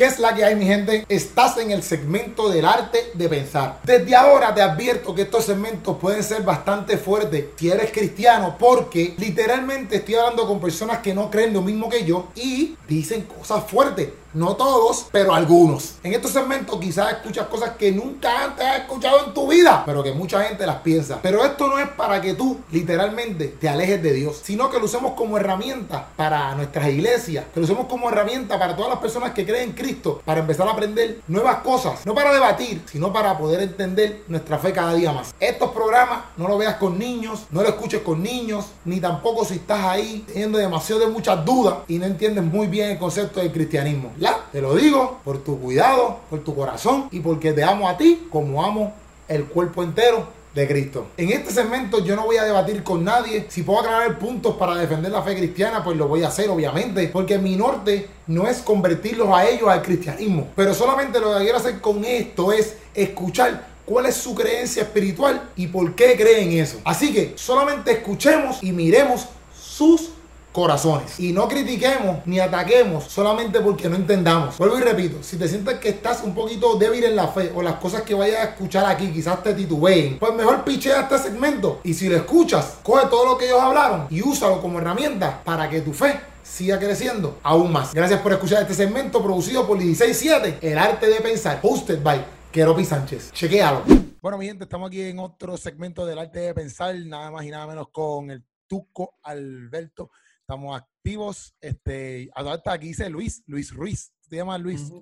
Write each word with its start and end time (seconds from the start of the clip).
¿Qué 0.00 0.06
es 0.06 0.18
la 0.18 0.34
que 0.34 0.42
hay, 0.42 0.56
mi 0.56 0.64
gente? 0.64 1.04
Estás 1.10 1.58
en 1.58 1.72
el 1.72 1.82
segmento 1.82 2.48
del 2.48 2.64
arte 2.64 3.10
de 3.12 3.28
pensar. 3.28 3.80
Desde 3.84 4.16
ahora 4.16 4.54
te 4.54 4.62
advierto 4.62 5.14
que 5.14 5.20
estos 5.20 5.44
segmentos 5.44 5.98
pueden 5.98 6.24
ser 6.24 6.42
bastante 6.42 6.96
fuertes 6.96 7.48
si 7.56 7.70
eres 7.70 7.92
cristiano, 7.92 8.56
porque 8.58 9.12
literalmente 9.18 9.96
estoy 9.96 10.14
hablando 10.14 10.46
con 10.46 10.58
personas 10.58 11.00
que 11.00 11.12
no 11.12 11.30
creen 11.30 11.52
lo 11.52 11.60
mismo 11.60 11.90
que 11.90 12.06
yo 12.06 12.28
y 12.34 12.78
dicen 12.88 13.24
cosas 13.24 13.62
fuertes. 13.70 14.08
No 14.32 14.54
todos, 14.54 15.06
pero 15.10 15.34
algunos. 15.34 15.96
En 16.04 16.14
estos 16.14 16.30
segmentos 16.30 16.78
quizás 16.78 17.14
escuchas 17.14 17.48
cosas 17.48 17.70
que 17.70 17.90
nunca 17.90 18.44
antes 18.44 18.64
has 18.64 18.78
escuchado 18.78 19.26
en 19.26 19.34
tu 19.34 19.48
vida, 19.48 19.82
pero 19.84 20.04
que 20.04 20.12
mucha 20.12 20.44
gente 20.44 20.64
las 20.66 20.76
piensa. 20.76 21.18
Pero 21.20 21.44
esto 21.44 21.66
no 21.66 21.80
es 21.80 21.88
para 21.88 22.20
que 22.20 22.34
tú 22.34 22.60
literalmente 22.70 23.48
te 23.48 23.68
alejes 23.68 24.00
de 24.00 24.12
Dios, 24.12 24.40
sino 24.40 24.70
que 24.70 24.78
lo 24.78 24.84
usemos 24.84 25.14
como 25.14 25.36
herramienta 25.36 26.06
para 26.14 26.54
nuestras 26.54 26.88
iglesias, 26.90 27.46
que 27.52 27.58
lo 27.58 27.64
usemos 27.64 27.86
como 27.86 28.08
herramienta 28.08 28.56
para 28.56 28.76
todas 28.76 28.90
las 28.90 29.00
personas 29.00 29.32
que 29.32 29.44
creen 29.44 29.70
en 29.70 29.74
Cristo, 29.74 30.22
para 30.24 30.40
empezar 30.40 30.68
a 30.68 30.72
aprender 30.72 31.22
nuevas 31.26 31.56
cosas, 31.56 32.06
no 32.06 32.14
para 32.14 32.32
debatir, 32.32 32.82
sino 32.86 33.12
para 33.12 33.36
poder 33.36 33.60
entender 33.62 34.22
nuestra 34.28 34.58
fe 34.58 34.72
cada 34.72 34.94
día 34.94 35.12
más. 35.12 35.34
Estos 35.40 35.72
programas 35.72 36.20
no 36.36 36.46
lo 36.46 36.56
veas 36.56 36.76
con 36.76 36.96
niños, 37.00 37.46
no 37.50 37.62
lo 37.62 37.68
escuches 37.68 38.02
con 38.02 38.22
niños, 38.22 38.66
ni 38.84 39.00
tampoco 39.00 39.44
si 39.44 39.54
estás 39.54 39.84
ahí 39.84 40.24
teniendo 40.28 40.56
demasiado 40.56 41.00
de 41.00 41.08
muchas 41.08 41.44
dudas 41.44 41.78
y 41.88 41.98
no 41.98 42.06
entiendes 42.06 42.44
muy 42.44 42.68
bien 42.68 42.90
el 42.90 42.98
concepto 42.98 43.40
del 43.40 43.50
cristianismo. 43.50 44.12
Te 44.52 44.60
lo 44.60 44.74
digo 44.74 45.20
por 45.24 45.44
tu 45.44 45.60
cuidado, 45.60 46.18
por 46.28 46.40
tu 46.40 46.56
corazón 46.56 47.08
y 47.12 47.20
porque 47.20 47.52
te 47.52 47.62
amo 47.62 47.88
a 47.88 47.96
ti 47.96 48.26
como 48.30 48.64
amo 48.64 48.92
el 49.28 49.44
cuerpo 49.44 49.84
entero 49.84 50.26
de 50.52 50.66
Cristo. 50.66 51.06
En 51.16 51.30
este 51.30 51.52
segmento 51.52 52.04
yo 52.04 52.16
no 52.16 52.24
voy 52.24 52.36
a 52.36 52.42
debatir 52.42 52.82
con 52.82 53.04
nadie. 53.04 53.46
Si 53.48 53.62
puedo 53.62 53.78
aclarar 53.78 54.18
puntos 54.18 54.56
para 54.56 54.74
defender 54.74 55.12
la 55.12 55.22
fe 55.22 55.36
cristiana, 55.36 55.84
pues 55.84 55.96
lo 55.96 56.08
voy 56.08 56.24
a 56.24 56.28
hacer, 56.28 56.50
obviamente. 56.50 57.06
Porque 57.06 57.38
mi 57.38 57.54
norte 57.54 58.08
no 58.26 58.48
es 58.48 58.58
convertirlos 58.58 59.28
a 59.28 59.48
ellos 59.48 59.68
al 59.68 59.82
cristianismo. 59.82 60.48
Pero 60.56 60.74
solamente 60.74 61.20
lo 61.20 61.32
que 61.32 61.44
quiero 61.44 61.58
hacer 61.58 61.80
con 61.80 62.04
esto 62.04 62.52
es 62.52 62.76
escuchar 62.92 63.68
cuál 63.86 64.06
es 64.06 64.16
su 64.16 64.34
creencia 64.34 64.82
espiritual 64.82 65.50
y 65.54 65.68
por 65.68 65.94
qué 65.94 66.16
creen 66.16 66.58
eso. 66.58 66.78
Así 66.84 67.12
que 67.12 67.34
solamente 67.36 67.92
escuchemos 67.92 68.60
y 68.62 68.72
miremos 68.72 69.26
sus 69.56 70.10
corazones. 70.52 71.18
Y 71.20 71.32
no 71.32 71.48
critiquemos 71.48 72.26
ni 72.26 72.40
ataquemos 72.40 73.04
solamente 73.04 73.60
porque 73.60 73.88
no 73.88 73.96
entendamos. 73.96 74.58
Vuelvo 74.58 74.78
y 74.78 74.82
repito, 74.82 75.22
si 75.22 75.36
te 75.36 75.48
sientes 75.48 75.78
que 75.78 75.90
estás 75.90 76.22
un 76.22 76.34
poquito 76.34 76.76
débil 76.76 77.04
en 77.04 77.16
la 77.16 77.28
fe 77.28 77.52
o 77.54 77.62
las 77.62 77.74
cosas 77.74 78.02
que 78.02 78.14
vayas 78.14 78.40
a 78.40 78.44
escuchar 78.50 78.86
aquí 78.86 79.10
quizás 79.12 79.42
te 79.42 79.54
titubeen, 79.54 80.18
pues 80.18 80.34
mejor 80.34 80.64
pichea 80.64 81.02
este 81.02 81.18
segmento 81.18 81.80
y 81.84 81.94
si 81.94 82.08
lo 82.08 82.16
escuchas, 82.16 82.78
coge 82.82 83.06
todo 83.08 83.26
lo 83.26 83.38
que 83.38 83.46
ellos 83.46 83.60
hablaron 83.60 84.06
y 84.10 84.22
úsalo 84.22 84.60
como 84.60 84.78
herramienta 84.78 85.42
para 85.44 85.68
que 85.68 85.80
tu 85.80 85.92
fe 85.92 86.20
siga 86.42 86.78
creciendo 86.78 87.38
aún 87.42 87.72
más. 87.72 87.94
Gracias 87.94 88.20
por 88.20 88.32
escuchar 88.32 88.62
este 88.62 88.74
segmento 88.74 89.22
producido 89.22 89.66
por 89.66 89.78
167, 89.78 90.58
El 90.60 90.78
Arte 90.78 91.06
de 91.06 91.20
Pensar, 91.20 91.60
hosted 91.62 92.02
by 92.02 92.24
Keropi 92.50 92.84
Sánchez. 92.84 93.32
Chequéalo. 93.32 93.82
Bueno, 94.20 94.36
mi 94.36 94.46
gente, 94.46 94.64
estamos 94.64 94.88
aquí 94.88 95.00
en 95.02 95.18
otro 95.18 95.56
segmento 95.56 96.04
del 96.04 96.18
Arte 96.18 96.40
de 96.40 96.54
Pensar, 96.54 96.94
nada 97.06 97.30
más 97.30 97.44
y 97.44 97.50
nada 97.50 97.66
menos 97.66 97.88
con 97.92 98.30
el 98.30 98.44
Tuco 98.66 99.14
Alberto 99.22 100.10
estamos 100.50 100.76
activos. 100.76 101.54
Este, 101.60 102.28
hasta 102.34 102.72
aquí 102.72 102.88
dice 102.88 103.08
Luis, 103.08 103.44
Luis 103.46 103.72
Ruiz. 103.72 104.12
¿Te 104.28 104.36
llamas 104.36 104.60
Luis? 104.60 104.92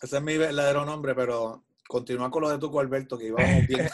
Ese 0.00 0.16
es 0.16 0.22
mi 0.22 0.38
verdadero 0.38 0.84
nombre, 0.84 1.16
pero 1.16 1.64
continúa 1.88 2.30
con 2.30 2.42
lo 2.42 2.50
de 2.50 2.58
Tuco 2.58 2.78
Alberto, 2.78 3.18
que 3.18 3.26
íbamos 3.26 3.66
bien. 3.66 3.90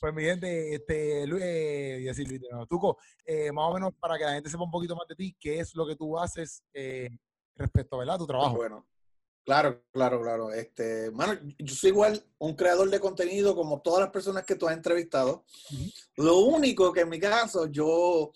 pues 0.00 0.14
mi 0.14 0.22
gente, 0.22 0.76
este, 0.76 1.26
Luis, 1.26 1.42
eh, 1.44 2.00
decir 2.06 2.26
Luis, 2.26 2.40
Tuco, 2.70 2.96
eh, 3.26 3.52
más 3.52 3.70
o 3.70 3.74
menos 3.74 3.92
para 4.00 4.16
que 4.16 4.24
la 4.24 4.32
gente 4.32 4.48
sepa 4.48 4.64
un 4.64 4.70
poquito 4.70 4.96
más 4.96 5.06
de 5.08 5.14
ti, 5.14 5.36
qué 5.38 5.58
es 5.58 5.74
lo 5.74 5.86
que 5.86 5.96
tú 5.96 6.18
haces 6.18 6.64
eh, 6.72 7.10
respecto 7.54 8.00
a 8.00 8.16
tu 8.18 8.26
trabajo. 8.26 8.56
Bueno, 8.56 8.86
Claro, 9.44 9.82
claro, 9.90 10.22
claro. 10.22 10.52
Este, 10.52 11.10
mano, 11.10 11.38
yo 11.58 11.74
soy 11.74 11.90
igual 11.90 12.24
un 12.38 12.54
creador 12.54 12.88
de 12.90 13.00
contenido 13.00 13.56
como 13.56 13.80
todas 13.82 14.00
las 14.00 14.10
personas 14.10 14.44
que 14.44 14.54
tú 14.54 14.68
has 14.68 14.76
entrevistado. 14.76 15.44
Lo 16.16 16.38
único 16.40 16.92
que 16.92 17.00
en 17.00 17.08
mi 17.08 17.18
caso, 17.18 17.66
yo, 17.66 18.32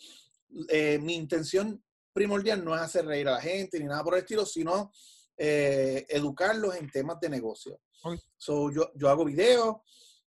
eh, 0.69 0.99
mi 0.99 1.15
intención 1.15 1.83
primordial 2.13 2.65
no 2.65 2.75
es 2.75 2.81
hacer 2.81 3.07
reír 3.07 3.29
a 3.29 3.33
la 3.33 3.41
gente 3.41 3.79
ni 3.79 3.87
nada 3.87 4.03
por 4.03 4.15
el 4.15 4.21
estilo, 4.21 4.45
sino 4.45 4.91
eh, 5.37 6.07
educarlos 6.09 6.75
en 6.75 6.91
temas 6.91 7.21
de 7.21 7.29
negocio. 7.29 7.81
So, 8.37 8.71
yo, 8.73 8.91
yo 8.95 9.09
hago 9.09 9.25
videos, 9.25 9.77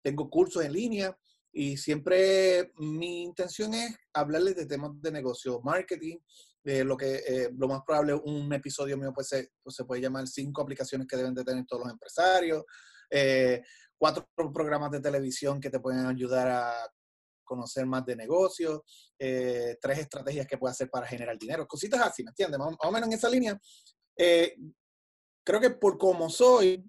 tengo 0.00 0.28
cursos 0.28 0.65
en 0.65 0.72
línea 0.72 1.19
y 1.53 1.77
siempre 1.77 2.72
mi 2.77 3.22
intención 3.22 3.75
es 3.75 3.94
hablarles 4.12 4.56
de 4.56 4.66
temas 4.66 4.91
de 5.00 5.12
negocio, 5.12 5.61
marketing, 5.62 6.19
lo 6.65 6.97
que 6.97 7.23
eh, 7.27 7.50
lo 7.56 7.69
más 7.69 7.83
probable 7.84 8.15
un 8.15 8.53
episodio 8.53 8.97
mío 8.97 9.12
pues 9.12 9.28
se, 9.28 9.50
pues 9.62 9.77
puede 9.87 10.00
llamar 10.00 10.27
cinco 10.28 10.62
aplicaciones 10.62 11.06
que 11.09 11.17
deben 11.17 11.34
de 11.34 11.45
tener 11.45 11.65
todos 11.67 11.84
los 11.84 11.93
empresarios, 11.93 12.65
eh, 13.11 13.62
cuatro 13.99 14.28
programas 14.34 14.91
de 14.93 15.00
televisión 15.00 15.61
que 15.61 15.71
te 15.71 15.81
pueden 15.81 16.06
ayudar 16.06 16.49
a 16.49 16.73
conocer 17.45 17.84
más 17.84 18.06
de 18.06 18.17
negocios, 18.17 18.81
eh, 19.19 19.77
tres 19.81 19.99
estrategias 19.99 20.47
que 20.47 20.56
puedes 20.56 20.77
hacer 20.77 20.89
para 20.89 21.06
generar 21.06 21.37
dinero, 21.37 21.67
cositas 21.67 22.00
así, 22.00 22.23
¿me 22.23 22.31
entiendes? 22.31 22.59
Más, 22.59 22.77
o 22.79 22.93
menos 22.93 23.09
en 23.09 23.15
esa 23.15 23.29
línea. 23.29 23.61
creo 24.17 25.61
que 25.61 25.71
por 25.71 25.99
como 25.99 26.31
soy, 26.31 26.89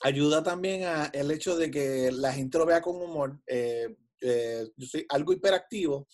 ayuda 0.00 0.42
también 0.42 0.84
a 0.84 1.06
el 1.12 1.30
hecho 1.30 1.56
de 1.56 1.70
que 1.70 2.10
la 2.10 2.32
gente 2.32 2.58
lo 2.58 2.66
vea 2.66 2.80
con 2.80 2.96
humor. 2.96 3.38
yo 3.46 4.86
soy 4.86 5.04
algo 5.10 5.32
hiperactivo, 5.34 6.08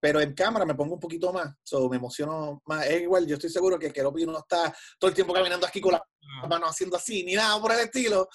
pero 0.00 0.20
en 0.20 0.34
cámara 0.34 0.64
me 0.64 0.74
pongo 0.74 0.94
un 0.94 1.00
poquito 1.00 1.32
más, 1.32 1.54
so, 1.62 1.88
me 1.88 1.96
emociono 1.96 2.62
más. 2.66 2.86
Es 2.86 3.02
igual, 3.02 3.26
yo 3.26 3.34
estoy 3.34 3.50
seguro 3.50 3.78
que 3.78 3.92
Keropi 3.92 4.26
no 4.26 4.38
está 4.38 4.74
todo 4.98 5.08
el 5.08 5.14
tiempo 5.14 5.32
caminando 5.32 5.66
aquí 5.66 5.80
con 5.80 5.92
la 5.92 6.02
mano 6.48 6.66
haciendo 6.66 6.96
así, 6.96 7.24
ni 7.24 7.34
nada 7.34 7.60
por 7.60 7.72
el 7.72 7.80
estilo, 7.80 8.28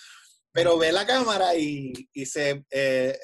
pero 0.52 0.78
ve 0.78 0.92
la 0.92 1.06
cámara 1.06 1.56
y, 1.56 1.94
y 2.14 2.26
se... 2.26 2.66
Eh, 2.70 3.18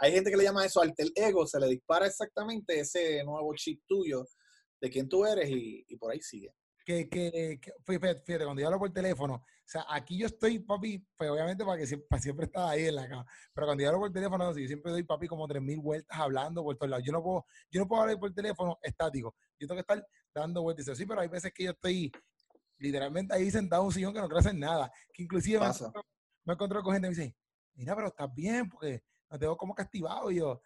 hay 0.00 0.12
gente 0.12 0.30
que 0.30 0.36
le 0.36 0.44
llama 0.44 0.64
eso 0.64 0.80
alter 0.80 1.08
ego, 1.14 1.44
se 1.44 1.58
le 1.58 1.66
dispara 1.66 2.06
exactamente 2.06 2.78
ese 2.78 3.24
nuevo 3.24 3.52
chip 3.56 3.82
tuyo 3.86 4.24
de 4.80 4.90
quién 4.90 5.08
tú 5.08 5.26
eres 5.26 5.50
y, 5.50 5.84
y 5.88 5.96
por 5.96 6.12
ahí 6.12 6.20
sigue 6.20 6.54
que, 6.88 7.60
que, 7.60 7.72
fíjate, 7.84 8.44
cuando 8.44 8.62
yo 8.62 8.66
hablo 8.66 8.78
por 8.78 8.90
teléfono, 8.90 9.34
o 9.34 9.44
sea, 9.62 9.84
aquí 9.90 10.16
yo 10.16 10.26
estoy, 10.26 10.58
papi, 10.58 11.06
pues 11.14 11.30
obviamente 11.30 11.62
para 11.62 11.78
que 11.78 11.86
siempre, 11.86 12.18
siempre 12.18 12.46
está 12.46 12.70
ahí 12.70 12.86
en 12.86 12.94
la 12.94 13.06
cama, 13.06 13.26
pero 13.52 13.66
cuando 13.66 13.82
yo 13.82 13.90
hablo 13.90 14.00
por 14.00 14.12
teléfono, 14.12 14.56
yo 14.56 14.66
siempre 14.66 14.92
doy, 14.92 15.02
papi, 15.02 15.28
como 15.28 15.46
3.000 15.46 15.82
vueltas 15.82 16.18
hablando 16.18 16.62
por 16.62 16.76
todos 16.76 16.88
lados. 16.88 17.04
Yo 17.04 17.12
no 17.12 17.22
puedo, 17.22 17.44
yo 17.70 17.80
no 17.82 17.88
puedo 17.88 18.02
hablar 18.02 18.18
por 18.18 18.32
teléfono 18.32 18.78
estático, 18.82 19.36
yo 19.58 19.68
tengo 19.68 19.74
que 19.74 19.80
estar 19.80 20.08
dando 20.34 20.62
vueltas. 20.62 20.96
Sí, 20.96 21.04
pero 21.04 21.20
hay 21.20 21.28
veces 21.28 21.52
que 21.52 21.64
yo 21.64 21.72
estoy 21.72 22.10
literalmente 22.78 23.34
ahí 23.34 23.50
sentado 23.50 23.82
en 23.82 23.86
un 23.88 23.92
sillón 23.92 24.14
que 24.14 24.20
no 24.20 24.26
quiero 24.26 24.40
hacer 24.40 24.54
nada, 24.54 24.90
que 25.12 25.24
inclusive 25.24 25.60
me, 25.60 25.66
me 26.44 26.54
encontrado 26.54 26.82
con 26.82 26.94
gente 26.94 27.08
y 27.08 27.10
me 27.10 27.16
dice, 27.16 27.36
mira, 27.74 27.94
pero 27.94 28.08
estás 28.08 28.34
bien, 28.34 28.66
porque 28.66 29.02
no 29.30 29.38
tengo 29.38 29.56
como 29.58 29.74
castigado. 29.74 30.30
Y 30.30 30.36
yo, 30.36 30.62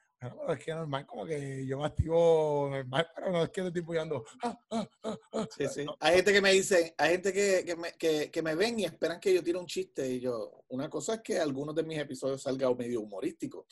es 0.48 0.64
que 0.64 0.74
normal, 0.74 1.06
como 1.06 1.26
que 1.26 1.66
yo 1.66 1.78
me 1.78 1.86
activo 1.86 2.68
normal, 2.70 3.08
pero 3.14 3.32
no 3.32 3.42
es 3.42 3.50
que 3.50 3.66
estoy 3.66 3.82
apoyando. 3.82 4.24
Ah, 4.42 4.58
ah, 4.70 4.88
ah, 5.32 5.48
sí, 5.56 5.66
sí. 5.68 5.86
Hay 6.00 6.16
gente 6.16 6.32
que 6.32 6.40
me 6.40 6.52
dice, 6.52 6.94
hay 6.96 7.10
gente 7.12 7.32
que, 7.32 7.64
que, 7.64 7.76
me, 7.76 7.92
que, 7.92 8.30
que, 8.30 8.42
me 8.42 8.54
ven 8.54 8.78
y 8.78 8.84
esperan 8.84 9.18
que 9.18 9.34
yo 9.34 9.42
tire 9.42 9.58
un 9.58 9.66
chiste. 9.66 10.08
Y 10.08 10.20
yo, 10.20 10.64
una 10.68 10.88
cosa 10.88 11.14
es 11.14 11.20
que 11.22 11.38
algunos 11.38 11.74
de 11.74 11.82
mis 11.82 11.98
episodios 11.98 12.42
salgan 12.42 12.76
medio 12.76 13.00
humorístico 13.00 13.66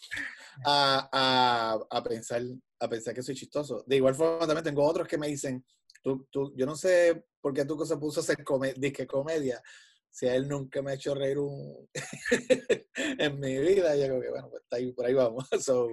a, 0.64 1.08
a, 1.12 1.78
a, 1.98 2.02
pensar, 2.02 2.42
a 2.78 2.88
pensar 2.88 3.14
que 3.14 3.22
soy 3.22 3.34
chistoso. 3.34 3.84
De 3.86 3.96
igual 3.96 4.14
forma, 4.14 4.46
también 4.46 4.64
tengo 4.64 4.84
otros 4.84 5.06
que 5.06 5.18
me 5.18 5.28
dicen, 5.28 5.64
tú, 6.02 6.26
tú, 6.30 6.52
yo 6.56 6.66
no 6.66 6.74
sé 6.76 7.24
por 7.40 7.54
qué 7.54 7.64
tú 7.64 7.84
se 7.84 7.96
puso 7.96 8.20
a 8.20 8.22
hacer 8.22 8.44
disque 8.76 9.06
comedia 9.06 9.62
si 10.10 10.26
a 10.26 10.34
él 10.34 10.48
nunca 10.48 10.82
me 10.82 10.90
ha 10.90 10.94
hecho 10.94 11.14
reír 11.14 11.38
un 11.38 11.88
en 12.96 13.40
mi 13.40 13.58
vida, 13.58 13.94
yo 13.96 14.06
creo 14.06 14.20
que 14.20 14.30
bueno, 14.30 14.50
pues 14.50 14.62
está 14.62 14.76
ahí, 14.76 14.92
por 14.92 15.06
ahí 15.06 15.14
vamos. 15.14 15.48
So, 15.60 15.88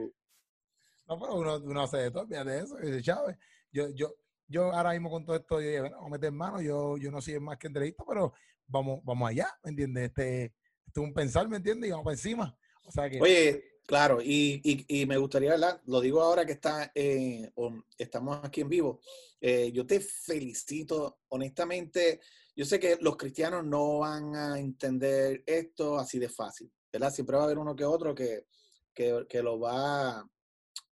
no, 1.07 1.19
pero 1.19 1.59
uno, 1.59 1.81
hace 1.81 1.97
de 1.97 2.11
todo, 2.11 2.25
de 2.25 2.59
eso, 2.59 2.77
dice 2.77 3.01
Chávez. 3.01 3.37
Yo, 3.71 3.89
yo, 3.89 4.13
yo 4.47 4.71
ahora 4.73 4.91
mismo 4.91 5.09
con 5.09 5.25
todo 5.25 5.35
esto, 5.35 5.61
yo 5.61 5.81
bueno, 5.81 5.95
vamos 5.97 6.07
a 6.07 6.15
meter 6.15 6.31
mano, 6.31 6.61
yo, 6.61 6.97
yo 6.97 7.11
no 7.11 7.21
soy 7.21 7.39
más 7.39 7.57
que 7.57 7.67
entrevista, 7.67 8.03
pero 8.07 8.33
vamos, 8.67 9.01
vamos 9.03 9.29
allá, 9.29 9.47
¿me 9.63 9.71
entiendes? 9.71 10.05
Este, 10.05 10.43
este 10.85 10.99
es 11.01 11.07
un 11.07 11.13
pensar, 11.13 11.47
¿me 11.47 11.57
entiendes? 11.57 11.87
Y 11.87 11.91
vamos 11.91 12.03
para 12.05 12.15
encima. 12.15 12.57
O 12.83 12.91
sea 12.91 13.09
que, 13.09 13.21
Oye, 13.21 13.63
claro, 13.85 14.21
y, 14.21 14.61
y, 14.63 15.01
y 15.01 15.05
me 15.05 15.17
gustaría, 15.17 15.51
¿verdad? 15.51 15.81
Lo 15.85 15.99
digo 15.99 16.21
ahora 16.21 16.45
que 16.45 16.53
está, 16.53 16.91
eh, 16.95 17.51
estamos 17.97 18.39
aquí 18.43 18.61
en 18.61 18.69
vivo. 18.69 19.01
Eh, 19.39 19.71
yo 19.71 19.85
te 19.85 19.99
felicito, 19.99 21.19
honestamente. 21.29 22.21
Yo 22.55 22.65
sé 22.65 22.79
que 22.79 22.97
los 23.01 23.17
cristianos 23.17 23.63
no 23.63 23.99
van 23.99 24.35
a 24.35 24.59
entender 24.59 25.43
esto 25.45 25.99
así 25.99 26.17
de 26.17 26.27
fácil, 26.29 26.71
¿verdad? 26.91 27.13
Siempre 27.13 27.35
va 27.35 27.43
a 27.43 27.45
haber 27.45 27.59
uno 27.59 27.75
que 27.75 27.85
otro 27.85 28.15
que, 28.15 28.47
que, 28.93 29.25
que 29.29 29.43
lo 29.43 29.59
va 29.59 30.27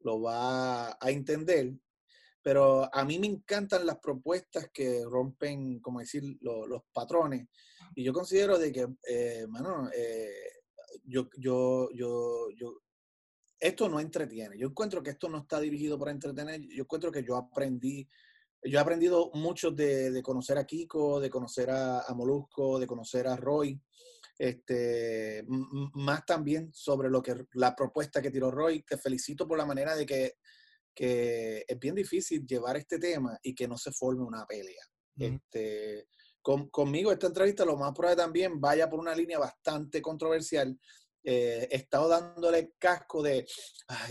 lo 0.05 0.23
va 0.23 0.91
a 0.93 1.11
entender. 1.11 1.75
Pero 2.43 2.89
a 2.95 3.05
mí 3.05 3.19
me 3.19 3.27
encantan 3.27 3.87
las 3.87 3.99
propuestas 3.99 4.71
que 4.73 5.03
rompen, 5.05 5.81
como 5.81 6.01
decir, 6.01 6.23
los 6.41 6.83
patrones. 6.93 7.49
Y 7.95 8.05
yo 8.05 8.13
considero 8.13 8.59
de 8.59 8.71
que, 8.71 8.87
eh, 9.09 9.47
mano, 9.49 9.91
eh, 9.95 10.63
yo, 11.05 11.29
yo, 11.39 11.89
yo, 11.93 12.51
yo, 12.55 12.83
esto 13.59 13.89
no 13.89 13.99
entretiene. 13.99 14.59
Yo 14.59 14.69
encuentro 14.69 15.03
que 15.03 15.11
esto 15.11 15.29
no 15.29 15.39
está 15.39 15.59
dirigido 15.59 15.99
para 15.99 16.11
entretener. 16.11 16.61
Yo 16.61 16.83
encuentro 16.83 17.11
que 17.11 17.25
yo 17.25 17.37
aprendí 17.37 18.07
yo 18.67 18.79
he 18.79 18.83
aprendido 18.83 19.31
mucho 19.35 19.71
de, 19.71 20.23
conocer 20.23 20.57
a 20.57 20.65
Kiko, 20.65 21.21
de 21.21 21.29
conocer 21.29 21.71
a, 21.71 22.01
a, 22.01 22.15
Molusco, 22.15 22.79
de 22.79 22.87
conocer 22.87 23.27
a 23.27 23.37
Roy, 23.37 23.79
este, 24.39 25.45
más 25.95 26.25
también 26.27 26.71
sobre 26.73 27.09
lo 27.09 27.23
que 27.23 27.47
la 27.55 27.75
propuesta 27.75 28.21
que 28.21 28.31
tiró 28.31 28.51
Roy. 28.51 28.83
Te 28.83 28.99
felicito 28.99 29.47
por 29.47 29.59
la 29.59 29.67
manera 29.67 29.95
de 29.95 30.07
que, 30.07 30.35
que 30.95 31.65
es 31.67 31.79
bien 31.79 31.95
difícil 31.95 32.47
llevar 32.47 32.77
este 32.77 32.99
tema 32.99 33.39
y 33.43 33.55
que 33.55 33.69
no 33.69 33.77
se 33.79 33.93
forme 33.93 34.25
una 34.25 34.47
pelea. 34.47 34.83
este, 35.19 36.07
conmigo 36.71 37.11
esta 37.11 37.29
entrevista 37.29 37.65
lo 37.65 37.77
más 37.77 37.93
probable 37.93 38.23
también 38.23 38.61
vaya 38.61 38.89
por 38.89 39.01
una 39.01 39.15
línea 39.15 39.39
bastante 39.39 40.03
controversial. 40.03 40.79
Eh, 41.27 41.67
he 41.71 41.77
estado 41.77 42.07
dándole 42.09 42.75
casco 42.79 43.23
de, 43.23 43.47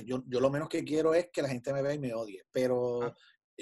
yo, 0.04 0.24
yo, 0.26 0.40
lo 0.40 0.50
menos 0.50 0.68
que 0.68 0.84
quiero 0.84 1.14
es 1.14 1.30
que 1.32 1.44
la 1.44 1.50
gente 1.50 1.72
me 1.72 1.84
vea 1.84 1.94
y 1.94 2.00
me 2.00 2.14
odie, 2.14 2.44
pero 2.52 3.04
ah. 3.04 3.16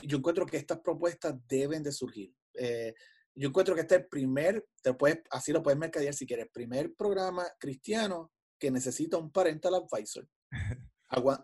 yo 0.04 0.20
encuentro 0.20 0.46
que 0.46 0.56
estas 0.56 0.80
propuestas 0.80 1.36
deben 1.50 1.84
de 1.84 1.92
surgir. 1.92 2.34
Eh, 2.54 2.94
yo 3.36 3.50
encuentro 3.50 3.76
que 3.76 3.82
este 3.82 3.96
es 3.96 4.02
el 4.02 4.08
primer, 4.08 4.66
te 4.82 4.94
puedes, 4.94 5.20
así 5.32 5.52
lo 5.52 5.64
puedes 5.64 5.80
mercadear 5.80 6.14
si 6.14 6.26
quieres, 6.26 6.48
primer 6.52 6.94
programa 6.96 7.48
cristiano 7.60 8.32
que 8.60 8.72
necesita 8.72 9.18
un 9.18 9.32
parental 9.32 9.76
advisor. 9.76 10.28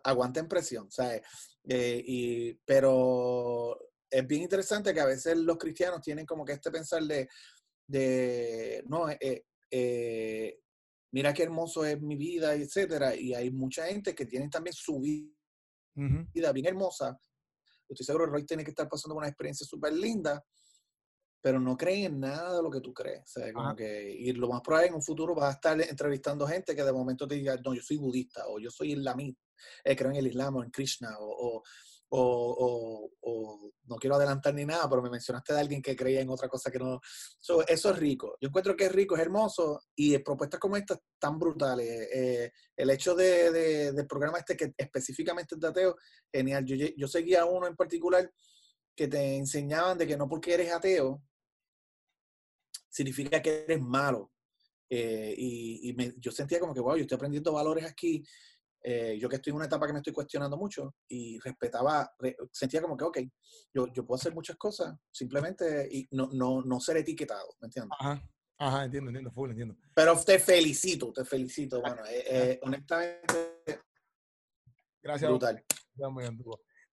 aguanta 0.04 0.40
en 0.40 0.48
presión, 0.48 0.90
¿sabes? 0.90 1.22
Eh, 1.68 2.02
y, 2.06 2.54
pero 2.66 3.78
es 4.10 4.26
bien 4.26 4.44
interesante 4.44 4.94
que 4.94 5.02
a 5.02 5.06
veces 5.06 5.38
los 5.38 5.58
cristianos 5.58 6.02
tienen 6.02 6.26
como 6.26 6.46
que 6.46 6.54
este 6.54 6.72
pensar 6.72 7.04
de, 7.04 7.28
de 7.86 8.84
no, 8.88 9.10
eh, 9.10 9.44
eh, 9.70 10.60
mira 11.12 11.34
qué 11.34 11.44
hermoso 11.44 11.86
es 11.86 12.02
mi 12.02 12.16
vida, 12.16 12.54
etcétera. 12.54 13.16
Y 13.16 13.34
hay 13.34 13.52
mucha 13.52 13.88
gente 13.88 14.16
que 14.16 14.26
tiene 14.26 14.50
también 14.50 14.74
su 14.74 15.02
vida 15.02 16.52
bien 16.54 16.68
hermosa. 16.68 17.20
Estoy 17.90 18.06
seguro 18.06 18.26
que 18.26 18.32
Roy 18.32 18.46
tiene 18.46 18.64
que 18.64 18.72
estar 18.72 18.88
pasando 18.88 19.16
una 19.16 19.28
experiencia 19.28 19.66
súper 19.66 19.94
linda, 19.94 20.44
pero 21.42 21.60
no 21.60 21.78
creen 21.78 22.06
en 22.06 22.20
nada 22.22 22.58
de 22.58 22.64
lo 22.64 22.70
que 22.70 22.82
tú 22.82 22.94
crees. 22.94 23.22
O 23.22 23.28
sea, 23.28 23.54
como 23.54 23.76
que, 23.76 24.12
y 24.12 24.32
lo 24.34 24.50
más 24.50 24.62
probable 24.62 24.88
en 24.90 24.96
un 24.96 25.04
futuro 25.04 25.36
vas 25.36 25.50
a 25.50 25.56
estar 25.56 25.82
entrevistando 25.82 26.48
gente 26.48 26.76
que 26.76 26.84
de 26.84 26.94
momento 26.94 27.28
te 27.28 27.36
diga, 27.36 27.56
no, 27.64 27.74
yo 27.74 27.82
soy 27.82 27.98
budista, 27.98 28.48
o 28.48 28.60
yo 28.60 28.70
soy 28.70 28.94
islamita, 28.94 29.42
eh, 29.84 29.96
creo 29.96 30.12
en 30.12 30.18
el 30.18 30.28
Islam 30.28 30.56
o 30.58 30.64
en 30.64 30.72
Krishna, 30.72 31.16
o, 31.20 31.64
o, 32.10 33.10
o, 33.22 33.72
no 33.86 33.96
quiero 33.96 34.16
adelantar 34.16 34.54
ni 34.54 34.66
nada, 34.66 34.90
pero 34.90 35.02
me 35.02 35.10
mencionaste 35.10 35.54
de 35.54 35.60
alguien 35.60 35.82
que 35.82 35.96
creía 35.96 36.22
en 36.22 36.30
otra 36.30 36.48
cosa 36.48 36.72
que 36.72 36.80
no. 36.80 37.00
eso 37.68 37.92
es 37.92 37.98
rico. 37.98 38.38
Yo 38.42 38.50
encuentro 38.50 38.76
que 38.76 38.86
es 38.86 38.92
rico, 38.92 39.16
es 39.16 39.22
hermoso 39.22 39.82
y 39.96 40.18
propuestas 40.20 40.60
como 40.60 40.76
estas 40.78 41.00
tan 41.20 41.40
brutales. 41.40 41.88
Eh, 42.14 42.52
el 42.76 42.90
hecho 42.90 43.16
de, 43.16 43.94
del 43.94 44.08
programa 44.08 44.40
este 44.40 44.56
que 44.58 44.74
específicamente 44.78 45.56
es 45.56 45.62
de 45.62 45.68
ateo, 45.68 45.96
genial. 46.32 46.66
Yo, 46.66 46.76
yo 46.96 47.08
seguía 47.08 47.46
uno 47.46 47.68
en 47.68 47.76
particular 47.76 48.30
que 48.98 49.08
te 49.08 49.38
enseñaban 49.38 49.98
de 49.98 50.06
que 50.06 50.18
no 50.18 50.28
porque 50.28 50.56
eres 50.56 50.74
ateo 50.74 51.24
significa 52.90 53.42
que 53.42 53.64
eres 53.64 53.80
malo. 53.80 54.34
Eh, 54.90 55.34
y, 55.38 56.20
yo 56.20 56.32
sentía 56.32 56.60
como 56.60 56.74
que, 56.74 56.82
wow, 56.82 56.96
yo 56.96 57.04
estoy 57.04 57.16
aprendiendo 57.16 57.54
valores 57.54 57.86
aquí 57.86 58.24
eh, 58.90 59.18
yo 59.20 59.28
que 59.28 59.38
estoy 59.38 59.52
en 59.52 59.58
una 59.58 59.66
etapa 59.66 59.86
que 59.86 59.94
me 59.94 60.00
estoy 60.00 60.14
cuestionando 60.14 60.56
mucho 60.56 60.96
y 61.10 61.38
respetaba, 61.40 62.10
sentía 62.52 62.82
como 62.82 62.96
que, 62.96 63.04
ok, 63.04 63.18
yo, 63.74 63.88
yo 63.88 64.06
puedo 64.06 64.16
hacer 64.16 64.34
muchas 64.34 64.56
cosas 64.56 64.96
simplemente 65.12 65.90
y 65.92 66.08
no, 66.12 66.30
no, 66.32 66.62
no 66.62 66.80
ser 66.80 66.98
etiquetado, 66.98 67.56
¿me 67.60 67.66
entiendes? 67.66 67.98
Ajá, 68.00 68.24
ajá, 68.58 68.86
entiendo, 68.86 69.10
entiendo, 69.10 69.32
full, 69.32 69.50
entiendo. 69.50 69.76
Pero 69.94 70.18
te 70.24 70.40
felicito, 70.40 71.12
te 71.12 71.26
felicito, 71.26 71.82
bueno, 71.82 72.06
eh, 72.06 72.24
eh, 72.30 72.60
honestamente. 72.64 73.82
Gracias. 75.02 75.30
Brutal. 75.30 75.66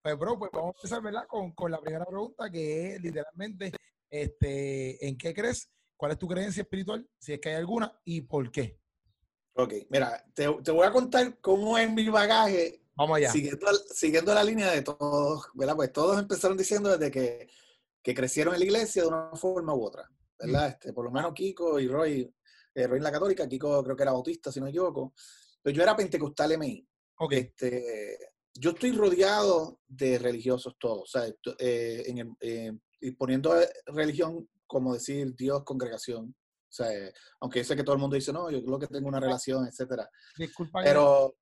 Pues, 0.05 0.19
bro, 0.19 0.39
pues 0.39 0.51
vamos 0.53 0.75
a 0.75 0.77
empezar, 0.77 1.03
¿verdad? 1.03 1.27
Con, 1.27 1.53
con 1.53 1.71
la 1.71 1.81
primera 1.81 2.05
pregunta 2.05 2.51
que 2.51 2.93
es 2.93 3.01
literalmente, 3.01 3.73
este, 4.11 5.09
¿en 5.09 5.17
qué 5.17 5.33
crees? 5.33 5.71
¿Cuál 5.97 6.13
es 6.13 6.19
tu 6.19 6.29
creencia 6.29 6.61
espiritual? 6.61 7.09
Si 7.19 7.33
es 7.33 7.41
que 7.41 7.49
hay 7.49 7.55
alguna 7.55 7.91
y 8.05 8.21
por 8.21 8.53
qué. 8.53 8.79
Ok, 9.55 9.73
mira, 9.89 10.23
te, 10.35 10.47
voy 10.47 10.87
a 10.87 10.93
contar 10.93 11.41
cómo 11.41 11.79
es 11.79 11.91
mi 11.91 12.07
bagaje. 12.11 12.83
Vamos 12.95 13.17
allá. 13.17 13.33
Siguiendo, 13.33 14.35
la 14.35 14.45
línea 14.45 14.73
de 14.73 14.83
todos, 14.83 15.47
¿verdad? 15.55 15.75
Pues 15.75 15.91
todos 15.91 16.19
empezaron 16.19 16.59
diciendo 16.59 16.99
desde 16.99 17.11
que, 17.11 17.49
crecieron 18.15 18.53
en 18.53 18.61
la 18.61 18.67
iglesia 18.67 19.05
de 19.05 19.09
una 19.09 19.31
forma 19.35 19.75
u 19.75 19.85
otra, 19.85 20.07
¿verdad? 20.39 20.69
Este, 20.69 20.93
por 20.93 21.07
lo 21.07 21.13
menos 21.13 21.33
Kiko 21.33 21.81
y 21.81 21.89
Roy, 21.89 22.31
eh, 22.75 22.87
Roy 22.87 22.99
en 22.99 23.05
la 23.05 23.13
católica, 23.13 23.49
Kiko 23.49 23.83
creo 23.83 23.97
que 23.97 24.03
era 24.03 24.13
bautista, 24.13 24.53
si 24.53 24.61
no 24.61 24.65
me 24.65 24.71
equivoco. 24.71 25.15
Pero 25.63 25.75
yo 25.75 25.83
era 25.83 25.97
pentecostal 25.97 26.59
MI. 26.59 26.87
Ok. 27.21 27.33
Este, 27.33 28.34
yo 28.55 28.71
estoy 28.71 28.93
rodeado 28.93 29.81
de 29.87 30.19
religiosos 30.19 30.75
todos, 30.79 31.03
o 31.03 31.07
sea, 31.07 31.27
eh, 31.59 32.15
eh, 32.41 32.73
y 33.01 33.11
poniendo 33.13 33.55
religión 33.87 34.49
como 34.67 34.95
decir 34.95 35.35
Dios, 35.35 35.65
congregación, 35.65 36.35
o 36.75 36.77
sea, 36.77 36.89
aunque 37.41 37.61
yo 37.61 37.65
sé 37.65 37.77
que 37.77 37.85
todo 37.85 37.95
el 37.95 38.01
mundo 38.01 38.17
dice, 38.17 38.33
no, 38.33 38.51
yo 38.51 38.65
creo 38.65 38.79
que 38.79 38.89
tengo 38.89 39.07
una 39.07 39.21
relación, 39.21 39.67
etcétera. 39.67 40.11
Disculpa. 40.37 40.83
Pero... 40.83 41.37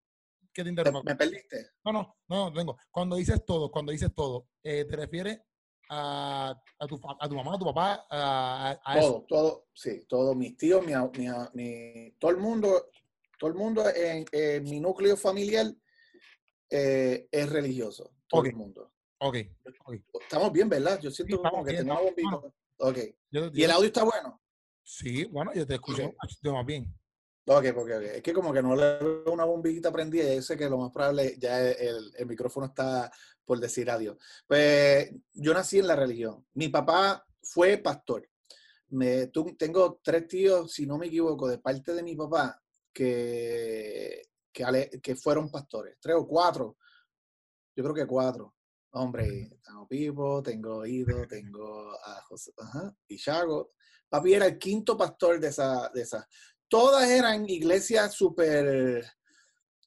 Que 0.53 0.63
te 0.63 0.69
interrumpa. 0.69 1.01
¿Me 1.03 1.17
perdiste? 1.17 1.71
No, 1.83 1.93
no, 1.93 2.17
no, 2.29 2.53
tengo. 2.53 2.77
Cuando 2.91 3.17
dices 3.17 3.43
todo, 3.47 3.71
cuando 3.71 3.93
dices 3.93 4.11
todo, 4.15 4.49
eh, 4.63 4.85
¿te 4.85 4.97
refieres 4.97 5.41
a, 5.89 6.55
a, 6.79 6.87
tu, 6.87 7.01
a 7.19 7.29
tu 7.29 7.35
mamá, 7.35 7.55
a 7.55 7.59
tu 7.59 7.65
papá, 7.65 8.07
a, 8.11 8.79
todo, 9.01 9.25
todo, 9.27 9.67
sí, 9.73 10.05
todos 10.07 10.37
mis 10.37 10.55
tíos, 10.59 10.85
mi, 10.85 10.93
mi, 11.55 12.13
todo 12.19 12.31
el 12.31 12.37
mundo, 12.37 12.91
todo 13.39 13.49
el 13.49 13.57
mundo 13.57 13.85
en, 13.95 14.27
mi 14.65 14.81
núcleo 14.81 15.17
familiar 15.17 15.73
eh, 16.75 17.29
es 17.31 17.51
religioso, 17.51 18.15
todo 18.27 18.45
el 18.47 18.55
mundo. 18.55 18.93
Ok. 19.19 19.37
Estamos 20.21 20.51
bien, 20.51 20.71
¿verdad? 20.71 20.99
Yo 21.01 21.11
siento 21.11 21.43
como 21.43 21.63
que 21.63 21.75
tenemos 21.75 22.03
bombito. 22.03 22.55
Ok. 22.79 22.99
¿Y 23.53 23.63
el 23.63 23.71
audio 23.71 23.87
está 23.87 24.05
bueno? 24.05 24.41
Sí, 24.83 25.25
bueno, 25.27 25.53
yo 25.53 25.67
te 25.67 25.75
escucho 25.75 26.15
más 26.53 26.67
bien. 26.67 26.93
Ok, 27.47 27.67
porque 27.75 28.17
es 28.17 28.23
que 28.23 28.33
como 28.33 28.53
que 28.53 28.63
no 28.63 28.75
le 28.75 28.99
veo 28.99 29.33
una 29.33 29.45
bombillita 29.45 29.93
prendida, 29.93 30.33
y 30.33 30.41
sé 30.41 30.57
que 30.57 30.71
lo 30.71 30.79
más 30.79 30.93
probable 30.93 31.37
ya 31.39 31.61
el, 31.61 32.13
el, 32.17 32.27
micrófono 32.27 32.67
está 32.67 33.11
por 33.45 33.61
decir 33.61 33.91
adiós. 33.91 34.17
Pues 34.47 35.11
yo 35.35 35.53
nací 35.53 35.79
en 35.79 35.89
la 35.89 35.97
religión. 35.97 36.47
Mi 36.55 36.69
papá 36.69 37.27
fue 37.43 37.77
pastor. 37.79 38.29
Me, 38.89 39.27
tengo 39.59 40.01
tres 40.03 40.27
tíos, 40.27 40.73
si 40.73 40.87
no 40.87 40.97
me 40.99 41.07
equivoco, 41.09 41.49
de 41.49 41.59
parte 41.59 41.93
de 41.93 42.03
mi 42.03 42.17
papá, 42.17 42.63
que, 42.93 44.23
que, 44.53 45.01
que 45.03 45.17
fueron 45.17 45.51
pastores. 45.51 45.97
Tres 46.01 46.17
o 46.17 46.27
cuatro. 46.27 46.77
Yo 47.75 47.83
creo 47.83 47.95
que 47.95 48.07
cuatro. 48.07 48.55
Hombre, 48.95 49.59
tengo 49.65 49.89
Pipo, 49.89 50.43
tengo 50.43 50.85
Ido, 50.85 51.27
tengo 51.27 51.93
a 51.93 52.21
José, 52.29 52.53
ajá, 52.59 52.95
y 53.09 53.17
Chago. 53.17 53.73
Papi 54.09 54.35
era 54.35 54.47
el 54.47 54.59
quinto 54.59 54.97
pastor 54.99 55.41
de 55.41 55.49
esa, 55.49 55.89
de 55.95 56.03
esa. 56.03 56.29
Todas 56.69 57.09
eran 57.09 57.49
iglesias 57.49 58.13
súper, 58.13 59.03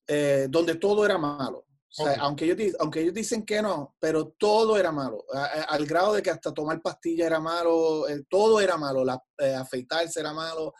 eh, 0.08 0.48
donde 0.50 0.76
todo 0.76 1.06
era 1.06 1.20
malo. 1.20 1.68
O 1.98 2.04
sea, 2.04 2.16
aunque, 2.22 2.46
ellos, 2.46 2.76
aunque 2.80 3.02
ellos 3.02 3.14
dicen 3.14 3.46
que 3.46 3.62
no, 3.62 3.96
pero 4.00 4.30
todo 4.38 4.78
era 4.78 4.92
malo. 4.92 5.24
al 5.32 5.86
grado 5.86 6.14
de 6.14 6.22
que 6.22 6.32
hasta 6.32 6.54
tomar 6.54 6.82
pastillas 6.82 7.28
era 7.28 7.40
malo, 7.40 8.10
eh, 8.10 8.26
todo 8.28 8.60
era 8.60 8.76
malo, 8.76 9.06
la, 9.06 9.24
eh, 9.38 9.54
afeitarse 9.54 10.20
era 10.20 10.34
malo, 10.34 10.74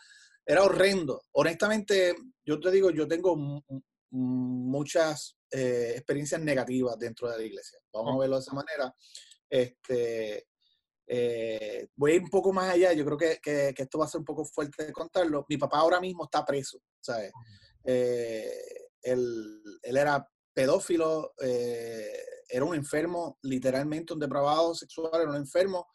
era 0.46 0.62
horrendo. 0.62 1.24
Honestamente, 1.32 2.14
yo 2.44 2.60
te 2.60 2.70
digo, 2.70 2.90
yo 2.90 3.06
tengo 3.06 3.36
muchas 4.10 5.36
experiencias 5.50 6.40
negativas 6.40 6.98
dentro 6.98 7.30
de 7.30 7.38
la 7.38 7.44
iglesia. 7.44 7.78
Vamos 7.92 8.14
a 8.14 8.18
verlo 8.20 8.36
de 8.36 8.42
esa 8.42 8.54
manera. 8.54 8.94
Este, 9.48 10.46
eh, 11.08 11.88
voy 11.94 12.12
a 12.12 12.14
ir 12.16 12.22
un 12.22 12.30
poco 12.30 12.52
más 12.52 12.70
allá, 12.70 12.92
yo 12.92 13.04
creo 13.04 13.16
que, 13.16 13.38
que, 13.40 13.74
esto 13.76 13.98
va 13.98 14.06
a 14.06 14.08
ser 14.08 14.18
un 14.18 14.24
poco 14.24 14.44
fuerte 14.44 14.86
de 14.86 14.92
contarlo. 14.92 15.46
Mi 15.48 15.56
papá 15.56 15.78
ahora 15.78 16.00
mismo 16.00 16.24
está 16.24 16.44
preso, 16.44 16.80
¿sabes? 17.00 17.32
Eh, 17.84 18.50
él, 19.02 19.62
él, 19.82 19.96
era 19.96 20.26
pedófilo, 20.52 21.32
eh, 21.40 22.24
era 22.48 22.64
un 22.64 22.74
enfermo, 22.74 23.38
literalmente 23.42 24.14
un 24.14 24.20
depravado 24.20 24.74
sexual, 24.74 25.20
era 25.20 25.30
un 25.30 25.36
enfermo. 25.36 25.86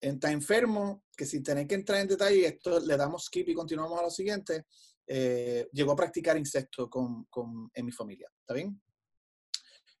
Está 0.00 0.30
enfermo 0.30 1.04
que 1.20 1.26
sin 1.26 1.42
tener 1.42 1.66
que 1.66 1.74
entrar 1.74 2.00
en 2.00 2.08
detalle, 2.08 2.46
esto 2.46 2.80
le 2.80 2.96
damos 2.96 3.26
skip 3.26 3.46
y 3.50 3.54
continuamos 3.54 4.00
a 4.00 4.04
lo 4.04 4.10
siguiente, 4.10 4.64
llegó 5.06 5.92
a 5.92 5.96
practicar 5.96 6.38
incesto 6.38 6.88
con, 6.88 7.26
con, 7.26 7.70
en 7.74 7.84
mi 7.84 7.92
familia, 7.92 8.26
¿está 8.40 8.54
bien? 8.54 8.80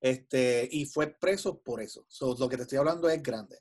Este, 0.00 0.66
y 0.72 0.86
fue 0.86 1.08
preso 1.08 1.60
por 1.60 1.82
eso. 1.82 2.06
lo 2.38 2.48
que 2.48 2.56
te 2.56 2.62
estoy 2.62 2.78
hablando 2.78 3.06
es 3.10 3.22
grande. 3.22 3.58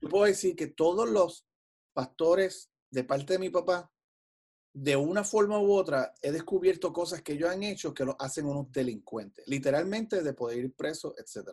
Yo 0.00 0.08
puedo 0.08 0.24
decir 0.24 0.56
que 0.56 0.66
todos 0.66 1.08
los 1.08 1.46
pastores 1.92 2.72
de 2.90 3.04
parte 3.04 3.34
de 3.34 3.38
mi 3.38 3.50
papá, 3.50 3.88
de 4.72 4.96
una 4.96 5.22
forma 5.22 5.60
u 5.60 5.72
otra, 5.72 6.12
he 6.20 6.32
descubierto 6.32 6.92
cosas 6.92 7.22
que 7.22 7.34
ellos 7.34 7.48
han 7.48 7.62
hecho 7.62 7.94
que 7.94 8.04
los 8.04 8.16
hacen 8.18 8.46
unos 8.46 8.72
delincuentes, 8.72 9.46
literalmente 9.46 10.20
de 10.20 10.34
poder 10.34 10.58
ir 10.58 10.74
preso, 10.74 11.14
etc. 11.16 11.48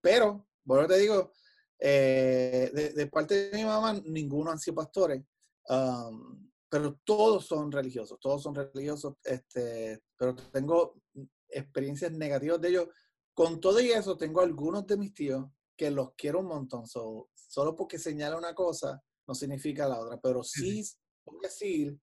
pero, 0.00 0.48
bueno, 0.64 0.88
te 0.88 0.96
digo, 0.96 1.34
eh, 1.78 2.70
de, 2.94 3.06
parte 3.08 3.50
de 3.50 3.56
mi 3.56 3.64
mamá, 3.64 4.00
ninguno 4.04 4.50
han 4.50 4.58
sido 4.58 4.76
pastores, 4.76 5.22
um, 5.68 6.50
pero 6.68 7.00
todos 7.04 7.46
son 7.46 7.70
religiosos, 7.70 8.18
todos 8.20 8.42
son 8.42 8.54
religiosos, 8.54 9.14
este, 9.24 10.02
pero 10.16 10.34
tengo 10.34 11.00
experiencias 11.48 12.12
negativas 12.12 12.60
de 12.60 12.68
ellos. 12.68 12.88
Con 13.32 13.60
todo 13.60 13.80
y 13.80 13.90
eso, 13.90 14.16
tengo 14.16 14.40
algunos 14.40 14.86
de 14.86 14.96
mis 14.96 15.12
tíos 15.12 15.46
que 15.76 15.90
los 15.90 16.14
quiero 16.14 16.40
un 16.40 16.46
montón. 16.46 16.86
solo 16.86 17.76
porque 17.76 17.98
señala 17.98 18.36
una 18.36 18.54
cosa 18.54 19.02
no 19.26 19.34
significa 19.34 19.88
la 19.88 20.00
otra, 20.00 20.20
pero 20.20 20.42
sí 20.42 20.84
voy 21.24 21.40
decir 21.42 21.98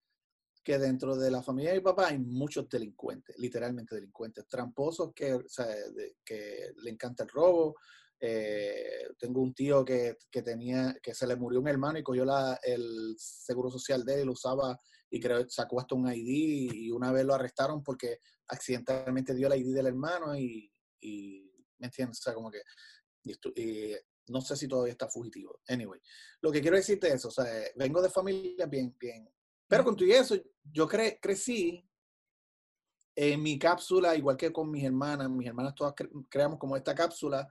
que 0.64 0.78
dentro 0.78 1.16
de 1.16 1.30
la 1.30 1.42
familia 1.42 1.72
de 1.72 1.78
mi 1.78 1.84
papá 1.84 2.08
hay 2.08 2.18
muchos 2.18 2.68
delincuentes, 2.68 3.36
literalmente 3.38 3.94
delincuentes, 3.94 4.46
tramposos 4.48 5.12
que, 5.14 5.38
que 6.24 6.72
le 6.76 6.90
encanta 6.90 7.24
el 7.24 7.28
robo. 7.28 7.76
Eh, 8.24 9.08
tengo 9.18 9.42
un 9.42 9.52
tío 9.52 9.84
que, 9.84 10.16
que, 10.30 10.42
tenía, 10.42 10.96
que 11.02 11.12
se 11.12 11.26
le 11.26 11.34
murió 11.34 11.58
un 11.58 11.66
hermano 11.66 11.98
y 11.98 12.04
cogió 12.04 12.24
el 12.62 13.16
seguro 13.18 13.68
social 13.68 14.04
de 14.04 14.14
él 14.14 14.20
y 14.20 14.24
lo 14.26 14.32
usaba 14.32 14.78
y 15.10 15.18
creo 15.18 15.44
sacó 15.50 15.80
hasta 15.80 15.96
un 15.96 16.06
ID 16.06 16.72
y 16.72 16.90
una 16.92 17.10
vez 17.10 17.24
lo 17.24 17.34
arrestaron 17.34 17.82
porque 17.82 18.20
accidentalmente 18.46 19.34
dio 19.34 19.52
el 19.52 19.60
ID 19.60 19.74
del 19.74 19.88
hermano 19.88 20.36
y, 20.36 20.72
y 21.00 21.50
¿me 21.78 21.88
entiendes? 21.88 22.20
O 22.20 22.22
sea, 22.22 22.34
como 22.34 22.48
que 22.48 22.62
y 23.24 23.94
no 24.28 24.40
sé 24.40 24.56
si 24.56 24.68
todavía 24.68 24.92
está 24.92 25.08
fugitivo. 25.08 25.60
Anyway, 25.66 26.00
lo 26.42 26.52
que 26.52 26.60
quiero 26.60 26.76
decirte 26.76 27.08
es 27.08 27.14
eso, 27.14 27.28
o 27.28 27.32
sea, 27.32 27.44
vengo 27.74 28.00
de 28.00 28.08
familia 28.08 28.66
bien, 28.66 28.96
bien, 29.00 29.28
pero 29.66 29.82
con 29.82 29.96
todo 29.96 30.06
eso, 30.08 30.36
yo 30.62 30.86
cre 30.86 31.18
crecí 31.20 31.84
en 33.16 33.42
mi 33.42 33.58
cápsula, 33.58 34.14
igual 34.14 34.36
que 34.36 34.52
con 34.52 34.70
mis 34.70 34.84
hermanas, 34.84 35.28
mis 35.28 35.48
hermanas 35.48 35.74
todas 35.74 35.94
creamos 36.28 36.60
como 36.60 36.76
esta 36.76 36.94
cápsula 36.94 37.48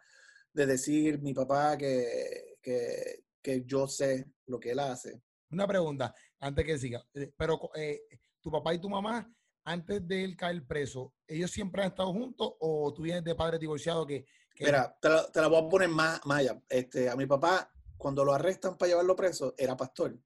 de 0.54 0.66
decir 0.66 1.22
mi 1.22 1.34
papá 1.34 1.78
que, 1.78 2.58
que, 2.62 3.26
que, 3.42 3.64
yo 3.66 3.88
sé 3.88 4.32
lo 4.48 4.60
que 4.60 4.72
él 4.72 4.80
hace. 4.80 5.22
Una 5.50 5.68
pregunta, 5.68 6.14
antes 6.40 6.66
que 6.66 6.78
siga, 6.78 7.06
eh, 7.14 7.32
pero 7.36 7.60
eh, 7.76 8.02
tu 8.40 8.52
papá 8.52 8.74
y 8.74 8.80
tu 8.80 8.90
mamá, 8.90 9.34
antes 9.64 10.08
de 10.08 10.24
él 10.24 10.36
caer 10.36 10.66
preso, 10.66 11.14
¿ellos 11.28 11.52
siempre 11.52 11.84
han 11.84 11.90
estado 11.90 12.12
juntos 12.14 12.54
o 12.60 12.94
tú 12.94 13.04
vienes 13.04 13.24
de 13.24 13.36
padres 13.36 13.60
divorciados 13.60 14.08
que... 14.08 14.26
Mira, 14.60 14.96
te 15.02 15.10
la, 15.10 15.32
te 15.32 15.42
la, 15.42 15.48
voy 15.48 15.66
a 15.66 15.70
poner 15.70 15.90
más, 15.90 16.24
más 16.26 16.40
allá. 16.40 16.62
Este, 16.70 17.10
a 17.10 17.16
mi 17.16 17.26
papá, 17.26 17.72
cuando 17.98 18.24
lo 18.24 18.34
arrestan 18.34 18.78
para 18.78 18.90
llevarlo 18.90 19.16
preso, 19.16 19.56
era 19.58 19.76
pastor. 19.76 20.20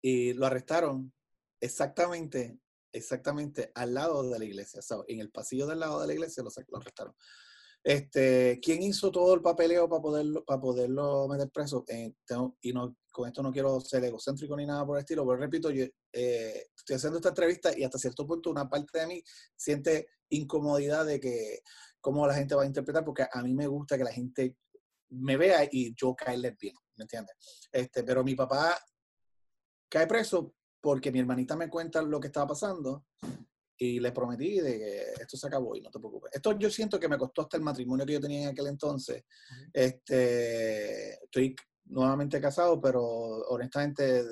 Y 0.00 0.32
lo 0.32 0.46
arrestaron 0.46 1.12
exactamente, 1.60 2.60
exactamente 2.92 3.72
al 3.74 3.94
lado 3.94 4.22
de 4.28 4.38
la 4.38 4.44
iglesia, 4.44 4.80
en 5.06 5.20
el 5.20 5.30
pasillo 5.30 5.66
del 5.66 5.80
lado 5.80 6.00
de 6.00 6.06
la 6.06 6.14
iglesia 6.14 6.42
lo, 6.42 6.50
lo 6.68 6.78
arrestaron. 6.78 7.14
Este, 7.82 8.60
¿Quién 8.62 8.82
hizo 8.82 9.10
todo 9.10 9.34
el 9.34 9.40
papeleo 9.40 9.88
para 9.88 10.02
poderlo, 10.02 10.44
para 10.44 10.60
poderlo 10.60 11.28
meter 11.28 11.50
preso? 11.50 11.84
Eh, 11.88 12.12
y 12.60 12.72
no, 12.72 12.96
con 13.10 13.28
esto 13.28 13.42
no 13.42 13.52
quiero 13.52 13.80
ser 13.80 14.04
egocéntrico 14.04 14.56
ni 14.56 14.66
nada 14.66 14.84
por 14.84 14.96
el 14.96 15.00
estilo, 15.00 15.26
pero 15.26 15.38
repito, 15.38 15.70
yo 15.70 15.84
eh, 16.12 16.66
estoy 16.76 16.96
haciendo 16.96 17.18
esta 17.18 17.30
entrevista 17.30 17.76
y 17.76 17.84
hasta 17.84 17.98
cierto 17.98 18.26
punto 18.26 18.50
una 18.50 18.68
parte 18.68 18.98
de 18.98 19.06
mí 19.06 19.22
siente 19.56 20.08
incomodidad 20.28 21.06
de 21.06 21.18
que 21.18 21.60
cómo 22.00 22.26
la 22.26 22.34
gente 22.34 22.54
va 22.54 22.62
a 22.62 22.66
interpretar, 22.66 23.04
porque 23.04 23.26
a 23.30 23.42
mí 23.42 23.54
me 23.54 23.66
gusta 23.66 23.96
que 23.96 24.04
la 24.04 24.12
gente 24.12 24.56
me 25.10 25.36
vea 25.36 25.66
y 25.70 25.94
yo 25.94 26.14
caerles 26.14 26.56
bien, 26.60 26.74
¿me 26.96 27.04
entiendes? 27.04 27.34
Este, 27.72 28.04
pero 28.04 28.22
mi 28.22 28.34
papá 28.34 28.78
cae 29.88 30.06
preso 30.06 30.54
porque 30.80 31.10
mi 31.10 31.18
hermanita 31.18 31.56
me 31.56 31.68
cuenta 31.68 32.02
lo 32.02 32.20
que 32.20 32.28
estaba 32.28 32.48
pasando 32.48 33.06
y 33.78 34.00
le 34.00 34.12
prometí 34.12 34.60
de 34.60 34.78
que 34.78 35.22
esto 35.22 35.36
se 35.36 35.46
acabó 35.46 35.76
y 35.76 35.80
no 35.80 35.90
te 35.90 36.00
preocupes. 36.00 36.32
Esto 36.34 36.58
yo 36.58 36.68
siento 36.68 36.98
que 36.98 37.08
me 37.08 37.16
costó 37.16 37.42
hasta 37.42 37.56
el 37.56 37.62
matrimonio 37.62 38.04
que 38.04 38.14
yo 38.14 38.20
tenía 38.20 38.42
en 38.42 38.48
aquel 38.48 38.66
entonces. 38.66 39.24
Este, 39.72 41.24
estoy 41.24 41.54
nuevamente 41.84 42.40
casado, 42.40 42.80
pero 42.80 43.02
honestamente 43.02 44.24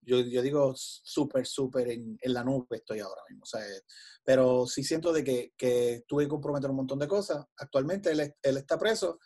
yo, 0.00 0.18
yo 0.20 0.42
digo 0.42 0.72
súper, 0.76 1.46
súper 1.46 1.88
en, 1.90 2.18
en, 2.20 2.34
la 2.34 2.42
nube 2.42 2.78
estoy 2.78 2.98
ahora 2.98 3.22
mismo. 3.28 3.46
Sea, 3.46 3.62
pero 4.24 4.66
sí 4.66 4.82
siento 4.82 5.12
de 5.12 5.22
que, 5.22 5.52
que 5.56 6.02
tuve 6.08 6.24
que 6.24 6.30
comprometer 6.30 6.68
un 6.70 6.76
montón 6.76 6.98
de 6.98 7.06
cosas. 7.06 7.46
Actualmente 7.56 8.10
él, 8.10 8.34
él 8.42 8.56
está 8.56 8.76
preso 8.76 9.20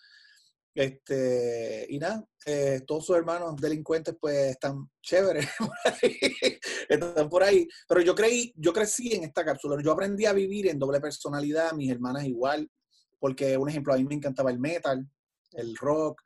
este, 0.77 1.87
y 1.89 1.99
nada, 1.99 2.23
eh, 2.45 2.83
todos 2.87 3.07
sus 3.07 3.17
hermanos 3.17 3.57
delincuentes 3.57 4.15
pues 4.21 4.51
están 4.51 4.91
chéveres, 5.01 5.49
están 6.91 7.31
por 7.31 7.43
ahí. 7.43 7.67
Pero 7.89 8.03
yo 8.03 8.15
creí, 8.15 8.53
yo 8.57 8.75
crecí 8.75 9.15
en 9.15 9.25
esta 9.25 9.43
cápsula, 9.43 9.83
yo 9.83 9.91
aprendí 9.91 10.27
a 10.27 10.35
vivir 10.35 10.69
en 10.69 10.79
doble 10.79 11.01
personalidad, 11.01 11.73
mis 11.73 11.91
hermanas 11.91 12.27
igual, 12.27 12.71
porque 13.19 13.57
un 13.57 13.71
ejemplo, 13.71 13.95
a 13.95 13.97
mí 13.97 14.05
me 14.05 14.17
encantaba 14.17 14.51
el 14.51 14.59
metal, 14.59 15.09
el 15.53 15.75
rock, 15.77 16.21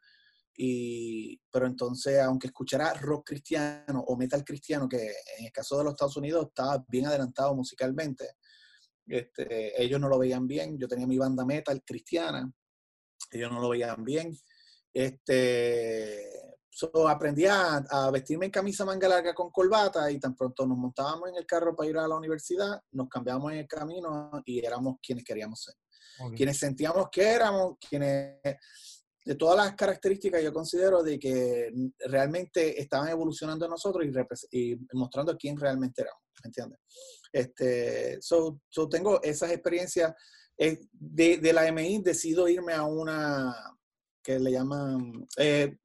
y, 0.57 1.41
pero 1.53 1.69
entonces, 1.69 2.19
aunque 2.19 2.49
escuchara 2.49 2.93
rock 2.95 3.29
cristiano 3.29 4.03
o 4.05 4.17
metal 4.17 4.45
cristiano, 4.45 4.89
que 4.89 5.13
en 5.39 5.47
el 5.47 5.53
caso 5.53 5.79
de 5.79 5.85
los 5.85 5.93
Estados 5.93 6.17
Unidos 6.17 6.49
estaba 6.49 6.85
bien 6.89 7.07
adelantado 7.07 7.55
musicalmente, 7.55 8.31
este, 9.07 9.81
ellos 9.81 10.01
no 10.01 10.09
lo 10.09 10.19
veían 10.19 10.49
bien, 10.49 10.77
yo 10.77 10.89
tenía 10.89 11.07
mi 11.07 11.19
banda 11.19 11.45
metal 11.47 11.81
cristiana, 11.87 12.53
ellos 13.39 13.53
no 13.53 13.61
lo 13.61 13.69
veían 13.69 14.05
bien. 14.05 14.37
Este, 14.93 16.29
aprendí 17.09 17.47
a, 17.47 18.11
vestirme 18.13 18.47
en 18.47 18.53
camisa 18.53 18.85
manga 18.85 19.09
larga 19.09 19.35
con 19.35 19.51
corbata 19.51 20.11
y 20.11 20.19
tan 20.19 20.35
pronto 20.35 20.67
nos 20.67 20.79
montábamos 20.79 21.29
en 21.29 21.37
el 21.37 21.47
carro 21.47 21.75
para 21.77 21.91
ir 21.91 21.99
a 21.99 22.09
la 22.09 22.17
universidad, 22.17 22.81
nos 22.93 23.09
cambiábamos 23.09 23.53
en 23.53 23.59
el 23.59 23.69
camino 23.69 24.31
y 24.45 24.65
éramos 24.65 24.97
quienes 25.03 25.25
queríamos 25.25 25.63
ser. 25.63 25.75
Quienes 26.37 26.59
sentíamos 26.59 27.09
que 27.11 27.23
éramos, 27.23 27.77
quienes 27.89 28.37
de 29.25 29.35
todas 29.35 29.57
las 29.57 29.75
características 29.75 30.43
yo 30.43 30.53
considero 30.53 31.03
de 31.03 31.19
que 31.19 31.71
realmente 32.07 32.81
estaban 32.81 33.09
evolucionando 33.09 33.65
en 33.65 33.71
nosotros 33.71 34.07
y, 34.51 34.77
mostrando 34.93 35.37
quién 35.37 35.59
realmente 35.59 36.03
éramos, 36.03 36.23
¿me 36.43 36.49
entiendes? 36.49 36.81
Este, 37.33 38.19
so, 38.21 38.61
tengo 38.91 39.23
esas 39.23 39.51
experiencias 39.51 40.13
de, 40.93 41.39
de, 41.39 41.53
la 41.53 41.73
MI 41.73 42.03
decido 42.03 42.47
irme 42.47 42.75
a 42.75 42.83
una 42.83 43.55
que 44.23 44.39
le 44.39 44.53
llaman, 44.53 45.27
eh, 45.39 45.79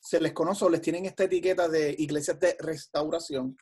se 0.00 0.20
les 0.20 0.32
conoce 0.32 0.64
o 0.64 0.70
les 0.70 0.80
tienen 0.80 1.06
esta 1.06 1.24
etiqueta 1.24 1.68
de 1.68 1.94
iglesias 1.96 2.38
de 2.40 2.56
restauración. 2.58 3.56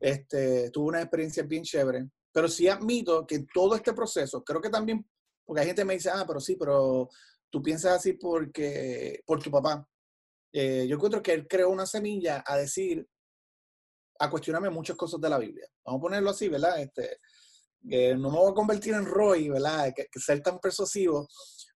Este, 0.00 0.70
tuve 0.70 0.88
una 0.88 1.02
experiencia 1.02 1.42
bien 1.42 1.62
chévere, 1.62 2.08
pero 2.32 2.48
sí 2.48 2.68
admito 2.68 3.26
que 3.26 3.44
todo 3.52 3.74
este 3.74 3.92
proceso, 3.92 4.42
creo 4.42 4.60
que 4.60 4.70
también, 4.70 5.06
porque 5.44 5.60
hay 5.60 5.66
gente 5.66 5.82
que 5.82 5.86
me 5.86 5.94
dice, 5.94 6.10
ah, 6.10 6.24
pero 6.26 6.40
sí, 6.40 6.56
pero 6.56 7.08
tú 7.50 7.62
piensas 7.62 7.92
así 7.92 8.14
porque, 8.14 9.20
por 9.26 9.42
tu 9.42 9.50
papá. 9.50 9.86
Eh, 10.54 10.86
yo 10.88 10.96
encuentro 10.96 11.22
que 11.22 11.32
él 11.32 11.46
creó 11.46 11.70
una 11.70 11.86
semilla 11.86 12.42
a 12.46 12.56
decir, 12.56 13.06
a 14.18 14.30
cuestionarme 14.30 14.70
muchas 14.70 14.96
cosas 14.96 15.20
de 15.20 15.28
la 15.28 15.38
Biblia. 15.38 15.66
Vamos 15.84 15.98
a 15.98 16.02
ponerlo 16.02 16.30
así, 16.30 16.48
¿verdad? 16.48 16.80
Este, 16.80 17.18
no 17.82 18.30
me 18.30 18.38
voy 18.38 18.50
a 18.50 18.54
convertir 18.54 18.94
en 18.94 19.06
Roy, 19.06 19.48
¿verdad? 19.48 19.92
Que, 19.94 20.06
ser 20.18 20.40
tan 20.40 20.58
persuasivo, 20.58 21.28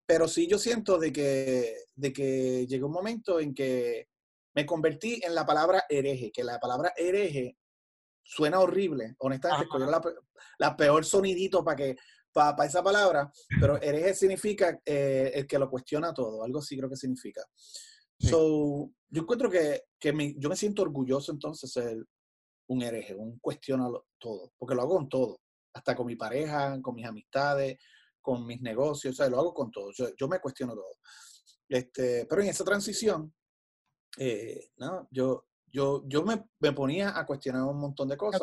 pero 0.04 0.28
sí 0.28 0.46
yo 0.46 0.58
siento 0.58 0.98
de 0.98 1.12
que, 1.12 1.76
de 1.94 2.12
que 2.12 2.66
llegó 2.66 2.86
un 2.86 2.92
momento 2.92 3.40
en 3.40 3.54
que 3.54 4.08
me 4.54 4.64
convertí 4.64 5.20
en 5.22 5.34
la 5.34 5.44
palabra 5.44 5.84
hereje, 5.88 6.30
que 6.32 6.44
la 6.44 6.58
palabra 6.58 6.92
hereje 6.96 7.56
suena 8.22 8.60
horrible, 8.60 9.14
honestamente, 9.18 9.64
escogí 9.64 9.84
la, 9.84 10.02
la, 10.58 10.76
peor 10.76 11.04
sonidito 11.04 11.64
para 11.64 11.76
que 11.76 11.96
para 12.32 12.66
esa 12.66 12.82
palabra, 12.82 13.32
pero 13.60 13.80
hereje 13.80 14.14
significa 14.14 14.78
eh, 14.84 15.32
el 15.34 15.46
que 15.46 15.58
lo 15.58 15.70
cuestiona 15.70 16.12
todo, 16.12 16.44
algo 16.44 16.58
así 16.58 16.76
creo 16.76 16.90
que 16.90 16.96
significa. 16.96 17.42
So, 18.18 18.90
yo 19.08 19.22
encuentro 19.22 19.50
que, 19.50 19.84
que 19.98 20.34
yo 20.36 20.48
me 20.48 20.56
siento 20.56 20.82
orgulloso 20.82 21.32
entonces 21.32 21.70
ser 21.70 21.96
un 22.68 22.82
hereje, 22.82 23.14
un 23.14 23.38
cuestiona 23.38 23.88
todo, 24.18 24.52
porque 24.58 24.74
lo 24.74 24.82
hago 24.82 24.96
con 24.96 25.08
todo 25.08 25.40
hasta 25.76 25.94
con 25.94 26.06
mi 26.06 26.16
pareja, 26.16 26.80
con 26.80 26.94
mis 26.94 27.06
amistades, 27.06 27.78
con 28.20 28.46
mis 28.46 28.60
negocios, 28.60 29.14
o 29.14 29.16
sea, 29.16 29.28
lo 29.28 29.38
hago 29.38 29.54
con 29.54 29.70
todo. 29.70 29.90
Yo, 29.92 30.28
me 30.28 30.40
cuestiono 30.40 30.74
todo. 30.74 30.98
Este, 31.68 32.26
pero 32.26 32.42
en 32.42 32.48
esa 32.48 32.64
transición, 32.64 33.32
eh, 34.18 34.70
no, 34.78 35.06
yo, 35.10 35.46
yo, 35.66 36.02
yo 36.06 36.22
me, 36.24 36.44
me, 36.58 36.72
ponía 36.72 37.18
a 37.18 37.26
cuestionar 37.26 37.62
un 37.62 37.78
montón 37.78 38.08
de 38.08 38.16
cosas. 38.16 38.42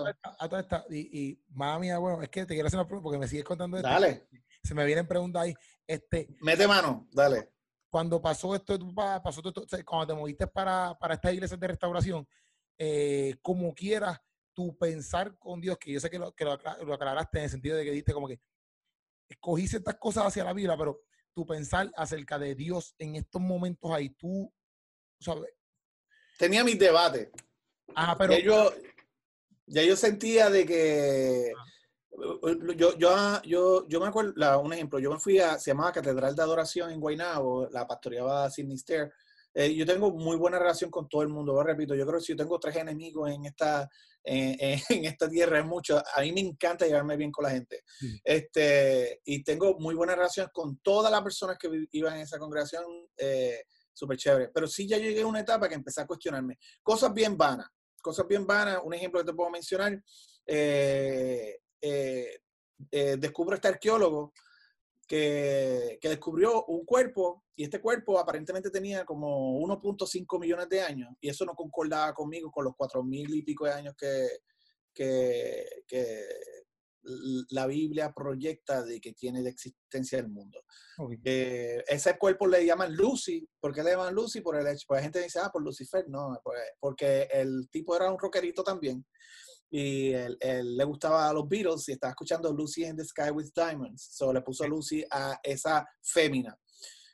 y, 0.89 1.29
y 1.29 1.43
mami, 1.49 1.91
bueno, 1.95 2.21
es 2.21 2.29
que 2.29 2.45
te 2.45 2.53
quiero 2.53 2.67
hacer 2.67 2.79
una 2.79 2.87
pregunta 2.87 3.03
porque 3.03 3.19
me 3.19 3.27
sigues 3.27 3.45
contando 3.45 3.77
esto. 3.77 3.89
Dale. 3.89 4.27
Se 4.63 4.75
me 4.75 4.85
vienen 4.85 5.07
preguntas 5.07 5.41
ahí. 5.41 5.55
Este, 5.87 6.27
Mete 6.41 6.67
mano, 6.67 7.07
dale. 7.11 7.49
Cuando 7.89 8.21
pasó 8.21 8.55
esto, 8.55 8.77
pasó 8.95 9.41
esto, 9.43 9.65
cuando 9.85 10.07
te 10.07 10.19
moviste 10.19 10.47
para, 10.47 10.97
para 10.99 11.15
estas 11.15 11.33
iglesias 11.33 11.59
de 11.59 11.67
restauración, 11.67 12.27
eh, 12.77 13.35
como 13.41 13.73
quieras, 13.73 14.19
tu 14.53 14.77
pensar 14.77 15.37
con 15.37 15.59
Dios, 15.61 15.77
que 15.77 15.91
yo 15.91 15.99
sé 15.99 16.09
que 16.09 16.19
lo, 16.19 16.33
que 16.33 16.45
lo, 16.45 16.53
aclaraste 16.53 17.39
en 17.39 17.43
el 17.45 17.49
sentido 17.49 17.77
de 17.77 17.83
que 17.83 17.91
dijiste 17.91 18.13
como 18.13 18.27
que 18.27 18.39
escogiste 19.29 19.77
estas 19.77 19.95
cosas 19.95 20.27
hacia 20.27 20.43
la 20.43 20.53
vida, 20.53 20.77
pero 20.77 21.01
tu 21.33 21.45
pensar 21.45 21.91
acerca 21.95 22.37
de 22.37 22.55
Dios 22.55 22.95
en 22.99 23.15
estos 23.15 23.41
momentos 23.41 23.91
ahí, 23.91 24.09
tú, 24.09 24.51
¿sabes? 25.19 25.51
Tenía 26.37 26.63
mis 26.63 26.77
debates. 26.77 27.29
Ajá, 27.95 28.17
pero... 28.17 28.33
Ya 28.33 28.39
yo, 28.39 28.73
ya 29.65 29.83
yo 29.83 29.95
sentía 29.95 30.49
de 30.49 30.65
que... 30.65 31.53
Yo, 32.75 32.95
yo, 32.95 33.41
yo, 33.43 33.87
yo 33.87 33.99
me 33.99 34.07
acuerdo, 34.07 34.59
un 34.59 34.73
ejemplo, 34.73 34.99
yo 34.99 35.11
me 35.11 35.19
fui 35.19 35.39
a, 35.39 35.57
se 35.57 35.71
llamaba 35.71 35.91
Catedral 35.91 36.35
de 36.35 36.43
Adoración 36.43 36.91
en 36.91 36.99
Guaynabo, 36.99 37.67
la 37.71 37.87
pastoreaba 37.87 38.51
Sidney 38.51 38.77
Stair, 38.77 39.11
eh, 39.55 39.73
yo 39.73 39.85
tengo 39.85 40.11
muy 40.11 40.35
buena 40.35 40.57
relación 40.57 40.89
con 40.89 41.07
todo 41.07 41.21
el 41.21 41.29
mundo, 41.29 41.53
lo 41.53 41.63
repito, 41.63 41.93
yo 41.93 42.05
creo 42.05 42.19
que 42.19 42.25
si 42.25 42.33
yo 42.33 42.37
tengo 42.37 42.59
tres 42.59 42.75
enemigos 42.75 43.31
en 43.31 43.45
esta, 43.45 43.89
en 44.25 45.05
esta 45.05 45.29
tierra 45.29 45.59
es 45.59 45.65
mucho, 45.65 45.97
a 45.97 46.21
mí 46.21 46.31
me 46.31 46.41
encanta 46.41 46.85
llevarme 46.85 47.17
bien 47.17 47.31
con 47.31 47.43
la 47.43 47.51
gente. 47.51 47.83
Este, 48.23 49.21
y 49.25 49.43
tengo 49.43 49.77
muy 49.79 49.95
buena 49.95 50.15
relación 50.15 50.49
con 50.53 50.77
todas 50.77 51.11
las 51.11 51.21
personas 51.21 51.57
que 51.57 51.69
iban 51.91 52.15
en 52.15 52.21
esa 52.21 52.39
congregación, 52.39 52.85
eh, 53.17 53.63
súper 53.93 54.17
chévere. 54.17 54.49
Pero 54.53 54.67
sí 54.67 54.87
ya 54.87 54.97
llegué 54.97 55.21
a 55.21 55.27
una 55.27 55.41
etapa 55.41 55.67
que 55.67 55.75
empecé 55.75 56.01
a 56.01 56.07
cuestionarme. 56.07 56.57
Cosas 56.81 57.13
bien 57.13 57.37
vanas, 57.37 57.67
cosas 58.01 58.25
bien 58.27 58.47
vanas, 58.47 58.79
un 58.83 58.93
ejemplo 58.93 59.19
que 59.19 59.27
te 59.27 59.33
puedo 59.33 59.49
mencionar, 59.49 60.01
eh, 60.47 61.59
eh, 61.81 62.39
descubro 63.17 63.55
este 63.55 63.67
arqueólogo 63.67 64.33
que, 65.07 65.99
descubrió 66.01 66.65
un 66.65 66.85
cuerpo 66.85 67.42
y 67.55 67.63
este 67.63 67.79
cuerpo 67.81 68.17
aparentemente 68.17 68.69
tenía 68.69 69.05
como 69.05 69.59
1.5 69.59 70.39
millones 70.39 70.69
de 70.69 70.81
años 70.81 71.09
y 71.21 71.29
eso 71.29 71.45
no 71.45 71.53
concordaba 71.53 72.13
conmigo 72.13 72.51
con 72.51 72.65
los 72.65 72.73
4 72.75 73.03
mil 73.03 73.33
y 73.33 73.43
pico 73.43 73.65
de 73.65 73.73
años 73.73 73.95
que, 73.97 74.27
que, 74.93 75.65
la 77.49 77.67
Biblia 77.67 78.13
proyecta 78.15 78.81
de 78.81 79.01
que 79.01 79.11
tiene 79.11 79.43
de 79.43 79.49
existencia 79.49 80.19
el 80.19 80.29
mundo. 80.29 80.63
Eh, 81.25 81.83
ese 81.85 82.17
cuerpo 82.17 82.47
le 82.47 82.65
llaman 82.65 82.95
Lucy. 82.95 83.45
¿Por 83.59 83.73
qué 83.73 83.83
le 83.83 83.91
llaman 83.91 84.15
Lucy? 84.15 84.39
Por 84.39 84.55
el 84.55 84.65
hecho, 84.65 84.85
pues 84.87 84.99
la 84.99 85.03
gente 85.03 85.21
dice, 85.21 85.39
ah, 85.39 85.49
por 85.51 85.61
Lucifer. 85.61 86.05
No, 86.07 86.39
pues, 86.41 86.61
porque 86.79 87.27
el 87.29 87.67
tipo 87.69 87.93
era 87.93 88.09
un 88.09 88.17
rockerito 88.17 88.63
también 88.63 89.05
y 89.75 90.13
él, 90.13 90.37
le 90.77 90.83
gustaba 90.83 91.27
a 91.27 91.33
los 91.33 91.49
Beatles 91.49 91.89
y 91.89 91.93
estaba 91.93 92.11
escuchando 92.11 92.53
Lucy 92.53 92.85
in 92.85 92.95
the 92.95 93.03
Sky 93.03 93.31
with 93.31 93.49
Diamonds. 93.55 94.07
So 94.11 94.31
le 94.31 94.43
puso 94.43 94.67
Lucy 94.67 95.03
a 95.09 95.39
esa 95.41 95.83
fémina. 95.99 96.55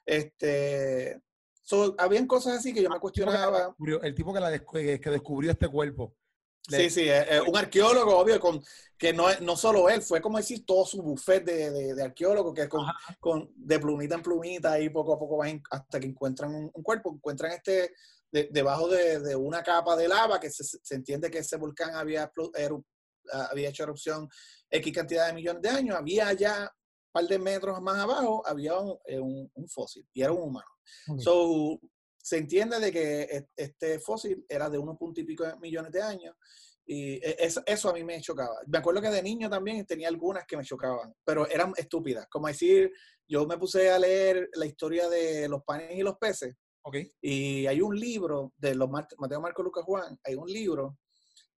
Este, 0.09 1.21
so, 1.61 1.93
habían 1.99 2.25
cosas 2.25 2.57
así 2.57 2.73
que 2.73 2.81
yo 2.81 2.89
me 2.89 2.95
ah, 2.95 2.99
cuestionaba. 2.99 3.75
El 4.01 4.15
tipo 4.15 4.33
que, 4.33 4.39
la 4.39 4.57
que 4.59 5.09
descubrió 5.11 5.51
este 5.51 5.67
cuerpo. 5.67 6.15
Sí, 6.67 6.89
sí, 6.89 7.01
eh, 7.01 7.25
eh, 7.29 7.41
un 7.41 7.55
arqueólogo, 7.55 8.17
obvio, 8.17 8.39
con, 8.39 8.63
que 8.97 9.13
no, 9.13 9.27
no 9.41 9.55
solo 9.55 9.87
él, 9.87 10.01
fue 10.01 10.19
como 10.19 10.37
decir 10.37 10.65
todo 10.65 10.85
su 10.85 11.01
buffet 11.01 11.43
de, 11.43 11.71
de, 11.71 11.93
de 11.95 12.03
arqueólogos, 12.03 12.53
que 12.53 12.67
con, 12.67 12.85
con, 13.19 13.51
de 13.55 13.79
plumita 13.79 14.15
en 14.15 14.23
plumita 14.23 14.79
y 14.79 14.89
poco 14.89 15.13
a 15.13 15.19
poco 15.19 15.37
van 15.37 15.61
hasta 15.69 15.99
que 15.99 16.07
encuentran 16.07 16.53
un, 16.53 16.71
un 16.73 16.83
cuerpo, 16.83 17.13
encuentran 17.13 17.51
este 17.51 17.93
debajo 18.31 18.87
de, 18.87 19.35
una 19.35 19.63
capa 19.63 19.95
de 19.95 20.07
lava 20.07 20.39
que 20.39 20.49
se, 20.49 20.95
entiende 20.95 21.31
que 21.31 21.39
ese 21.39 21.57
volcán 21.57 21.95
había, 21.95 22.31
había 23.51 23.69
hecho 23.69 23.83
erupción 23.83 24.29
X 24.69 24.93
cantidad 24.93 25.27
de 25.27 25.33
millones 25.33 25.61
de 25.61 25.69
años, 25.69 25.95
había 25.97 26.33
ya 26.33 26.71
par 27.11 27.25
de 27.25 27.39
metros 27.39 27.81
más 27.81 27.97
abajo, 27.97 28.43
había 28.45 28.77
un, 28.77 28.97
eh, 29.05 29.67
fósil 29.67 30.07
y 30.13 30.21
era 30.21 30.31
un 30.31 30.43
humano. 30.43 30.67
So, 31.19 31.79
se 32.17 32.37
entiende 32.37 32.79
de 32.79 32.91
que 32.91 33.47
este 33.55 33.99
fósil 33.99 34.45
era 34.47 34.69
de 34.69 34.77
unos 34.77 34.97
punto 34.97 35.21
y 35.21 35.23
pico 35.23 35.45
millones 35.59 35.91
de 35.91 36.01
años 36.01 36.35
y 36.85 37.13
e, 37.13 37.35
eso, 37.39 37.61
eso, 37.65 37.89
a 37.89 37.93
mí 37.93 38.03
me 38.03 38.21
chocaba. 38.21 38.55
Me 38.67 38.77
acuerdo 38.79 39.01
que 39.01 39.09
de 39.09 39.23
niño 39.23 39.49
también 39.49 39.85
tenía 39.85 40.07
algunas 40.07 40.45
que 40.45 40.57
me 40.57 40.63
chocaban, 40.63 41.13
pero 41.23 41.47
eran 41.47 41.73
estúpidas. 41.77 42.27
Como 42.29 42.47
decir, 42.47 42.91
yo 43.27 43.45
me 43.45 43.57
puse 43.57 43.89
a 43.89 43.99
leer 43.99 44.49
la 44.53 44.65
historia 44.65 45.07
de 45.09 45.47
los 45.47 45.63
panes 45.63 45.95
y 45.95 46.01
los 46.01 46.17
peces 46.17 46.55
y 47.21 47.67
hay 47.67 47.81
un 47.81 47.97
libro 47.97 48.53
de 48.57 48.75
los 48.75 48.89
Mateo, 48.89 49.41
Marco, 49.41 49.63
Lucas, 49.63 49.83
Juan, 49.83 50.17
hay 50.23 50.35
un 50.35 50.47
libro, 50.47 50.97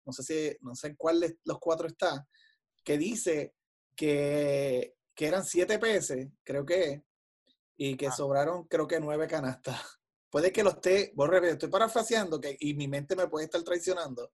no 0.04 0.12
sé 0.12 0.22
si, 0.22 0.56
no 0.60 0.74
sé 0.74 0.96
cuál 0.96 1.20
de 1.20 1.38
los 1.44 1.58
cuatro 1.58 1.86
está, 1.86 2.26
que 2.84 2.98
dice 2.98 3.54
que, 3.96 4.94
que 5.20 5.26
eran 5.26 5.44
siete 5.44 5.78
peces, 5.78 6.30
creo 6.42 6.64
que, 6.64 7.04
y 7.76 7.94
que 7.98 8.06
ah. 8.06 8.10
sobraron, 8.10 8.64
creo 8.64 8.86
que 8.86 8.98
nueve 8.98 9.26
canastas. 9.26 9.78
Puede 10.30 10.50
que 10.50 10.62
lo 10.62 10.70
esté, 10.70 11.12
estoy 11.42 11.68
parafraseando 11.68 12.40
que, 12.40 12.56
y 12.58 12.72
mi 12.72 12.88
mente 12.88 13.14
me 13.14 13.28
puede 13.28 13.44
estar 13.44 13.62
traicionando. 13.62 14.32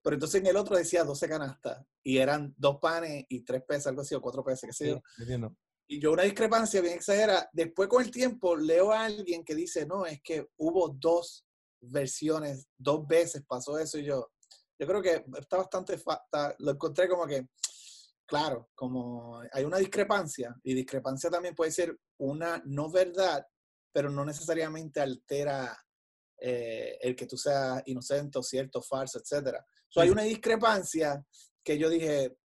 Pero 0.00 0.14
entonces 0.14 0.40
en 0.40 0.46
el 0.46 0.56
otro 0.56 0.78
decía 0.78 1.04
12 1.04 1.28
canastas 1.28 1.84
y 2.02 2.16
eran 2.16 2.54
dos 2.56 2.78
panes 2.80 3.26
y 3.28 3.40
tres 3.40 3.62
peces, 3.68 3.88
algo 3.88 4.00
así, 4.00 4.14
o 4.14 4.22
cuatro 4.22 4.42
peces, 4.42 4.70
qué 4.70 4.72
sé 4.72 4.88
yo. 4.92 5.02
entiendo 5.18 5.54
y 5.90 6.00
yo 6.00 6.12
una 6.12 6.22
discrepancia 6.22 6.80
bien 6.80 6.94
exagerada. 6.94 7.50
Después 7.52 7.88
con 7.88 8.02
el 8.02 8.10
tiempo 8.10 8.56
leo 8.56 8.92
a 8.92 9.04
alguien 9.04 9.44
que 9.44 9.54
dice, 9.54 9.84
no, 9.84 10.06
es 10.06 10.22
que 10.22 10.46
hubo 10.56 10.88
dos 10.88 11.46
versiones, 11.80 12.66
dos 12.78 13.06
veces 13.06 13.42
pasó 13.46 13.78
eso 13.78 13.98
y 13.98 14.04
yo, 14.04 14.30
yo 14.78 14.86
creo 14.86 15.02
que 15.02 15.24
está 15.38 15.58
bastante, 15.58 16.00
lo 16.58 16.70
encontré 16.72 17.08
como 17.08 17.26
que, 17.26 17.48
claro, 18.28 18.68
como 18.74 19.40
hay 19.52 19.64
una 19.64 19.78
discrepancia 19.78 20.54
y 20.62 20.74
discrepancia 20.74 21.30
también 21.30 21.54
puede 21.54 21.72
ser 21.72 21.98
una 22.18 22.62
no 22.66 22.90
verdad, 22.90 23.44
pero 23.90 24.10
no 24.10 24.24
necesariamente 24.24 25.00
altera 25.00 25.74
eh, 26.38 26.98
el 27.00 27.16
que 27.16 27.26
tú 27.26 27.38
seas 27.38 27.82
inocente 27.86 28.38
o 28.38 28.42
cierto, 28.42 28.82
falso, 28.82 29.18
etc. 29.18 29.56
So, 29.88 30.02
hay 30.02 30.10
una 30.10 30.22
discrepancia 30.22 31.24
que 31.64 31.78
yo 31.78 31.88
dije, 31.88 32.36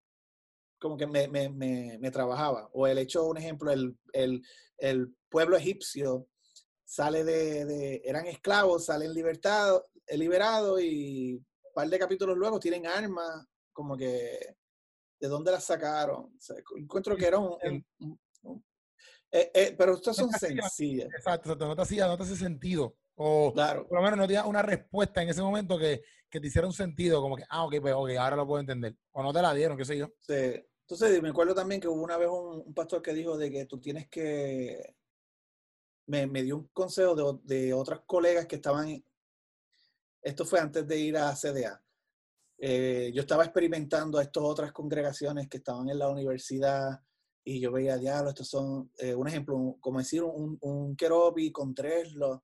como 0.80 0.96
que 0.96 1.06
me, 1.06 1.28
me, 1.28 1.50
me, 1.50 2.12
trabajaba. 2.12 2.70
O 2.74 2.88
el 2.88 2.98
hecho, 2.98 3.26
un 3.26 3.38
ejemplo, 3.38 3.70
el, 3.72 3.98
el, 4.14 4.42
el 4.78 5.14
pueblo 5.30 5.58
egipcio 5.58 6.30
sale 6.86 7.26
de, 7.26 7.66
de, 7.66 8.02
eran 8.06 8.26
esclavos, 8.26 8.86
salen 8.86 9.14
libertados, 9.14 9.84
liberados 10.08 10.82
y 10.82 11.36
un 11.36 11.74
par 11.76 11.90
de 11.90 12.00
capítulos 12.00 12.38
luego 12.38 12.60
tienen 12.60 12.88
armas, 12.88 13.46
como 13.74 13.98
que, 13.98 14.56
¿de 15.24 15.30
dónde 15.30 15.52
las 15.54 15.64
sacaron? 15.64 16.38
encuentro 16.76 17.16
que 17.16 17.26
era 17.26 17.40
un... 17.40 17.58
Eh, 19.32 19.52
eh, 19.54 19.76
pero 19.78 19.94
estos 19.94 20.18
son 20.18 20.30
sencillas. 20.32 21.10
Exacto, 21.16 21.56
no 21.56 21.76
te, 21.78 21.82
hacía, 21.82 22.08
no 22.08 22.18
te 22.18 22.24
hace 22.24 22.36
sentido. 22.36 22.98
O 23.16 23.54
claro. 23.54 23.88
por 23.88 24.00
lo 24.00 24.04
menos 24.04 24.18
no 24.20 24.28
tenía 24.28 24.46
una 24.46 24.62
respuesta 24.62 25.24
en 25.24 25.30
ese 25.30 25.42
momento 25.42 25.80
que, 25.80 26.04
que 26.30 26.42
te 26.42 26.48
hiciera 26.48 26.68
un 26.68 26.74
sentido, 26.74 27.22
como 27.22 27.38
que, 27.38 27.46
ah, 27.50 27.64
ok, 27.64 27.76
pues, 27.80 27.94
ok, 27.94 28.10
ahora 28.20 28.36
lo 28.36 28.46
puedo 28.46 28.60
entender. 28.60 28.98
O 29.14 29.24
no 29.24 29.32
te 29.32 29.42
la 29.42 29.54
dieron, 29.54 29.78
qué 29.78 29.86
sé 29.86 29.98
yo. 29.98 30.10
Sí. 30.20 30.62
Entonces, 30.82 31.22
me 31.22 31.30
acuerdo 31.30 31.56
también 31.56 31.80
que 31.80 31.88
hubo 31.88 32.04
una 32.04 32.18
vez 32.18 32.28
un, 32.30 32.74
pastor 32.74 33.02
que 33.02 33.14
dijo 33.14 33.38
de 33.38 33.50
que 33.50 33.66
tú 33.66 33.80
tienes 33.80 34.10
que... 34.10 34.98
Me, 36.06 36.28
me 36.28 36.44
dio 36.44 36.58
un 36.58 36.68
consejo 36.68 37.16
de, 37.16 37.56
de, 37.56 37.74
otras 37.74 38.02
colegas 38.06 38.46
que 38.46 38.58
estaban... 38.58 39.02
Esto 40.22 40.46
fue 40.46 40.60
antes 40.60 40.86
de 40.86 41.00
ir 41.00 41.18
a 41.18 41.34
CDA. 41.34 41.83
Eh, 42.66 43.12
yo 43.14 43.24
estaba 43.24 43.44
experimentando 43.44 44.18
a 44.18 44.22
estas 44.22 44.42
otras 44.42 44.72
congregaciones 44.72 45.50
que 45.50 45.58
estaban 45.58 45.90
en 45.90 46.00
la 46.00 46.08
universidad 46.08 46.98
y 47.44 47.60
yo 47.60 47.74
veía, 47.74 47.98
diablo, 47.98 48.30
estos 48.30 48.48
son, 48.48 48.90
eh, 49.00 49.14
un 49.14 49.28
ejemplo, 49.28 49.76
como 49.82 50.00
decir, 50.00 50.24
un, 50.24 50.58
un 50.62 50.96
kerobi 50.96 51.52
con 51.52 51.76
tres, 51.76 52.14
los, 52.14 52.40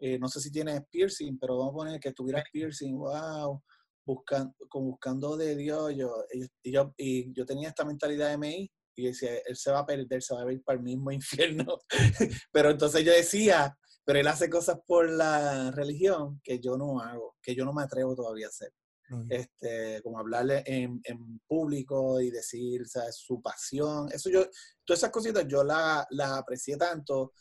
eh, 0.00 0.18
no 0.18 0.26
sé 0.26 0.40
si 0.40 0.50
tienes 0.50 0.82
piercing, 0.90 1.38
pero 1.38 1.56
vamos 1.56 1.72
a 1.72 1.76
poner 1.76 2.00
que 2.00 2.12
tuviera 2.12 2.42
piercing, 2.52 2.98
wow, 2.98 3.62
buscando, 4.04 4.52
buscando 4.72 5.36
de 5.36 5.54
Dios, 5.54 5.94
yo, 5.94 6.16
y, 6.64 6.72
yo, 6.72 6.92
y 6.96 7.32
yo 7.32 7.46
tenía 7.46 7.68
esta 7.68 7.84
mentalidad 7.84 8.30
de 8.30 8.38
MI 8.38 8.68
y 8.96 9.06
decía, 9.06 9.36
él 9.46 9.54
se 9.54 9.70
va 9.70 9.78
a 9.78 9.86
perder, 9.86 10.20
se 10.20 10.34
va 10.34 10.42
a 10.42 10.52
ir 10.52 10.64
para 10.64 10.78
el 10.78 10.82
mismo 10.82 11.12
infierno. 11.12 11.78
pero 12.50 12.70
entonces 12.70 13.04
yo 13.04 13.12
decía, 13.12 13.78
pero 14.04 14.18
él 14.18 14.26
hace 14.26 14.50
cosas 14.50 14.80
por 14.84 15.08
la 15.08 15.70
religión 15.70 16.40
que 16.42 16.58
yo 16.58 16.76
no 16.76 16.98
hago, 16.98 17.36
que 17.40 17.54
yo 17.54 17.64
no 17.64 17.72
me 17.72 17.84
atrevo 17.84 18.16
todavía 18.16 18.46
a 18.46 18.48
hacer. 18.48 18.72
Este, 19.28 20.00
como 20.02 20.18
hablarle 20.20 20.62
en, 20.66 21.02
público 21.48 22.20
y 22.20 22.30
decir 22.30 22.82
su 23.10 23.42
pasión, 23.42 24.08
eso 24.12 24.30
yo, 24.30 24.44
todas 24.84 25.00
esas 25.00 25.10
cositas 25.10 25.46
yo 25.48 25.64
la, 25.64 26.06
la 26.10 26.36
aprecié 26.36 26.76
tanto 26.76 27.32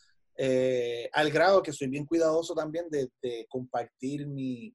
eh, 0.41 1.10
al 1.12 1.32
grado 1.32 1.62
que 1.62 1.73
soy 1.73 1.89
bien 1.89 2.05
cuidadoso 2.05 2.55
también 2.55 2.86
de, 2.89 3.12
compartir 3.49 4.25
mi, 4.25 4.73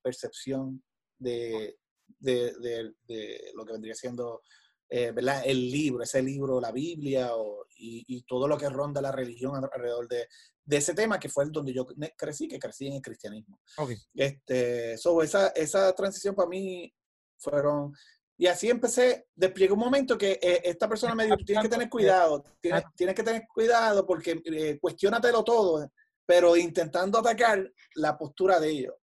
percepción 0.00 0.80
de, 1.18 1.76
lo 2.20 3.64
que 3.64 3.72
vendría 3.72 3.96
siendo 3.96 4.40
eh, 4.88 5.12
el 5.44 5.68
libro, 5.68 6.04
ese 6.04 6.22
libro, 6.22 6.60
la 6.60 6.70
Biblia 6.70 7.32
y, 7.76 8.22
todo 8.22 8.46
lo 8.46 8.56
que 8.56 8.68
ronda 8.68 9.02
la 9.02 9.10
religión 9.10 9.56
alrededor 9.56 10.06
de, 10.06 10.28
de, 10.64 10.76
ese 10.76 10.94
tema, 10.94 11.18
que 11.18 11.28
fue 11.28 11.44
el 11.44 11.52
donde 11.52 11.72
yo 11.72 11.86
crecí, 12.16 12.48
que 12.48 12.58
crecí 12.58 12.86
en 12.86 12.94
el 12.94 13.02
cristianismo. 13.02 13.60
Okay. 13.76 13.96
Este, 14.14 14.96
so, 14.98 15.22
esa, 15.22 15.48
esa 15.48 15.92
transición 15.94 16.34
para 16.34 16.48
mí 16.48 16.92
fueron... 17.38 17.92
Y 18.38 18.46
así 18.46 18.70
empecé, 18.70 19.26
despliegué 19.34 19.72
un 19.72 19.78
momento 19.78 20.18
que 20.18 20.32
eh, 20.42 20.62
esta 20.64 20.88
persona 20.88 21.14
me 21.14 21.24
dijo, 21.24 21.36
tienes 21.36 21.62
que 21.62 21.68
tener 21.68 21.88
cuidado, 21.88 22.42
tienes, 22.60 22.82
tienes 22.96 23.14
que 23.14 23.22
tener 23.22 23.46
cuidado 23.46 24.04
porque 24.04 24.40
eh, 24.44 24.78
cuestionatelo 24.80 25.44
todo, 25.44 25.92
pero 26.26 26.56
intentando 26.56 27.18
atacar 27.18 27.70
la 27.94 28.16
postura 28.16 28.58
de 28.58 28.70
ellos. 28.70 28.94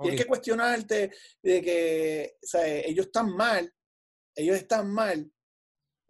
Tienes 0.00 0.20
que 0.20 0.26
cuestionarte 0.26 1.12
de 1.42 1.62
que 1.62 2.36
o 2.42 2.46
sea, 2.46 2.66
ellos 2.66 3.06
están 3.06 3.34
mal, 3.36 3.70
ellos 4.34 4.56
están 4.56 4.90
mal. 4.90 5.30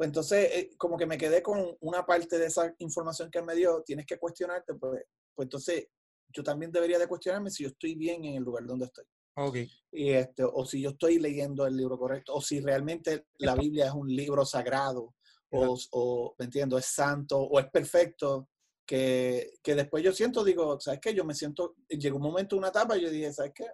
Pues 0.00 0.08
entonces, 0.08 0.50
eh, 0.54 0.70
como 0.78 0.96
que 0.96 1.04
me 1.04 1.18
quedé 1.18 1.42
con 1.42 1.76
una 1.80 2.06
parte 2.06 2.38
de 2.38 2.46
esa 2.46 2.74
información 2.78 3.30
que 3.30 3.38
él 3.38 3.44
me 3.44 3.54
dio, 3.54 3.82
tienes 3.82 4.06
que 4.06 4.16
cuestionarte, 4.16 4.72
pues, 4.76 5.04
pues 5.34 5.44
entonces 5.44 5.88
yo 6.30 6.42
también 6.42 6.72
debería 6.72 6.98
de 6.98 7.06
cuestionarme 7.06 7.50
si 7.50 7.64
yo 7.64 7.68
estoy 7.68 7.96
bien 7.96 8.24
en 8.24 8.36
el 8.36 8.42
lugar 8.42 8.64
donde 8.64 8.86
estoy. 8.86 9.04
Okay. 9.36 9.68
Y 9.92 10.08
este, 10.12 10.42
o 10.42 10.64
si 10.64 10.80
yo 10.80 10.88
estoy 10.92 11.18
leyendo 11.18 11.66
el 11.66 11.76
libro 11.76 11.98
correcto, 11.98 12.32
o 12.34 12.40
si 12.40 12.60
realmente 12.60 13.26
la 13.40 13.54
Biblia 13.54 13.88
es 13.88 13.92
un 13.92 14.08
libro 14.08 14.46
sagrado, 14.46 15.16
o, 15.50 15.78
o, 15.90 16.34
¿me 16.38 16.46
entiendo? 16.46 16.78
Es 16.78 16.86
santo, 16.86 17.38
o 17.38 17.60
es 17.60 17.70
perfecto, 17.70 18.48
que, 18.86 19.52
que 19.62 19.74
después 19.74 20.02
yo 20.02 20.14
siento, 20.14 20.42
digo, 20.42 20.80
¿sabes 20.80 21.00
qué? 21.02 21.12
Yo 21.12 21.26
me 21.26 21.34
siento, 21.34 21.74
llegó 21.90 22.16
un 22.16 22.22
momento, 22.22 22.56
una 22.56 22.68
etapa, 22.68 22.96
yo 22.96 23.10
dije, 23.10 23.34
¿sabes 23.34 23.52
qué? 23.54 23.66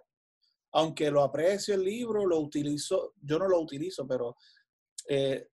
Aunque 0.73 1.09
lo 1.09 1.23
aprecio 1.23 1.73
el 1.73 1.85
libro, 1.85 2.25
lo 2.25 2.37
utilizo, 2.37 3.13
yo 3.21 3.39
no 3.39 3.47
lo 3.47 3.61
utilizo, 3.61 4.05
pero 4.05 4.35
eh, 5.07 5.47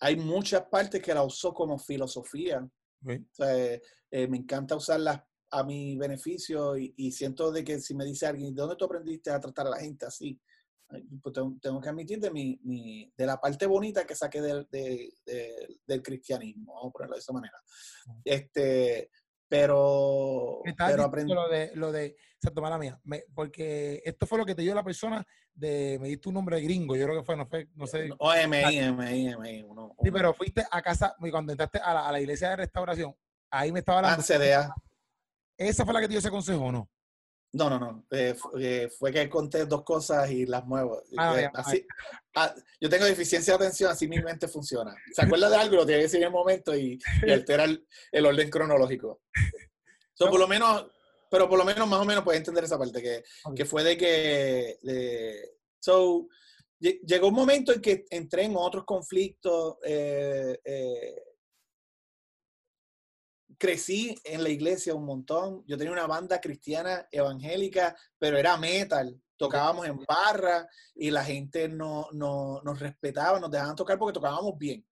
hay 0.00 0.16
muchas 0.16 0.62
partes 0.66 1.00
que 1.00 1.14
la 1.14 1.22
uso 1.22 1.52
como 1.52 1.78
filosofía. 1.78 2.68
Eh, 3.06 3.80
eh, 4.10 4.28
me 4.28 4.38
encanta 4.38 4.76
usarlas 4.76 5.20
a 5.50 5.64
mi 5.64 5.96
beneficio 5.96 6.76
y, 6.78 6.94
y, 6.96 7.12
siento 7.12 7.50
de 7.50 7.62
que 7.62 7.80
si 7.80 7.94
me 7.94 8.04
dice 8.04 8.26
alguien, 8.26 8.54
¿de 8.54 8.62
dónde 8.62 8.76
tú 8.76 8.84
aprendiste 8.84 9.30
a 9.30 9.40
tratar 9.40 9.66
a 9.66 9.70
la 9.70 9.80
gente 9.80 10.06
así? 10.06 10.40
pues 11.22 11.34
tengo, 11.60 11.80
que 11.80 11.88
admitir 11.88 12.20
de, 12.20 12.30
mi, 12.30 13.12
de 13.16 13.26
la 13.26 13.40
parte 13.40 13.66
bonita 13.66 14.04
que 14.06 14.14
saqué 14.14 14.40
del, 14.40 14.68
del 14.70 16.02
cristianismo, 16.02 16.74
vamos 16.74 16.90
a 16.90 16.92
ponerlo 16.92 17.16
de 17.16 17.20
esa 17.20 17.32
manera. 17.32 17.58
Este, 18.24 19.10
pero, 19.52 20.62
pero 20.78 21.04
aprendí. 21.04 21.34
Lo 21.34 21.46
de, 21.46 21.72
lo 21.74 21.92
de, 21.92 22.16
mala 22.58 22.78
mía, 22.78 22.98
porque 23.34 24.00
esto 24.02 24.26
fue 24.26 24.38
lo 24.38 24.46
que 24.46 24.54
te 24.54 24.62
dio 24.62 24.74
la 24.74 24.82
persona 24.82 25.22
de, 25.52 25.98
me 26.00 26.08
diste 26.08 26.30
un 26.30 26.36
nombre 26.36 26.58
gringo, 26.62 26.96
yo 26.96 27.04
creo 27.04 27.18
que 27.18 27.26
fue, 27.26 27.36
no, 27.36 27.46
fue, 27.46 27.68
no 27.74 27.86
sé. 27.86 28.08
OMI, 28.18 28.92
MI, 28.92 29.36
MI. 29.36 29.66
Sí, 30.02 30.10
pero 30.10 30.32
fuiste 30.32 30.64
a 30.70 30.80
casa, 30.80 31.14
cuando 31.30 31.52
entraste 31.52 31.78
a 31.80 31.92
la, 31.92 32.08
a 32.08 32.12
la 32.12 32.20
iglesia 32.20 32.48
de 32.48 32.56
restauración, 32.56 33.14
ahí 33.50 33.70
me 33.72 33.80
estaba 33.80 33.98
hablando. 33.98 34.24
Ah, 34.26 34.74
¿Esa 35.58 35.84
fue 35.84 35.92
la 35.92 36.00
que 36.00 36.06
te 36.06 36.12
dio 36.12 36.20
ese 36.20 36.30
consejo 36.30 36.72
no? 36.72 36.88
No, 37.52 37.68
no, 37.68 37.78
no. 37.78 38.06
Eh, 38.10 38.34
eh, 38.58 38.88
fue 38.98 39.12
que 39.12 39.28
conté 39.28 39.66
dos 39.66 39.82
cosas 39.82 40.30
y 40.30 40.46
las 40.46 40.64
muevo. 40.64 41.02
Ah, 41.18 41.38
eh, 41.38 41.50
así, 41.52 41.86
ah, 42.34 42.54
yo 42.80 42.88
tengo 42.88 43.04
deficiencia 43.04 43.52
de 43.52 43.64
atención, 43.64 43.90
así 43.90 44.08
mi 44.08 44.20
mente 44.20 44.48
funciona. 44.48 44.94
Se 45.12 45.22
acuerda 45.22 45.50
de 45.50 45.56
algo, 45.56 45.76
lo 45.76 45.86
tiene 45.86 46.00
que 46.00 46.04
decir 46.04 46.20
en 46.20 46.26
el 46.26 46.32
momento 46.32 46.74
y, 46.74 46.98
altera 47.30 47.64
el, 47.64 48.26
orden 48.26 48.48
cronológico. 48.48 49.20
por 50.16 50.38
lo 50.38 50.48
menos, 50.48 50.86
pero 51.30 51.48
por 51.48 51.58
lo 51.58 51.64
menos 51.64 51.86
más 51.86 52.00
o 52.00 52.04
menos 52.06 52.24
puedes 52.24 52.40
entender 52.40 52.64
esa 52.64 52.78
parte, 52.78 53.02
que, 53.02 53.22
que 53.54 53.64
fue 53.64 53.84
de 53.84 53.96
que... 53.98 54.78
De, 54.82 55.56
so, 55.78 56.28
llegó 56.80 57.28
un 57.28 57.34
momento 57.34 57.72
en 57.72 57.80
que 57.80 58.06
entré 58.10 58.44
en 58.44 58.54
otros 58.56 58.84
conflictos. 58.84 59.76
Eh, 59.84 60.58
crecí 63.62 64.20
en 64.24 64.42
la 64.42 64.48
iglesia 64.48 64.92
un 64.92 65.04
montón. 65.04 65.62
Yo 65.68 65.78
tenía 65.78 65.92
una 65.92 66.08
banda 66.08 66.40
cristiana 66.40 67.06
evangélica, 67.12 67.96
pero 68.18 68.36
era 68.36 68.56
metal. 68.56 69.16
Tocábamos 69.36 69.86
en 69.86 69.98
barra 70.04 70.68
y 70.96 71.12
la 71.12 71.24
gente 71.24 71.68
no, 71.68 72.08
no, 72.10 72.60
nos 72.64 72.80
respetaba, 72.80 73.38
nos 73.38 73.52
dejaban 73.52 73.76
tocar 73.76 74.00
porque 74.00 74.14
tocábamos 74.14 74.58
bien. 74.58 74.84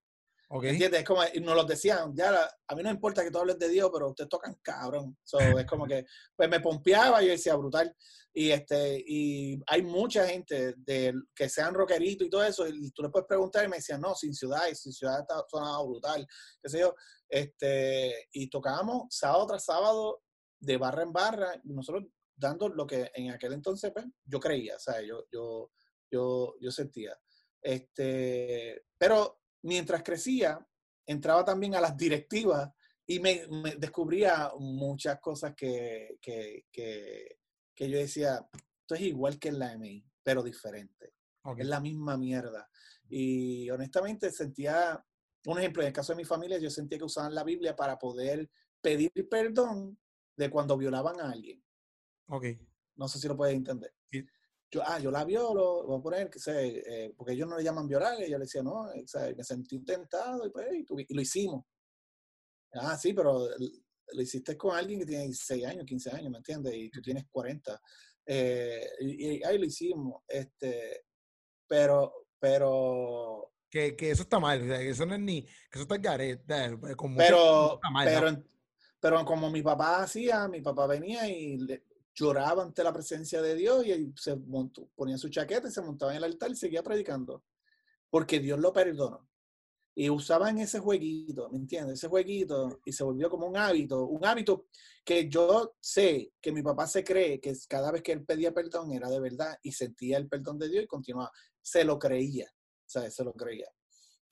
Okay. 0.49 0.71
¿Entiendes? 0.71 1.01
Es 1.01 1.07
como, 1.07 1.23
y 1.35 1.41
nos 1.41 1.57
lo 1.57 1.65
decían, 1.65 2.15
ya, 2.15 2.49
a 2.69 2.75
mí 2.77 2.83
no 2.85 2.91
importa 2.91 3.25
que 3.25 3.33
tú 3.33 3.39
hables 3.39 3.59
de 3.59 3.69
Dios, 3.69 3.91
pero 3.93 4.11
ustedes 4.11 4.31
tocan 4.31 4.55
cabrón. 4.63 5.19
es 5.59 5.67
como 5.67 5.87
que, 5.87 6.07
pues 6.37 6.49
me 6.49 6.61
pompeaba 6.61 7.21
y 7.23 7.27
yo 7.27 7.33
decía, 7.33 7.57
brutal. 7.57 7.93
Y, 8.33 8.51
este, 8.51 9.03
y 9.05 9.61
hay 9.67 9.83
mucha 9.83 10.29
gente 10.29 10.75
de, 10.77 11.13
que 11.35 11.49
sean 11.49 11.75
rockeritos 11.75 12.25
y 12.25 12.31
todo 12.31 12.45
eso, 12.45 12.69
y 12.69 12.93
tú 12.93 13.03
le 13.03 13.09
puedes 13.09 13.27
preguntar 13.27 13.65
y 13.65 13.69
me 13.69 13.79
decían, 13.79 14.01
no, 14.01 14.15
sin 14.15 14.33
ciudad, 14.33 14.69
y 14.71 14.77
sin 14.77 14.93
ciudad 14.93 15.21
está 15.21 15.43
sonado 15.49 15.89
brutal, 15.89 16.25
qué 16.63 16.69
sé 16.69 16.79
yo. 16.79 16.95
Este, 17.31 18.29
y 18.33 18.51
tocábamos 18.51 19.07
sábado 19.09 19.47
tras 19.47 19.65
sábado 19.65 20.23
de 20.59 20.77
barra 20.77 21.05
en 21.05 21.13
barra, 21.13 21.61
nosotros 21.65 22.07
dando 22.37 22.69
lo 22.69 22.87
que 22.87 23.11
en 23.15 23.31
aquel 23.31 23.53
entonces 23.53 23.93
pues, 23.93 24.07
yo 24.25 24.41
creía, 24.41 24.77
o 24.77 24.81
sea, 24.81 25.01
yo, 25.01 25.25
yo, 25.33 25.71
yo, 26.11 26.55
yo 26.61 26.71
sentía. 26.71 27.17
Este, 27.63 28.85
pero 28.99 29.43
mientras 29.63 30.03
crecía, 30.03 30.67
entraba 31.07 31.45
también 31.45 31.75
a 31.75 31.81
las 31.81 31.97
directivas 31.97 32.71
y 33.07 33.21
me, 33.21 33.47
descubría 33.79 34.51
muchas 34.59 35.21
cosas 35.21 35.55
que, 35.55 36.19
que, 36.21 36.67
que, 36.73 37.39
que, 37.75 37.91
yo 37.91 37.99
decía, 37.99 38.49
esto 38.53 38.95
es 38.95 39.01
igual 39.01 39.39
que 39.39 39.49
en 39.49 39.59
la 39.59 39.77
MI, 39.77 40.05
pero 40.23 40.43
diferente. 40.43 41.15
Es 41.57 41.67
la 41.67 41.81
misma 41.81 42.17
mierda. 42.17 42.71
Y 43.09 43.69
honestamente 43.71 44.31
sentía, 44.31 45.05
un 45.47 45.59
ejemplo, 45.59 45.83
en 45.83 45.89
el 45.89 45.95
caso 45.95 46.13
de 46.13 46.17
mi 46.17 46.25
familia, 46.25 46.59
yo 46.59 46.71
sentía 46.71 46.99
que 46.99 47.05
usaban 47.05 47.35
la 47.35 47.45
Biblia 47.45 47.75
para 47.75 47.99
poder 47.99 48.51
pedir 48.81 49.11
perdón 49.29 49.99
de 50.37 50.51
cuando 50.51 50.77
violaban 50.77 51.21
a 51.21 51.31
alguien. 51.31 51.63
Ok. 52.29 52.45
No 52.97 53.09
sé 53.09 53.19
si 53.19 53.29
lo 53.29 53.37
puedes 53.37 53.55
entender. 53.55 53.95
Yo, 54.71 54.83
ah, 54.85 55.01
yo 55.01 55.11
la 55.11 55.25
violo, 55.25 55.85
voy 55.85 55.99
a 55.99 56.03
poner, 56.03 56.31
que 56.31 56.39
sé, 56.39 56.83
eh, 56.87 57.13
porque 57.17 57.33
ellos 57.33 57.49
no 57.49 57.57
le 57.57 57.65
llaman 57.65 57.89
violar, 57.89 58.21
y 58.21 58.31
yo 58.31 58.39
le 58.39 58.45
decía, 58.45 58.63
no, 58.63 58.83
o 58.83 59.07
sea, 59.07 59.35
me 59.37 59.43
sentí 59.43 59.81
tentado 59.81 60.47
y, 60.47 60.51
pues, 60.51 60.69
y, 61.09 61.15
lo 61.15 61.21
hicimos. 61.21 61.65
Ah, 62.75 62.97
sí, 62.97 63.13
pero 63.13 63.49
lo 64.13 64.23
hiciste 64.23 64.57
con 64.57 64.77
alguien 64.77 65.01
que 65.01 65.07
tiene 65.07 65.25
16 65.25 65.67
años, 65.67 65.87
15 65.87 66.11
años, 66.11 66.31
¿me 66.31 66.39
entiendes? 66.39 66.75
Y 66.75 66.91
tú 66.91 67.03
tienes 67.03 67.25
40. 67.31 67.81
Eh, 68.27 68.87
y, 69.01 69.45
ahí 69.45 69.59
lo 69.59 69.65
hicimos. 69.65 70.23
Este, 70.29 71.05
pero, 71.67 72.27
pero... 72.39 73.53
Que, 73.71 73.95
que 73.95 74.11
eso 74.11 74.23
está 74.23 74.41
mal, 74.41 74.61
que 74.61 74.91
eso 74.91 75.07
no 75.07 75.15
es 75.15 75.21
ni, 75.21 75.43
que 75.43 75.51
eso 75.75 75.83
está 75.83 75.97
garete. 75.97 76.77
Como 76.97 77.17
pero, 77.17 77.79
pero, 78.05 78.43
pero 78.99 79.25
como 79.25 79.49
mi 79.49 79.63
papá 79.63 80.03
hacía, 80.03 80.49
mi 80.49 80.61
papá 80.61 80.89
venía 80.89 81.29
y 81.29 81.57
le, 81.57 81.85
lloraba 82.15 82.63
ante 82.63 82.85
la 82.85 82.93
presencia 82.93 83.41
de 83.41 83.55
Dios 83.55 83.87
y 83.87 84.13
se 84.17 84.37
montó, 84.37 84.89
ponía 84.95 85.17
su 85.19 85.29
chaqueta 85.29 85.69
y 85.69 85.73
se 85.73 85.83
montaba 85.83 86.13
en 86.13 86.19
el 86.19 86.25
altar 86.25 86.51
y 86.51 86.57
seguía 86.57 86.83
predicando. 86.83 87.45
Porque 88.11 88.41
Dios 88.41 88.59
lo 88.59 88.73
perdonó. 88.73 89.27
Y 89.95 90.09
usaban 90.09 90.59
ese 90.59 90.79
jueguito, 90.79 91.51
¿me 91.51 91.59
entiendes? 91.59 91.95
Ese 91.95 92.09
jueguito 92.09 92.81
y 92.85 92.93
se 92.93 93.05
volvió 93.05 93.29
como 93.29 93.47
un 93.47 93.57
hábito, 93.57 94.05
un 94.07 94.25
hábito 94.25 94.67
que 95.05 95.29
yo 95.29 95.75
sé 95.81 96.33
que 96.41 96.53
mi 96.53 96.63
papá 96.63 96.87
se 96.87 97.03
cree 97.03 97.41
que 97.41 97.55
cada 97.69 97.91
vez 97.91 98.03
que 98.03 98.13
él 98.13 98.25
pedía 98.25 98.55
perdón 98.55 98.93
era 98.93 99.09
de 99.09 99.21
verdad 99.21 99.59
y 99.63 99.73
sentía 99.73 100.17
el 100.17 100.29
perdón 100.29 100.59
de 100.59 100.69
Dios 100.69 100.85
y 100.85 100.87
continuaba. 100.87 101.31
Se 101.61 101.85
lo 101.85 101.99
creía, 101.99 102.51
¿sabes? 102.91 103.15
Se 103.15 103.25
lo 103.25 103.33
creía. 103.33 103.69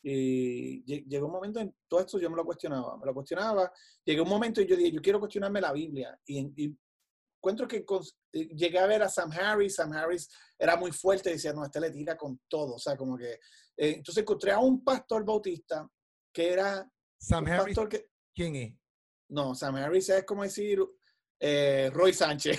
Y 0.03 0.85
llegó 0.85 1.27
un 1.27 1.33
momento 1.33 1.61
en 1.61 1.75
todo 1.89 2.01
esto 2.01 2.19
yo 2.19 2.31
me 2.31 2.37
lo 2.37 2.45
cuestionaba, 2.45 2.97
me 2.97 3.07
lo 3.07 3.15
cuestionaba. 3.15 3.71
Llegó 4.05 4.23
un 4.23 4.29
momento 4.29 4.61
y 4.61 4.67
yo 4.67 4.77
dije, 4.77 4.93
yo 4.93 5.03
quiero 5.03 5.21
cuestionarme 5.21 5.61
la 5.61 5.73
Biblia. 5.73 6.19
Y, 6.27 6.39
y 6.57 6.79
encuentro 7.39 7.67
que 7.67 7.85
eh, 8.33 8.49
llegué 8.55 8.79
a 8.79 8.87
ver 8.87 9.03
a 9.03 9.09
Sam 9.09 9.31
Harris, 9.33 9.77
Sam 9.77 9.93
Harris 9.93 10.29
era 10.59 10.77
muy 10.77 10.93
fuerte, 10.93 11.31
decía, 11.31 11.53
no, 11.53 11.65
este 11.65 11.81
le 11.81 11.91
tira 11.91 12.17
con 12.17 12.41
todo, 12.49 12.75
o 12.75 12.79
sea, 12.79 12.97
como 12.97 13.17
que... 13.17 13.33
Eh, 13.77 13.95
entonces 13.97 14.23
encontré 14.23 14.53
a 14.53 14.59
un 14.59 14.83
pastor 14.83 15.25
bautista 15.25 15.89
que 16.33 16.53
era... 16.53 16.91
Sam 17.19 17.47
Harris, 17.47 17.79
¿quién 18.35 18.57
es? 18.57 18.75
No, 19.29 19.55
Sam 19.55 19.77
Harris 19.77 20.09
es 20.09 20.25
como 20.25 20.43
decir 20.43 20.81
eh, 21.41 21.91
Roy 21.93 22.13
Sánchez. 22.13 22.59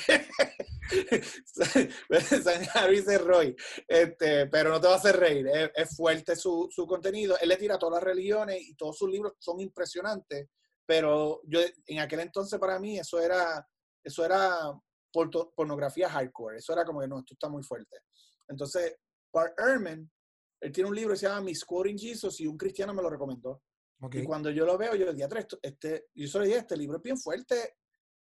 Harris 2.73 3.07
es 3.07 3.21
Roy, 3.21 3.55
este, 3.87 4.47
pero 4.47 4.71
no 4.71 4.81
te 4.81 4.87
va 4.87 4.93
a 4.93 4.97
hacer 4.97 5.17
reír, 5.17 5.47
es, 5.75 5.95
fuerte 5.95 6.35
su, 6.35 6.67
su, 6.71 6.87
contenido, 6.87 7.37
él 7.39 7.49
le 7.49 7.57
tira 7.57 7.75
a 7.75 7.79
todas 7.79 7.95
las 7.95 8.03
religiones 8.03 8.59
y 8.59 8.73
todos 8.73 8.97
sus 8.97 9.09
libros 9.09 9.33
son 9.37 9.59
impresionantes, 9.59 10.47
pero 10.85 11.41
yo 11.45 11.59
en 11.85 11.99
aquel 11.99 12.21
entonces 12.21 12.59
para 12.59 12.79
mí 12.79 12.97
eso 12.97 13.19
era 13.19 13.63
eso 14.03 14.25
era 14.25 14.73
pornografía 15.11 16.09
hardcore. 16.09 16.57
Eso 16.57 16.73
era 16.73 16.85
como 16.85 17.01
que 17.01 17.07
no, 17.07 17.19
esto 17.19 17.33
está 17.33 17.49
muy 17.49 17.63
fuerte. 17.63 17.97
Entonces, 18.47 18.95
Bart 19.33 19.53
Ehrman, 19.59 20.09
él 20.61 20.71
tiene 20.71 20.89
un 20.89 20.95
libro 20.95 21.13
que 21.13 21.19
se 21.19 21.27
llama 21.27 21.41
Miss 21.41 21.63
Quoting 21.63 21.97
Jesus 21.97 22.39
y 22.39 22.47
un 22.47 22.57
cristiano 22.57 22.93
me 22.93 23.01
lo 23.01 23.09
recomendó. 23.09 23.61
Y 24.11 24.23
cuando 24.23 24.49
yo 24.49 24.65
lo 24.65 24.77
veo, 24.77 24.95
yo 24.95 25.11
decía, 25.11 25.27
este, 25.61 26.05
yo 26.15 26.27
solo 26.27 26.45
dije, 26.45 26.59
este 26.59 26.77
libro 26.77 26.97
es 26.97 27.03
bien 27.03 27.17
fuerte 27.17 27.78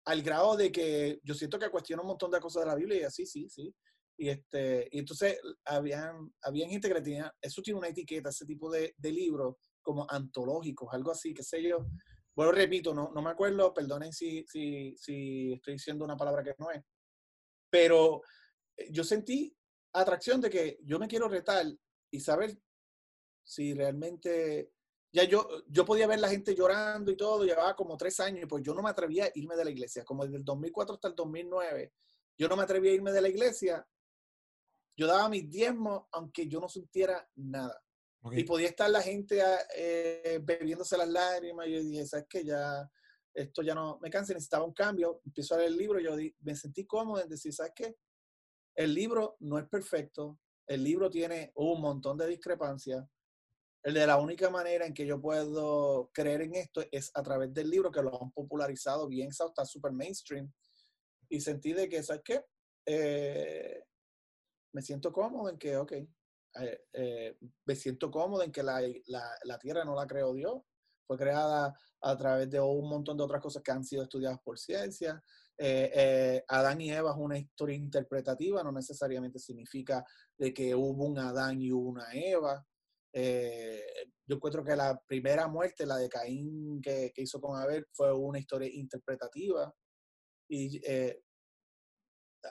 al 0.04 0.22
grado 0.22 0.56
de 0.56 0.72
que 0.72 1.20
yo 1.22 1.34
siento 1.34 1.58
que 1.58 1.70
cuestiona 1.70 2.02
un 2.02 2.08
montón 2.08 2.30
de 2.30 2.40
cosas 2.40 2.64
de 2.64 2.68
la 2.68 2.74
Biblia 2.74 3.00
y 3.00 3.04
así, 3.04 3.26
sí, 3.26 3.48
sí. 3.48 3.74
Y, 4.18 4.28
este, 4.28 4.88
y 4.90 4.98
entonces 4.98 5.40
habían, 5.64 6.32
habían 6.42 6.70
gente 6.70 6.88
que 6.88 7.00
tenía, 7.00 7.34
eso 7.40 7.62
tiene 7.62 7.78
una 7.78 7.88
etiqueta, 7.88 8.28
ese 8.28 8.44
tipo 8.44 8.70
de, 8.70 8.94
de 8.96 9.10
libros 9.10 9.56
como 9.80 10.06
antológicos, 10.08 10.88
algo 10.92 11.10
así, 11.10 11.32
qué 11.34 11.42
sé 11.42 11.62
yo. 11.62 11.86
Bueno, 12.34 12.52
repito, 12.52 12.94
no, 12.94 13.10
no 13.12 13.22
me 13.22 13.30
acuerdo, 13.30 13.74
perdonen 13.74 14.12
si, 14.12 14.44
si, 14.46 14.94
si 14.96 15.52
estoy 15.54 15.74
diciendo 15.74 16.04
una 16.04 16.16
palabra 16.16 16.42
que 16.42 16.54
no 16.58 16.70
es, 16.70 16.82
pero 17.70 18.22
eh, 18.76 18.88
yo 18.90 19.04
sentí 19.04 19.54
atracción 19.94 20.40
de 20.40 20.50
que 20.50 20.78
yo 20.82 20.98
me 20.98 21.08
quiero 21.08 21.28
retar 21.28 21.66
y 22.10 22.20
saber 22.20 22.56
si 23.44 23.74
realmente 23.74 24.70
ya 25.12 25.24
yo, 25.24 25.46
yo 25.68 25.84
podía 25.84 26.06
ver 26.06 26.20
la 26.20 26.28
gente 26.28 26.54
llorando 26.54 27.10
y 27.10 27.16
todo, 27.16 27.44
llevaba 27.44 27.76
como 27.76 27.96
tres 27.96 28.18
años, 28.20 28.46
pues 28.48 28.62
yo 28.62 28.74
no 28.74 28.82
me 28.82 28.90
atrevía 28.90 29.26
a 29.26 29.30
irme 29.34 29.56
de 29.56 29.64
la 29.64 29.70
iglesia, 29.70 30.04
como 30.04 30.24
desde 30.24 30.38
el 30.38 30.44
2004 30.44 30.94
hasta 30.94 31.08
el 31.08 31.14
2009, 31.14 31.92
yo 32.38 32.48
no 32.48 32.56
me 32.56 32.62
atrevía 32.62 32.92
a 32.92 32.94
irme 32.94 33.12
de 33.12 33.20
la 33.20 33.28
iglesia, 33.28 33.86
yo 34.96 35.06
daba 35.06 35.28
mis 35.28 35.48
diezmos 35.48 36.04
aunque 36.12 36.46
yo 36.48 36.60
no 36.60 36.68
sintiera 36.68 37.28
nada. 37.36 37.82
Y 38.30 38.44
podía 38.44 38.68
estar 38.68 38.88
la 38.88 39.02
gente 39.02 39.42
ah, 39.42 39.58
eh, 39.74 40.38
bebiéndose 40.42 40.96
las 40.96 41.08
lágrimas. 41.08 41.66
Y 41.66 41.72
yo 41.72 41.80
dije, 41.80 42.06
¿sabes 42.06 42.26
qué? 42.28 42.44
Ya, 42.44 42.88
esto 43.34 43.62
ya 43.62 43.74
no 43.74 43.98
me 44.00 44.10
cansa, 44.10 44.32
necesitaba 44.32 44.64
un 44.64 44.72
cambio. 44.72 45.20
Empiezo 45.24 45.54
a 45.54 45.58
leer 45.58 45.70
el 45.70 45.76
libro. 45.76 45.98
Yo 45.98 46.14
me 46.40 46.54
sentí 46.54 46.86
cómodo 46.86 47.20
en 47.20 47.28
decir, 47.28 47.52
¿sabes 47.52 47.72
qué? 47.74 47.96
El 48.76 48.94
libro 48.94 49.36
no 49.40 49.58
es 49.58 49.66
perfecto. 49.66 50.38
El 50.68 50.84
libro 50.84 51.10
tiene 51.10 51.50
un 51.56 51.80
montón 51.80 52.16
de 52.16 52.28
discrepancias. 52.28 53.04
El 53.82 53.94
de 53.94 54.06
la 54.06 54.16
única 54.16 54.48
manera 54.48 54.86
en 54.86 54.94
que 54.94 55.06
yo 55.06 55.20
puedo 55.20 56.10
creer 56.12 56.42
en 56.42 56.54
esto 56.54 56.84
es 56.92 57.10
a 57.14 57.22
través 57.22 57.52
del 57.52 57.68
libro 57.68 57.90
que 57.90 58.02
lo 58.02 58.22
han 58.22 58.30
popularizado 58.30 59.08
bien, 59.08 59.30
está 59.30 59.64
súper 59.64 59.92
mainstream. 59.92 60.52
Y 61.28 61.40
sentí 61.40 61.72
de 61.72 61.88
que, 61.88 62.02
¿sabes 62.02 62.22
qué? 62.24 62.44
Eh, 62.86 63.82
me 64.72 64.82
siento 64.82 65.12
cómodo 65.12 65.50
en 65.50 65.58
que, 65.58 65.76
ok, 65.76 65.92
eh, 65.92 66.84
eh, 66.92 67.36
me 67.64 67.74
siento 67.74 68.10
cómodo 68.10 68.42
en 68.42 68.52
que 68.52 68.62
la, 68.62 68.80
la, 69.06 69.58
Tierra 69.58 69.84
no 69.84 69.94
la 69.94 70.06
creó 70.06 70.32
Dios, 70.32 70.62
fue 71.06 71.16
creada 71.16 71.76
a 72.02 72.16
través 72.16 72.50
de 72.50 72.60
un 72.60 72.88
montón 72.88 73.16
de 73.16 73.24
otras 73.24 73.42
cosas 73.42 73.62
que 73.62 73.72
han 73.72 73.84
sido 73.84 74.04
estudiadas 74.04 74.40
por 74.44 74.58
ciencia. 74.58 75.22
Adán 76.48 76.80
y 76.80 76.90
Eva 76.90 77.12
es 77.12 77.16
una 77.18 77.38
historia 77.38 77.76
interpretativa, 77.76 78.62
no 78.62 78.72
necesariamente 78.72 79.38
significa 79.38 80.04
de 80.36 80.52
que 80.52 80.74
hubo 80.74 81.04
un 81.04 81.18
Adán 81.18 81.60
y 81.60 81.70
una 81.70 82.06
Eva. 82.12 82.64
Yo 83.12 84.36
encuentro 84.36 84.64
que 84.64 84.76
la 84.76 85.00
primera 85.06 85.48
muerte, 85.48 85.86
la 85.86 85.96
de 85.96 86.08
Caín 86.08 86.80
que, 86.80 87.12
hizo 87.16 87.40
con 87.40 87.60
Abel, 87.60 87.86
fue 87.92 88.12
una 88.12 88.38
historia 88.38 88.68
interpretativa. 88.72 89.72
Y 90.48 90.80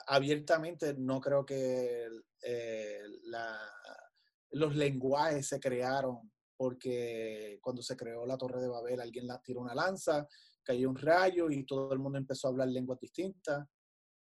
abiertamente 0.06 0.94
no 0.98 1.20
creo 1.20 1.44
que 1.44 2.08
eh, 2.42 3.02
los 4.52 4.74
lenguajes 4.74 5.48
se 5.48 5.60
crearon 5.60 6.30
porque 6.56 7.58
cuando 7.60 7.82
se 7.82 7.96
creó 7.96 8.24
la 8.26 8.38
Torre 8.38 8.60
de 8.60 8.68
Babel 8.68 9.00
alguien 9.00 9.26
la 9.26 9.40
tiró 9.40 9.60
una 9.60 9.74
lanza, 9.74 10.26
cayó 10.62 10.90
un 10.90 10.96
rayo 10.96 11.50
y 11.50 11.64
todo 11.64 11.92
el 11.92 11.98
mundo 11.98 12.18
empezó 12.18 12.46
a 12.46 12.50
hablar 12.50 12.68
lenguas 12.68 13.00
distintas. 13.00 13.66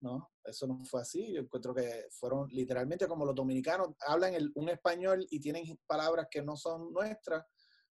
No, 0.02 0.32
eso 0.44 0.66
no 0.66 0.84
fue 0.84 1.02
así. 1.02 1.32
Yo 1.32 1.42
encuentro 1.42 1.76
que 1.76 2.08
fueron 2.12 2.48
literalmente 2.50 3.08
como 3.08 3.24
los 3.24 3.36
dominicanos 3.36 3.90
hablan 4.00 4.34
un 4.56 4.70
español 4.70 5.26
y 5.30 5.40
tienen 5.40 5.80
palabras 5.86 6.28
que 6.30 6.42
no 6.42 6.56
son 6.58 6.92
nuestras. 6.92 7.46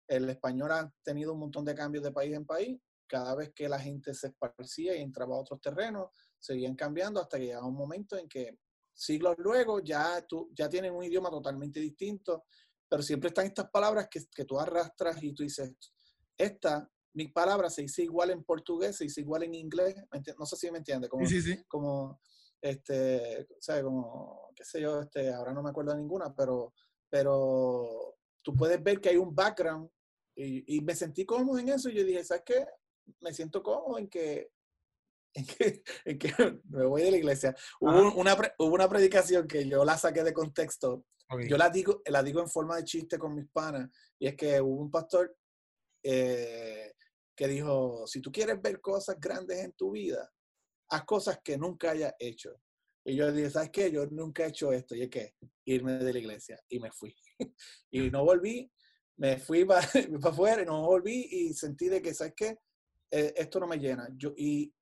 El 0.06 0.30
español 0.30 0.70
ha 0.70 0.92
tenido 1.02 1.32
un 1.32 1.40
montón 1.40 1.64
de 1.64 1.74
cambios 1.74 2.04
de 2.04 2.12
país 2.12 2.34
en 2.34 2.46
país. 2.46 2.80
Cada 3.08 3.34
vez 3.34 3.52
que 3.52 3.68
la 3.68 3.78
gente 3.78 4.14
se 4.14 4.28
esparcía 4.28 4.96
y 4.96 5.02
entraba 5.02 5.34
a 5.34 5.40
otros 5.40 5.60
terrenos, 5.60 6.10
seguían 6.38 6.76
cambiando 6.76 7.20
hasta 7.20 7.38
que 7.38 7.46
llegaba 7.46 7.66
un 7.66 7.74
momento 7.74 8.16
en 8.16 8.28
que 8.28 8.58
siglos 8.94 9.34
luego 9.38 9.80
ya, 9.80 10.24
tú, 10.26 10.50
ya 10.54 10.68
tienen 10.68 10.94
un 10.94 11.04
idioma 11.04 11.28
totalmente 11.28 11.80
distinto, 11.80 12.44
pero 12.88 13.02
siempre 13.02 13.28
están 13.28 13.46
estas 13.46 13.68
palabras 13.68 14.08
que, 14.08 14.20
que 14.32 14.44
tú 14.44 14.58
arrastras 14.58 15.20
y 15.22 15.32
tú 15.32 15.42
dices, 15.42 15.72
esta, 16.38 16.88
mi 17.16 17.28
palabra 17.28 17.70
se 17.70 17.80
dice 17.80 18.02
igual 18.02 18.30
en 18.30 18.44
portugués, 18.44 18.96
se 18.96 19.04
dice 19.04 19.22
igual 19.22 19.42
en 19.42 19.54
inglés, 19.54 19.94
no 20.38 20.44
sé 20.44 20.56
si 20.56 20.70
me 20.70 20.78
entiende, 20.78 21.08
como, 21.08 21.24
sí, 21.26 21.40
sí. 21.40 21.64
como 21.66 22.20
este, 22.60 23.48
¿sabes? 23.58 23.84
Como, 23.84 24.52
qué 24.54 24.64
sé 24.64 24.82
yo, 24.82 25.00
este, 25.00 25.32
ahora 25.32 25.54
no 25.54 25.62
me 25.62 25.70
acuerdo 25.70 25.92
de 25.92 25.98
ninguna, 25.98 26.34
pero, 26.34 26.74
pero 27.08 28.18
tú 28.42 28.54
puedes 28.54 28.82
ver 28.82 29.00
que 29.00 29.08
hay 29.08 29.16
un 29.16 29.34
background 29.34 29.88
y, 30.36 30.76
y 30.76 30.82
me 30.82 30.94
sentí 30.94 31.24
cómodo 31.24 31.58
en 31.58 31.70
eso 31.70 31.88
y 31.88 31.94
yo 31.94 32.04
dije, 32.04 32.22
¿sabes 32.22 32.42
qué? 32.44 32.66
Me 33.20 33.32
siento 33.32 33.62
cómodo 33.62 33.98
en 33.98 34.08
que 34.08 34.50
en 35.32 36.18
que, 36.18 36.32
me 36.68 36.84
voy 36.84 37.02
de 37.02 37.10
la 37.12 37.16
iglesia. 37.16 37.54
Hubo 37.80 38.14
una, 38.14 38.36
hubo 38.58 38.74
una 38.74 38.88
predicación 38.88 39.46
que 39.46 39.66
yo 39.66 39.84
la 39.84 39.96
saqué 39.96 40.22
de 40.22 40.32
contexto. 40.32 41.04
Yo 41.48 41.56
la 41.56 41.70
digo, 41.70 42.02
la 42.06 42.22
digo 42.22 42.40
en 42.40 42.48
forma 42.48 42.76
de 42.76 42.84
chiste 42.84 43.18
con 43.18 43.34
mis 43.34 43.48
panas. 43.48 43.90
Y 44.18 44.28
es 44.28 44.36
que 44.36 44.60
hubo 44.60 44.80
un 44.80 44.90
pastor 44.90 45.36
eh, 46.02 46.94
que 47.36 47.46
dijo, 47.46 48.06
si 48.06 48.20
tú 48.20 48.32
quieres 48.32 48.60
ver 48.60 48.80
cosas 48.80 49.16
grandes 49.20 49.58
en 49.58 49.72
tu 49.72 49.92
vida, 49.92 50.32
haz 50.90 51.04
cosas 51.04 51.38
que 51.44 51.58
nunca 51.58 51.90
hayas 51.90 52.14
hecho. 52.18 52.58
Y 53.04 53.14
yo 53.14 53.30
dije, 53.30 53.50
¿sabes 53.50 53.70
qué? 53.70 53.90
Yo 53.90 54.06
nunca 54.06 54.44
he 54.44 54.48
hecho 54.48 54.72
esto. 54.72 54.96
¿Y 54.96 55.02
es 55.02 55.10
que 55.10 55.34
Irme 55.64 55.98
de 55.98 56.12
la 56.12 56.18
iglesia. 56.18 56.60
Y 56.68 56.80
me 56.80 56.90
fui. 56.90 57.14
y 57.90 58.10
no 58.10 58.24
volví. 58.24 58.70
Me 59.16 59.38
fui 59.38 59.64
para, 59.64 59.86
para 60.20 60.32
afuera 60.32 60.62
y 60.62 60.66
no 60.66 60.84
volví. 60.86 61.28
Y 61.30 61.54
sentí 61.54 61.88
de 61.88 62.02
que, 62.02 62.14
¿sabes 62.14 62.34
qué? 62.36 62.58
Eh, 63.10 63.34
esto 63.36 63.60
no 63.60 63.66
me 63.66 63.78
llena. 63.78 64.08
Yo, 64.16 64.32
y 64.36 64.72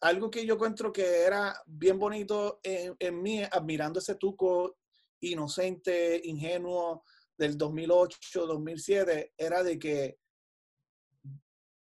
algo 0.00 0.30
que 0.30 0.46
yo 0.46 0.54
encuentro 0.54 0.92
que 0.92 1.22
era 1.22 1.54
bien 1.66 1.98
bonito 1.98 2.60
en, 2.62 3.22
mí, 3.22 3.42
admirando 3.42 3.98
ese 3.98 4.14
tuco 4.14 4.78
inocente, 5.20 6.20
ingenuo 6.24 7.04
del 7.36 7.56
2008, 7.58 8.46
2007, 8.46 9.34
era 9.36 9.62
de 9.62 9.78
que, 9.78 10.18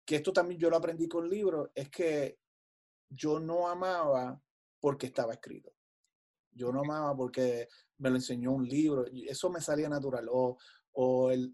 que 0.07 0.15
esto 0.15 0.31
también 0.31 0.59
yo 0.59 0.69
lo 0.69 0.77
aprendí 0.77 1.07
con 1.07 1.29
libros, 1.29 1.69
es 1.75 1.89
que 1.89 2.39
yo 3.09 3.39
no 3.39 3.67
amaba 3.67 4.41
porque 4.79 5.07
estaba 5.07 5.33
escrito. 5.33 5.73
Yo 6.51 6.71
no 6.71 6.79
amaba 6.79 7.15
porque 7.15 7.67
me 7.97 8.09
lo 8.09 8.15
enseñó 8.15 8.53
un 8.53 8.67
libro, 8.67 9.05
eso 9.27 9.49
me 9.49 9.61
salía 9.61 9.89
natural. 9.89 10.27
O, 10.31 10.57
o 10.93 11.29
el, 11.29 11.53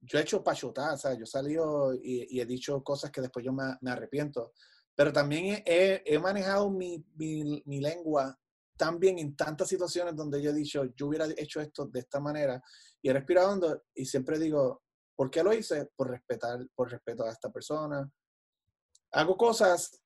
yo 0.00 0.18
he 0.18 0.22
hecho 0.22 0.44
pachotas, 0.44 1.02
yo 1.18 1.24
he 1.24 1.26
salido 1.26 1.92
y, 1.92 2.40
he 2.40 2.46
dicho 2.46 2.82
cosas 2.84 3.10
que 3.10 3.20
después 3.20 3.44
yo 3.44 3.52
me, 3.52 3.76
me 3.80 3.90
arrepiento 3.90 4.52
pero 4.96 5.12
también 5.12 5.62
he, 5.66 6.18
manejado 6.18 6.70
mi, 6.70 7.04
lengua 7.66 8.36
tan 8.78 8.98
bien 8.98 9.18
en 9.18 9.36
tantas 9.36 9.68
situaciones 9.68 10.16
donde 10.16 10.42
yo 10.42 10.50
he 10.50 10.54
dicho, 10.54 10.84
yo 10.96 11.06
hubiera 11.06 11.26
hecho 11.36 11.60
esto 11.60 11.86
de 11.86 12.00
esta 12.00 12.18
manera 12.18 12.62
y 13.02 13.10
he 13.10 13.12
respirado 13.12 13.84
y 13.94 14.06
siempre 14.06 14.38
digo, 14.38 14.82
¿por 15.16 15.30
qué 15.30 15.42
lo 15.42 15.52
hice? 15.52 15.86
Por 15.96 16.10
respetar, 16.10 16.64
por 16.74 16.90
respeto 16.90 17.24
a 17.24 17.30
esta 17.30 17.50
persona. 17.50 18.08
Hago 19.12 19.36
cosas 19.36 20.00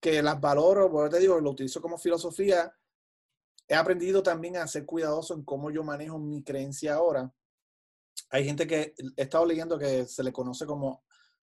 que 0.00 0.22
las 0.22 0.40
valoro, 0.40 0.90
por 0.90 1.08
te 1.08 1.20
digo, 1.20 1.40
lo 1.40 1.50
utilizo 1.50 1.80
como 1.80 1.96
filosofía. 1.96 2.74
He 3.68 3.74
aprendido 3.74 4.22
también 4.22 4.56
a 4.56 4.66
ser 4.66 4.84
cuidadoso 4.84 5.34
en 5.34 5.44
cómo 5.44 5.70
yo 5.70 5.84
manejo 5.84 6.18
mi 6.18 6.42
creencia 6.42 6.94
ahora. 6.94 7.32
Hay 8.30 8.44
gente 8.44 8.66
que 8.66 8.94
he 9.16 9.22
estado 9.22 9.46
leyendo 9.46 9.78
que 9.78 10.06
se 10.06 10.24
le 10.24 10.32
conoce 10.32 10.66
como 10.66 11.04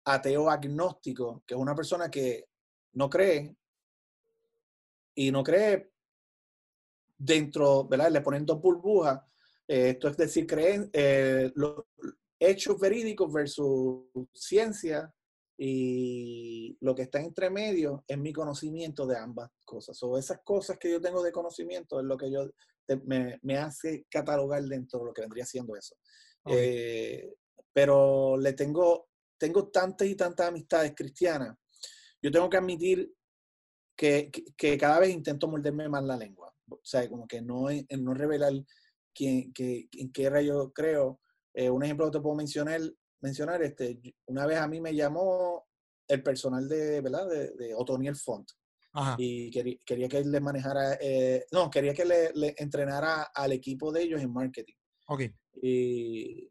ateo 0.05 0.49
agnóstico, 0.49 1.43
que 1.45 1.53
es 1.53 1.59
una 1.59 1.75
persona 1.75 2.09
que 2.09 2.49
no 2.93 3.09
cree 3.09 3.55
y 5.13 5.31
no 5.31 5.43
cree 5.43 5.91
dentro, 7.17 7.85
¿verdad? 7.87 8.11
Le 8.11 8.21
ponen 8.21 8.45
dos 8.45 8.61
burbujas. 8.61 9.21
Eh, 9.67 9.89
esto 9.89 10.07
es 10.07 10.17
decir, 10.17 10.47
creen 10.47 10.89
eh, 10.93 11.51
los 11.55 11.83
hechos 12.39 12.79
verídicos 12.79 13.31
versus 13.31 14.05
ciencia 14.33 15.13
y 15.57 16.77
lo 16.81 16.93
que 16.93 17.03
está 17.03 17.19
entre 17.19 17.49
medio 17.49 18.03
es 18.07 18.17
mi 18.17 18.31
conocimiento 18.31 19.07
de 19.07 19.17
ambas 19.17 19.49
cosas. 19.65 20.01
O 20.03 20.17
esas 20.17 20.39
cosas 20.43 20.77
que 20.77 20.91
yo 20.91 21.01
tengo 21.01 21.23
de 21.23 21.31
conocimiento 21.31 21.99
es 21.99 22.05
lo 22.05 22.17
que 22.17 22.31
yo 22.31 22.49
me, 23.05 23.57
hace 23.57 24.05
catalogar 24.09 24.63
dentro 24.63 24.99
de 24.99 25.05
lo 25.05 25.13
que 25.13 25.21
vendría 25.21 25.45
siendo 25.45 25.75
eso. 25.75 25.95
Eh, 26.45 27.33
pero 27.73 28.37
le 28.37 28.53
tengo, 28.53 29.09
tengo 29.37 29.67
tantas 29.69 30.07
y 30.07 30.15
tantas 30.15 30.47
amistades 30.47 30.93
cristianas 30.95 31.57
yo 32.21 32.31
tengo 32.31 32.49
que 32.49 32.57
admitir 32.57 33.13
que, 33.95 34.31
que, 34.57 34.77
cada 34.77 34.99
vez 34.99 35.09
intento 35.09 35.47
morderme 35.47 35.89
más 35.89 36.03
la 36.03 36.17
lengua. 36.17 36.53
O 36.69 36.79
sea, 36.83 37.07
como 37.09 37.27
que 37.27 37.41
no, 37.41 37.67
no 37.99 38.13
revelar 38.13 38.53
quién, 39.13 39.53
que, 39.53 39.87
en 39.93 40.11
qué 40.11 40.29
rayo 40.29 40.71
creo. 40.73 41.19
Eh, 41.57 41.71
un 41.71 41.83
ejemplo 41.83 42.05
que 42.05 42.11
te 42.11 42.21
puedo 42.21 42.35
mencionar, 42.35 42.79
mencionar 43.19 43.63
este, 43.63 43.99
una 44.27 44.45
vez 44.45 44.59
a 44.59 44.67
mí 44.67 44.79
me 44.79 44.93
llamó 44.93 45.65
el 46.07 46.21
personal 46.21 46.69
de, 46.69 47.01
¿verdad? 47.01 47.27
De, 47.27 47.51
de 47.53 47.73
Otoniel 47.73 48.15
Font. 48.15 48.47
Y 49.17 49.49
quería, 49.49 49.75
quería, 49.83 50.07
que 50.07 50.17
él 50.19 50.31
le 50.31 50.39
manejara, 50.39 50.97
eh, 51.01 51.45
no, 51.51 51.71
quería 51.71 51.95
que 51.95 52.05
le, 52.05 52.31
le, 52.33 52.53
entrenara 52.57 53.23
al 53.33 53.53
equipo 53.53 53.91
de 53.91 54.03
ellos 54.03 54.21
en 54.21 54.31
marketing. 54.31 54.75
Ok. 55.07 55.23
Y 55.61 56.47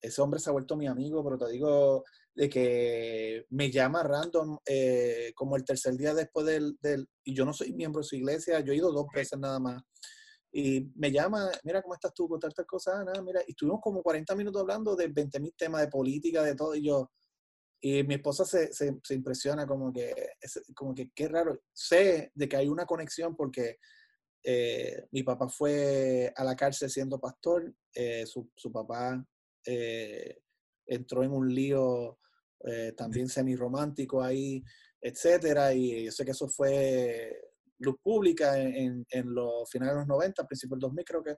ese 0.00 0.22
hombre 0.22 0.38
se 0.38 0.48
ha 0.48 0.52
vuelto 0.52 0.76
mi 0.76 0.86
amigo, 0.86 1.24
pero 1.24 1.36
te 1.36 1.50
digo, 1.50 2.04
de 2.32 2.48
que 2.48 3.46
me 3.50 3.68
llama 3.68 4.04
random 4.04 4.58
eh, 4.64 5.32
como 5.34 5.56
el 5.56 5.64
tercer 5.64 5.96
día 5.96 6.14
después 6.14 6.46
del, 6.46 6.78
del, 6.80 7.08
y 7.24 7.34
yo 7.34 7.44
no 7.44 7.52
soy 7.52 7.72
miembro 7.72 8.00
de 8.00 8.06
su 8.06 8.14
iglesia, 8.14 8.60
yo 8.60 8.72
he 8.72 8.76
ido 8.76 8.92
dos 8.92 9.06
veces 9.12 9.40
nada 9.40 9.58
más. 9.58 9.82
Y 10.52 10.90
me 10.96 11.12
llama, 11.12 11.50
mira, 11.62 11.80
¿cómo 11.82 11.94
estás 11.94 12.12
tú 12.12 12.28
con 12.28 12.40
tantas 12.40 12.66
cosas? 12.66 13.04
Nada, 13.04 13.22
mira, 13.22 13.40
y 13.46 13.52
estuvimos 13.52 13.80
como 13.80 14.02
40 14.02 14.34
minutos 14.34 14.60
hablando 14.60 14.96
de 14.96 15.08
20 15.08 15.38
mil 15.40 15.54
temas 15.56 15.82
de 15.82 15.88
política, 15.88 16.42
de 16.42 16.56
todo, 16.56 16.74
y 16.74 16.86
yo, 16.86 17.10
y 17.80 18.02
mi 18.04 18.14
esposa 18.14 18.44
se, 18.44 18.72
se, 18.72 18.98
se, 19.02 19.14
impresiona 19.14 19.66
como 19.66 19.92
que, 19.92 20.12
como 20.74 20.94
que 20.94 21.10
qué 21.14 21.28
raro. 21.28 21.62
Sé 21.72 22.30
de 22.34 22.48
que 22.48 22.56
hay 22.56 22.68
una 22.68 22.84
conexión 22.84 23.34
porque 23.36 23.78
eh, 24.42 25.06
mi 25.12 25.22
papá 25.22 25.48
fue 25.48 26.32
a 26.34 26.44
la 26.44 26.56
cárcel 26.56 26.90
siendo 26.90 27.20
pastor, 27.20 27.74
eh, 27.94 28.26
su, 28.26 28.50
su, 28.54 28.72
papá 28.72 29.24
entró 30.86 31.22
en 31.22 31.32
un 31.32 31.54
lío 31.54 32.18
eh, 32.64 32.92
también 32.96 33.28
semi-romántico 33.28 34.22
ahí, 34.22 34.62
etcétera, 35.00 35.72
y 35.72 36.04
yo 36.04 36.12
sé 36.12 36.24
que 36.24 36.32
eso 36.32 36.48
fue 36.48 37.49
luz 37.80 37.96
pública 38.02 38.58
en, 38.58 39.06
en, 39.10 39.34
los 39.34 39.68
finales 39.70 39.94
de 39.94 40.00
los 40.00 40.08
90, 40.08 40.46
principios 40.46 40.76
del 40.76 40.80
2000 40.80 41.04
creo 41.04 41.22
que, 41.22 41.36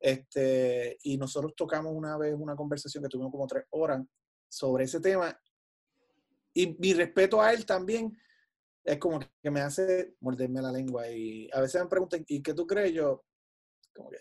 este, 0.00 0.98
y 1.02 1.16
nosotros 1.16 1.54
tocamos 1.56 1.92
una 1.94 2.16
vez 2.18 2.34
una 2.36 2.56
conversación 2.56 3.02
que 3.02 3.08
tuvimos 3.08 3.30
como 3.30 3.46
tres 3.46 3.64
horas 3.70 4.02
sobre 4.48 4.84
ese 4.84 5.00
tema, 5.00 5.38
y 6.54 6.76
mi 6.78 6.92
respeto 6.92 7.40
a 7.40 7.52
él 7.52 7.64
también 7.64 8.16
es 8.84 8.98
como 8.98 9.20
que 9.20 9.50
me 9.50 9.60
hace 9.60 10.14
morderme 10.20 10.60
la 10.60 10.72
lengua, 10.72 11.08
y 11.08 11.48
a 11.52 11.60
veces 11.60 11.82
me 11.82 11.88
preguntan, 11.88 12.24
¿y 12.26 12.42
qué 12.42 12.54
tú 12.54 12.66
crees? 12.66 12.92
Yo, 12.92 13.24
como 13.94 14.10
que, 14.10 14.18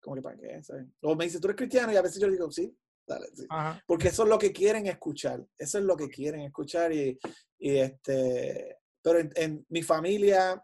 como 0.00 0.16
que 0.16 0.22
para 0.22 0.36
qué, 0.36 0.62
¿sabes? 0.62 0.86
O 1.02 1.14
me 1.14 1.24
dice, 1.24 1.40
tú 1.40 1.48
eres 1.48 1.56
cristiano 1.56 1.92
y 1.92 1.96
a 1.96 2.02
veces 2.02 2.20
yo 2.20 2.30
digo, 2.30 2.50
sí, 2.50 2.76
dale, 3.06 3.26
sí. 3.34 3.46
Porque 3.86 4.08
eso 4.08 4.24
es 4.24 4.28
lo 4.28 4.38
que 4.38 4.52
quieren 4.52 4.86
escuchar, 4.86 5.46
eso 5.58 5.78
es 5.78 5.84
lo 5.84 5.96
que 5.96 6.08
quieren 6.08 6.40
escuchar 6.42 6.92
y, 6.92 7.18
y 7.58 7.76
este, 7.76 8.78
pero 9.06 9.20
en, 9.36 9.64
mi 9.68 9.84
familia 9.84 10.60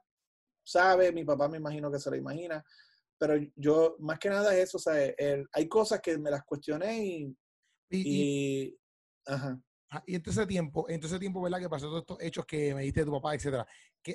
sabe, 0.65 1.13
mi 1.13 1.25
papá 1.25 1.49
me 1.49 1.59
imagino 1.59 1.91
que 1.91 1.99
se 1.99 2.11
lo 2.11 2.17
imagina, 2.17 2.65
pero 3.19 3.35
yo 3.57 3.97
más 4.01 4.19
que 4.19 4.31
nada 4.31 4.55
es 4.55 4.65
eso, 4.65 4.79
o 4.79 4.81
sea, 4.81 4.95
hay 5.53 5.69
cosas 5.69 6.01
que 6.01 6.19
me 6.19 6.31
las 6.31 6.45
cuestioné 6.45 7.05
y... 7.05 7.37
y, 7.91 8.79
ajá. 9.27 9.61
Ah, 9.95 10.03
y 10.07 10.15
en 10.15 10.23
ese 10.25 10.47
tiempo, 10.47 10.89
en 10.89 11.05
ese 11.05 11.19
tiempo, 11.19 11.43
¿verdad? 11.43 11.61
Que 11.61 11.69
pasó 11.69 11.87
todos 11.87 12.01
estos 12.01 12.23
hechos 12.23 12.47
que 12.47 12.75
me 12.75 12.83
diste 12.83 13.01
de 13.01 13.07
tu 13.07 13.13
papá, 13.13 13.35
etcétera. 13.35 13.67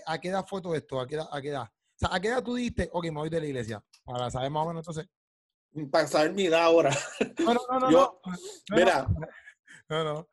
¿A 0.08 0.20
qué 0.20 0.30
edad 0.30 0.44
fue 0.48 0.60
todo 0.60 0.74
esto? 0.74 1.00
¿A 1.00 1.06
qué 1.06 1.16
edad? 1.16 1.28
¿A 1.32 1.40
qué 1.40 1.50
edad? 1.50 1.64
O 1.64 2.00
sea, 2.00 2.10
¿a 2.12 2.20
qué 2.20 2.30
edad 2.30 2.44
tú 2.44 2.56
diste, 2.56 2.90
ok, 2.92 3.06
me 3.06 3.12
voy 3.12 3.30
de 3.30 3.40
la 3.40 3.46
iglesia? 3.46 3.84
Para 4.04 4.32
saber 4.32 4.50
más 4.50 4.66
o 4.66 4.70
menos 4.70 4.82
entonces. 4.82 5.08
Para 5.92 6.08
saber 6.08 6.34
mi 6.34 6.46
edad 6.46 6.64
ahora. 6.64 6.90
No, 7.40 7.54
no, 7.54 7.80
no, 7.80 7.92
no. 7.92 8.22
mira. 8.72 9.08
No, 9.88 10.04
no. 10.04 10.28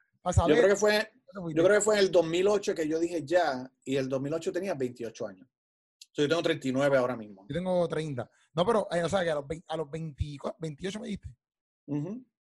Yo 0.48 0.54
creo 0.56 0.68
que 0.68 0.76
fue, 0.76 1.12
yo 1.54 1.64
creo 1.64 1.78
que 1.78 1.80
fue 1.82 1.94
en 1.96 2.00
el 2.00 2.10
2008 2.10 2.74
que 2.74 2.88
yo 2.88 2.98
dije 2.98 3.22
ya, 3.24 3.70
y 3.84 3.96
el 3.96 4.08
2008 4.08 4.52
tenía 4.52 4.74
28 4.74 5.26
años. 5.26 5.46
Yo 6.22 6.28
tengo 6.28 6.42
39 6.42 6.96
ahora 6.96 7.16
mismo. 7.16 7.44
Yo 7.48 7.54
tengo 7.54 7.88
30. 7.88 8.30
No, 8.54 8.64
pero, 8.64 8.88
eh, 8.92 9.02
o 9.02 9.08
sea, 9.08 9.24
que 9.24 9.30
a 9.30 9.34
los, 9.34 9.44
a 9.66 9.76
los 9.76 9.90
28 9.90 11.00
me 11.00 11.08
diste. 11.08 11.28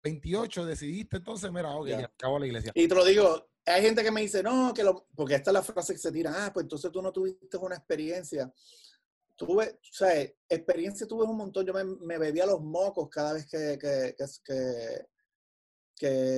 28 0.03 0.67
decidiste, 0.67 1.19
entonces, 1.19 1.51
mira, 1.53 1.71
ok, 1.75 1.89
ya. 1.89 2.05
acabó 2.07 2.39
la 2.39 2.47
iglesia. 2.47 2.73
Y 2.75 2.89
te 2.89 2.95
lo 2.95 3.05
digo, 3.05 3.51
hay 3.67 3.83
gente 3.83 4.03
que 4.03 4.11
me 4.11 4.23
dice, 4.23 4.43
no, 4.43 4.73
que 4.75 4.83
lo, 4.83 5.07
porque 5.15 5.35
esta 5.35 5.51
es 5.51 5.55
la 5.55 5.63
frase 5.63 5.93
que 5.93 5.99
se 5.99 6.13
tira, 6.13 6.33
ah, 6.35 6.53
pues 6.53 6.65
entonces 6.65 6.91
tú 6.91 7.03
no 7.03 7.13
tuviste 7.13 7.57
una 7.59 7.77
experiencia. 7.77 8.53
Tuve, 9.37 9.69
o 9.69 9.93
sea, 9.93 10.21
experiencia 10.49 11.07
tuve 11.07 11.25
un 11.25 11.37
montón. 11.37 11.65
Yo 11.65 11.73
me, 11.73 11.85
me 11.85 12.19
bebía 12.19 12.45
los 12.45 12.61
mocos 12.61 13.09
cada 13.09 13.35
vez 13.35 13.47
que, 13.47 13.79
que, 13.79 14.15
que, 14.17 14.25
que, 14.45 15.07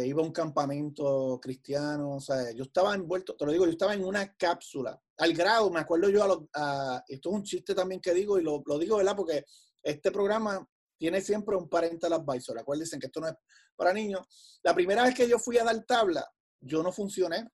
iba 0.07 0.20
a 0.22 0.25
un 0.25 0.33
campamento 0.33 1.38
cristiano. 1.40 2.16
O 2.16 2.20
sea, 2.20 2.53
yo 2.53 2.64
estaba 2.64 2.94
envuelto, 2.94 3.37
te 3.37 3.46
lo 3.46 3.53
digo, 3.53 3.64
yo 3.64 3.72
estaba 3.72 3.94
en 3.94 4.05
una 4.05 4.35
cápsula. 4.35 5.01
Al 5.18 5.33
grado, 5.35 5.70
me 5.70 5.81
acuerdo 5.81 6.09
yo, 6.09 6.48
a, 6.55 7.03
esto 7.07 7.31
es 7.31 7.35
un 7.35 7.42
chiste 7.42 7.75
también 7.75 8.01
que 8.01 8.12
digo, 8.12 8.38
y 8.38 8.42
lo, 8.42 8.62
lo 8.66 8.79
digo, 8.79 8.96
¿verdad? 8.96 9.16
Porque 9.16 9.44
este 9.83 10.11
programa 10.11 10.66
tiene 10.98 11.20
siempre 11.20 11.57
un 11.57 11.68
parental 11.68 12.12
advisor. 12.12 12.59
Acuérdense 12.59 12.98
que 12.98 13.07
esto 13.07 13.20
no 13.20 13.29
es 13.29 13.35
para 13.75 13.92
niños. 13.92 14.27
La 14.62 14.75
primera 14.75 15.03
vez 15.05 15.14
que 15.14 15.29
yo 15.29 15.38
fui 15.38 15.59
a 15.59 15.64
dar 15.64 15.85
tabla, 15.85 16.25
yo 16.61 16.83
no 16.83 16.92
funcioné. 16.92 17.48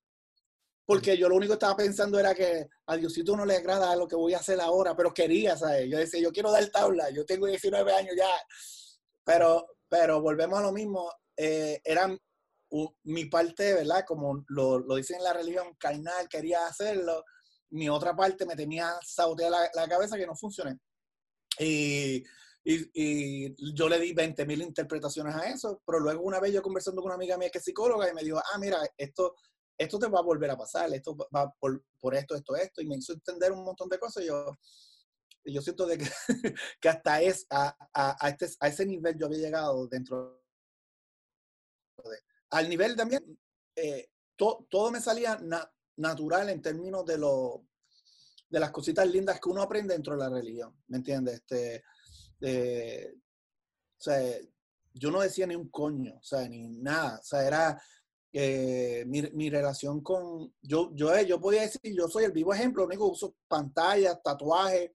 Porque 0.85 1.19
yo 1.19 1.29
lo 1.29 1.37
único 1.37 1.53
que 1.53 1.57
estaba 1.57 1.77
pensando 1.77 2.19
era 2.19 2.35
que 2.35 2.67
a 2.87 2.97
Diosito 2.97 3.37
no 3.37 3.45
le 3.45 3.57
agrada 3.57 3.95
lo 3.95 4.09
que 4.09 4.17
voy 4.17 4.33
a 4.33 4.39
hacer 4.39 4.59
ahora, 4.59 4.97
pero 4.97 5.13
quería, 5.13 5.55
¿sabes? 5.55 5.87
Yo 5.91 5.99
decía, 5.99 6.21
yo 6.21 6.33
quiero 6.33 6.51
dar 6.51 6.67
tabla, 6.69 7.11
yo 7.11 7.27
tengo 7.27 7.47
19 7.47 7.93
años 7.93 8.15
ya. 8.17 8.31
Pero, 9.23 9.67
pero 9.87 10.23
volvemos 10.23 10.59
a 10.59 10.63
lo 10.63 10.73
mismo. 10.73 11.11
Eh, 11.39 11.81
era 11.85 12.15
mi 13.05 13.25
parte, 13.27 13.73
¿verdad? 13.75 14.05
Como 14.07 14.45
lo, 14.49 14.79
lo 14.81 14.97
dice 14.97 15.15
en 15.15 15.25
la 15.25 15.33
religión, 15.33 15.75
carnal, 15.79 16.29
quería 16.29 16.67
hacerlo. 16.67 17.25
Mi 17.71 17.89
otra 17.89 18.15
parte 18.15 18.45
me 18.45 18.57
tenía 18.57 18.95
sauteada 19.03 19.51
la, 19.51 19.71
la 19.75 19.89
cabeza 19.89 20.17
que 20.17 20.27
no 20.27 20.37
funcioné. 20.37 20.79
Y 21.59 22.23
y, 22.71 23.75
yo 23.75 23.89
le 23.89 23.99
di 23.99 24.13
20 24.13 24.45
mil 24.45 24.61
interpretaciones 24.61 25.35
a 25.35 25.49
eso, 25.49 25.81
pero 25.87 26.01
luego 26.01 26.23
una 26.23 26.41
vez 26.41 26.53
yo 26.53 26.63
conversando 26.63 27.01
con 27.01 27.09
una 27.09 27.15
amiga 27.15 27.39
mía 27.39 27.51
que 27.51 27.59
es 27.59 27.65
psicóloga 27.65 28.11
y 28.11 28.15
me 28.15 28.23
dijo, 28.23 28.39
ah, 28.39 28.59
mira, 28.59 28.79
esto, 28.97 29.35
esto 29.79 29.99
te 29.99 30.09
va 30.09 30.19
a 30.19 30.23
volver 30.23 30.51
a 30.51 30.57
pasar, 30.57 30.93
esto 30.93 31.17
va 31.35 31.51
por, 31.59 31.83
por 31.99 32.15
esto, 32.15 32.35
esto, 32.35 32.57
esto, 32.57 32.83
y 32.83 32.87
me 32.87 32.97
hizo 32.97 33.15
entender 33.15 33.53
un 33.53 33.65
montón 33.65 33.89
de 33.89 33.99
cosas. 33.99 34.23
Y 34.25 34.27
yo, 34.27 34.55
y 35.45 35.55
yo 35.55 35.63
siento 35.63 35.87
de 35.87 35.99
que, 35.99 36.11
que 36.81 36.89
hasta 36.89 37.23
es, 37.23 37.47
a, 37.49 37.75
a, 37.95 38.29
este, 38.29 38.49
a, 38.61 38.69
ese 38.69 38.85
nivel 38.85 39.17
yo 39.19 39.27
había 39.27 39.39
llegado 39.39 39.87
dentro 39.89 40.35
de, 40.35 40.48
al 42.51 42.69
nivel 42.69 42.97
también, 42.97 43.39
eh, 43.77 44.11
todo 44.37 44.91
me 44.91 45.01
salía 45.01 45.41
natural 45.97 46.49
en 46.49 46.63
términos 46.63 47.05
de 47.05 47.19
lo 47.19 47.65
de 48.51 48.61
las 48.61 48.71
cositas 48.71 49.07
lindas 49.07 49.41
que 49.41 49.49
uno 49.49 49.63
aprende 49.63 49.95
dentro 49.95 50.15
de 50.15 50.21
la 50.21 50.31
religión, 50.31 50.75
¿me 50.87 50.99
entiendes? 50.99 51.35
Este, 51.35 51.85
eh, 52.41 53.13
o 53.15 54.01
sea, 54.01 54.39
yo 54.95 55.11
no 55.11 55.21
decía 55.21 55.47
ni 55.47 55.55
un 55.55 55.69
coño, 55.69 56.17
o 56.17 56.23
sea, 56.23 56.49
ni 56.49 56.69
nada. 56.69 57.19
O 57.19 57.25
sea, 57.25 57.47
era 57.47 57.83
eh, 58.33 59.05
mi, 59.07 59.23
mi, 59.33 59.51
relación 59.51 60.01
con. 60.03 60.55
Yo, 60.63 60.91
yo, 60.95 61.15
eh, 61.15 61.27
yo 61.27 61.41
podía 61.41 61.63
decir, 61.63 61.81
yo 61.95 62.09
soy 62.09 62.25
el 62.25 62.33
vivo 62.33 62.55
ejemplo, 62.55 62.85
único 62.85 63.07
uso 63.07 63.37
pantallas, 63.47 64.23
tatuajes. 64.23 64.91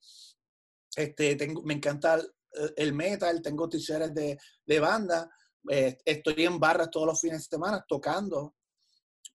Este, 0.96 1.36
tengo, 1.36 1.62
me 1.64 1.76
encanta 1.76 2.22
el, 2.76 2.94
metal, 2.94 3.42
tengo 3.42 3.68
t-shirts 3.68 4.14
de, 4.14 4.38
de, 4.66 4.80
banda. 4.80 5.30
Estoy 5.70 6.46
en 6.46 6.60
barras 6.60 6.90
todos 6.90 7.08
los 7.08 7.22
fines 7.22 7.40
de 7.40 7.56
semana 7.56 7.86
tocando. 7.88 8.56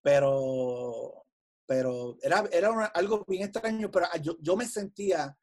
Pero, 0.01 1.25
pero 1.65 2.17
era, 2.21 2.47
era 2.51 2.85
algo 2.93 3.25
bien 3.27 3.43
extraño, 3.43 3.91
pero 3.91 4.07
yo, 4.21 4.37
yo 4.39 4.55
me 4.55 4.65
sentía 4.65 5.37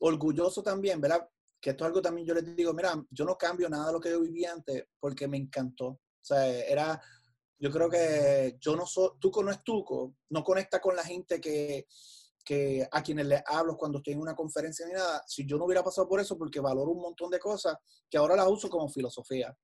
orgulloso 0.00 0.62
también, 0.62 1.00
¿verdad? 1.00 1.26
que 1.62 1.70
esto 1.70 1.84
es 1.84 1.86
algo 1.86 2.02
también 2.02 2.26
yo 2.26 2.34
les 2.34 2.56
digo, 2.56 2.74
mira, 2.74 2.92
yo 3.08 3.24
no 3.24 3.38
cambio 3.38 3.68
nada 3.68 3.86
de 3.86 3.92
lo 3.92 4.00
que 4.00 4.10
yo 4.10 4.20
viví 4.20 4.44
antes 4.44 4.84
porque 4.98 5.28
me 5.28 5.36
encantó. 5.36 5.86
O 5.86 6.00
sea, 6.20 6.44
era, 6.48 7.00
yo 7.56 7.70
creo 7.70 7.88
que 7.88 8.56
yo 8.58 8.74
no 8.74 8.84
soy, 8.84 9.10
Tuco 9.20 9.44
no 9.44 9.52
es 9.52 9.62
Tuco, 9.62 10.16
no 10.30 10.42
conecta 10.42 10.80
con 10.80 10.96
la 10.96 11.04
gente 11.04 11.40
que, 11.40 11.86
que 12.44 12.86
a 12.90 13.00
quienes 13.00 13.26
le 13.26 13.44
hablo 13.46 13.76
cuando 13.76 13.98
estoy 13.98 14.14
en 14.14 14.20
una 14.20 14.34
conferencia 14.34 14.84
ni 14.86 14.92
nada, 14.92 15.22
si 15.24 15.46
yo 15.46 15.56
no 15.56 15.66
hubiera 15.66 15.84
pasado 15.84 16.08
por 16.08 16.18
eso, 16.18 16.36
porque 16.36 16.58
valoro 16.58 16.90
un 16.90 17.00
montón 17.00 17.30
de 17.30 17.38
cosas 17.38 17.76
que 18.10 18.18
ahora 18.18 18.34
las 18.34 18.48
uso 18.48 18.68
como 18.68 18.88
filosofía. 18.88 19.56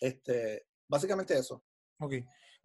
Este, 0.00 0.66
básicamente 0.88 1.36
eso. 1.38 1.64
Ok. 1.98 2.12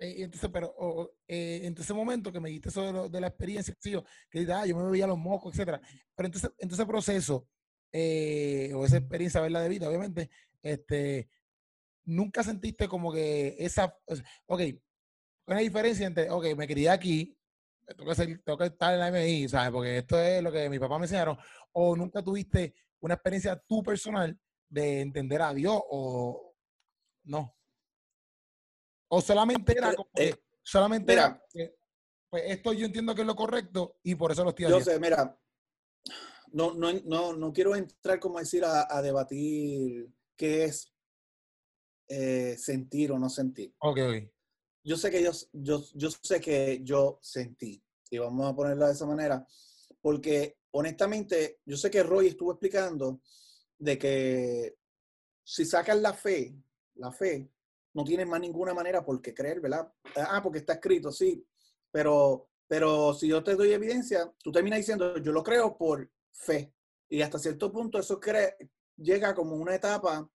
Eh, 0.02 0.24
entonces, 0.24 0.50
pero 0.52 1.13
eh, 1.28 1.62
en 1.63 1.78
ese 1.78 1.94
momento 1.94 2.32
que 2.32 2.39
me 2.39 2.50
dijiste 2.50 2.70
eso 2.70 3.08
de, 3.08 3.22
la 3.22 3.28
experiencia, 3.28 3.76
que 4.30 4.52
ah, 4.52 4.65
yo 4.65 4.76
me 4.76 4.86
bebía 4.86 5.06
los 5.06 5.17
mocos, 5.17 5.54
etcétera. 5.54 5.80
Pero 6.15 6.26
entonces, 6.26 6.52
en 6.58 6.72
ese 6.72 6.86
proceso, 6.88 7.48
eh, 7.91 8.72
o 8.74 8.84
esa 8.84 8.98
experiencia 8.98 9.41
verla 9.41 9.62
de 9.62 9.70
vida, 9.70 9.88
obviamente, 9.88 10.32
este, 10.63 11.30
nunca 12.06 12.41
sentiste 12.44 12.88
como 12.88 13.13
que 13.13 13.56
esa, 13.60 13.96
ok, 14.48 14.62
una 15.46 15.60
diferencia 15.60 16.08
entre, 16.08 16.30
ok, 16.32 16.56
me 16.56 16.67
crié 16.67 16.89
aquí, 16.89 17.38
tengo 17.86 18.15
que, 18.15 18.38
tengo 18.38 18.58
que 18.58 18.65
estar 18.65 18.94
en 18.94 19.00
la 19.00 19.12
MI, 19.12 19.50
¿sabes? 19.50 19.72
Porque 19.72 19.98
esto 20.00 20.20
es 20.20 20.41
lo 20.41 20.52
que 20.52 20.70
mi 20.70 20.80
papá 20.80 20.98
me 20.98 21.06
enseñaron, 21.06 21.38
o 21.74 21.96
nunca 21.96 22.24
tuviste 22.24 22.74
una 23.02 23.15
experiencia 23.15 23.56
tú 23.67 23.84
personal 23.84 24.36
de 24.70 25.02
entender 25.02 25.41
a 25.44 25.54
Dios, 25.54 25.80
o 25.89 26.51
no. 27.24 27.56
O 29.10 29.22
solamente 29.22 29.78
era 29.78 29.94
como 29.94 30.10
que, 30.14 30.30
eh, 30.30 30.44
solamente 30.64 31.14
era, 31.14 31.44
pues 32.30 32.44
esto 32.46 32.72
yo 32.72 32.86
entiendo 32.86 33.14
que 33.14 33.22
es 33.22 33.28
lo 33.28 33.36
correcto 33.36 33.98
y 34.04 34.16
por 34.16 34.32
eso 34.32 34.44
lo 34.44 34.52
estoy 34.52 34.66
haciendo. 34.66 34.86
Yo 34.86 34.92
sé, 34.92 35.00
mira, 35.00 35.38
no, 36.54 36.74
no, 36.74 36.94
no, 37.06 37.34
no 37.34 37.54
quiero 37.54 37.76
entrar, 37.76 38.20
como 38.20 38.40
decir, 38.40 38.64
a, 38.66 39.02
debatir 39.02 40.10
qué 40.38 40.66
es 40.66 40.94
eh, 42.08 42.56
sentir 42.58 43.12
o 43.12 43.20
no 43.20 43.30
sentir. 43.30 43.74
Ok, 43.80 44.00
Yo 44.84 44.98
sé 44.98 45.12
que 45.12 45.24
yo, 45.24 45.32
yo, 45.54 45.84
yo 45.94 46.10
sé 46.10 46.40
que 46.40 46.82
yo 46.84 47.20
sentí, 47.22 47.84
y 48.10 48.18
vamos 48.18 48.50
a 48.50 48.56
ponerlo 48.56 48.86
de 48.86 48.94
esa 48.94 49.06
manera, 49.06 49.46
porque 50.02 50.58
honestamente, 50.72 51.60
yo 51.66 51.78
sé 51.78 51.92
que 51.92 52.04
Roy 52.04 52.28
estuvo 52.28 52.52
explicando 52.52 53.22
de 53.78 53.98
que 53.98 54.76
si 55.44 55.66
sacas 55.66 56.00
la 56.00 56.14
fe, 56.14 56.56
la 57.02 57.12
fe, 57.12 57.50
no 57.94 58.04
tienes 58.04 58.28
más 58.28 58.40
ninguna 58.40 58.74
manera 58.74 59.04
por 59.04 59.22
qué 59.22 59.34
creer, 59.34 59.60
¿verdad? 59.60 59.92
Ah, 60.16 60.42
porque 60.42 60.60
está 60.60 60.74
escrito, 60.74 61.12
sí, 61.12 61.46
pero, 61.92 62.50
pero 62.68 63.14
si 63.14 63.28
yo 63.28 63.44
te 63.44 63.56
doy 63.56 63.74
evidencia, 63.74 64.32
tú 64.42 64.52
terminas 64.52 64.80
diciendo, 64.80 65.18
yo 65.18 65.32
lo 65.32 65.44
creo 65.44 65.78
por 65.78 66.10
fe. 66.32 66.74
Y 67.10 67.22
hasta 67.22 67.40
cierto 67.40 67.72
punto 67.72 68.00
eso 68.00 68.20
cree, 68.20 68.56
llega 68.96 69.36
como 69.36 69.56
una 69.56 69.76
etapa 69.76 70.30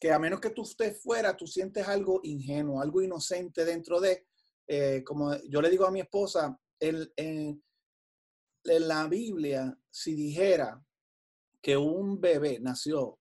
que 0.00 0.10
a 0.10 0.18
menos 0.18 0.40
que 0.40 0.50
tú 0.50 0.62
estés 0.62 1.00
fuera, 1.00 1.36
tú 1.36 1.46
sientes 1.46 1.86
algo 1.86 2.20
ingenuo, 2.24 2.80
algo 2.80 3.02
inocente 3.02 3.64
dentro 3.64 4.00
de, 4.00 4.26
eh, 4.66 5.04
como 5.04 5.36
yo 5.44 5.62
le 5.62 5.70
digo 5.70 5.86
a 5.86 5.92
mi 5.92 6.00
esposa, 6.00 6.58
en, 6.80 7.62
la 8.64 9.06
Biblia, 9.06 9.78
si 9.90 10.14
dijera 10.14 10.84
que 11.60 11.76
un 11.76 12.20
bebé 12.20 12.58
nació 12.60 13.18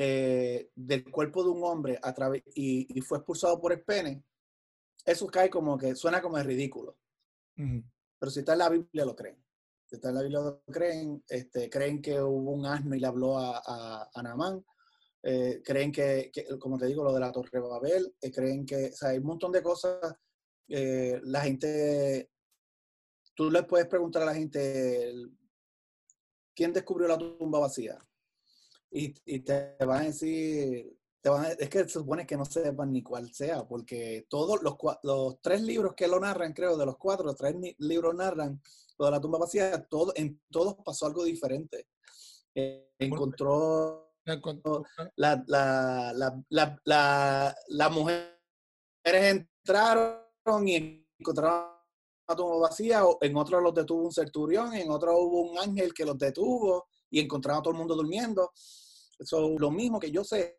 eh, 0.00 0.70
del 0.76 1.10
cuerpo 1.10 1.42
de 1.42 1.50
un 1.50 1.64
hombre 1.64 1.98
a 2.00 2.14
través, 2.14 2.44
y, 2.54 3.00
fue 3.00 3.18
expulsado 3.18 3.60
por 3.60 3.72
el 3.72 3.82
pene, 3.82 4.22
eso 5.04 5.26
cae 5.26 5.50
como 5.50 5.76
que 5.76 5.96
suena 5.96 6.22
como 6.22 6.38
es 6.38 6.46
ridículo. 6.46 6.96
Pero 7.56 8.30
si 8.30 8.38
está 8.38 8.52
en 8.52 8.60
la 8.60 8.68
Biblia, 8.68 9.04
lo 9.04 9.16
creen 9.16 9.44
está 9.90 10.10
en 10.10 10.14
la 10.14 10.22
Biblia 10.22 10.40
creen, 10.66 11.24
este, 11.28 11.68
creen 11.68 12.00
que 12.00 12.20
hubo 12.20 12.52
un 12.52 12.66
asno 12.66 12.94
y 12.94 13.00
le 13.00 13.06
habló 13.08 13.38
a, 13.38 14.08
a, 14.14 14.22
Namán, 14.22 14.64
eh, 15.22 15.62
creen 15.64 15.90
que, 15.90 16.30
como 16.60 16.78
te 16.78 16.86
digo, 16.86 17.02
lo 17.02 17.12
de 17.12 17.20
la 17.20 17.32
Torre 17.32 17.58
Babel, 17.58 18.14
eh, 18.20 18.30
creen 18.30 18.64
que, 18.64 18.90
o 18.90 18.92
sea, 18.92 19.08
hay 19.08 19.18
un 19.18 19.24
montón 19.24 19.50
de 19.50 19.62
cosas, 19.62 20.14
la 20.68 21.40
gente, 21.40 22.30
tú 23.34 23.50
le 23.50 23.64
puedes 23.64 23.88
preguntar 23.88 24.22
a 24.22 24.26
la 24.26 24.34
gente, 24.34 25.12
¿quién 26.54 26.72
descubrió 26.72 27.08
la 27.08 27.18
tumba 27.18 27.58
vacía? 27.58 27.98
Y, 28.90 29.14
y 29.24 29.40
te 29.40 29.76
van 29.80 30.02
a 30.02 30.04
decir, 30.04 30.96
te 31.20 31.28
van 31.28 31.46
es 31.58 31.68
que 31.68 31.80
se 31.80 31.88
supone 31.88 32.26
que 32.26 32.36
no 32.36 32.44
sepan 32.44 32.92
ni 32.92 33.02
cuál 33.02 33.32
sea, 33.32 33.66
porque 33.66 34.26
todos 34.28 34.62
los, 34.62 34.76
los 35.02 35.40
tres 35.40 35.62
libros 35.62 35.94
que 35.94 36.08
lo 36.08 36.20
narran, 36.20 36.52
creo, 36.52 36.76
de 36.76 36.86
los 36.86 36.96
cuatro, 36.96 37.26
los 37.26 37.36
tres 37.36 37.56
libros 37.78 38.14
narran 38.14 38.60
lo 38.98 39.04
de 39.04 39.10
la 39.10 39.20
tumba 39.20 39.38
vacía, 39.38 39.84
todo, 39.86 40.12
en 40.16 40.40
todos 40.50 40.76
pasó 40.84 41.06
algo 41.06 41.24
diferente. 41.24 41.86
Eh, 42.54 42.90
encontró 42.98 44.12
la, 45.16 45.42
la, 45.46 46.12
la, 46.48 46.80
la, 46.84 47.56
las 47.68 47.92
mujeres 47.92 48.34
entraron 49.04 50.68
y 50.68 51.06
encontraron 51.18 51.78
la 52.28 52.36
tumba 52.36 52.58
vacía, 52.58 53.02
en 53.20 53.36
otros 53.36 53.62
los 53.62 53.74
detuvo 53.74 54.04
un 54.04 54.12
centurión, 54.12 54.74
en 54.74 54.90
otro 54.90 55.16
hubo 55.18 55.50
un 55.50 55.58
ángel 55.58 55.94
que 55.94 56.04
los 56.04 56.18
detuvo 56.18 56.88
y 57.10 57.20
encontraron 57.20 57.60
a 57.60 57.62
todo 57.62 57.72
el 57.72 57.78
mundo 57.78 57.94
durmiendo. 57.94 58.52
Eso 59.18 59.56
lo 59.58 59.70
mismo 59.70 59.98
que 59.98 60.10
yo 60.10 60.24
sé 60.24 60.58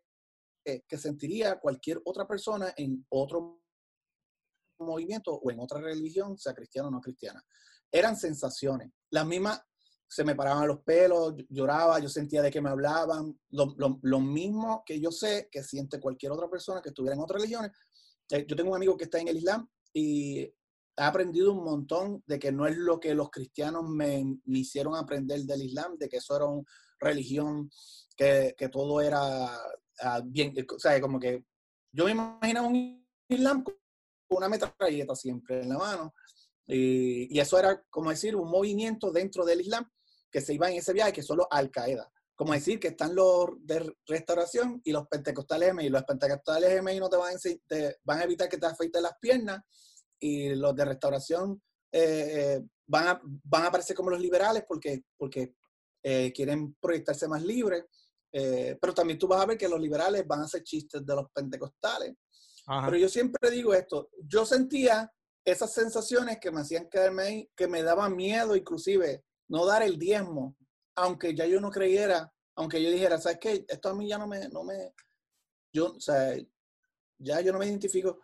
que 0.62 0.98
sentiría 0.98 1.58
cualquier 1.58 2.00
otra 2.04 2.26
persona 2.26 2.72
en 2.76 3.04
otro 3.08 3.60
movimiento 4.78 5.32
o 5.32 5.50
en 5.50 5.60
otra 5.60 5.80
religión, 5.80 6.38
sea 6.38 6.54
cristiana 6.54 6.88
o 6.88 6.90
no 6.90 7.00
cristiana. 7.00 7.44
Eran 7.90 8.16
sensaciones. 8.16 8.90
Las 9.10 9.26
mismas, 9.26 9.60
se 10.08 10.24
me 10.24 10.34
paraban 10.34 10.68
los 10.68 10.82
pelos, 10.82 11.34
lloraba, 11.48 11.98
yo 11.98 12.08
sentía 12.08 12.42
de 12.42 12.50
que 12.50 12.60
me 12.60 12.70
hablaban, 12.70 13.38
lo, 13.50 13.74
lo, 14.02 14.20
mismo 14.20 14.82
que 14.84 15.00
yo 15.00 15.10
sé 15.10 15.48
que 15.50 15.62
siente 15.62 16.00
cualquier 16.00 16.32
otra 16.32 16.48
persona 16.48 16.82
que 16.82 16.88
estuviera 16.90 17.14
en 17.14 17.22
otras 17.22 17.40
religiones. 17.40 17.72
Eh, 18.30 18.44
yo 18.46 18.56
tengo 18.56 18.70
un 18.70 18.76
amigo 18.76 18.96
que 18.96 19.04
está 19.04 19.18
en 19.18 19.28
el 19.28 19.36
Islam 19.36 19.68
y 19.92 20.52
ha 21.00 21.08
aprendido 21.08 21.52
un 21.52 21.64
montón 21.64 22.22
de 22.26 22.38
que 22.38 22.52
no 22.52 22.66
es 22.66 22.76
lo 22.76 23.00
que 23.00 23.14
los 23.14 23.30
cristianos 23.30 23.88
me, 23.88 24.38
me 24.44 24.58
hicieron 24.58 24.94
aprender 24.94 25.40
del 25.42 25.62
Islam, 25.62 25.96
de 25.98 26.08
que 26.08 26.18
eso 26.18 26.36
era 26.36 26.46
una 26.46 26.64
religión, 26.98 27.70
que, 28.16 28.54
que 28.56 28.68
todo 28.68 29.00
era 29.00 29.50
Ah, 30.02 30.22
bien, 30.24 30.54
o 30.74 30.78
sea, 30.78 31.00
como 31.00 31.20
que 31.20 31.44
yo 31.92 32.06
me 32.06 32.12
imagino 32.12 32.66
un 32.66 33.06
Islam 33.28 33.62
con 33.62 33.74
una 34.30 34.48
metralleta 34.48 35.14
siempre 35.14 35.60
en 35.60 35.68
la 35.68 35.78
mano. 35.78 36.14
Y, 36.66 37.36
y, 37.36 37.40
eso 37.40 37.58
era, 37.58 37.82
como 37.90 38.10
decir, 38.10 38.36
un 38.36 38.48
movimiento 38.48 39.10
dentro 39.10 39.44
del 39.44 39.60
Islam 39.60 39.90
que 40.30 40.40
se 40.40 40.54
iba 40.54 40.70
en 40.70 40.78
ese 40.78 40.92
viaje, 40.92 41.12
que 41.12 41.22
son 41.22 41.38
los 41.38 41.46
Al-Qaeda. 41.50 42.10
Como 42.34 42.52
decir 42.52 42.80
que 42.80 42.88
están 42.88 43.14
los 43.14 43.48
de 43.60 43.92
restauración 44.06 44.80
y 44.84 44.92
los 44.92 45.06
pentecostales 45.08 45.74
MI. 45.74 45.90
Los 45.90 46.04
pentecostales 46.04 46.82
MI 46.82 46.98
no 46.98 47.10
te 47.10 47.16
van 47.16 47.34
a, 47.34 47.38
te 47.66 47.96
van 48.04 48.20
a 48.20 48.24
evitar 48.24 48.48
que 48.48 48.56
te 48.56 48.66
afeites 48.66 49.02
las 49.02 49.18
piernas 49.20 49.60
y 50.20 50.54
los 50.54 50.74
de 50.76 50.84
restauración 50.84 51.60
eh, 51.92 52.32
eh, 52.36 52.62
van, 52.86 53.08
a, 53.08 53.20
van 53.22 53.64
a 53.64 53.66
aparecer 53.68 53.96
como 53.96 54.10
los 54.10 54.20
liberales 54.20 54.64
porque, 54.68 55.02
porque 55.16 55.54
eh, 56.02 56.32
quieren 56.32 56.76
proyectarse 56.80 57.28
más 57.28 57.42
libres. 57.42 57.84
Eh, 58.32 58.78
pero 58.80 58.94
también 58.94 59.18
tú 59.18 59.26
vas 59.26 59.42
a 59.42 59.46
ver 59.46 59.58
que 59.58 59.68
los 59.68 59.80
liberales 59.80 60.26
van 60.26 60.40
a 60.40 60.44
hacer 60.44 60.62
chistes 60.62 61.04
de 61.04 61.14
los 61.14 61.26
pentecostales. 61.32 62.14
Pero 62.84 62.96
yo 62.96 63.08
siempre 63.08 63.50
digo 63.50 63.74
esto, 63.74 64.10
yo 64.28 64.46
sentía 64.46 65.10
esas 65.44 65.72
sensaciones 65.72 66.38
que 66.38 66.52
me 66.52 66.60
hacían 66.60 66.88
quedarme 66.88 67.22
ahí, 67.22 67.50
que 67.56 67.66
me 67.66 67.82
daban 67.82 68.14
miedo 68.14 68.54
inclusive 68.54 69.24
no 69.48 69.66
dar 69.66 69.82
el 69.82 69.98
diezmo, 69.98 70.56
aunque 70.94 71.34
ya 71.34 71.46
yo 71.46 71.60
no 71.60 71.70
creyera, 71.70 72.32
aunque 72.54 72.80
yo 72.80 72.90
dijera, 72.90 73.18
¿sabes 73.18 73.38
qué? 73.40 73.64
Esto 73.66 73.88
a 73.88 73.94
mí 73.94 74.08
ya 74.08 74.18
no 74.18 74.28
me, 74.28 74.48
no 74.50 74.62
me, 74.62 74.94
yo, 75.74 75.94
o 75.94 76.00
sea, 76.00 76.36
ya 77.18 77.40
yo 77.40 77.52
no 77.52 77.58
me 77.58 77.66
identifico 77.66 78.20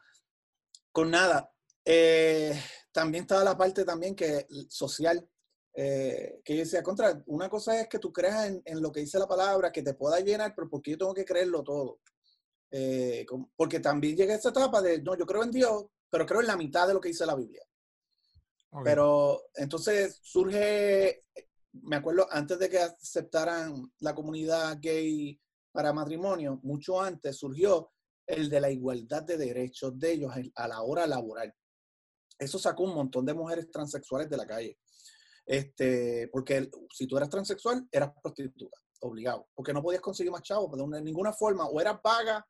con 0.93 1.11
nada. 1.11 1.53
Eh, 1.89 2.53
también 2.91 3.22
estaba 3.22 3.45
la 3.45 3.57
parte 3.57 3.84
también 3.84 4.16
que 4.16 4.45
social, 4.68 5.24
eh, 5.72 6.41
que 6.45 6.55
yo 6.55 6.61
decía, 6.61 6.82
contra, 6.82 7.22
una 7.26 7.49
cosa 7.49 7.80
es 7.80 7.87
que 7.87 8.01
tú 8.01 8.12
creas 8.12 8.53
en, 8.64 8.82
lo 8.82 8.91
que 8.91 9.01
dice 9.01 9.20
la 9.20 9.28
palabra, 9.28 9.70
que 9.70 9.82
te 9.82 9.95
pueda 9.95 10.18
llenar, 10.18 10.53
pero 10.55 10.68
porque 10.68 10.91
yo 10.91 10.99
tengo 10.99 11.14
que 11.14 11.24
creerlo 11.24 11.62
todo. 11.62 12.01
Eh, 12.72 13.24
porque 13.55 13.78
también 13.78 14.16
llega 14.16 14.34
esa 14.34 14.49
etapa 14.49 14.82
de, 14.82 15.01
no, 15.01 15.16
yo 15.16 15.24
creo 15.24 15.45
en 15.45 15.53
Dios, 15.53 15.87
pero 16.11 16.26
creo 16.26 16.41
en 16.41 16.49
la 16.49 16.57
mitad 16.57 16.89
de 16.89 16.95
lo 16.95 17.01
que 17.01 17.11
dice 17.11 17.24
la 17.24 17.37
Biblia. 17.37 17.62
Pero 18.84 19.45
entonces 19.55 20.18
surge, 20.22 21.24
me 21.72 21.97
acuerdo, 21.97 22.26
antes 22.30 22.59
de 22.59 22.68
que 22.68 22.78
aceptaran 22.78 23.91
la 24.01 24.14
comunidad 24.14 24.76
gay 24.80 25.41
para 25.72 25.95
matrimonio, 25.95 26.61
mucho 26.62 27.01
antes 27.01 27.37
surgió 27.37 27.93
el 28.26 28.51
de 28.51 28.61
la 28.61 28.70
igualdad 28.70 29.22
de 29.22 29.39
derechos 29.39 29.99
de 29.99 30.12
ellos 30.12 30.32
a 30.57 30.68
la 30.68 30.82
hora 30.82 31.07
laboral. 31.07 31.55
Eso 32.39 32.59
sacó 32.59 32.84
un 32.84 32.95
montón 32.95 33.24
de 33.24 33.34
mujeres 33.34 33.70
transexuales 33.70 34.28
de 34.28 34.37
la 34.37 34.47
calle. 34.47 34.78
Este, 35.45 36.28
porque 36.28 36.68
si 36.93 37.07
tú 37.07 37.16
eras 37.16 37.30
transexual, 37.30 37.87
eras 37.91 38.11
prostituta, 38.20 38.78
obligado, 39.01 39.49
porque 39.55 39.72
no 39.72 39.82
podías 39.82 40.03
conseguir 40.03 40.32
más 40.32 40.43
chavos 40.43 40.70
de 40.91 41.03
ninguna 41.03 41.32
forma, 41.32 41.66
o 41.66 41.80
eras 41.80 42.01
paga, 42.03 42.45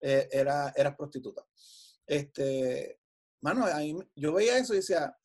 eh, 0.00 0.28
era, 0.30 0.72
eras 0.76 0.96
prostituta. 0.96 1.46
Este, 2.06 2.98
mano, 3.40 3.64
ahí, 3.64 3.96
yo 4.16 4.32
veía 4.32 4.58
eso 4.58 4.74
y 4.74 4.78
decía, 4.78 5.16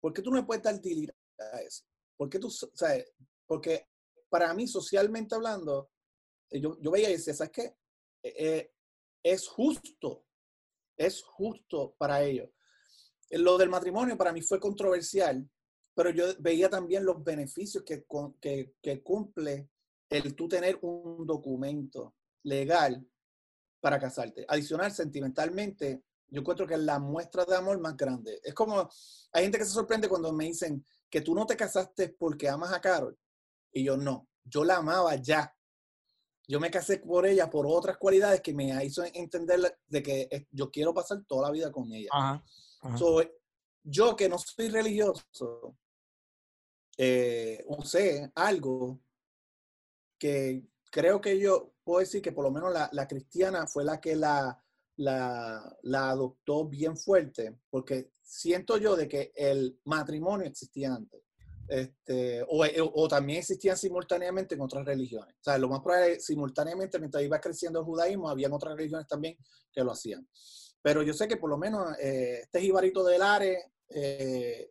¿por 0.00 0.12
qué 0.12 0.22
tú 0.22 0.30
no 0.30 0.44
puedes 0.46 0.62
dar 0.62 0.80
delete 0.80 1.14
a 1.38 1.60
eso? 1.60 1.84
¿Por 2.16 2.30
qué 2.30 2.38
tú, 2.38 2.50
sabes? 2.50 3.12
Porque 3.46 3.86
para 4.30 4.52
mí, 4.54 4.66
socialmente 4.66 5.34
hablando, 5.34 5.90
eh, 6.50 6.60
yo, 6.60 6.78
yo 6.80 6.90
veía 6.90 7.10
y 7.10 7.12
decía, 7.12 7.34
¿sabes 7.34 7.52
qué? 7.52 7.76
Eh, 8.22 8.72
es 9.22 9.46
justo, 9.48 10.26
es 10.96 11.22
justo 11.22 11.94
para 11.98 12.22
ellos. 12.22 12.50
Lo 13.30 13.58
del 13.58 13.68
matrimonio 13.68 14.16
para 14.16 14.32
mí 14.32 14.42
fue 14.42 14.60
controversial 14.60 15.48
pero 15.94 16.10
yo 16.10 16.26
veía 16.40 16.68
también 16.68 17.04
los 17.04 17.22
beneficios 17.22 17.84
que, 17.84 18.04
que, 18.40 18.74
que 18.82 19.02
cumple 19.02 19.70
el 20.10 20.34
tú 20.34 20.48
tener 20.48 20.78
un 20.82 21.24
documento 21.26 22.16
legal 22.42 23.06
para 23.80 23.98
casarte. 23.98 24.44
Adicional, 24.48 24.92
sentimentalmente, 24.92 26.02
yo 26.28 26.40
encuentro 26.40 26.66
que 26.66 26.74
es 26.74 26.80
la 26.80 26.98
muestra 26.98 27.44
de 27.44 27.56
amor 27.56 27.78
más 27.80 27.96
grande. 27.96 28.40
Es 28.42 28.54
como, 28.54 28.88
hay 29.32 29.42
gente 29.44 29.58
que 29.58 29.64
se 29.64 29.70
sorprende 29.70 30.08
cuando 30.08 30.32
me 30.32 30.46
dicen 30.46 30.84
que 31.08 31.20
tú 31.20 31.34
no 31.34 31.46
te 31.46 31.56
casaste 31.56 32.08
porque 32.18 32.48
amas 32.48 32.72
a 32.72 32.80
Carol. 32.80 33.16
Y 33.72 33.84
yo 33.84 33.96
no, 33.96 34.28
yo 34.44 34.64
la 34.64 34.76
amaba 34.76 35.14
ya. 35.16 35.54
Yo 36.46 36.60
me 36.60 36.70
casé 36.70 36.98
por 36.98 37.26
ella 37.26 37.48
por 37.48 37.66
otras 37.66 37.96
cualidades 37.98 38.40
que 38.40 38.52
me 38.52 38.84
hizo 38.84 39.02
entender 39.04 39.78
de 39.86 40.02
que 40.02 40.46
yo 40.50 40.70
quiero 40.70 40.92
pasar 40.92 41.24
toda 41.26 41.48
la 41.48 41.52
vida 41.52 41.70
con 41.72 41.90
ella. 41.92 42.10
Yo 43.82 44.16
que 44.16 44.28
no 44.28 44.38
soy 44.38 44.68
religioso, 44.68 45.76
eh, 46.96 47.64
algo 48.34 49.00
que 50.18 50.64
creo 50.90 51.20
que 51.20 51.38
yo 51.38 51.74
puedo 51.82 52.00
decir 52.00 52.22
que 52.22 52.32
por 52.32 52.44
lo 52.44 52.50
menos 52.50 52.72
la, 52.72 53.08
cristiana 53.08 53.66
fue 53.66 53.84
la 53.84 54.00
que 54.00 54.16
la, 54.16 54.62
la, 54.96 55.76
la, 55.82 56.10
adoptó 56.10 56.66
bien 56.66 56.96
fuerte, 56.96 57.58
porque 57.68 58.12
siento 58.22 58.78
yo 58.78 58.96
de 58.96 59.08
que 59.08 59.32
el 59.34 59.78
matrimonio 59.84 60.46
existía 60.46 60.94
antes. 60.94 61.20
Este, 61.66 62.44
o, 62.48 62.64
eh, 62.64 62.76
o, 62.78 63.08
también 63.08 63.38
existían 63.38 63.76
simultáneamente 63.76 64.54
en 64.54 64.60
otras 64.60 64.84
religiones. 64.84 65.34
O 65.40 65.44
sea, 65.44 65.58
lo 65.58 65.68
más 65.68 65.80
probable 65.80 66.14
es 66.14 66.24
simultáneamente 66.26 66.98
mientras 66.98 67.24
iba 67.24 67.40
creciendo 67.40 67.80
el 67.80 67.86
judaísmo, 67.86 68.28
habían 68.28 68.52
otras 68.52 68.76
religiones 68.76 69.06
también 69.06 69.36
que 69.72 69.82
lo 69.82 69.92
hacían. 69.92 70.28
Pero 70.84 71.02
yo 71.02 71.14
sé 71.14 71.26
que 71.26 71.38
por 71.38 71.48
lo 71.48 71.56
menos 71.56 71.96
eh, 71.98 72.40
este 72.42 72.60
jibarito 72.60 73.02
del 73.02 73.22
Are 73.22 73.72
eh, 73.88 74.70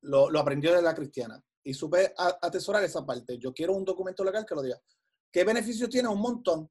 lo, 0.00 0.38
aprendió 0.38 0.74
de 0.74 0.80
la 0.80 0.94
cristiana 0.94 1.44
y 1.62 1.74
supe 1.74 2.14
atesorar 2.16 2.82
esa 2.84 3.04
parte. 3.04 3.36
Yo 3.36 3.52
quiero 3.52 3.74
un 3.74 3.84
documento 3.84 4.24
legal 4.24 4.46
que 4.46 4.54
lo 4.54 4.62
diga. 4.62 4.80
¿Qué 5.30 5.44
beneficios 5.44 5.90
tiene? 5.90 6.08
Un 6.08 6.22
montón. 6.22 6.70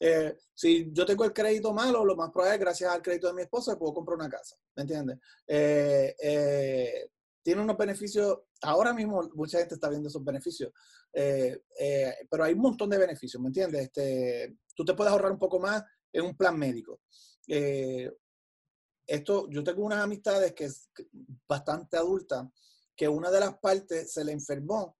Eh, 0.00 0.34
si 0.54 0.92
yo 0.94 1.04
tengo 1.04 1.26
el 1.26 1.34
crédito 1.34 1.74
malo, 1.74 2.06
lo 2.06 2.16
más 2.16 2.30
probable 2.30 2.54
es 2.54 2.60
gracias 2.60 2.90
al 2.90 3.02
crédito 3.02 3.26
de 3.26 3.34
mi 3.34 3.42
esposa 3.42 3.78
puedo 3.78 3.92
comprar 3.92 4.16
una 4.16 4.30
casa. 4.30 4.56
¿Me 4.76 4.84
entiendes? 4.84 5.18
Eh, 5.46 7.10
tiene 7.42 7.60
unos 7.60 7.76
beneficios. 7.76 8.38
Ahora 8.62 8.94
mismo 8.94 9.30
mucha 9.34 9.58
gente 9.58 9.74
está 9.74 9.90
viendo 9.90 10.08
esos 10.08 10.24
beneficios. 10.24 10.72
pero 11.12 12.44
hay 12.44 12.54
un 12.54 12.60
montón 12.60 12.88
de 12.88 12.96
beneficios, 12.96 13.42
¿me 13.42 13.48
entiendes? 13.48 13.82
Este, 13.82 14.56
tú 14.74 14.86
te 14.86 14.94
puedes 14.94 15.12
ahorrar 15.12 15.32
un 15.32 15.38
poco 15.38 15.60
más 15.60 15.84
en 16.10 16.24
un 16.24 16.34
plan 16.34 16.58
médico. 16.58 17.02
Esto, 17.46 19.48
yo 19.50 19.64
tengo 19.64 19.84
unas 19.84 20.02
amistades 20.02 20.54
que 20.54 20.64
es 20.64 20.90
bastante 21.46 21.96
adultas 21.96 22.46
que 22.96 23.08
una 23.08 23.30
de 23.30 23.40
las 23.40 23.58
partes 23.58 24.12
se 24.12 24.24
le 24.24 24.32
enfermó 24.32 24.96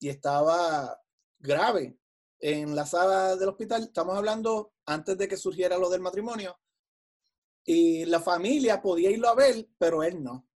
y 0.00 0.08
estaba 0.08 1.00
grave 1.38 1.98
en 2.40 2.74
la 2.74 2.86
sala 2.86 3.36
del 3.36 3.48
hospital. 3.48 3.84
Estamos 3.84 4.16
hablando 4.16 4.74
antes 4.86 5.16
de 5.16 5.28
que 5.28 5.36
surgiera 5.36 5.78
lo 5.78 5.88
del 5.88 6.00
matrimonio. 6.00 6.58
Y 7.64 8.04
la 8.04 8.20
familia 8.20 8.80
podía 8.80 9.10
irlo 9.10 9.28
a 9.28 9.34
ver, 9.34 9.68
pero 9.78 10.02
él 10.02 10.22
no. 10.22 10.48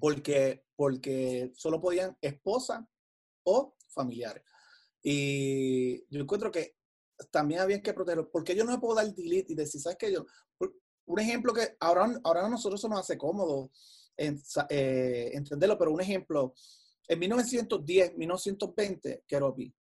Porque, 0.00 0.64
porque 0.74 1.52
solo 1.54 1.80
podían 1.80 2.16
esposa 2.20 2.88
o 3.44 3.76
familiares. 3.88 4.42
Y 5.02 6.04
yo 6.12 6.20
encuentro 6.20 6.50
que 6.50 6.75
también 7.30 7.60
había 7.60 7.82
que 7.82 7.94
protegerlo. 7.94 8.30
Porque 8.30 8.54
yo 8.54 8.64
no 8.64 8.78
puedo 8.80 8.96
dar 8.96 9.14
delete 9.14 9.52
y 9.52 9.56
decir, 9.56 9.80
¿sabes 9.80 9.98
qué? 9.98 10.12
Yo, 10.12 10.26
un 11.06 11.20
ejemplo 11.20 11.52
que 11.52 11.76
ahora, 11.80 12.20
ahora 12.24 12.46
a 12.46 12.48
nosotros 12.48 12.80
se 12.80 12.88
nos 12.88 13.00
hace 13.00 13.16
cómodo 13.16 13.70
eh, 14.16 15.30
entenderlo, 15.34 15.78
pero 15.78 15.92
un 15.92 16.00
ejemplo, 16.00 16.54
en 17.06 17.18
1910, 17.18 18.16
1920, 18.16 19.24
Keropi, 19.26 19.72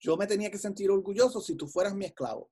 yo 0.00 0.16
me 0.16 0.26
tenía 0.26 0.50
que 0.50 0.58
sentir 0.58 0.90
orgulloso 0.90 1.40
si 1.40 1.54
tú 1.54 1.66
fueras 1.66 1.94
mi 1.94 2.04
esclavo. 2.04 2.50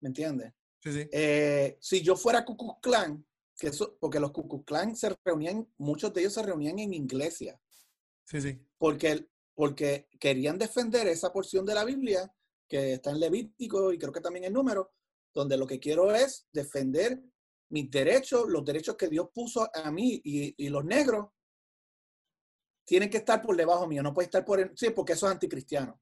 ¿Me 0.00 0.08
entiendes? 0.08 0.52
Sí, 0.80 0.92
sí. 0.92 1.08
Eh, 1.12 1.76
si 1.80 2.02
yo 2.02 2.16
fuera 2.16 2.44
Ku 2.44 2.80
Klan, 2.80 3.24
que 3.56 3.68
eso, 3.68 3.96
porque 4.00 4.20
los 4.20 4.32
Ku 4.32 4.64
Klan 4.64 4.96
se 4.96 5.14
reunían, 5.24 5.68
muchos 5.78 6.12
de 6.12 6.20
ellos 6.20 6.34
se 6.34 6.42
reunían 6.42 6.78
en 6.78 6.94
iglesia. 6.94 7.60
Sí, 8.24 8.40
sí. 8.40 8.60
Porque, 8.78 9.26
porque 9.54 10.08
querían 10.18 10.58
defender 10.58 11.06
esa 11.06 11.32
porción 11.32 11.64
de 11.64 11.74
la 11.74 11.84
Biblia 11.84 12.32
que 12.68 12.94
está 12.94 13.10
en 13.10 13.20
Levítico 13.20 13.92
y 13.92 13.98
creo 13.98 14.12
que 14.12 14.20
también 14.20 14.44
en 14.44 14.52
Número, 14.52 14.92
donde 15.34 15.56
lo 15.56 15.66
que 15.66 15.78
quiero 15.78 16.14
es 16.14 16.46
defender 16.52 17.22
mis 17.68 17.90
derechos, 17.90 18.48
los 18.48 18.64
derechos 18.64 18.96
que 18.96 19.08
Dios 19.08 19.28
puso 19.34 19.68
a 19.72 19.90
mí 19.90 20.20
y, 20.24 20.68
los 20.68 20.84
negros, 20.84 21.28
tienen 22.84 23.10
que 23.10 23.18
estar 23.18 23.42
por 23.42 23.56
debajo 23.56 23.86
mío, 23.86 24.02
no 24.02 24.14
puede 24.14 24.26
estar 24.26 24.44
por... 24.44 24.72
sí, 24.76 24.90
porque 24.90 25.14
eso 25.14 25.26
es 25.26 25.32
anticristiano. 25.32 26.00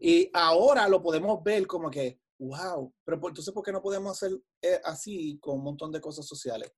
Y 0.00 0.30
ahora 0.32 0.88
lo 0.88 1.02
podemos 1.02 1.42
ver 1.42 1.66
como 1.66 1.90
que, 1.90 2.20
wow, 2.38 2.92
pero 3.04 3.28
entonces, 3.28 3.52
¿por 3.52 3.62
qué 3.62 3.72
no 3.72 3.82
podemos 3.82 4.12
hacer 4.12 4.38
eh, 4.60 4.80
así 4.84 5.38
con 5.40 5.58
un 5.58 5.64
montón 5.64 5.92
de 5.92 6.00
cosas 6.00 6.26
sociales? 6.26 6.72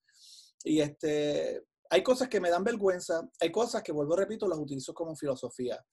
Y 0.64 0.80
este, 0.80 1.64
hay 1.90 2.02
cosas 2.02 2.28
que 2.28 2.40
me 2.40 2.50
dan 2.50 2.64
vergüenza, 2.64 3.28
hay 3.40 3.50
cosas 3.50 3.82
que, 3.82 3.92
vuelvo, 3.92 4.16
repito, 4.16 4.48
las 4.48 4.58
utilizo 4.58 4.94
como 4.94 5.16
filosofía. 5.16 5.84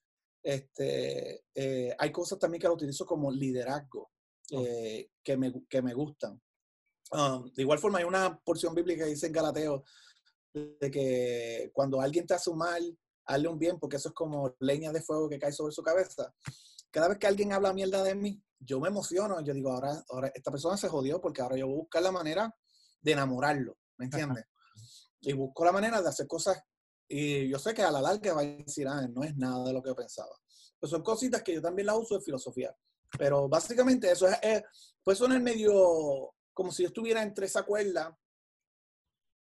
Este, 0.43 1.45
eh, 1.53 1.95
hay 1.97 2.11
cosas 2.11 2.39
también 2.39 2.61
que 2.61 2.67
las 2.67 2.75
utilizo 2.75 3.05
como 3.05 3.31
liderazgo, 3.31 4.11
eh, 4.49 5.11
que, 5.23 5.37
me, 5.37 5.53
que 5.69 5.81
me 5.81 5.93
gustan. 5.93 6.41
Um, 7.11 7.51
de 7.51 7.61
igual 7.61 7.79
forma, 7.79 7.99
hay 7.99 8.05
una 8.05 8.39
porción 8.39 8.73
bíblica 8.73 9.03
que 9.03 9.11
dice 9.11 9.27
en 9.27 9.33
Galateo 9.33 9.83
de 10.53 10.91
que 10.91 11.69
cuando 11.73 12.01
alguien 12.01 12.25
te 12.25 12.33
hace 12.33 12.49
un 12.49 12.57
mal, 12.57 12.97
hazle 13.25 13.47
un 13.47 13.59
bien, 13.59 13.79
porque 13.79 13.97
eso 13.97 14.09
es 14.09 14.15
como 14.15 14.55
leña 14.59 14.91
de 14.91 15.01
fuego 15.01 15.29
que 15.29 15.39
cae 15.39 15.51
sobre 15.51 15.73
su 15.73 15.83
cabeza. 15.83 16.33
Cada 16.89 17.09
vez 17.09 17.17
que 17.17 17.27
alguien 17.27 17.53
habla 17.53 17.73
mierda 17.73 18.03
de 18.03 18.15
mí, 18.15 18.41
yo 18.59 18.79
me 18.79 18.89
emociono. 18.89 19.39
Yo 19.41 19.53
digo, 19.53 19.71
ahora, 19.71 20.03
ahora 20.09 20.31
esta 20.33 20.51
persona 20.51 20.77
se 20.77 20.89
jodió 20.89 21.21
porque 21.21 21.41
ahora 21.41 21.57
yo 21.57 21.67
voy 21.67 21.75
a 21.75 21.81
buscar 21.81 22.03
la 22.03 22.11
manera 22.11 22.55
de 23.01 23.11
enamorarlo, 23.11 23.77
¿me 23.97 24.05
entiendes? 24.05 24.45
Y 25.21 25.33
busco 25.33 25.65
la 25.65 25.71
manera 25.71 26.01
de 26.01 26.09
hacer 26.09 26.27
cosas. 26.27 26.61
Y 27.13 27.49
yo 27.49 27.59
sé 27.59 27.73
que 27.73 27.81
a 27.81 27.91
la 27.91 28.01
larga 28.01 28.33
va 28.33 28.41
a 28.41 28.45
decir, 28.45 28.87
ah, 28.87 29.05
no 29.07 29.23
es 29.23 29.35
nada 29.35 29.65
de 29.65 29.73
lo 29.73 29.83
que 29.83 29.93
pensaba. 29.93 30.33
Pues 30.79 30.89
son 30.89 31.03
cositas 31.03 31.43
que 31.43 31.53
yo 31.53 31.61
también 31.61 31.87
las 31.87 31.97
uso 31.97 32.17
de 32.17 32.23
filosofía. 32.23 32.73
Pero 33.19 33.49
básicamente 33.49 34.09
eso 34.09 34.27
es, 34.29 34.37
es 34.41 34.63
pues 35.03 35.17
son 35.17 35.33
el 35.33 35.41
medio 35.41 36.33
como 36.53 36.71
si 36.71 36.83
yo 36.83 36.87
estuviera 36.87 37.21
entre 37.21 37.47
esa 37.47 37.63
cuerda 37.63 38.17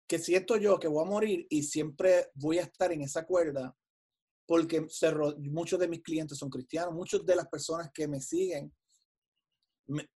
que 0.06 0.20
siento 0.20 0.58
yo 0.58 0.78
que 0.78 0.90
voy 0.90 1.06
a 1.06 1.10
morir 1.10 1.48
y 1.50 1.64
siempre 1.64 2.32
voy 2.34 2.60
a 2.60 2.64
estar 2.64 2.92
en 2.92 3.02
esa 3.02 3.26
cuerda 3.26 3.74
porque 4.46 4.86
muchos 5.40 5.80
de 5.80 5.88
mis 5.88 6.02
clientes 6.02 6.38
son 6.38 6.50
cristianos, 6.50 6.94
muchas 6.94 7.26
de 7.26 7.36
las 7.36 7.48
personas 7.48 7.90
que 7.94 8.10
me 8.10 8.20
siguen 8.20 8.74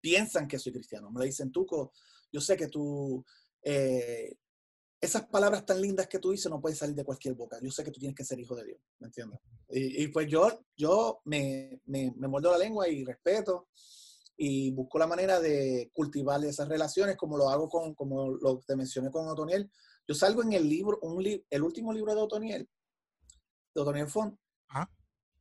piensan 0.01 0.47
que 0.47 0.59
soy 0.59 0.73
cristiano, 0.73 1.09
me 1.11 1.25
dicen, 1.25 1.51
Tuco, 1.51 1.93
yo 2.31 2.41
sé 2.41 2.57
que 2.57 2.67
tú, 2.67 3.23
eh, 3.61 4.35
esas 4.99 5.27
palabras 5.27 5.65
tan 5.65 5.81
lindas 5.81 6.07
que 6.07 6.19
tú 6.19 6.31
dices 6.31 6.49
no 6.49 6.59
pueden 6.59 6.77
salir 6.77 6.95
de 6.95 7.05
cualquier 7.05 7.35
boca, 7.35 7.59
yo 7.61 7.71
sé 7.71 7.83
que 7.83 7.91
tú 7.91 7.99
tienes 7.99 8.15
que 8.15 8.25
ser 8.25 8.39
hijo 8.39 8.55
de 8.55 8.65
Dios, 8.65 8.79
¿me 8.99 9.07
entiendes? 9.07 9.39
Y, 9.69 10.07
pues 10.07 10.27
yo, 10.27 10.65
yo 10.75 11.21
me, 11.25 11.81
me, 11.85 12.13
me 12.15 12.27
la 12.41 12.57
lengua 12.57 12.87
y 12.87 13.03
respeto, 13.03 13.67
y 14.37 14.71
busco 14.71 14.99
la 14.99 15.07
manera 15.07 15.39
de 15.39 15.89
cultivar 15.93 16.43
esas 16.45 16.69
relaciones 16.69 17.17
como 17.17 17.37
lo 17.37 17.49
hago 17.49 17.67
con, 17.67 17.95
como 17.95 18.29
lo 18.29 18.59
te 18.59 18.75
mencioné 18.75 19.09
con 19.09 19.27
Otoniel. 19.27 19.69
Yo 20.07 20.13
salgo 20.13 20.43
en 20.43 20.53
el 20.53 20.69
libro, 20.69 20.99
un 21.01 21.25
el 21.49 21.63
último 21.63 21.91
libro 21.91 22.13
de 22.13 22.21
Otoniel, 22.21 22.69
de 23.73 23.81
Otoniel 23.81 24.07
Font. 24.07 24.37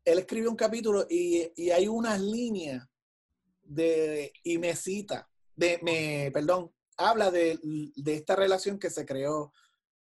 Él 0.05 0.19
escribe 0.21 0.49
un 0.49 0.57
capítulo 0.57 1.05
y, 1.11 1.53
y, 1.57 1.71
hay 1.71 1.89
unas 1.89 2.21
líneas 2.21 2.87
de, 3.63 4.33
y 4.45 4.57
me 4.57 4.75
cita, 4.77 5.29
de, 5.57 5.81
me, 5.83 6.31
perdón, 6.33 6.73
habla 6.97 7.31
de, 7.31 7.59
de 7.95 8.15
esta 8.15 8.37
relación 8.37 8.79
que 8.79 8.91
se 8.91 9.05
creó, 9.05 9.53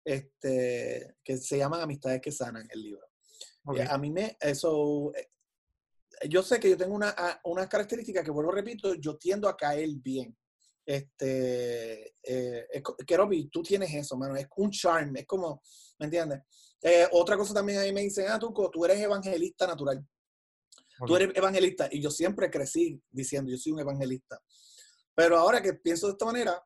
este, 0.04 1.16
que 1.24 1.36
se 1.38 1.58
llaman 1.58 1.80
Amistades 1.80 2.20
que 2.20 2.32
Sanan, 2.32 2.66
el 2.70 2.82
libro. 2.82 3.06
A 3.88 3.96
mí 3.96 4.10
me, 4.10 4.36
eso, 4.40 5.10
yo 6.28 6.42
sé 6.42 6.60
que 6.60 6.68
yo 6.70 6.76
tengo 6.76 6.94
una, 6.94 7.14
una 7.44 7.68
característica 7.68 8.22
que 8.22 8.30
vuelvo, 8.30 8.52
repito, 8.52 8.94
yo 8.94 9.16
tiendo 9.16 9.48
a 9.48 9.56
caer 9.56 9.88
bien. 9.96 10.36
Este, 10.86 12.14
eh, 12.22 12.82
tú 13.50 13.62
tienes 13.62 13.94
eso, 13.94 14.18
mano, 14.18 14.36
es 14.36 14.46
un 14.56 14.70
charm, 14.70 15.16
es 15.16 15.26
como, 15.26 15.62
¿me 15.98 16.06
entiendes? 16.06 16.42
Eh, 16.82 17.08
otra 17.12 17.38
cosa 17.38 17.54
también 17.54 17.78
ahí 17.78 17.92
me 17.92 18.02
dicen, 18.02 18.26
ah, 18.28 18.38
tú, 18.38 18.52
tú 18.70 18.84
eres 18.84 19.00
evangelista 19.00 19.66
natural. 19.66 20.06
Tú 21.06 21.16
eres 21.16 21.30
evangelista. 21.34 21.88
Y 21.90 22.00
yo 22.00 22.10
siempre 22.10 22.50
crecí 22.50 23.00
diciendo, 23.10 23.50
yo 23.50 23.56
soy 23.56 23.72
un 23.72 23.80
evangelista. 23.80 24.40
Pero 25.14 25.38
ahora 25.38 25.62
que 25.62 25.74
pienso 25.74 26.06
de 26.06 26.12
esta 26.12 26.26
manera, 26.26 26.62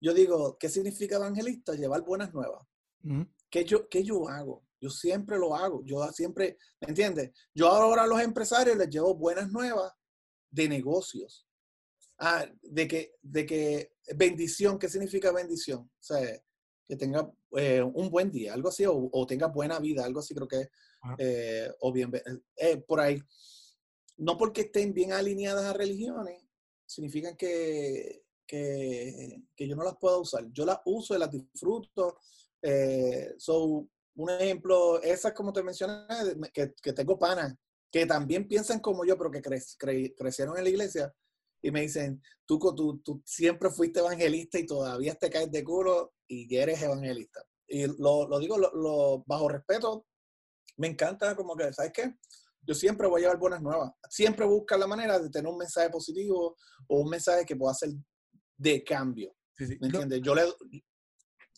yo 0.00 0.14
digo, 0.14 0.56
¿qué 0.58 0.68
significa 0.68 1.16
evangelista? 1.16 1.74
Llevar 1.74 2.02
buenas 2.02 2.32
nuevas. 2.32 2.66
¿Qué, 3.50 3.64
yo, 3.64 3.88
¿Qué 3.88 4.02
yo 4.02 4.28
hago? 4.28 4.66
Yo 4.80 4.90
siempre 4.90 5.38
lo 5.38 5.54
hago. 5.54 5.82
Yo 5.84 6.06
siempre, 6.12 6.58
¿me 6.80 6.88
entiendes? 6.88 7.30
Yo 7.54 7.68
ahora 7.68 8.02
a 8.02 8.06
los 8.06 8.20
empresarios 8.20 8.76
les 8.76 8.90
llevo 8.90 9.14
buenas 9.14 9.50
nuevas 9.50 9.92
de 10.50 10.68
negocios. 10.68 11.46
Ah, 12.18 12.46
de 12.62 12.88
que, 12.88 13.14
de 13.20 13.44
que 13.44 13.92
bendición, 14.16 14.78
¿qué 14.78 14.88
significa 14.88 15.32
bendición? 15.32 15.80
O 15.80 16.02
sea, 16.02 16.42
que 16.86 16.96
tenga 16.96 17.30
eh, 17.56 17.82
un 17.82 18.10
buen 18.10 18.30
día, 18.30 18.54
algo 18.54 18.68
así, 18.68 18.84
o, 18.86 19.26
tenga 19.26 19.48
buena 19.48 19.78
vida, 19.78 20.04
algo 20.04 20.20
así 20.20 20.34
creo 20.34 20.48
que, 20.48 20.68
eh, 21.18 21.70
o 21.80 21.92
bien, 21.92 22.10
eh, 22.56 22.76
por 22.78 23.00
ahí. 23.00 23.20
No 24.16 24.38
porque 24.38 24.62
estén 24.62 24.94
bien 24.94 25.12
alineadas 25.12 25.64
a 25.64 25.72
religiones, 25.72 26.42
significa 26.86 27.36
que, 27.36 28.24
que, 28.46 29.42
que, 29.54 29.68
yo 29.68 29.76
no 29.76 29.84
las 29.84 29.96
puedo 29.96 30.20
usar. 30.20 30.46
Yo 30.52 30.64
las 30.64 30.78
uso 30.84 31.14
y 31.14 31.18
las 31.18 31.30
disfruto. 31.30 32.18
so, 33.38 33.88
un 34.16 34.30
ejemplo, 34.30 35.02
esas 35.02 35.32
como 35.32 35.52
te 35.52 35.62
mencioné, 35.62 36.06
que, 36.52 36.74
que 36.82 36.92
tengo 36.92 37.18
panas, 37.18 37.54
que 37.90 38.06
también 38.06 38.48
piensan 38.48 38.80
como 38.80 39.04
yo, 39.04 39.16
pero 39.16 39.30
que 39.30 39.42
crecieron 40.16 40.56
en 40.56 40.64
la 40.64 40.70
iglesia, 40.70 41.14
y 41.62 41.70
me 41.70 41.80
dicen, 41.80 42.22
tú, 42.44 42.58
tú, 42.58 42.98
tú 42.98 43.22
siempre 43.24 43.70
fuiste 43.70 44.00
evangelista 44.00 44.58
y 44.58 44.66
todavía 44.66 45.14
te 45.14 45.30
caes 45.30 45.50
de 45.50 45.64
culo 45.64 46.14
y 46.28 46.54
eres 46.54 46.80
evangelista. 46.82 47.44
Y 47.66 47.86
lo, 47.86 48.28
lo 48.28 48.38
digo 48.38 48.56
lo, 48.58 49.24
bajo 49.26 49.48
respeto, 49.48 50.06
me 50.76 50.88
encanta 50.88 51.34
como 51.34 51.56
que, 51.56 51.72
¿sabes 51.72 51.92
qué? 51.92 52.14
Yo 52.62 52.74
siempre 52.74 53.06
voy 53.08 53.20
a 53.20 53.22
llevar 53.22 53.38
buenas 53.38 53.62
nuevas. 53.62 53.92
Siempre 54.08 54.44
busca 54.44 54.76
la 54.76 54.86
manera 54.86 55.18
de 55.18 55.30
tener 55.30 55.50
un 55.50 55.58
mensaje 55.58 55.90
positivo 55.90 56.56
o 56.88 57.00
un 57.00 57.08
mensaje 57.08 57.44
que 57.44 57.56
pueda 57.56 57.74
ser 57.74 57.90
de 58.56 58.82
cambio. 58.84 59.34
¿Me 59.58 59.86
entiendes? 59.86 60.20
Yo 60.22 60.34
le... 60.34 60.42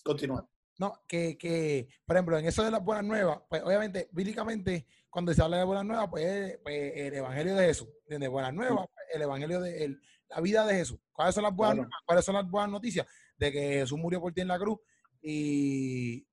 Continúa. 0.02 0.48
No, 0.78 1.02
que, 1.08 1.36
que, 1.36 1.88
por 2.06 2.16
ejemplo, 2.16 2.38
en 2.38 2.46
eso 2.46 2.62
de 2.62 2.70
las 2.70 2.84
buenas 2.84 3.04
nuevas, 3.04 3.40
pues 3.48 3.62
obviamente, 3.62 4.08
bíblicamente, 4.12 4.86
cuando 5.10 5.34
se 5.34 5.42
habla 5.42 5.58
de 5.58 5.64
buenas 5.64 5.84
nuevas, 5.84 6.08
pues, 6.08 6.58
pues 6.62 6.92
el 6.94 7.14
evangelio 7.14 7.56
de 7.56 7.66
Jesús, 7.66 7.88
de 8.06 8.28
buenas 8.28 8.54
nuevas, 8.54 8.86
pues, 8.86 9.06
el 9.12 9.22
evangelio 9.22 9.60
de 9.60 9.98
la 10.28 10.40
vida 10.40 10.64
de 10.64 10.74
Jesús. 10.74 11.00
¿Cuáles 11.12 11.34
son 11.34 11.42
las 11.42 11.54
buenas 11.54 11.76
nuevas? 11.78 11.92
¿Cuáles 12.06 12.24
son 12.24 12.34
las 12.36 12.48
buenas 12.48 12.70
noticias? 12.70 13.06
De 13.36 13.50
que 13.50 13.60
Jesús 13.80 13.98
murió 13.98 14.20
por 14.20 14.32
ti 14.32 14.42
en 14.42 14.48
la 14.48 14.58
cruz 14.58 14.78
y, 15.20 16.24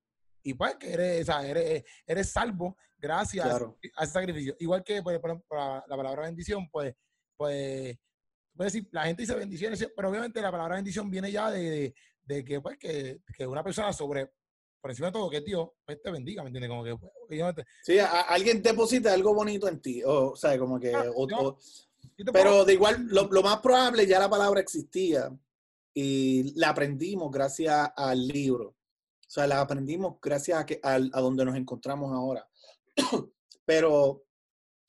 y 0.44 0.54
pues 0.54 0.76
que 0.76 0.94
eres, 0.94 1.22
o 1.24 1.26
sea, 1.26 1.48
eres, 1.48 1.84
eres, 2.06 2.30
salvo 2.32 2.78
gracias 2.98 3.48
a 3.48 4.04
ese 4.04 4.14
sacrificio. 4.14 4.56
Igual 4.60 4.84
que, 4.84 5.02
pues, 5.02 5.20
por 5.20 5.32
ejemplo, 5.32 5.84
la 5.88 5.98
palabra 5.98 6.22
bendición, 6.22 6.70
pues, 6.70 6.94
pues, 7.36 7.98
puedes 8.56 8.74
decir, 8.74 8.90
la 8.92 9.04
gente 9.04 9.24
dice 9.24 9.36
bendiciones, 9.36 9.88
pero 9.96 10.10
obviamente 10.10 10.42
la 10.42 10.52
palabra 10.52 10.76
bendición 10.76 11.10
viene 11.10 11.32
ya 11.32 11.52
de 11.52 11.94
de 12.26 12.44
que, 12.44 12.62
pues, 12.62 12.78
que, 12.78 13.22
que 13.38 13.48
una 13.48 13.64
persona 13.64 13.94
sobre, 13.94 14.32
por 14.82 14.92
encima 14.92 15.08
de 15.08 15.14
todo, 15.14 15.30
que 15.30 15.42
Dios 15.42 15.70
pues, 15.86 16.02
te 16.02 16.12
bendiga, 16.12 16.44
¿me 16.44 16.50
entiendes? 16.50 16.70
Como 16.70 16.84
que, 16.84 16.96
pues, 16.96 17.66
Sí, 17.84 17.98
alguien 18.00 18.62
deposita 18.62 19.14
algo 19.14 19.34
bonito 19.34 19.68
en 19.68 19.82
ti, 19.82 20.02
o, 20.04 20.36
sea, 20.36 20.58
como 20.58 20.80
que... 20.80 20.94
Ah, 20.94 21.06
pero 22.32 22.64
de 22.64 22.74
igual, 22.74 23.08
lo, 23.10 23.28
lo, 23.30 23.44
más 23.44 23.60
probable 23.60 24.08
ya 24.08 24.20
la 24.20 24.30
palabra 24.30 24.62
existía 24.62 25.30
y 25.94 26.58
la 26.58 26.70
aprendimos 26.70 27.30
gracias 27.30 27.90
al 27.96 28.28
libro. 28.28 28.70
O 28.70 29.30
sea, 29.30 29.48
la 29.48 29.60
aprendimos 29.60 30.18
gracias 30.22 30.60
a, 30.60 30.66
que, 30.66 30.80
a, 30.82 30.94
a 30.94 31.22
donde 31.22 31.44
nos 31.44 31.56
encontramos 31.56 32.14
ahora. 32.14 32.48
pero 33.66 34.24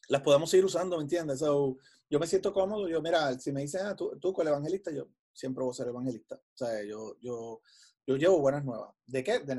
las 0.08 0.22
podemos 0.22 0.50
seguir 0.50 0.66
usando, 0.66 0.98
¿me 0.98 1.02
entiendes? 1.02 1.40
So, 1.40 1.78
yo 2.08 2.18
me 2.18 2.26
siento 2.26 2.52
cómodo. 2.52 2.88
Yo, 2.88 3.00
mira, 3.02 3.38
si 3.38 3.52
me 3.52 3.62
dicen, 3.62 3.86
ah, 3.86 3.96
tú, 3.96 4.18
tú 4.20 4.32
con 4.32 4.46
el 4.46 4.52
evangelista, 4.52 4.90
yo, 4.90 5.08
siempre 5.32 5.62
voy 5.62 5.72
a 5.72 5.74
ser 5.74 5.88
evangelista. 5.88 6.36
O 6.36 6.56
sea, 6.56 6.82
yo, 6.84 7.16
yo, 7.20 7.60
yo 8.06 8.16
llevo 8.16 8.40
buenas 8.40 8.64
nuevas. 8.64 8.94
¿De 9.04 9.22
qué? 9.22 9.40
De, 9.40 9.56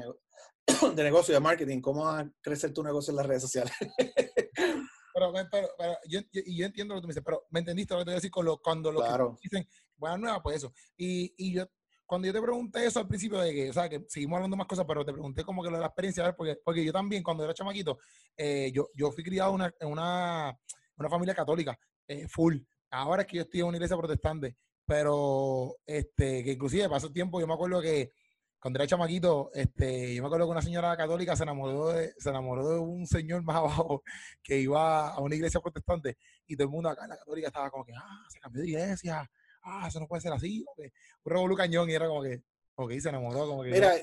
de 0.95 1.03
negocio, 1.03 1.33
de 1.33 1.39
marketing. 1.39 1.81
¿Cómo 1.81 2.05
va 2.05 2.19
a 2.19 2.31
crecer 2.41 2.73
tu 2.73 2.83
negocio 2.83 3.11
en 3.11 3.17
las 3.17 3.25
redes 3.25 3.43
sociales? 3.43 3.73
pero, 5.13 5.33
pero, 5.51 5.69
pero 5.77 5.97
yo, 6.07 6.21
yo, 6.31 6.65
entiendo 6.65 6.93
lo 6.93 6.99
que 6.99 7.03
tú 7.03 7.07
me 7.07 7.11
dices, 7.11 7.23
pero 7.25 7.45
¿me 7.49 7.59
entendiste 7.59 7.93
lo 7.93 7.99
que 7.99 8.05
te 8.05 8.09
voy 8.09 8.15
a 8.15 8.21
decir 8.21 8.31
con 8.31 8.45
lo, 8.45 8.57
cuando 8.59 8.91
lo 8.91 9.01
que 9.01 9.39
dicen 9.43 9.67
buenas 9.95 10.19
nuevas? 10.19 10.39
Pues 10.41 10.57
eso. 10.57 10.73
Y, 10.95 11.33
y 11.37 11.53
yo, 11.53 11.65
cuando 12.05 12.27
yo 12.27 12.33
te 12.33 12.41
pregunté 12.41 12.85
eso 12.85 12.99
al 12.99 13.07
principio 13.07 13.39
de 13.39 13.53
que, 13.53 13.69
o 13.69 13.73
sea, 13.73 13.89
que 13.89 14.05
seguimos 14.07 14.37
hablando 14.37 14.55
más 14.55 14.67
cosas, 14.67 14.85
pero 14.87 15.03
te 15.03 15.11
pregunté 15.11 15.43
como 15.43 15.61
que 15.61 15.69
lo 15.69 15.75
de 15.75 15.81
la 15.81 15.87
experiencia, 15.87 16.33
porque, 16.35 16.57
porque 16.63 16.85
yo 16.85 16.93
también, 16.93 17.21
cuando 17.21 17.43
era 17.43 17.53
chamaquito, 17.53 17.99
eh, 18.37 18.71
yo, 18.73 18.89
yo 18.95 19.11
fui 19.11 19.23
criado 19.23 19.51
una, 19.51 19.73
en 19.79 19.89
una 19.89 20.57
una 20.97 21.09
familia 21.09 21.35
católica, 21.35 21.77
eh, 22.07 22.27
full. 22.27 22.57
Ahora 22.91 23.23
es 23.23 23.27
que 23.27 23.37
yo 23.37 23.43
estoy 23.43 23.59
en 23.61 23.67
una 23.67 23.77
iglesia 23.77 23.97
protestante, 23.97 24.55
pero 24.85 25.75
este, 25.85 26.43
que 26.43 26.53
inclusive 26.53 26.89
pasó 26.89 27.11
tiempo, 27.11 27.39
yo 27.39 27.47
me 27.47 27.53
acuerdo 27.53 27.81
que 27.81 28.11
cuando 28.59 28.79
era 28.79 28.87
chamaquito, 28.87 29.51
este, 29.53 30.15
yo 30.15 30.23
me 30.23 30.27
acuerdo 30.27 30.45
que 30.45 30.51
una 30.51 30.61
señora 30.61 30.97
católica 30.97 31.35
se 31.35 31.43
enamoró 31.43 31.89
de, 31.89 32.13
se 32.17 32.29
enamoró 32.29 32.67
de 32.67 32.79
un 32.79 33.05
señor 33.05 33.43
más 33.43 33.55
abajo 33.57 34.03
que 34.41 34.59
iba 34.59 35.09
a 35.09 35.19
una 35.19 35.35
iglesia 35.35 35.59
protestante 35.59 36.17
y 36.47 36.55
todo 36.55 36.65
el 36.65 36.71
mundo 36.71 36.89
acá 36.89 37.03
en 37.03 37.09
la 37.11 37.17
católica 37.17 37.47
estaba 37.47 37.69
como 37.69 37.85
que, 37.85 37.93
ah, 37.93 38.25
se 38.29 38.39
cambió 38.39 38.61
de 38.61 38.69
iglesia, 38.69 39.29
ah, 39.63 39.85
eso 39.87 39.99
no 39.99 40.07
puede 40.07 40.21
ser 40.21 40.33
así, 40.33 40.65
un 41.23 41.31
revolú 41.31 41.55
cañón 41.55 41.89
y 41.89 41.93
era 41.93 42.07
como 42.07 42.23
que, 42.23 42.41
ok, 42.75 42.91
se 42.99 43.09
enamoró, 43.09 43.47
como 43.47 43.63
que... 43.63 43.71
Mira, 43.71 43.93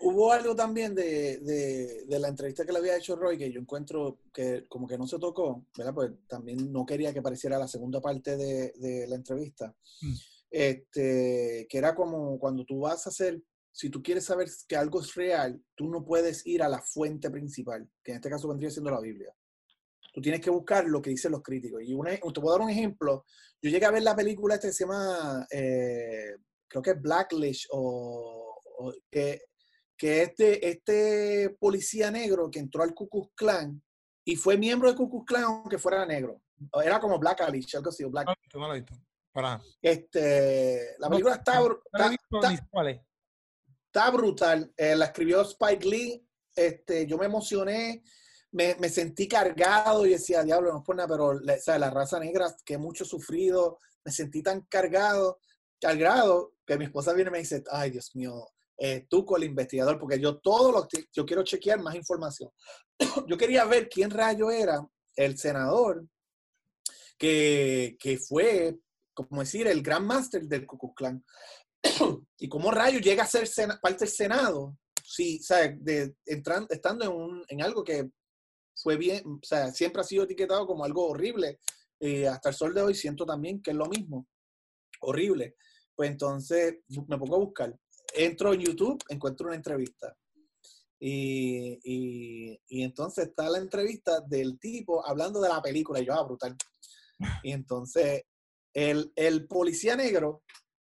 hubo 0.00 0.32
algo 0.32 0.54
también 0.54 0.94
de, 0.94 1.38
de, 1.38 2.04
de, 2.06 2.18
la 2.18 2.28
entrevista 2.28 2.64
que 2.64 2.72
le 2.72 2.78
había 2.78 2.96
hecho 2.96 3.16
Roy 3.16 3.36
que 3.36 3.50
yo 3.50 3.60
encuentro 3.60 4.20
que 4.32 4.66
como 4.68 4.86
que 4.86 4.96
no 4.96 5.06
se 5.06 5.18
tocó, 5.18 5.66
¿verdad? 5.76 5.94
Pues 5.94 6.10
también 6.28 6.72
no 6.72 6.86
quería 6.86 7.12
que 7.12 7.22
pareciera 7.22 7.58
la 7.58 7.68
segunda 7.68 8.00
parte 8.00 8.36
de, 8.36 8.72
de 8.76 9.06
la 9.08 9.16
entrevista. 9.16 9.74
Mm. 10.02 10.14
Este, 10.52 11.66
que 11.68 11.78
era 11.78 11.94
como 11.94 12.38
cuando 12.38 12.64
tú 12.64 12.80
vas 12.80 13.06
a 13.06 13.10
hacer 13.10 13.40
si 13.72 13.88
tú 13.88 14.02
quieres 14.02 14.24
saber 14.24 14.48
que 14.68 14.76
algo 14.76 15.00
es 15.00 15.14
real, 15.14 15.62
tú 15.74 15.88
no 15.88 16.04
puedes 16.04 16.46
ir 16.46 16.62
a 16.62 16.68
la 16.68 16.82
fuente 16.82 17.30
principal, 17.30 17.88
que 18.02 18.12
en 18.12 18.16
este 18.16 18.30
caso 18.30 18.48
vendría 18.48 18.70
siendo 18.70 18.90
la 18.90 19.00
Biblia. 19.00 19.34
Tú 20.12 20.20
tienes 20.20 20.40
que 20.40 20.50
buscar 20.50 20.84
lo 20.86 21.00
que 21.00 21.10
dicen 21.10 21.32
los 21.32 21.42
críticos. 21.42 21.82
Y 21.84 21.94
una, 21.94 22.10
te 22.10 22.40
puedo 22.40 22.50
dar 22.50 22.62
un 22.62 22.70
ejemplo. 22.70 23.24
Yo 23.62 23.70
llegué 23.70 23.86
a 23.86 23.92
ver 23.92 24.02
la 24.02 24.16
película 24.16 24.54
esta 24.56 24.66
que 24.68 24.74
se 24.74 24.84
llama, 24.84 25.46
eh, 25.50 26.34
creo 26.66 26.82
que 26.82 26.90
es 26.90 27.00
Blacklist, 27.00 27.66
o, 27.70 28.56
que, 29.08 29.40
que 30.00 30.22
este, 30.22 30.66
este 30.66 31.50
policía 31.60 32.10
negro 32.10 32.50
que 32.50 32.58
entró 32.58 32.82
al 32.82 32.94
Ku 32.94 33.06
Klux 33.06 33.34
Klan 33.34 33.82
y 34.24 34.34
fue 34.34 34.56
miembro 34.56 34.88
del 34.88 34.96
Ku 34.96 35.10
Klux 35.10 35.26
Klan 35.26 35.44
aunque 35.44 35.76
fuera 35.76 36.06
negro. 36.06 36.40
Era 36.82 36.98
como 36.98 37.18
Blacklist, 37.18 37.74
algo 37.74 37.90
así. 37.90 38.04
Black... 38.04 38.26
No, 38.54 38.74
no 38.74 38.84
Para. 39.30 39.60
Este, 39.82 40.96
la 40.98 41.10
película 41.10 41.34
está, 41.34 41.60
está, 42.32 43.04
Está 43.92 44.10
brutal. 44.10 44.72
Eh, 44.74 44.96
la 44.96 45.06
escribió 45.06 45.42
Spike 45.42 45.86
Lee. 45.86 46.26
Este, 46.56 47.06
yo 47.06 47.18
me 47.18 47.26
emocioné, 47.26 48.02
me, 48.52 48.76
me, 48.76 48.88
sentí 48.88 49.28
cargado 49.28 50.06
y 50.06 50.12
decía, 50.12 50.42
diablo, 50.42 50.72
no 50.72 50.78
es 50.78 50.84
por 50.84 50.96
nada, 50.96 51.08
pero 51.08 51.34
la, 51.40 51.58
la 51.78 51.90
raza 51.90 52.18
negra 52.18 52.54
que 52.64 52.78
mucho 52.78 53.04
sufrido, 53.04 53.78
me 54.04 54.10
sentí 54.10 54.42
tan 54.42 54.62
cargado, 54.62 55.40
cargado, 55.78 56.54
que 56.66 56.78
mi 56.78 56.86
esposa 56.86 57.12
viene 57.12 57.28
y 57.28 57.32
me 57.32 57.38
dice, 57.38 57.62
ay, 57.70 57.90
Dios 57.90 58.16
mío, 58.16 58.46
eh, 58.82 59.06
tú 59.10 59.26
con 59.26 59.42
el 59.42 59.48
investigador, 59.50 59.98
porque 59.98 60.18
yo 60.18 60.38
todo 60.38 60.72
lo 60.72 60.88
yo 61.12 61.26
quiero 61.26 61.44
chequear 61.44 61.80
más 61.82 61.94
información. 61.94 62.50
yo 63.28 63.36
quería 63.36 63.66
ver 63.66 63.90
quién 63.90 64.10
rayo 64.10 64.50
era 64.50 64.80
el 65.16 65.36
senador 65.36 66.06
que, 67.18 67.98
que 68.00 68.16
fue, 68.16 68.78
como 69.12 69.42
decir, 69.42 69.66
el 69.66 69.82
gran 69.82 70.06
máster 70.06 70.44
del 70.44 70.64
Ku 70.64 70.94
Klan. 70.94 71.22
y 72.38 72.48
cómo 72.48 72.70
rayo 72.70 73.00
llega 73.00 73.24
a 73.24 73.26
ser 73.26 73.46
parte 73.82 74.06
del 74.06 74.14
Senado, 74.14 74.78
sí, 75.04 75.38
De, 75.80 76.14
estando 76.70 77.04
en, 77.04 77.10
un, 77.10 77.44
en 77.48 77.62
algo 77.62 77.84
que 77.84 78.08
fue 78.74 78.96
bien, 78.96 79.22
o 79.26 79.40
sea, 79.42 79.70
siempre 79.72 80.00
ha 80.00 80.04
sido 80.04 80.24
etiquetado 80.24 80.66
como 80.66 80.86
algo 80.86 81.06
horrible. 81.06 81.60
Eh, 82.00 82.26
hasta 82.26 82.48
el 82.48 82.54
sol 82.54 82.72
de 82.72 82.80
hoy 82.80 82.94
siento 82.94 83.26
también 83.26 83.60
que 83.60 83.72
es 83.72 83.76
lo 83.76 83.84
mismo, 83.84 84.26
horrible. 85.00 85.56
Pues 85.94 86.12
entonces 86.12 86.78
me 86.88 87.18
pongo 87.18 87.36
a 87.36 87.40
buscar. 87.40 87.76
Entro 88.14 88.52
en 88.52 88.60
YouTube, 88.60 89.02
encuentro 89.08 89.46
una 89.46 89.56
entrevista. 89.56 90.16
Y, 90.98 91.78
y, 91.82 92.82
entonces 92.82 93.28
está 93.28 93.48
la 93.48 93.58
entrevista 93.58 94.20
del 94.20 94.58
tipo 94.58 95.06
hablando 95.06 95.40
de 95.40 95.48
la 95.48 95.62
película. 95.62 96.00
Y 96.00 96.06
yo, 96.06 96.12
ah, 96.14 96.22
brutal. 96.22 96.56
Y 97.42 97.52
entonces 97.52 98.22
el, 98.74 99.12
el 99.16 99.46
policía 99.46 99.96
negro 99.96 100.42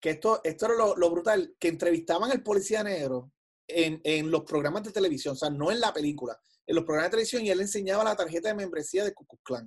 que 0.05 0.11
esto, 0.11 0.41
esto 0.45 0.67
era 0.67 0.75
lo, 0.75 1.11
brutal, 1.11 1.57
que 1.59 1.69
entrevistaban 1.69 2.31
al 2.31 2.43
policía 2.43 2.83
negro 2.83 3.33
en, 3.67 4.03
en, 4.05 4.31
los 4.31 4.43
programas 4.43 4.83
de 4.83 4.93
televisión, 4.93 5.33
o 5.33 5.37
sea, 5.37 5.49
no 5.49 5.73
en 5.73 5.81
la 5.81 5.95
película, 5.95 6.39
en 6.67 6.77
los 6.77 6.85
programas 6.85 7.11
de 7.11 7.13
televisión 7.13 7.43
y 7.43 7.49
él 7.49 7.63
enseñaba 7.63 8.05
la 8.05 8.15
tarjeta 8.15 8.49
de 8.49 8.55
membresía 8.55 9.03
de 9.03 9.15
Ku 9.15 9.27
Klux 9.43 9.65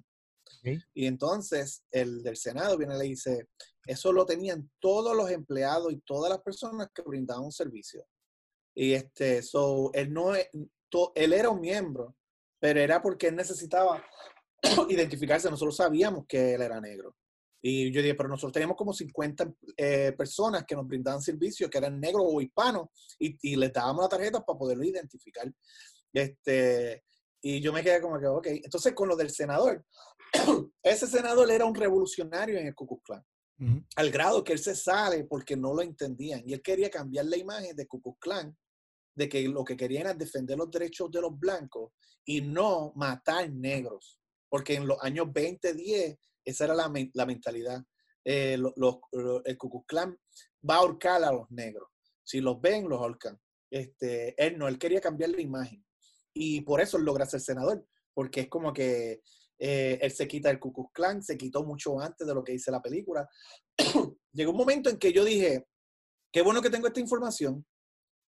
Y 0.93 1.05
entonces 1.05 1.83
el 1.91 2.23
del 2.23 2.37
Senado 2.37 2.77
viene 2.77 2.95
y 2.95 2.99
le 2.99 3.05
dice, 3.05 3.47
eso 3.85 4.11
lo 4.11 4.25
tenían 4.25 4.69
todos 4.79 5.15
los 5.15 5.29
empleados 5.31 5.91
y 5.91 5.99
todas 6.01 6.29
las 6.29 6.41
personas 6.41 6.89
que 6.93 7.01
brindaban 7.01 7.45
un 7.45 7.51
servicio. 7.51 8.05
Y 8.75 8.93
este, 8.93 9.41
so, 9.41 9.91
él 9.93 10.13
no, 10.13 10.33
él 10.35 11.33
era 11.33 11.49
un 11.49 11.61
miembro, 11.61 12.15
pero 12.59 12.79
era 12.79 13.01
porque 13.01 13.27
él 13.27 13.35
necesitaba 13.35 14.03
identificarse. 14.89 15.49
Nosotros 15.49 15.77
sabíamos 15.77 16.25
que 16.27 16.53
él 16.53 16.61
era 16.61 16.79
negro. 16.79 17.15
Y 17.61 17.91
yo 17.91 18.01
dije, 18.01 18.13
pero 18.13 18.29
nosotros 18.29 18.53
teníamos 18.53 18.77
como 18.77 18.93
50 18.93 19.51
eh, 19.77 20.13
personas 20.15 20.63
que 20.65 20.75
nos 20.75 20.87
brindaban 20.87 21.21
servicios, 21.21 21.69
que 21.69 21.77
eran 21.77 21.99
negros 21.99 22.23
o 22.25 22.39
hispanos, 22.39 22.87
y, 23.17 23.35
y 23.41 23.55
les 23.55 23.73
dábamos 23.73 24.03
la 24.03 24.09
tarjeta 24.09 24.45
para 24.45 24.59
poderlo 24.59 24.83
identificar. 24.83 25.51
Este, 26.13 27.03
y 27.41 27.61
yo 27.61 27.73
me 27.73 27.83
quedé 27.83 28.01
como 28.01 28.19
que, 28.19 28.27
ok. 28.27 28.47
Entonces, 28.47 28.93
con 28.93 29.07
lo 29.07 29.15
del 29.15 29.29
senador, 29.29 29.83
ese 30.83 31.07
senador 31.07 31.49
era 31.51 31.65
un 31.65 31.75
revolucionario 31.75 32.57
en 32.57 32.67
el 32.67 32.75
Ku 32.75 32.87
Klux 32.87 33.03
Klan. 33.03 33.25
Al 33.95 34.11
grado 34.11 34.43
que 34.43 34.53
él 34.53 34.59
se 34.59 34.75
sale 34.75 35.23
porque 35.23 35.57
no 35.57 35.73
lo 35.73 35.81
entendían. 35.81 36.43
Y 36.45 36.53
él 36.53 36.61
quería 36.61 36.91
cambiar 36.91 37.25
la 37.25 37.37
imagen 37.37 37.75
de 37.75 37.87
Ku 37.87 38.01
Klux 38.01 38.19
Klan, 38.19 38.55
de 39.15 39.27
que 39.27 39.47
lo 39.47 39.63
que 39.63 39.75
querían 39.75 40.01
era 40.01 40.13
defender 40.13 40.57
los 40.57 40.69
derechos 40.69 41.09
de 41.11 41.21
los 41.21 41.37
blancos 41.37 41.91
y 42.23 42.41
no 42.41 42.93
matar 42.95 43.49
negros. 43.51 44.19
Porque 44.47 44.75
en 44.75 44.87
los 44.87 45.01
años 45.01 45.27
2010 45.33 46.17
esa 46.45 46.65
era 46.65 46.75
la, 46.75 46.91
la 47.13 47.25
mentalidad. 47.25 47.83
Eh, 48.23 48.53
el 48.53 49.57
Ku 49.57 49.85
Klux 49.85 50.15
va 50.69 50.75
a 50.75 50.79
ahorcar 50.79 51.23
a 51.23 51.31
los 51.31 51.49
negros. 51.49 51.89
Si 52.23 52.41
los 52.41 52.59
ven, 52.61 52.87
los 52.87 52.99
ahorcan. 52.99 53.39
Este, 53.71 54.35
él 54.37 54.57
no, 54.57 54.67
él 54.67 54.77
quería 54.77 55.01
cambiar 55.01 55.31
la 55.31 55.41
imagen. 55.41 55.83
Y 56.33 56.61
por 56.61 56.81
eso 56.81 56.97
logra 56.97 57.25
ser 57.25 57.39
senador, 57.39 57.85
porque 58.13 58.41
es 58.41 58.47
como 58.49 58.71
que 58.71 59.21
eh, 59.59 59.97
él 60.01 60.11
se 60.11 60.27
quita 60.27 60.49
el 60.49 60.59
Ku 60.59 60.71
Klux 60.71 60.91
Klan, 60.93 61.23
se 61.23 61.37
quitó 61.37 61.63
mucho 61.63 61.99
antes 61.99 62.27
de 62.27 62.33
lo 62.33 62.43
que 62.43 62.53
dice 62.53 62.71
la 62.71 62.81
película. 62.81 63.27
Llegó 64.33 64.51
un 64.51 64.57
momento 64.57 64.89
en 64.89 64.97
que 64.97 65.11
yo 65.11 65.23
dije, 65.23 65.65
qué 66.31 66.41
bueno 66.41 66.61
que 66.61 66.69
tengo 66.69 66.87
esta 66.87 66.99
información. 66.99 67.65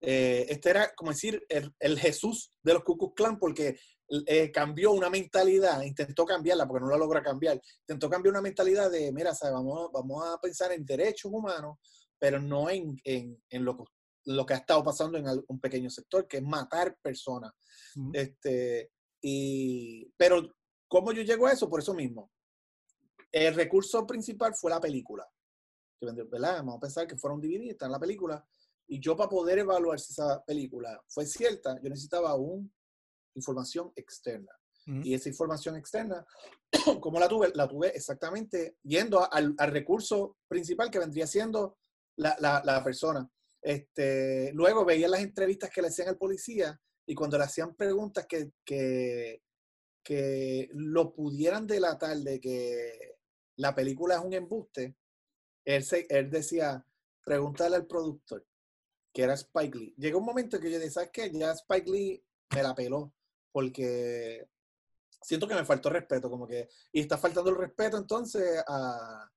Eh, 0.02 0.46
este 0.48 0.70
era, 0.70 0.94
como 0.96 1.12
decir, 1.12 1.44
el, 1.50 1.74
el, 1.80 2.00
Jesús 2.00 2.54
de 2.64 2.74
los 2.74 2.84
Ku 2.84 2.98
Klux 2.98 3.14
Klan, 3.16 3.38
porque 3.38 3.78
eh, 4.26 4.50
cambió 4.52 4.92
una 4.92 5.10
mentalidad, 5.10 5.82
intentó 5.82 6.26
cambiarla 6.26 6.68
porque 6.68 6.84
no 6.84 6.90
la 6.90 6.98
logra 6.98 7.22
cambiar, 7.22 7.62
intentó 7.82 8.10
cambiar 8.10 8.32
una 8.32 8.42
mentalidad 8.42 8.90
de, 8.90 9.12
mira, 9.12 9.34
vamos, 9.44 9.92
vamos 9.94 10.26
a 10.26 10.40
pensar 10.40 10.72
en 10.72 10.86
derechos 10.86 11.32
humanos, 11.32 11.78
pero 12.18 12.40
no 12.40 12.70
en, 12.70 12.98
en, 13.04 13.38
en 13.50 13.66
lo, 13.66 13.86
lo, 14.26 14.46
que 14.46 14.54
ha 14.54 14.58
estado 14.58 14.84
pasando 14.84 15.18
en 15.18 15.26
un 15.48 15.60
pequeño 15.60 15.90
sector, 15.90 16.28
que 16.28 16.38
es 16.38 16.44
matar 16.44 16.98
personas. 17.02 17.52
este, 18.14 18.92
y, 19.22 20.10
pero, 20.18 20.50
¿cómo 20.90 21.14
yo 21.14 21.22
llego 21.22 21.48
a 21.48 21.54
eso? 21.54 21.70
Por 21.70 21.80
eso 21.80 21.94
mismo. 21.94 22.30
El 23.32 23.56
recurso 23.56 24.06
principal 24.06 24.54
fue 24.56 24.72
la 24.72 24.82
película. 24.82 25.26
¿verdad? 26.02 26.58
Vamos 26.58 26.78
a 26.78 26.80
pensar 26.80 27.08
que 27.08 27.18
fueron 27.18 27.40
divididas, 27.40 27.74
está 27.74 27.86
en 27.86 27.92
la 27.94 28.00
película. 28.00 28.46
Y 28.88 29.00
yo 29.00 29.16
para 29.16 29.30
poder 29.30 29.60
evaluar 29.60 30.00
si 30.00 30.14
esa 30.14 30.44
película 30.44 31.02
fue 31.08 31.26
cierta, 31.26 31.80
yo 31.82 31.90
necesitaba 31.90 32.36
un 32.36 32.74
información 33.36 33.92
externa. 33.96 34.52
Y 35.04 35.14
esa 35.14 35.30
información 35.30 35.76
externa, 35.76 36.26
¿cómo 37.00 37.20
la 37.20 37.28
tuve? 37.28 37.52
La 37.54 37.68
tuve 37.68 37.90
exactamente 37.90 38.78
yendo 38.82 39.32
al, 39.32 39.54
al 39.60 39.72
recurso 39.72 40.38
principal 40.48 40.90
que 40.90 40.98
vendría 40.98 41.28
siendo 41.28 41.78
la, 42.16 42.36
la, 42.40 42.64
la, 42.66 42.84
persona. 42.84 43.30
Este, 43.62 44.52
luego 44.54 44.84
veía 44.86 45.08
las 45.08 45.20
entrevistas 45.20 45.70
que 45.70 45.84
le 45.84 45.90
hacían 45.90 46.08
al 46.08 46.18
policía 46.18 46.76
y 47.06 47.14
cuando 47.14 47.38
le 47.38 47.44
hacían 47.44 47.76
preguntas 47.76 48.26
que, 48.28 48.50
que, 48.66 49.44
que 50.10 50.72
lo 50.74 51.14
pudieran 51.14 51.68
delatar 51.68 52.18
de 52.18 52.42
que 52.42 53.20
la 53.58 53.76
película 53.76 54.16
es 54.16 54.22
un 54.22 54.34
embuste, 54.34 54.96
él, 55.64 55.84
se, 55.84 56.08
él 56.10 56.32
decía, 56.32 56.84
pregúntale 57.24 57.76
al 57.76 57.86
productor, 57.86 58.44
que 59.14 59.22
era 59.22 59.36
Spike 59.36 59.78
Lee. 59.78 59.94
Llegó 60.00 60.18
un 60.18 60.26
momento 60.26 60.60
que 60.60 60.72
yo 60.72 60.80
dije, 60.80 60.90
¿sabes 60.90 61.12
qué? 61.14 61.30
Ya 61.32 61.52
Spike 61.52 61.92
Lee 61.92 62.24
me 62.56 62.64
la 62.64 62.74
peló 62.74 63.14
porque 63.52 64.50
siento 65.22 65.48
que 65.48 65.54
me 65.54 65.64
faltó 65.64 65.92
respeto, 65.92 66.28
como 66.28 66.48
que, 66.48 66.68
y 66.92 67.02
está 67.02 67.20
faltando 67.20 67.52
el 67.52 67.58
respeto 67.58 67.96
entonces 67.96 68.64
a, 68.68 69.30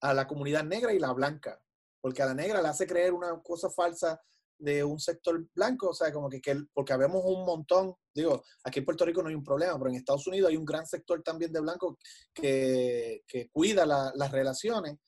a 0.00 0.14
la 0.14 0.28
comunidad 0.28 0.62
negra 0.62 0.92
y 0.92 1.00
la 1.00 1.12
blanca, 1.12 1.60
porque 2.00 2.22
a 2.22 2.26
la 2.26 2.34
negra 2.34 2.62
le 2.62 2.68
hace 2.68 2.86
creer 2.86 3.12
una 3.12 3.42
cosa 3.42 3.68
falsa 3.68 4.22
de 4.60 4.84
un 4.84 5.00
sector 5.00 5.44
blanco, 5.54 5.88
o 5.88 5.94
sea, 5.94 6.12
como 6.12 6.28
que, 6.28 6.40
que 6.40 6.64
porque 6.72 6.92
habemos 6.92 7.22
un 7.24 7.44
montón, 7.44 7.94
digo, 8.14 8.44
aquí 8.64 8.80
en 8.80 8.84
Puerto 8.84 9.04
Rico 9.04 9.22
no 9.22 9.28
hay 9.28 9.34
un 9.34 9.44
problema, 9.44 9.76
pero 9.78 9.90
en 9.90 9.96
Estados 9.96 10.26
Unidos 10.26 10.50
hay 10.50 10.56
un 10.56 10.64
gran 10.64 10.86
sector 10.86 11.22
también 11.22 11.52
de 11.52 11.60
blancos 11.60 11.96
que, 12.32 13.22
que 13.26 13.48
cuida 13.50 13.86
las 13.86 14.30
relaciones 14.30 14.98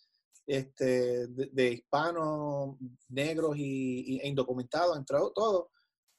este, 0.47 1.27
de, 1.29 1.73
hispanos, 1.73 2.77
negros 3.09 3.57
y, 3.57 4.19
e 4.21 4.29
indocumentados, 4.29 4.97
entre 4.97 5.19
todos, 5.35 5.69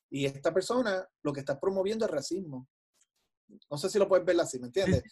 y 0.10 0.26
esta 0.26 0.54
persona 0.54 1.08
lo 1.24 1.34
que 1.34 1.42
está 1.42 1.60
promoviendo 1.60 2.06
es 2.06 2.12
racismo. 2.12 2.68
no 3.70 3.78
sé 3.78 3.90
si 3.90 4.00
lo 4.00 4.08
puedes 4.08 4.26
ver 4.26 4.40
así, 4.40 4.60
¿me 4.60 4.68
entiendes? 4.68 5.04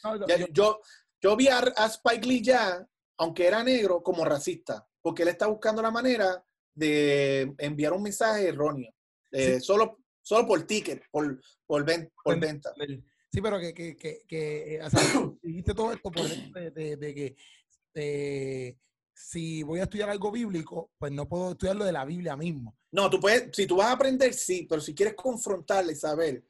yo, 0.53 0.79
yo, 1.19 1.35
vi 1.35 1.47
a, 1.47 1.59
Spike 1.87 2.27
Lee 2.27 2.41
ya, 2.41 2.87
aunque 3.17 3.47
era 3.47 3.63
negro, 3.63 4.01
como 4.01 4.23
racista, 4.23 4.87
porque 5.01 5.23
él 5.23 5.29
está 5.29 5.47
buscando 5.47 5.81
la 5.81 5.91
manera 5.91 6.43
de 6.73 7.53
enviar 7.57 7.93
un 7.93 8.03
mensaje 8.03 8.47
erróneo, 8.47 8.93
eh, 9.31 9.59
solo, 9.59 9.99
solo 10.21 10.47
por 10.47 10.63
ticket, 10.63 11.03
por, 11.11 11.41
por, 11.65 11.85
por 12.23 12.39
venta. 12.39 12.73
Sí, 13.31 13.41
pero 13.41 13.59
que, 13.59 13.73
que, 13.73 13.95
que, 13.95 14.23
que 14.27 14.79
o 14.83 14.89
sea, 14.89 14.99
dijiste 15.41 15.73
todo 15.73 15.93
esto 15.93 16.11
por 16.11 16.27
de, 16.27 16.71
de, 16.71 16.97
de 16.97 17.13
que 17.13 17.35
eh, 17.93 18.77
si 19.13 19.63
voy 19.63 19.79
a 19.79 19.83
estudiar 19.83 20.09
algo 20.09 20.31
bíblico, 20.31 20.91
pues 20.97 21.11
no 21.11 21.27
puedo 21.27 21.51
estudiarlo 21.51 21.85
de 21.85 21.91
la 21.91 22.05
Biblia 22.05 22.35
mismo. 22.35 22.77
No, 22.91 23.09
tú 23.09 23.19
puedes, 23.19 23.55
si 23.55 23.65
tú 23.65 23.77
vas 23.77 23.87
a 23.87 23.93
aprender, 23.93 24.33
sí, 24.33 24.65
pero 24.69 24.81
si 24.81 24.93
quieres 24.93 25.15
confrontarle 25.15 25.93
y 25.93 25.95
saber 25.95 26.43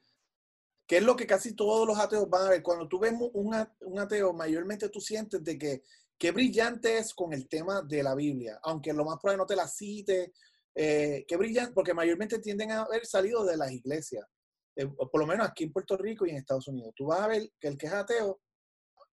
qué 0.88 0.97
es 0.97 1.03
lo 1.03 1.15
que 1.15 1.28
casi 1.28 1.53
todos 1.53 1.88
los 1.88 1.97
ateos 1.99 2.30
van 2.30 2.47
a 2.47 2.49
ver, 2.49 2.63
cuando 2.63 2.88
tú 2.88 2.99
ves 2.99 3.13
un, 3.34 3.55
un 3.82 3.99
ateo, 3.99 4.34
mayormente 4.34 4.89
tú 4.89 4.99
sientes 4.99 5.43
de 5.43 5.57
que 5.57 5.84
qué 6.22 6.30
brillante 6.30 6.99
es 6.99 7.15
con 7.15 7.34
el 7.34 7.49
tema 7.49 7.82
de 7.82 8.03
la 8.03 8.13
Biblia, 8.13 8.59
aunque 8.61 8.93
lo 8.93 9.03
más 9.03 9.17
probable 9.19 9.39
no 9.39 9.47
te 9.47 9.55
la 9.55 9.67
cite, 9.67 10.34
eh, 10.76 11.26
qué 11.28 11.36
brillante, 11.36 11.74
porque 11.74 11.95
mayormente 11.95 12.38
tienden 12.38 12.69
a 12.69 12.84
haber 12.84 13.07
salido 13.07 13.43
de 13.43 13.57
las 13.57 13.72
iglesias, 13.72 14.24
eh, 14.76 14.86
por 14.88 15.19
lo 15.19 15.26
menos 15.26 15.47
aquí 15.47 15.63
en 15.63 15.74
Puerto 15.74 15.97
Rico 15.97 16.28
y 16.28 16.30
en 16.30 16.36
Estados 16.36 16.67
Unidos. 16.67 16.93
Tú 16.95 17.07
vas 17.07 17.22
a 17.22 17.28
ver 17.28 17.51
que 17.59 17.69
el 17.69 17.76
que 17.76 17.88
es 17.88 17.93
ateo 17.93 18.39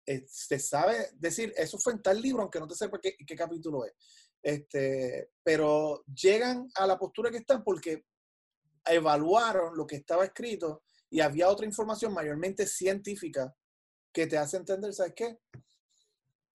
eh, 0.04 0.22
se 0.28 0.58
sabe 0.58 1.08
decir, 1.14 1.50
eso 1.56 1.78
fue 1.78 1.94
en 1.94 2.02
tal 2.02 2.20
libro, 2.20 2.42
aunque 2.42 2.60
no 2.60 2.68
te 2.68 2.74
sepa 2.74 3.00
qué, 3.00 3.16
qué 3.26 3.34
capítulo 3.34 3.86
es. 3.86 3.94
Este, 4.42 5.30
pero 5.42 6.04
llegan 6.14 6.68
a 6.74 6.86
la 6.86 6.98
postura 6.98 7.30
que 7.30 7.38
están 7.38 7.64
porque 7.64 8.04
evaluaron 8.84 9.74
lo 9.74 9.86
que 9.86 9.96
estaba 9.96 10.26
escrito 10.26 10.82
y 11.08 11.20
había 11.20 11.48
otra 11.48 11.64
información 11.64 12.12
mayormente 12.12 12.66
científica 12.66 13.56
que 14.12 14.26
te 14.26 14.36
hace 14.36 14.58
entender, 14.58 14.92
¿sabes 14.92 15.14
qué? 15.16 15.38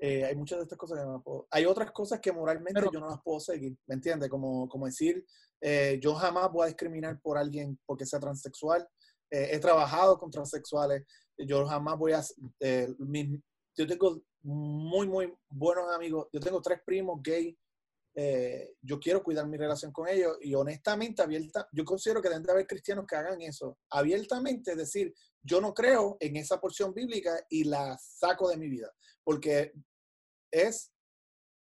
Eh, 0.05 0.25
hay 0.25 0.35
muchas 0.35 0.57
de 0.57 0.63
estas 0.63 0.77
cosas 0.77 0.99
que 0.99 1.05
no 1.05 1.13
las 1.13 1.23
puedo. 1.23 1.47
Hay 1.49 1.65
otras 1.65 1.91
cosas 1.91 2.19
que 2.19 2.33
moralmente 2.33 2.81
yo 2.91 2.99
no 2.99 3.07
las 3.07 3.21
puedo 3.23 3.39
seguir, 3.39 3.77
¿me 3.87 3.95
entiendes? 3.95 4.29
Como, 4.29 4.67
como 4.67 4.85
decir, 4.85 5.25
eh, 5.61 5.97
yo 6.01 6.13
jamás 6.13 6.51
voy 6.51 6.63
a 6.63 6.67
discriminar 6.67 7.21
por 7.21 7.37
alguien 7.37 7.79
porque 7.85 8.05
sea 8.05 8.19
transexual. 8.19 8.85
he 9.29 9.57
trabajado 9.59 10.19
con 10.19 10.29
transexuales 10.29 11.03
yo 11.37 11.65
jamás 11.65 11.97
voy 11.97 12.13
a... 12.13 12.23
Eh, 12.59 12.93
yo 13.75 13.87
tengo 13.87 14.23
muy, 14.43 15.07
muy 15.07 15.33
buenos 15.49 15.91
amigos. 15.93 16.27
Yo 16.31 16.39
tengo 16.39 16.61
tres 16.61 16.79
primos 16.85 17.21
gay. 17.23 17.57
Eh, 18.15 18.75
yo 18.81 18.99
quiero 18.99 19.23
cuidar 19.23 19.47
mi 19.47 19.57
relación 19.57 19.91
con 19.91 20.07
ellos 20.07 20.37
y 20.41 20.53
honestamente, 20.53 21.23
abierta, 21.23 21.67
yo 21.71 21.83
considero 21.83 22.21
que 22.21 22.29
deben 22.29 22.43
de 22.43 22.51
haber 22.51 22.67
cristianos 22.67 23.05
que 23.07 23.15
hagan 23.15 23.41
eso. 23.41 23.79
Abiertamente 23.89 24.75
decir, 24.75 25.13
yo 25.41 25.59
no 25.59 25.73
creo 25.73 26.17
en 26.19 26.35
esa 26.35 26.59
porción 26.59 26.93
bíblica 26.93 27.43
y 27.49 27.63
la 27.63 27.97
saco 27.97 28.49
de 28.49 28.57
mi 28.57 28.69
vida, 28.69 28.91
porque 29.23 29.73
es 30.53 30.93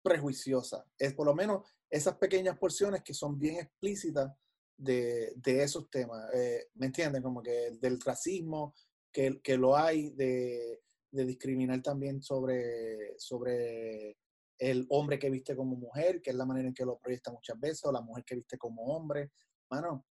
prejuiciosa. 0.02 0.86
Es 0.98 1.14
por 1.14 1.28
lo 1.28 1.36
menos 1.36 1.70
esas 1.90 2.16
pequeñas 2.16 2.58
porciones 2.58 3.04
que 3.04 3.14
son 3.14 3.38
bien 3.38 3.58
explícitas 3.58 4.32
de, 4.78 5.34
de 5.36 5.64
esos 5.64 5.90
temas. 5.90 6.34
Eh, 6.34 6.70
¿Me 6.76 6.88
entienden? 6.88 7.22
Como 7.22 7.44
que 7.44 7.72
del 7.80 8.00
racismo, 8.00 8.74
que, 9.12 9.42
que 9.42 9.58
lo 9.58 9.76
hay 9.76 10.12
de, 10.12 10.82
de, 11.12 11.26
discriminar 11.26 11.82
también 11.82 12.22
sobre, 12.22 13.20
sobre 13.20 14.18
el 14.58 14.86
hombre 14.90 15.20
que 15.20 15.30
viste 15.30 15.56
como 15.56 15.76
mujer, 15.76 16.22
que 16.22 16.30
es 16.30 16.36
la 16.36 16.46
manera 16.46 16.70
en 16.70 16.74
que 16.74 16.86
lo 16.86 16.98
proyecta 16.98 17.32
muchas 17.32 17.60
veces, 17.60 17.84
o 17.86 17.92
la 17.92 18.02
mujer 18.02 18.24
que 18.24 18.36
viste 18.36 18.58
como 18.58 18.84
hombre. 18.84 19.32
Bueno, 19.70 20.06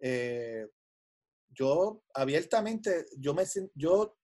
eh, 0.00 0.66
yo 1.50 2.02
abiertamente, 2.14 3.06
yo 3.18 3.34
me 3.34 3.44
yo 3.74 4.16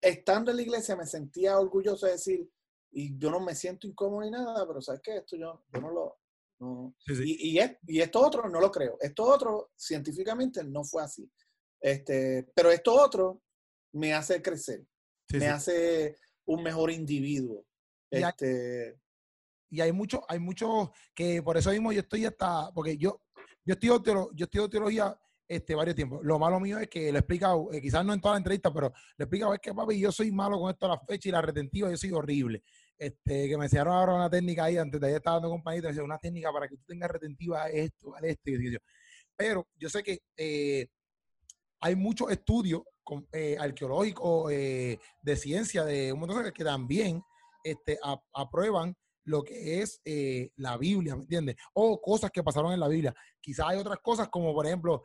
estando 0.00 0.50
en 0.50 0.56
la 0.58 0.62
iglesia 0.62 0.96
me 0.96 1.06
sentía 1.06 1.58
orgulloso 1.58 2.06
de 2.06 2.12
decir, 2.12 2.50
y 2.92 3.18
yo 3.18 3.30
no 3.30 3.40
me 3.40 3.54
siento 3.54 3.86
incómodo 3.86 4.22
ni 4.22 4.30
nada, 4.30 4.66
pero 4.66 4.80
¿sabes 4.80 5.00
qué? 5.02 5.16
Esto 5.16 5.36
yo, 5.36 5.64
yo 5.72 5.80
no 5.80 5.90
lo... 5.90 6.18
No. 6.60 6.94
Y, 7.08 7.58
y, 7.58 7.60
y, 7.88 8.00
esto 8.00 8.20
otro 8.20 8.48
no 8.48 8.60
lo 8.60 8.70
creo. 8.70 8.96
Esto 9.00 9.24
otro 9.24 9.72
científicamente 9.76 10.62
no 10.62 10.84
fue 10.84 11.02
así. 11.02 11.28
Este, 11.80 12.48
pero 12.54 12.70
esto 12.70 12.94
otro 12.94 13.42
me 13.92 14.14
hace 14.14 14.40
crecer, 14.40 14.86
me 15.32 15.48
hace 15.48 16.16
un 16.46 16.62
mejor 16.62 16.92
individuo. 16.92 17.66
Y 18.10 18.22
este, 18.22 18.90
hay, 18.90 18.94
y 19.70 19.80
hay 19.80 19.90
mucho, 19.90 20.22
hay 20.28 20.38
mucho 20.38 20.92
que 21.14 21.42
por 21.42 21.56
eso 21.56 21.70
mismo 21.70 21.92
yo 21.92 22.00
estoy 22.00 22.26
hasta, 22.26 22.70
porque 22.72 22.96
yo, 22.96 23.20
yo 23.64 23.76
teología, 23.76 24.30
yo 24.34 24.44
estudio 24.44 24.70
teología 24.70 25.18
este, 25.48 25.74
varios 25.74 25.96
tiempos. 25.96 26.20
Lo 26.22 26.38
malo 26.38 26.60
mío 26.60 26.78
es 26.78 26.88
que 26.88 27.10
lo 27.10 27.18
he 27.18 27.20
explicado, 27.20 27.72
eh, 27.72 27.80
quizás 27.80 28.04
no 28.04 28.12
en 28.12 28.20
toda 28.20 28.34
la 28.34 28.38
entrevista, 28.38 28.72
pero 28.72 28.88
lo 28.88 28.94
he 29.18 29.24
explicado, 29.24 29.54
es 29.54 29.60
que 29.60 29.74
papi, 29.74 29.98
yo 29.98 30.12
soy 30.12 30.30
malo 30.30 30.58
con 30.58 30.70
esto 30.70 30.86
a 30.86 30.90
la 30.90 31.00
fecha 31.00 31.28
y 31.28 31.32
la 31.32 31.42
retentiva, 31.42 31.90
yo 31.90 31.96
soy 31.96 32.12
horrible. 32.12 32.62
Este, 32.98 33.48
que 33.48 33.58
me 33.58 33.64
enseñaron 33.64 33.94
ahora 33.94 34.14
una 34.14 34.30
técnica 34.30 34.64
ahí, 34.64 34.76
antes 34.76 35.00
de 35.00 35.06
ayer 35.06 35.16
estaba 35.16 35.36
dando 35.36 35.50
compañía, 35.50 35.88
decía, 35.88 36.04
una 36.04 36.18
técnica 36.18 36.52
para 36.52 36.68
que 36.68 36.76
tú 36.76 36.84
tengas 36.86 37.10
retentiva 37.10 37.68
esto, 37.68 38.10
vale 38.10 38.30
esto, 38.30 38.50
y 38.50 38.76
Pero 39.36 39.66
yo 39.76 39.88
sé 39.88 40.02
que 40.02 40.20
eh, 40.36 40.86
hay 41.80 41.96
muchos 41.96 42.30
estudios 42.30 42.82
eh, 43.32 43.56
arqueológicos, 43.58 44.52
eh, 44.52 44.98
de 45.20 45.36
ciencia, 45.36 45.84
de 45.84 46.12
un 46.12 46.20
montón 46.20 46.36
de 46.36 46.42
cosas 46.42 46.54
que 46.54 46.64
también 46.64 47.20
este, 47.64 47.98
aprueban 48.32 48.94
lo 49.24 49.42
que 49.42 49.82
es 49.82 50.00
la 50.56 50.76
Biblia, 50.76 51.16
¿me 51.16 51.22
entiendes? 51.22 51.56
O 51.74 52.00
cosas 52.00 52.30
que 52.30 52.42
pasaron 52.42 52.72
en 52.72 52.80
la 52.80 52.88
Biblia. 52.88 53.14
Quizás 53.40 53.66
hay 53.68 53.78
otras 53.78 53.98
cosas 53.98 54.28
como, 54.28 54.52
por 54.52 54.66
ejemplo, 54.66 55.02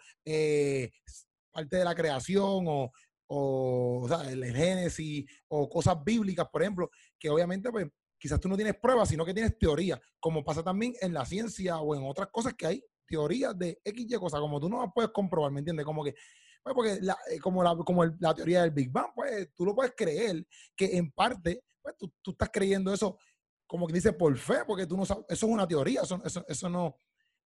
parte 1.52 1.78
de 1.78 1.84
la 1.84 1.96
creación 1.96 2.66
o, 2.68 2.92
o, 3.28 4.08
el 4.30 4.44
Génesis 4.46 5.26
o 5.48 5.70
cosas 5.70 6.04
bíblicas, 6.04 6.48
por 6.52 6.62
ejemplo, 6.62 6.90
que 7.20 7.30
obviamente 7.30 7.72
pues 7.72 7.88
quizás 8.18 8.40
tú 8.40 8.50
no 8.50 8.56
tienes 8.56 8.76
pruebas, 8.80 9.10
sino 9.10 9.26
que 9.26 9.34
tienes 9.34 9.58
teoría, 9.58 10.00
como 10.20 10.44
pasa 10.44 10.64
también 10.64 10.94
en 11.02 11.14
la 11.14 11.26
ciencia 11.26 11.80
o 11.80 11.96
en 11.96 12.04
otras 12.04 12.30
cosas 12.32 12.54
que 12.54 12.68
hay 12.68 12.84
teorías 13.06 13.58
de 13.58 13.80
X 13.84 14.18
cosas, 14.20 14.40
como 14.40 14.60
tú 14.60 14.70
no 14.70 14.82
las 14.82 14.92
puedes 14.94 15.12
comprobar, 15.12 15.52
¿me 15.52 15.60
entiendes? 15.60 15.86
Como 15.86 16.04
que 16.04 16.16
pues 16.64 16.76
porque 16.76 17.00
la, 17.02 17.18
eh, 17.32 17.40
como, 17.40 17.64
la, 17.64 17.76
como 17.78 18.04
la 18.06 18.34
teoría 18.34 18.62
del 18.62 18.72
Big 18.72 18.92
Bang, 18.92 19.12
pues 19.16 19.54
tú 19.54 19.66
lo 19.66 19.74
puedes 19.74 19.94
creer, 19.96 20.46
que 20.76 20.98
en 20.98 21.12
parte, 21.12 21.64
pues 21.82 21.96
tú, 21.98 22.14
tú 22.22 22.32
estás 22.32 22.50
creyendo 22.52 22.94
eso, 22.94 23.18
como 23.66 23.88
que 23.88 23.94
dice 23.94 24.14
por 24.14 24.38
fe, 24.38 24.60
porque 24.66 24.86
tú 24.86 24.98
no 24.98 25.06
sabes, 25.06 25.26
eso 25.30 25.46
es 25.46 25.52
una 25.52 25.68
teoría, 25.68 26.02
eso, 26.02 26.22
eso, 26.26 26.44
eso 26.48 26.70
no, 26.70 27.00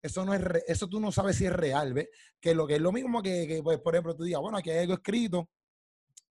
eso 0.02 0.24
no 0.24 0.32
es, 0.32 0.42
eso 0.66 0.88
tú 0.88 1.00
no 1.00 1.12
sabes 1.12 1.36
si 1.36 1.44
es 1.44 1.52
real, 1.52 1.92
¿ves? 1.92 2.08
Que 2.40 2.54
lo 2.54 2.66
que 2.66 2.76
es 2.76 2.80
lo 2.80 2.92
mismo 2.92 3.22
que, 3.22 3.46
que 3.46 3.62
pues, 3.62 3.78
por 3.80 3.94
ejemplo, 3.94 4.16
tú 4.16 4.24
digas, 4.24 4.40
bueno, 4.40 4.56
aquí 4.56 4.70
hay 4.70 4.78
algo 4.78 4.94
escrito 4.94 5.50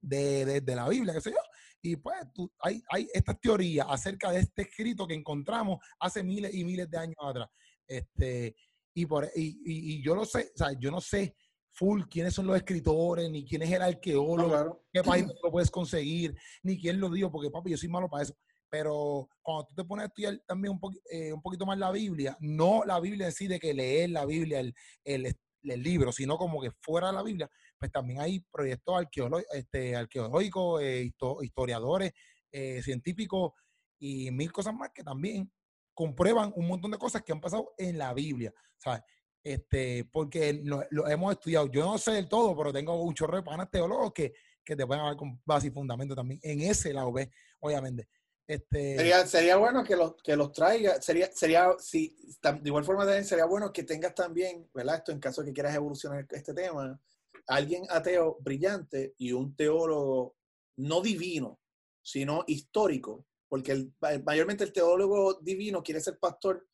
de, 0.00 0.44
de, 0.44 0.60
de, 0.60 0.76
la 0.76 0.88
Biblia, 0.88 1.14
qué 1.14 1.20
sé 1.20 1.30
yo, 1.30 1.38
y 1.82 1.96
pues 1.96 2.16
tú, 2.34 2.50
hay, 2.60 2.82
hay 2.90 3.08
estas 3.12 3.40
teorías 3.40 3.86
acerca 3.88 4.30
de 4.30 4.40
este 4.40 4.62
escrito 4.62 5.06
que 5.06 5.14
encontramos 5.14 5.78
hace 6.00 6.22
miles 6.22 6.54
y 6.54 6.64
miles 6.64 6.90
de 6.90 6.98
años 6.98 7.16
atrás. 7.20 7.48
Este, 7.86 8.54
y, 8.94 9.06
por, 9.06 9.30
y, 9.34 9.60
y, 9.64 9.94
y 9.94 10.02
yo 10.02 10.14
lo 10.14 10.24
sé, 10.24 10.50
o 10.54 10.58
sea, 10.58 10.72
yo 10.78 10.90
no 10.90 11.00
sé 11.00 11.34
full 11.78 12.02
quiénes 12.10 12.34
son 12.34 12.46
los 12.46 12.56
escritores, 12.56 13.30
ni 13.30 13.44
quién 13.44 13.62
es 13.62 13.70
el 13.70 13.82
arqueólogo, 13.82 14.84
qué 14.92 15.02
país 15.02 15.24
lo 15.42 15.50
puedes 15.50 15.70
conseguir, 15.70 16.36
ni 16.62 16.78
quién 16.78 16.98
lo 16.98 17.08
dio, 17.08 17.30
porque 17.30 17.50
papi, 17.50 17.70
yo 17.70 17.76
soy 17.76 17.88
malo 17.88 18.08
para 18.08 18.24
eso. 18.24 18.34
Pero 18.70 19.28
cuando 19.40 19.64
tú 19.66 19.74
te 19.74 19.84
pones 19.84 20.04
a 20.04 20.06
estudiar 20.08 20.38
también 20.46 20.78
un, 20.80 20.98
eh, 21.10 21.32
un 21.32 21.40
poquito 21.40 21.64
más 21.64 21.78
la 21.78 21.90
Biblia, 21.90 22.36
no 22.40 22.82
la 22.84 23.00
Biblia 23.00 23.26
en 23.26 23.32
sí 23.32 23.46
de 23.46 23.58
que 23.58 23.72
leer 23.72 24.10
la 24.10 24.26
Biblia, 24.26 24.60
el, 24.60 24.74
el, 25.04 25.34
el 25.70 25.82
libro, 25.82 26.12
sino 26.12 26.36
como 26.36 26.60
que 26.60 26.70
fuera 26.80 27.08
de 27.08 27.12
la 27.14 27.22
Biblia, 27.22 27.50
pues 27.78 27.90
también 27.90 28.20
hay 28.20 28.40
proyectos 28.50 29.06
este, 29.52 29.96
arqueológicos, 29.96 30.82
eh, 30.82 31.10
historiadores, 31.42 32.12
eh, 32.50 32.82
científicos 32.82 33.52
y 33.98 34.30
mil 34.30 34.52
cosas 34.52 34.74
más 34.74 34.90
que 34.94 35.02
también 35.02 35.50
comprueban 35.94 36.52
un 36.54 36.68
montón 36.68 36.90
de 36.90 36.98
cosas 36.98 37.22
que 37.22 37.32
han 37.32 37.40
pasado 37.40 37.72
en 37.76 37.98
la 37.98 38.14
Biblia. 38.14 38.52
¿sabes? 38.78 39.02
este, 39.42 40.04
porque 40.12 40.60
lo, 40.62 40.84
hemos 41.08 41.32
estudiado. 41.32 41.70
Yo 41.70 41.84
no 41.84 41.98
sé 41.98 42.12
del 42.12 42.28
todo, 42.28 42.56
pero 42.56 42.72
tengo 42.72 43.02
un 43.02 43.14
chorro 43.14 43.36
de 43.36 43.42
panas 43.42 43.70
teólogos 43.70 44.12
que, 44.12 44.34
que 44.64 44.76
te 44.76 44.86
pueden 44.86 45.02
hablar 45.02 45.16
con 45.16 45.40
base 45.44 45.68
y 45.68 45.70
fundamento 45.70 46.14
también. 46.14 46.40
En 46.42 46.60
ese 46.60 46.92
lado, 46.92 47.12
¿ves? 47.12 47.28
Obviamente. 47.60 48.08
Este... 48.48 48.96
Sería, 48.96 49.26
sería 49.26 49.56
bueno 49.58 49.84
que 49.84 49.94
los, 49.94 50.14
que 50.22 50.34
los 50.34 50.52
traiga, 50.52 51.02
sería, 51.02 51.30
sería, 51.30 51.70
si, 51.78 52.16
de 52.40 52.60
igual 52.64 52.82
forma 52.82 53.04
también 53.04 53.26
sería 53.26 53.44
bueno 53.44 53.70
que 53.70 53.82
tengas 53.82 54.14
también, 54.14 54.66
¿verdad? 54.72 54.96
Esto 54.96 55.12
en 55.12 55.20
caso 55.20 55.42
de 55.42 55.48
que 55.48 55.52
quieras 55.52 55.74
evolucionar 55.74 56.26
este 56.30 56.54
tema, 56.54 56.98
alguien 57.46 57.84
ateo 57.90 58.38
brillante 58.40 59.14
y 59.18 59.32
un 59.32 59.54
teólogo 59.54 60.34
no 60.78 61.02
divino, 61.02 61.60
sino 62.02 62.44
histórico, 62.46 63.26
porque 63.48 63.72
el, 63.72 63.92
mayormente 64.24 64.64
el 64.64 64.72
teólogo 64.72 65.34
divino 65.34 65.82
quiere 65.82 66.00
ser 66.00 66.18
pastor 66.18 66.66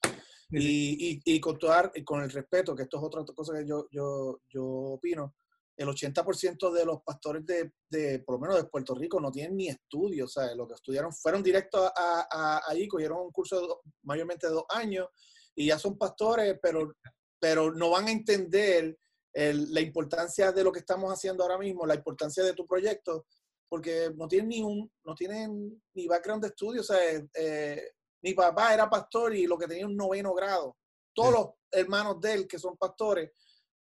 y, 0.50 1.20
y, 1.24 1.40
con, 1.40 1.58
con 2.04 2.22
el 2.22 2.30
respeto, 2.30 2.76
que 2.76 2.84
esto 2.84 2.98
es 2.98 3.02
otra 3.02 3.24
cosa 3.34 3.52
que 3.58 3.66
yo, 3.66 3.88
yo, 3.90 4.42
yo 4.48 4.64
opino, 4.64 5.34
el 5.76 5.88
80% 5.88 6.72
de 6.72 6.84
los 6.84 7.02
pastores 7.02 7.44
de, 7.44 7.72
de, 7.90 8.20
por 8.20 8.36
lo 8.36 8.40
menos 8.40 8.56
de 8.56 8.68
Puerto 8.68 8.94
Rico, 8.94 9.20
no 9.20 9.30
tienen 9.30 9.56
ni 9.56 9.68
estudios, 9.68 10.36
o 10.36 10.40
sea, 10.40 10.54
lo 10.54 10.68
que 10.68 10.74
estudiaron 10.74 11.12
fueron 11.12 11.42
directos 11.42 11.90
a, 11.96 12.26
a, 12.30 12.62
allí, 12.68 12.86
cogieron 12.86 13.20
un 13.20 13.32
curso 13.32 13.80
mayormente 14.02 14.46
de 14.46 14.52
dos 14.52 14.66
años 14.68 15.08
y 15.54 15.66
ya 15.66 15.78
son 15.78 15.98
pastores, 15.98 16.58
pero, 16.62 16.94
pero 17.40 17.72
no 17.72 17.90
van 17.90 18.08
a 18.08 18.12
entender 18.12 18.96
la 19.34 19.80
importancia 19.80 20.52
de 20.52 20.62
lo 20.62 20.70
que 20.70 20.78
estamos 20.78 21.12
haciendo 21.12 21.42
ahora 21.42 21.58
mismo, 21.58 21.86
la 21.86 21.96
importancia 21.96 22.44
de 22.44 22.54
tu 22.54 22.66
proyecto, 22.66 23.26
porque 23.68 24.12
no 24.14 24.28
tienen 24.28 24.48
ni 24.48 24.62
un, 24.62 24.90
no 25.04 25.14
tienen 25.14 25.82
ni 25.94 26.06
background 26.06 26.42
de 26.42 26.48
estudio, 26.48 26.82
o 26.82 26.84
sea, 26.84 26.98
eh, 27.34 27.82
mi 28.22 28.32
papá 28.32 28.72
era 28.72 28.88
pastor 28.88 29.34
y 29.34 29.46
lo 29.46 29.58
que 29.58 29.66
tenía 29.66 29.86
un 29.86 29.96
noveno 29.96 30.32
grado. 30.34 30.76
Todos 31.12 31.32
los 31.32 31.46
hermanos 31.70 32.20
de 32.20 32.34
él 32.34 32.46
que 32.46 32.58
son 32.58 32.76
pastores, 32.76 33.32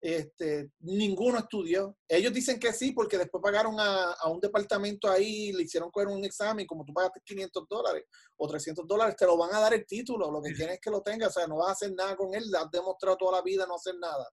este, 0.06 0.70
ninguno 0.78 1.38
estudió. 1.40 1.96
Ellos 2.08 2.32
dicen 2.32 2.60
que 2.60 2.72
sí 2.72 2.92
porque 2.92 3.18
después 3.18 3.42
pagaron 3.42 3.74
a, 3.80 4.12
a, 4.12 4.30
un 4.30 4.38
departamento 4.38 5.10
ahí, 5.10 5.52
le 5.52 5.64
hicieron 5.64 5.90
coger 5.90 6.06
un 6.06 6.24
examen, 6.24 6.64
como 6.64 6.84
tú 6.84 6.92
pagaste 6.92 7.20
500 7.24 7.64
dólares 7.68 8.04
o 8.36 8.46
300 8.46 8.86
dólares, 8.86 9.16
te 9.16 9.26
lo 9.26 9.36
van 9.36 9.52
a 9.52 9.58
dar 9.58 9.74
el 9.74 9.84
título, 9.84 10.30
lo 10.30 10.40
que 10.40 10.52
tienes 10.52 10.76
es 10.76 10.80
que 10.80 10.90
lo 10.90 11.02
tengas, 11.02 11.30
o 11.30 11.40
sea, 11.40 11.48
no 11.48 11.56
vas 11.56 11.70
a 11.70 11.72
hacer 11.72 11.92
nada 11.92 12.14
con 12.14 12.32
él, 12.34 12.54
has 12.54 12.70
demostrado 12.70 13.16
toda 13.16 13.38
la 13.38 13.42
vida 13.42 13.66
no 13.66 13.74
hacer 13.74 13.96
nada. 13.98 14.28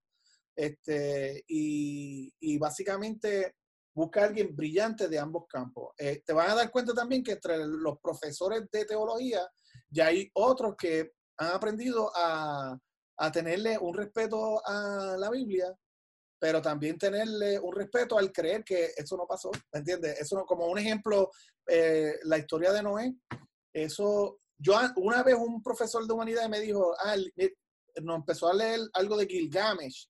Este, 0.55 1.43
y, 1.47 2.31
y 2.39 2.59
básicamente 2.59 3.55
busca 3.95 4.21
a 4.21 4.25
alguien 4.25 4.55
brillante 4.55 5.07
de 5.07 5.17
ambos 5.17 5.45
campos. 5.49 5.93
Eh, 5.97 6.21
te 6.23 6.33
van 6.33 6.51
a 6.51 6.55
dar 6.55 6.69
cuenta 6.69 6.93
también 6.93 7.23
que 7.23 7.31
entre 7.31 7.65
los 7.65 7.97
profesores 7.99 8.69
de 8.71 8.85
teología 8.85 9.41
ya 9.89 10.07
hay 10.07 10.29
otros 10.33 10.75
que 10.77 11.13
han 11.39 11.55
aprendido 11.55 12.11
a, 12.15 12.77
a 13.17 13.31
tenerle 13.31 13.77
un 13.77 13.93
respeto 13.93 14.61
a 14.65 15.15
la 15.17 15.29
Biblia, 15.29 15.75
pero 16.39 16.61
también 16.61 16.97
tenerle 16.97 17.59
un 17.59 17.73
respeto 17.73 18.17
al 18.17 18.31
creer 18.31 18.63
que 18.63 18.91
eso 18.97 19.15
no 19.15 19.25
pasó, 19.25 19.49
¿me 19.71 19.79
entiendes? 19.79 20.19
Eso 20.19 20.35
no, 20.35 20.45
como 20.45 20.67
un 20.67 20.77
ejemplo, 20.77 21.31
eh, 21.67 22.15
la 22.23 22.37
historia 22.37 22.71
de 22.73 22.83
Noé, 22.83 23.15
eso, 23.73 24.39
yo 24.57 24.75
una 24.97 25.23
vez 25.23 25.35
un 25.35 25.63
profesor 25.63 26.05
de 26.05 26.13
humanidad 26.13 26.49
me 26.49 26.59
dijo, 26.59 26.93
ah, 26.99 27.15
nos 28.01 28.15
empezó 28.17 28.49
a 28.49 28.53
leer 28.53 28.81
algo 28.93 29.17
de 29.17 29.27
Gilgamesh, 29.27 30.09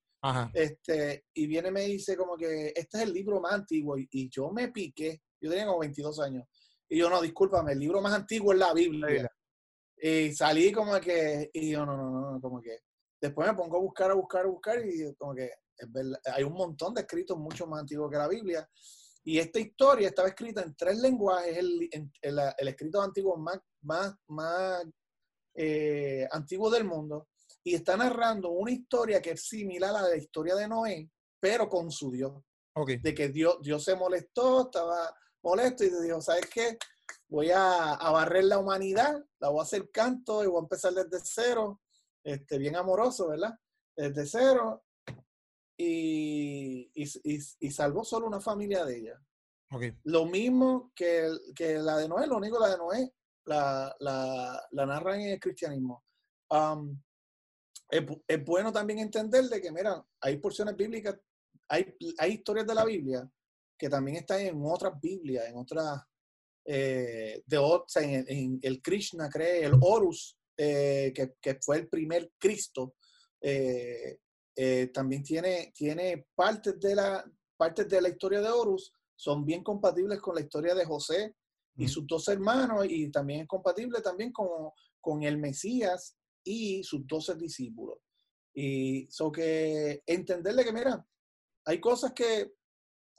Este, 0.54 1.26
y 1.34 1.48
viene 1.48 1.68
y 1.68 1.72
me 1.72 1.82
dice 1.82 2.16
como 2.16 2.38
que 2.38 2.68
este 2.76 2.98
es 2.98 3.04
el 3.04 3.14
libro 3.14 3.40
más 3.42 3.54
antiguo, 3.54 3.98
y, 3.98 4.08
y, 4.10 4.30
yo 4.30 4.50
me 4.52 4.70
piqué, 4.70 5.22
yo 5.40 5.50
tenía 5.50 5.68
como 5.68 5.80
22 5.80 6.20
años, 6.22 6.46
y 6.90 6.98
yo 6.98 7.10
no, 7.10 7.22
discúlpame, 7.22 7.74
el 7.74 7.80
libro 7.80 8.02
más 8.02 8.14
antiguo 8.14 8.54
es 8.54 8.60
la 8.60 8.74
Biblia. 8.74 9.30
Y 10.06 10.34
salí 10.34 10.72
como 10.72 11.00
que, 11.00 11.50
y 11.54 11.72
yo 11.72 11.86
no, 11.86 11.96
no, 11.96 12.32
no, 12.32 12.42
como 12.42 12.62
que, 12.62 12.80
después 13.24 13.48
me 13.48 13.56
pongo 13.56 13.78
a 13.78 13.80
buscar, 13.80 14.12
a 14.12 14.16
buscar, 14.16 14.46
a 14.46 14.50
buscar 14.50 14.86
y 14.86 15.16
como 15.16 15.34
que 15.34 15.50
hay 16.26 16.44
un 16.44 16.54
montón 16.54 16.94
de 16.94 17.02
escritos 17.02 17.38
mucho 17.38 17.66
más 17.66 17.80
antiguos 17.80 18.12
que 18.12 18.18
la 18.18 18.28
Biblia. 18.28 18.70
Y 19.24 19.40
esta 19.40 19.62
historia 19.62 20.10
estaba 20.10 20.28
escrita 20.28 20.62
en 20.62 20.76
tres 20.76 20.98
lenguajes, 20.98 21.58
el, 21.58 21.90
el, 22.22 22.40
el 22.58 22.68
escrito 22.68 23.02
antiguo 23.02 23.38
más, 23.38 23.60
más, 23.82 24.14
más 24.28 24.84
eh, 25.56 26.28
antiguo 26.32 26.70
del 26.70 26.84
mundo. 26.84 27.30
Y 27.64 27.76
está 27.76 27.96
narrando 27.96 28.50
una 28.50 28.72
historia 28.72 29.22
que 29.22 29.32
es 29.32 29.48
similar 29.48 29.96
a 29.96 30.02
la 30.02 30.18
historia 30.18 30.56
de 30.56 30.68
Noé, 30.68 31.10
pero 31.40 31.70
con 31.70 31.92
su 31.92 32.12
Dios. 32.12 32.34
De 32.76 33.14
que 33.14 33.30
Dios, 33.30 33.60
Dios 33.62 33.86
se 33.86 33.96
molestó, 33.96 34.66
estaba 34.66 35.16
molesto 35.42 35.86
y 35.86 35.90
dijo, 36.02 36.20
¿sabes 36.20 36.48
qué? 36.54 36.78
Voy 37.30 37.52
a, 37.52 37.94
a 37.94 38.12
barrer 38.12 38.44
la 38.44 38.58
humanidad, 38.58 39.24
la 39.40 39.48
voy 39.48 39.60
a 39.62 39.64
hacer 39.64 39.90
canto 39.92 40.44
y 40.44 40.48
voy 40.48 40.58
a 40.58 40.64
empezar 40.64 40.94
desde 40.94 41.22
cero 41.24 41.83
este, 42.24 42.58
bien 42.58 42.76
amoroso, 42.76 43.28
¿verdad? 43.28 43.58
Desde 43.96 44.26
cero, 44.26 44.84
y, 45.78 46.92
y, 46.94 47.72
salvó 47.72 48.04
solo 48.04 48.28
una 48.28 48.40
familia 48.40 48.86
de 48.86 48.98
ella. 48.98 49.22
Lo 50.04 50.26
mismo 50.26 50.92
que, 50.96 51.28
que, 51.56 51.80
la 51.80 51.98
de 51.98 52.08
Noé, 52.08 52.28
lo 52.28 52.38
único 52.38 52.60
la 52.60 52.70
de 52.70 52.78
Noé 52.78 53.14
la, 53.46 53.96
la, 54.00 54.68
la 54.72 54.86
narra 54.86 55.16
en 55.16 55.32
el 55.32 55.40
cristianismo. 55.40 56.04
Um, 56.50 57.02
es, 57.90 58.04
es, 58.28 58.46
bueno 58.46 58.72
también 58.72 59.00
entender 59.00 59.46
de 59.46 59.60
que, 59.60 59.72
mira, 59.72 60.06
hay 60.22 60.38
porciones 60.38 60.76
bíblicas, 60.76 61.20
hay, 61.68 61.96
hay 62.20 62.32
historias 62.34 62.68
de 62.68 62.76
la 62.76 62.86
Biblia 62.86 63.28
que 63.78 63.90
también 63.90 64.18
están 64.18 64.42
en 64.42 64.62
otras 64.64 65.00
Biblias, 65.02 65.46
en 65.48 65.58
otras, 65.58 66.02
eh, 66.66 67.42
de, 67.46 67.82
en, 67.96 68.26
en, 68.28 68.60
el 68.62 68.82
Krishna 68.82 69.28
cree, 69.30 69.66
el 69.66 69.74
Horus, 69.82 70.38
eh, 70.58 71.14
que, 71.14 71.60
fue 71.62 71.78
el 71.78 71.88
primer 71.88 72.32
Cristo, 72.38 72.96
eh, 73.42 74.20
eh, 74.56 74.88
también 74.94 75.24
tiene, 75.24 75.72
tiene 75.76 76.28
partes, 76.36 76.80
de 76.80 76.96
la, 76.96 77.26
partes 77.58 77.88
de 77.88 78.02
la 78.02 78.10
historia 78.10 78.42
de 78.42 78.50
Horus, 78.50 78.94
son 79.16 79.46
bien 79.46 79.64
compatibles 79.64 80.20
con 80.20 80.36
la 80.36 80.42
historia 80.42 80.76
de 80.76 80.86
José 80.86 81.36
y 81.76 81.88
sus 81.88 82.06
dos 82.06 82.28
hermanos, 82.28 82.86
y 82.88 83.10
también 83.10 83.42
es 83.42 83.48
compatible 83.48 84.02
también 84.02 84.32
con, 84.32 84.72
con 85.02 85.24
el 85.24 85.38
Mesías 85.38 86.16
y 86.44 86.84
sus 86.84 87.08
doce 87.08 87.36
discípulos. 87.36 87.98
Y 88.54 89.08
so 89.10 89.32
que 89.32 90.04
entenderle 90.06 90.64
que, 90.64 90.74
mira, 90.74 91.06
hay 91.66 91.80
cosas 91.80 92.14
que 92.14 92.54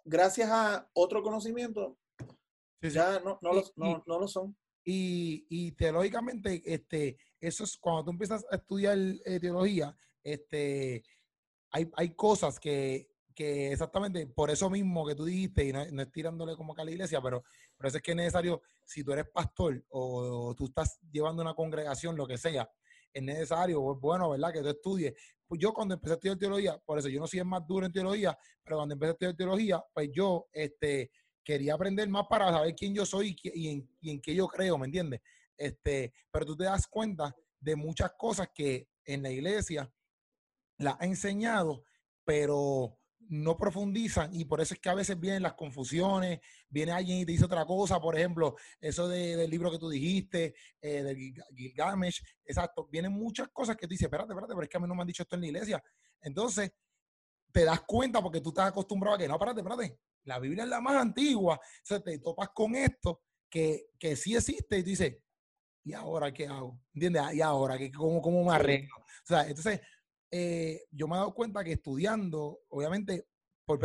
gracias 0.04 0.48
a 0.50 0.88
otro 0.92 1.22
conocimiento 1.22 1.98
ya 2.80 3.18
no, 3.20 3.38
no, 3.40 3.50
no, 3.76 4.04
no 4.06 4.18
lo 4.20 4.28
son. 4.28 4.56
Y, 4.84 5.72
teológicamente, 5.72 6.62
este, 6.66 7.16
eso 7.46 7.64
es 7.64 7.76
cuando 7.76 8.04
tú 8.04 8.10
empiezas 8.10 8.44
a 8.50 8.56
estudiar 8.56 8.98
eh, 8.98 9.40
teología, 9.40 9.96
este, 10.22 11.04
hay, 11.70 11.90
hay 11.96 12.14
cosas 12.14 12.58
que, 12.58 13.08
que, 13.34 13.72
exactamente 13.72 14.26
por 14.26 14.50
eso 14.50 14.70
mismo 14.70 15.06
que 15.06 15.14
tú 15.14 15.24
dijiste, 15.24 15.64
y 15.64 15.72
no, 15.72 15.82
es 15.82 16.12
tirándole 16.12 16.56
como 16.56 16.74
a 16.76 16.84
la 16.84 16.90
iglesia, 16.90 17.20
pero 17.20 17.44
por 17.76 17.86
eso 17.86 17.98
es 17.98 18.02
que 18.02 18.12
es 18.12 18.16
necesario, 18.16 18.62
si 18.84 19.02
tú 19.02 19.12
eres 19.12 19.26
pastor 19.32 19.84
o, 19.90 20.54
tú 20.56 20.66
estás 20.66 20.98
llevando 21.10 21.42
una 21.42 21.54
congregación, 21.54 22.16
lo 22.16 22.26
que 22.26 22.38
sea, 22.38 22.70
es 23.12 23.22
necesario, 23.22 23.92
es 23.92 24.00
bueno, 24.00 24.30
¿verdad? 24.30 24.52
Que 24.52 24.60
tú 24.60 24.68
estudies. 24.68 25.14
Pues 25.46 25.60
yo 25.60 25.72
cuando 25.72 25.94
empecé 25.94 26.12
a 26.12 26.14
estudiar 26.14 26.38
teología, 26.38 26.78
por 26.78 26.98
eso 26.98 27.08
yo 27.08 27.20
no 27.20 27.26
soy 27.26 27.40
el 27.40 27.44
más 27.44 27.66
duro 27.66 27.86
en 27.86 27.92
teología, 27.92 28.36
pero 28.62 28.76
cuando 28.76 28.94
empecé 28.94 29.10
a 29.10 29.12
estudiar 29.12 29.36
teología, 29.36 29.84
pues 29.92 30.10
yo, 30.12 30.48
este, 30.52 31.10
quería 31.44 31.74
aprender 31.74 32.08
más 32.08 32.26
para 32.28 32.50
saber 32.50 32.74
quién 32.74 32.94
yo 32.94 33.04
soy 33.04 33.36
y, 33.42 33.68
en, 33.68 33.88
y 34.00 34.20
qué 34.20 34.34
yo 34.34 34.48
creo, 34.48 34.78
¿me 34.78 34.86
entiendes? 34.86 35.20
Este, 35.56 36.12
pero 36.30 36.46
tú 36.46 36.56
te 36.56 36.64
das 36.64 36.86
cuenta 36.86 37.34
de 37.60 37.76
muchas 37.76 38.12
cosas 38.18 38.48
que 38.54 38.88
en 39.04 39.22
la 39.22 39.30
iglesia 39.30 39.92
la 40.78 40.96
ha 41.00 41.04
enseñado, 41.06 41.84
pero 42.24 42.98
no 43.28 43.56
profundizan 43.56 44.34
y 44.34 44.44
por 44.44 44.60
eso 44.60 44.74
es 44.74 44.80
que 44.80 44.88
a 44.88 44.94
veces 44.94 45.18
vienen 45.18 45.42
las 45.42 45.54
confusiones, 45.54 46.40
viene 46.68 46.92
alguien 46.92 47.18
y 47.18 47.26
te 47.26 47.32
dice 47.32 47.44
otra 47.44 47.64
cosa, 47.64 48.00
por 48.00 48.16
ejemplo, 48.16 48.56
eso 48.80 49.08
del 49.08 49.48
libro 49.50 49.70
que 49.70 49.78
tú 49.78 49.88
dijiste, 49.88 50.54
eh, 50.80 51.02
del 51.02 51.34
Gilgamesh, 51.54 52.22
exacto, 52.44 52.86
vienen 52.90 53.12
muchas 53.12 53.48
cosas 53.48 53.76
que 53.76 53.86
tú 53.86 53.92
dices, 53.92 54.04
espérate, 54.04 54.32
espérate, 54.32 54.54
pero 54.54 54.62
es 54.62 54.68
que 54.68 54.76
a 54.76 54.80
mí 54.80 54.88
no 54.88 54.94
me 54.94 55.02
han 55.02 55.06
dicho 55.06 55.22
esto 55.22 55.36
en 55.36 55.42
la 55.42 55.46
iglesia. 55.46 55.82
Entonces, 56.20 56.72
te 57.52 57.64
das 57.64 57.82
cuenta 57.82 58.20
porque 58.20 58.40
tú 58.40 58.50
estás 58.50 58.68
acostumbrado 58.68 59.16
a 59.16 59.18
que 59.18 59.28
no, 59.28 59.34
espérate, 59.34 59.60
espérate, 59.60 59.98
la 60.24 60.38
Biblia 60.38 60.64
es 60.64 60.70
la 60.70 60.80
más 60.80 60.96
antigua, 60.96 61.56
o 61.56 61.86
sea, 61.86 62.00
te 62.00 62.18
topas 62.18 62.50
con 62.54 62.74
esto 62.74 63.22
que, 63.48 63.86
que 63.98 64.16
sí 64.16 64.34
existe 64.34 64.78
y 64.78 64.82
tú 64.82 64.90
dices, 64.90 65.16
¿y 65.84 65.92
ahora 65.92 66.32
qué 66.32 66.46
hago? 66.46 66.80
¿Entiendes? 66.94 67.22
¿Y 67.34 67.40
ahora 67.40 67.76
qué, 67.78 67.92
cómo, 67.92 68.20
cómo 68.20 68.44
me 68.44 68.54
arreglo? 68.54 68.96
O 68.96 69.26
sea, 69.26 69.46
entonces, 69.46 69.80
eh, 70.30 70.82
yo 70.90 71.06
me 71.06 71.14
he 71.14 71.18
dado 71.18 71.34
cuenta 71.34 71.62
que 71.62 71.72
estudiando, 71.72 72.60
obviamente, 72.70 73.28
por, 73.64 73.78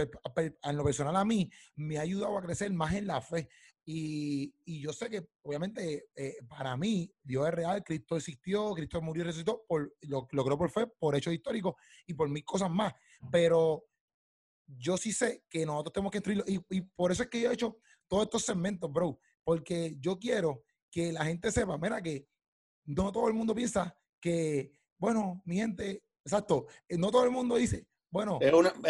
en 0.63 0.77
lo 0.77 0.83
personal 0.83 1.15
a 1.15 1.25
mí, 1.25 1.49
me 1.75 1.97
ha 1.97 2.01
ayudado 2.01 2.37
a 2.37 2.41
crecer 2.41 2.71
más 2.71 2.93
en 2.93 3.07
la 3.07 3.21
fe. 3.21 3.49
Y, 3.85 4.53
y 4.65 4.81
yo 4.81 4.93
sé 4.93 5.09
que, 5.09 5.27
obviamente, 5.41 6.09
eh, 6.15 6.37
para 6.47 6.77
mí, 6.77 7.11
Dios 7.23 7.47
es 7.47 7.53
real, 7.53 7.83
Cristo 7.83 8.17
existió, 8.17 8.71
Cristo 8.73 9.01
murió 9.01 9.23
y 9.23 9.27
resucitó, 9.27 9.65
por, 9.67 9.93
lo, 10.01 10.27
lo 10.31 10.45
creo 10.45 10.57
por 10.57 10.69
fe, 10.69 10.87
por 10.87 11.15
hechos 11.15 11.33
históricos 11.33 11.75
y 12.05 12.13
por 12.13 12.29
mil 12.29 12.43
cosas 12.45 12.69
más. 12.69 12.93
Pero 13.31 13.85
yo 14.67 14.95
sí 14.97 15.11
sé 15.11 15.43
que 15.49 15.65
nosotros 15.65 15.93
tenemos 15.93 16.11
que 16.11 16.17
instruirlo. 16.19 16.43
Y, 16.47 16.59
y, 16.69 16.81
por 16.81 17.11
eso 17.11 17.23
es 17.23 17.29
que 17.29 17.41
yo 17.41 17.49
he 17.49 17.53
hecho 17.53 17.77
todos 18.07 18.23
estos 18.23 18.43
segmentos, 18.43 18.91
bro. 18.91 19.19
Porque 19.43 19.95
yo 19.99 20.19
quiero 20.19 20.63
que 20.91 21.11
la 21.11 21.25
gente 21.25 21.51
sepa, 21.51 21.77
mira, 21.77 22.01
que 22.01 22.27
no 22.85 23.11
todo 23.11 23.27
el 23.27 23.33
mundo 23.33 23.53
piensa 23.53 23.95
que, 24.19 24.73
bueno, 24.97 25.41
mi 25.45 25.57
gente, 25.57 26.03
exacto, 26.23 26.67
eh, 26.87 26.97
no 26.97 27.11
todo 27.11 27.23
el 27.23 27.31
mundo 27.31 27.55
dice, 27.55 27.87
bueno. 28.11 28.39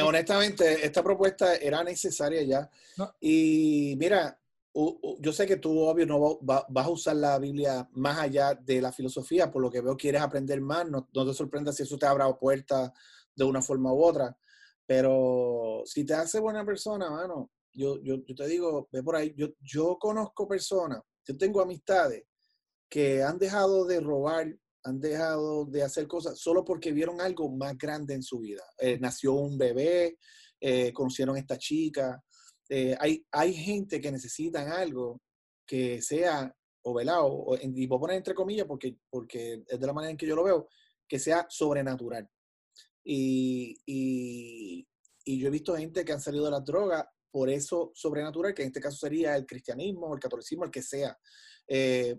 honestamente, 0.04 0.86
esta 0.86 1.04
propuesta 1.04 1.56
era 1.56 1.84
necesaria 1.84 2.42
ya. 2.44 2.70
Y 3.20 3.96
mira, 3.98 4.40
yo 5.20 5.34
sé 5.34 5.46
que 5.46 5.58
tú, 5.58 5.78
obvio, 5.80 6.06
no 6.06 6.40
vas 6.42 6.86
a 6.86 6.90
usar 6.90 7.16
la 7.18 7.38
Biblia 7.38 7.88
más 7.94 8.18
allá 8.20 8.56
de 8.56 8.82
la 8.82 8.94
filosofía, 8.94 9.52
por 9.52 9.62
lo 9.62 9.70
que 9.70 9.82
veo 9.82 9.98
quieres 9.98 10.22
aprender 10.22 10.62
más. 10.62 10.90
No, 10.90 11.10
no 11.14 11.26
te 11.26 11.34
sorprendas 11.34 11.76
si 11.76 11.84
eso 11.84 11.98
te 11.98 12.06
abra 12.06 12.32
puertas 12.38 12.92
de 13.36 13.44
una 13.44 13.62
forma 13.62 13.92
u 13.92 14.04
otra. 14.04 14.38
Pero 14.86 15.84
si 15.86 16.06
te 16.06 16.14
hace 16.14 16.40
buena 16.40 16.66
persona, 16.66 17.10
mano, 17.10 17.52
yo, 17.74 18.02
yo, 18.02 18.16
yo 18.26 18.36
te 18.36 18.48
digo, 18.48 18.88
ve 18.92 19.04
por 19.04 19.16
ahí, 19.16 19.34
yo, 19.36 19.50
yo 19.60 19.98
conozco 20.00 20.48
personas, 20.48 21.02
yo 21.30 21.38
tengo 21.38 21.62
amistades 21.62 22.24
que 22.90 23.22
han 23.22 23.38
dejado 23.38 23.86
de 23.86 24.00
robar, 24.00 24.48
han 24.84 25.00
dejado 25.00 25.66
de 25.66 25.84
hacer 25.84 26.08
cosas 26.08 26.40
solo 26.40 26.66
porque 26.66 26.92
vieron 26.92 27.22
algo 27.22 27.52
más 27.52 27.78
grande 27.78 28.16
en 28.16 28.24
su 28.24 28.40
vida. 28.40 28.64
Eh, 28.80 28.98
nació 29.00 29.34
un 29.34 29.56
bebé, 29.56 30.18
eh, 30.60 30.92
conocieron 30.92 31.36
a 31.36 31.40
esta 31.40 31.56
chica. 31.60 32.20
Eh, 32.68 32.98
hay, 33.00 33.24
hay 33.32 33.54
gente 33.54 34.02
que 34.02 34.12
necesitan 34.12 34.70
algo 34.70 35.22
que 35.68 36.02
sea, 36.02 36.52
o 36.84 36.96
velado, 36.96 37.46
y 37.62 37.86
voy 37.86 37.98
a 37.98 38.00
poner 38.00 38.18
entre 38.18 38.34
comillas 38.34 38.66
porque, 38.66 38.98
porque 39.08 39.64
es 39.68 39.80
de 39.80 39.86
la 39.86 39.94
manera 39.94 40.10
en 40.10 40.18
que 40.18 40.26
yo 40.26 40.36
lo 40.36 40.44
veo, 40.44 40.68
que 41.08 41.20
sea 41.20 41.46
sobrenatural. 41.48 42.28
Y, 43.04 43.78
y 43.86 45.40
yo 45.40 45.48
he 45.48 45.52
visto 45.52 45.78
gente 45.78 46.04
que 46.04 46.12
han 46.12 46.22
salido 46.22 46.46
de 46.46 46.52
las 46.52 46.66
drogas 46.66 47.06
por 47.32 47.50
eso 47.50 47.92
sobrenatural, 47.94 48.54
que 48.54 48.64
en 48.64 48.68
este 48.68 48.82
caso 48.82 48.98
sería 48.98 49.36
el 49.36 49.46
cristianismo, 49.46 50.14
el 50.14 50.20
catolicismo, 50.20 50.66
el 50.66 50.72
que 50.72 50.82
sea. 50.82 51.18
Eh, 51.68 52.18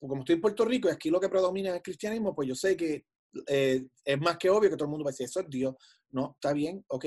como 0.00 0.20
estoy 0.20 0.34
en 0.34 0.40
Puerto 0.40 0.64
Rico 0.64 0.88
y 0.88 0.92
aquí 0.92 1.10
lo 1.10 1.20
que 1.20 1.28
predomina 1.28 1.70
es 1.70 1.76
el 1.76 1.82
cristianismo, 1.82 2.34
pues 2.34 2.48
yo 2.48 2.54
sé 2.54 2.76
que 2.76 3.06
eh, 3.46 3.86
es 4.04 4.20
más 4.20 4.36
que 4.36 4.50
obvio 4.50 4.70
que 4.70 4.76
todo 4.76 4.84
el 4.84 4.90
mundo 4.90 5.04
va 5.04 5.10
a 5.10 5.12
decir, 5.12 5.26
eso 5.26 5.40
es 5.40 5.46
Dios. 5.48 5.74
No, 6.10 6.32
está 6.34 6.52
bien, 6.52 6.84
ok, 6.88 7.06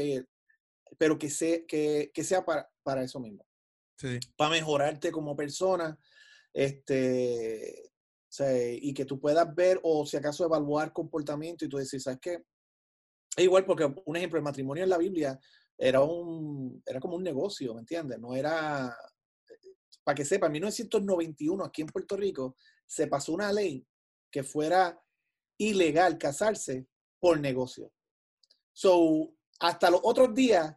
pero 0.98 1.18
que, 1.18 1.30
sea, 1.30 1.60
que, 1.68 2.12
que 2.14 2.24
sea 2.24 2.44
para, 2.44 2.70
para 2.84 3.04
eso 3.04 3.20
mismo. 3.20 3.46
Sí. 3.98 4.20
Para 4.36 4.52
mejorarte 4.52 5.12
como 5.12 5.36
persona, 5.36 5.98
este, 6.54 7.92
y 8.82 8.94
que 8.94 9.06
tú 9.06 9.20
puedas 9.20 9.54
ver 9.56 9.80
o 9.84 10.06
si 10.06 10.18
acaso 10.18 10.46
evaluar 10.46 10.94
comportamiento 10.94 11.66
y 11.66 11.70
tú 11.70 11.78
decir, 11.78 12.02
¿sabes 12.02 12.20
qué? 12.22 12.44
Es 13.36 13.44
igual 13.44 13.66
porque 13.66 13.92
un 14.06 14.16
ejemplo, 14.16 14.38
el 14.38 14.44
matrimonio 14.44 14.84
en 14.84 14.90
la 14.90 14.98
Biblia 14.98 15.40
era, 15.78 16.02
un, 16.02 16.82
era 16.86 17.00
como 17.00 17.16
un 17.16 17.24
negocio, 17.24 17.74
¿me 17.74 17.82
entiendes? 17.82 18.20
No 18.20 18.36
era, 18.36 18.96
para 20.04 20.16
que 20.16 20.26
sepa, 20.26 20.48
en 20.48 20.54
1991 20.54 21.64
aquí 21.64 21.82
en 21.82 21.88
Puerto 21.88 22.18
Rico 22.18 22.56
se 22.86 23.08
pasó 23.08 23.34
una 23.34 23.52
ley 23.52 23.86
que 24.32 24.44
fuera 24.44 25.00
ilegal 25.58 26.18
casarse 26.18 26.88
por 27.20 27.40
negocio. 27.40 27.92
So, 28.74 29.34
hasta 29.60 29.90
los 29.90 30.02
otros 30.04 30.34
días, 30.34 30.76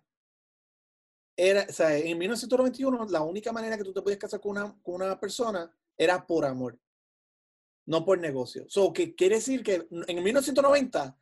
era, 1.37 1.67
o 1.69 1.73
sea, 1.73 1.97
en 1.97 2.19
1991 2.19 3.07
la 3.09 3.23
única 3.23 3.53
manera 3.53 3.79
que 3.79 3.85
tú 3.85 3.93
te 3.93 4.03
podías 4.03 4.19
casar 4.19 4.41
con 4.41 4.53
una, 4.53 4.79
con 4.83 4.97
una 4.97 5.19
persona 5.19 5.75
era 5.97 6.27
por 6.27 6.45
amor, 6.45 6.79
no 7.87 8.05
por 8.05 8.19
negocio. 8.19 8.67
So, 8.69 8.93
que 8.93 9.15
quiere 9.15 9.37
decir 9.37 9.63
que 9.63 9.87
en 9.91 10.23
1990 10.23 11.19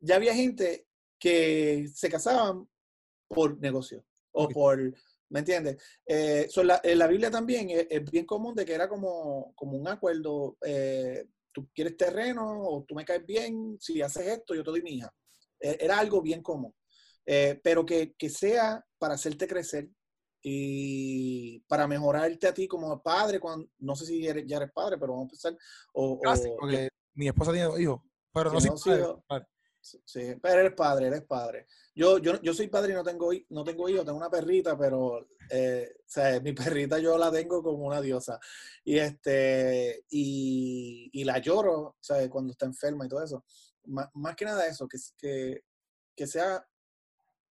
ya 0.00 0.16
había 0.16 0.34
gente 0.34 0.88
que 1.18 1.88
se 1.94 2.08
casaban 2.08 2.68
por 3.30 3.58
negocio 3.60 4.04
o 4.32 4.48
por, 4.48 4.78
¿me 5.28 5.38
entiendes? 5.38 5.82
Eh, 6.06 6.48
en 6.82 6.98
la 6.98 7.06
Biblia 7.06 7.30
también 7.30 7.68
es, 7.70 8.10
bien 8.10 8.26
común 8.26 8.54
de 8.54 8.64
que 8.64 8.74
era 8.74 8.88
como, 8.88 9.52
como 9.54 9.76
un 9.76 9.88
acuerdo, 9.88 10.56
eh, 10.64 11.26
tú 11.52 11.68
quieres 11.74 11.96
terreno 11.96 12.60
o 12.60 12.84
tú 12.84 12.94
me 12.94 13.04
caes 13.04 13.24
bien, 13.24 13.76
si 13.80 14.02
haces 14.02 14.26
esto 14.26 14.54
yo 14.54 14.62
te 14.62 14.70
doy 14.70 14.82
mi 14.82 14.96
hija. 14.96 15.12
E, 15.58 15.78
era 15.80 15.98
algo 15.98 16.20
bien 16.20 16.42
común. 16.42 16.74
Eh, 17.26 17.60
pero 17.62 17.84
que, 17.86 18.14
que, 18.14 18.28
sea 18.28 18.84
para 18.98 19.14
hacerte 19.14 19.46
crecer 19.46 19.88
y 20.42 21.60
para 21.60 21.86
mejorarte 21.86 22.48
a 22.48 22.54
ti 22.54 22.66
como 22.66 23.00
padre, 23.02 23.38
cuando, 23.38 23.68
no 23.78 23.94
sé 23.94 24.06
si 24.06 24.22
ya 24.22 24.56
eres 24.56 24.72
padre, 24.72 24.96
pero 24.98 25.12
vamos 25.12 25.24
a 25.24 25.28
empezar. 25.28 25.56
O, 25.92 26.18
porque 26.58 26.88
mi 27.14 27.28
esposa 27.28 27.52
tiene 27.52 27.66
dos 27.66 27.78
hijos, 27.78 28.00
pero 28.32 28.52
no, 28.52 28.60
soy 28.76 29.00
padre. 29.28 29.46
Sí, 29.80 30.34
pero 30.42 30.60
eres 30.60 30.74
padre, 30.74 31.06
eres 31.06 31.22
padre. 31.22 31.66
Yo, 31.94 32.18
yo, 32.18 32.40
yo 32.42 32.52
soy 32.52 32.68
padre 32.68 32.92
y 32.92 32.94
no 32.94 33.02
tengo, 33.02 33.30
no 33.48 33.64
tengo 33.64 33.88
hijos, 33.88 34.04
tengo 34.04 34.18
una 34.18 34.30
perrita, 34.30 34.76
pero 34.76 35.28
eh, 35.50 35.90
o 35.98 36.02
sea, 36.06 36.40
mi 36.40 36.52
perrita 36.52 36.98
yo 36.98 37.16
la 37.16 37.30
tengo 37.30 37.62
como 37.62 37.86
una 37.86 38.00
diosa. 38.00 38.38
Y 38.84 38.98
este, 38.98 40.04
y, 40.10 41.10
y 41.12 41.24
la 41.24 41.38
lloro, 41.38 41.96
¿sabes? 42.00 42.28
Cuando 42.28 42.52
está 42.52 42.66
enferma 42.66 43.06
y 43.06 43.08
todo 43.08 43.24
eso. 43.24 43.44
más 43.86 44.36
que 44.36 44.44
nada 44.44 44.66
eso, 44.66 44.86
que, 44.86 44.98
que, 45.18 45.64
que 46.14 46.26
sea 46.26 46.64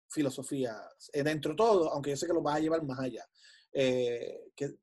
filosofía, 0.09 0.79
eh, 1.11 1.23
dentro 1.23 1.51
de 1.51 1.57
todo, 1.57 1.91
aunque 1.91 2.11
yo 2.11 2.17
sé 2.17 2.27
que 2.27 2.33
lo 2.33 2.41
vas 2.41 2.55
a 2.55 2.59
llevar 2.59 2.83
más 2.83 2.99
allá. 2.99 3.27
Eh, 3.73 4.51
que, 4.55 4.77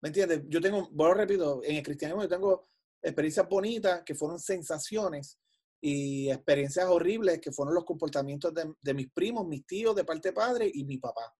¿Me 0.00 0.08
entiendes? 0.08 0.42
Yo 0.48 0.60
tengo, 0.60 0.88
bueno, 0.90 1.14
repito, 1.14 1.62
en 1.62 1.76
el 1.76 1.82
cristianismo 1.82 2.22
yo 2.22 2.28
tengo 2.28 2.68
experiencias 3.02 3.48
bonitas 3.48 4.02
que 4.04 4.14
fueron 4.14 4.38
sensaciones 4.38 5.38
y 5.80 6.30
experiencias 6.30 6.86
horribles 6.86 7.40
que 7.40 7.52
fueron 7.52 7.74
los 7.74 7.84
comportamientos 7.84 8.52
de, 8.54 8.94
mis 8.94 9.10
primos, 9.10 9.46
mis 9.46 9.66
tíos 9.66 9.94
de 9.94 10.04
parte 10.04 10.30
de 10.30 10.32
padre 10.34 10.70
y 10.72 10.84
mi 10.84 10.98
papá. 10.98 11.34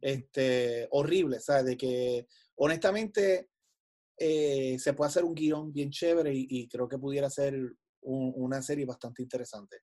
este, 0.00 0.88
horrible, 0.90 1.38
¿sabes? 1.40 1.66
De 1.66 1.76
que 1.76 2.26
honestamente 2.56 3.50
eh, 4.18 4.78
se 4.78 4.94
puede 4.94 5.08
hacer 5.08 5.24
un 5.24 5.34
guion 5.34 5.72
bien 5.72 5.90
chévere 5.90 6.32
y, 6.34 6.66
creo 6.68 6.88
que 6.88 6.98
pudiera 6.98 7.28
ser 7.28 7.54
una 8.00 8.62
serie 8.62 8.86
bastante 8.86 9.22
interesante. 9.22 9.78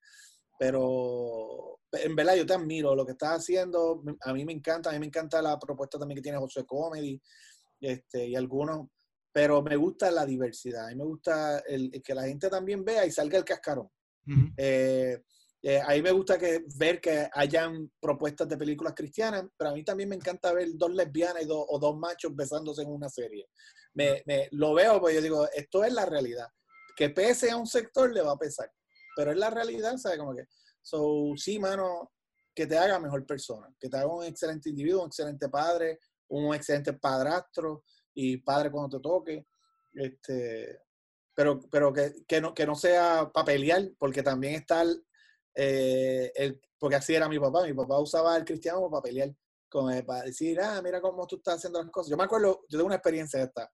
Pero 0.58 1.80
en 1.91 2.16
verdad 2.16 2.36
yo 2.36 2.45
te 2.45 2.54
admiro 2.54 2.95
lo 2.95 3.06
que 3.06 3.12
estás 3.14 3.39
haciendo, 3.39 4.04
a 4.22 4.34
mí 4.34 4.45
me 4.45 4.54
encanta, 4.54 4.89
a 4.89 4.93
mí 4.93 4.99
me 4.99 5.08
encanta 5.08 5.41
la 5.41 5.60
propuesta 5.60 5.99
también 5.99 6.18
que 6.18 6.24
tiene 6.24 6.38
José 6.38 6.66
Comedy 6.66 7.22
este, 7.80 8.28
y 8.28 8.36
algunos 8.36 8.88
pero 9.34 9.63
me 9.63 9.75
gusta 9.75 10.11
la 10.11 10.25
diversidad, 10.25 10.86
a 10.86 10.89
mí 10.89 10.95
me 10.95 11.05
gusta 11.05 11.59
el, 11.67 11.91
que 12.03 12.13
la 12.13 12.23
gente 12.23 12.49
también 12.49 12.86
vea 12.86 13.05
y 13.05 13.11
salga 13.11 13.38
el 13.39 13.43
cascarón. 13.43 13.89
Eh, 14.55 15.21
eh, 15.63 15.81
a 15.81 15.89
mí 15.89 16.01
me 16.01 16.11
gusta 16.11 16.38
que, 16.38 16.63
ver 16.75 17.01
que 17.01 17.27
hayan 17.34 17.91
propuestas 17.99 18.47
de 18.47 18.57
películas 18.57 18.93
cristianas, 18.93 19.45
pero 19.57 19.71
a 19.71 19.73
mí 19.73 19.84
también 19.84 20.09
me 20.09 20.15
encanta 20.15 20.53
ver 20.53 20.67
dos 20.75 20.93
lesbianas 20.93 21.43
y 21.43 21.47
o 21.49 21.79
dos 21.79 21.97
machos 21.97 22.36
besándose 22.36 22.84
en 22.84 22.89
una 22.89 23.09
serie. 23.09 23.47
Me, 23.95 24.21
me, 24.27 24.47
lo 24.51 24.73
veo 24.73 24.99
porque 24.99 25.15
yo 25.15 25.21
digo, 25.21 25.49
esto 25.51 25.84
es 25.84 25.91
la 25.91 26.05
realidad. 26.05 26.47
Que 26.95 27.09
pese 27.09 27.49
a 27.49 27.57
un 27.57 27.65
sector 27.65 28.13
le 28.13 28.21
va 28.21 28.34
a 28.34 28.38
pesar, 28.38 28.71
pero 29.15 29.31
es 29.31 29.38
la 29.38 29.49
realidad, 29.49 29.97
¿sabes? 29.97 30.19
Como 30.19 30.36
que, 30.36 30.45
so, 30.81 31.34
sí, 31.38 31.57
mano, 31.57 32.11
que 32.53 32.67
te 32.67 32.77
haga 32.77 32.99
mejor 32.99 33.25
persona, 33.25 33.73
que 33.79 33.89
te 33.89 33.97
haga 33.97 34.13
un 34.13 34.25
excelente 34.25 34.69
individuo, 34.69 35.01
un 35.01 35.07
excelente 35.07 35.49
padre, 35.49 35.97
un 36.27 36.53
excelente 36.53 36.93
padrastro, 36.93 37.84
y 38.14 38.38
padre 38.38 38.72
cuando 38.72 38.97
te 38.97 39.01
toque. 39.01 39.45
Este, 39.93 40.80
pero 41.36 41.59
pero 41.72 41.93
que, 41.93 42.14
que, 42.28 42.41
no, 42.41 42.53
que 42.53 42.66
no 42.66 42.76
sea 42.76 43.32
papelial, 43.34 43.95
porque 43.97 44.24
también 44.24 44.55
está 44.55 44.82
el, 44.82 45.05
eh, 45.55 46.32
el, 46.36 46.61
porque 46.80 46.95
así 46.95 47.16
era 47.16 47.30
mi 47.30 47.39
papá, 47.39 47.64
mi 47.64 47.74
papá 47.74 47.99
usaba 47.99 48.36
el 48.38 48.45
cristiano 48.45 48.80
para 48.82 49.01
papelial, 49.01 49.36
como 49.70 49.89
para 50.05 50.24
decir, 50.24 50.59
ah, 50.61 50.82
mira 50.84 51.01
cómo 51.01 51.26
tú 51.28 51.38
estás 51.38 51.55
haciendo 51.55 51.82
las 51.82 51.91
cosas. 51.91 52.09
Yo 52.09 52.18
me 52.18 52.24
acuerdo, 52.24 52.66
yo 52.70 52.78
tengo 52.78 52.88
una 52.88 52.95
experiencia 52.95 53.39
de 53.39 53.45
esta. 53.45 53.72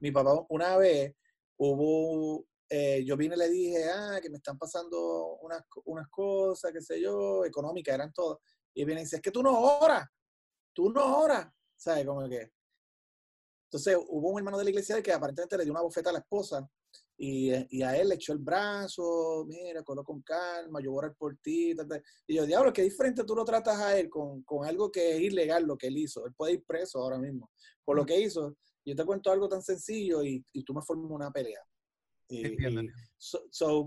Mi 0.00 0.10
papá 0.10 0.44
una 0.50 0.76
vez 0.76 1.14
hubo, 1.56 2.46
eh, 2.68 3.02
yo 3.04 3.16
vine 3.16 3.34
y 3.34 3.38
le 3.38 3.48
dije, 3.48 3.90
ah, 3.90 4.18
que 4.20 4.30
me 4.30 4.36
están 4.36 4.58
pasando 4.58 5.38
unas, 5.40 5.62
unas 5.84 6.08
cosas, 6.08 6.72
qué 6.72 6.80
sé 6.80 7.00
yo, 7.00 7.44
económicas, 7.44 7.94
eran 7.94 8.12
todas. 8.12 8.38
Y 8.74 8.84
viene 8.84 9.00
y 9.00 9.04
dice, 9.04 9.16
es 9.16 9.22
que 9.22 9.30
tú 9.30 9.42
no 9.42 9.58
oras, 9.78 10.06
tú 10.72 10.90
no 10.90 11.20
oras. 11.20 11.46
¿Sabes? 11.76 12.06
Como 12.06 12.28
que, 12.28 12.52
entonces 13.72 13.96
hubo 14.06 14.28
un 14.28 14.38
hermano 14.38 14.58
de 14.58 14.64
la 14.64 14.70
iglesia 14.70 15.02
que 15.02 15.14
aparentemente 15.14 15.56
le 15.56 15.64
dio 15.64 15.72
una 15.72 15.80
bofeta 15.80 16.10
a 16.10 16.12
la 16.12 16.18
esposa 16.18 16.68
y, 17.16 17.52
y 17.78 17.82
a 17.82 17.96
él 17.96 18.10
le 18.10 18.16
echó 18.16 18.34
el 18.34 18.38
brazo, 18.38 19.46
mira, 19.48 19.82
colo 19.82 20.04
con 20.04 20.20
calma, 20.20 20.78
yo 20.82 20.90
voy 20.90 20.98
a 20.98 21.06
orar 21.06 21.16
por 21.16 21.38
ti. 21.38 21.74
Y 22.26 22.34
yo, 22.34 22.44
diablo, 22.44 22.70
qué 22.70 22.82
diferente 22.82 23.24
tú 23.24 23.34
lo 23.34 23.46
tratas 23.46 23.78
a 23.78 23.98
él 23.98 24.10
con, 24.10 24.42
con, 24.42 24.66
algo 24.66 24.92
que 24.92 25.16
es 25.16 25.22
ilegal 25.22 25.64
lo 25.64 25.78
que 25.78 25.86
él 25.86 25.96
hizo. 25.96 26.26
Él 26.26 26.34
puede 26.34 26.52
ir 26.52 26.64
preso 26.66 26.98
ahora 26.98 27.18
mismo 27.18 27.50
por 27.82 27.96
lo 27.96 28.04
que 28.04 28.20
hizo. 28.20 28.58
Yo 28.84 28.94
te 28.94 29.06
cuento 29.06 29.32
algo 29.32 29.48
tan 29.48 29.62
sencillo 29.62 30.22
y, 30.22 30.44
y 30.52 30.64
tú 30.64 30.74
me 30.74 30.82
formas 30.82 31.10
una 31.10 31.30
pelea. 31.30 31.64
Y, 32.28 32.54
so, 33.16 33.40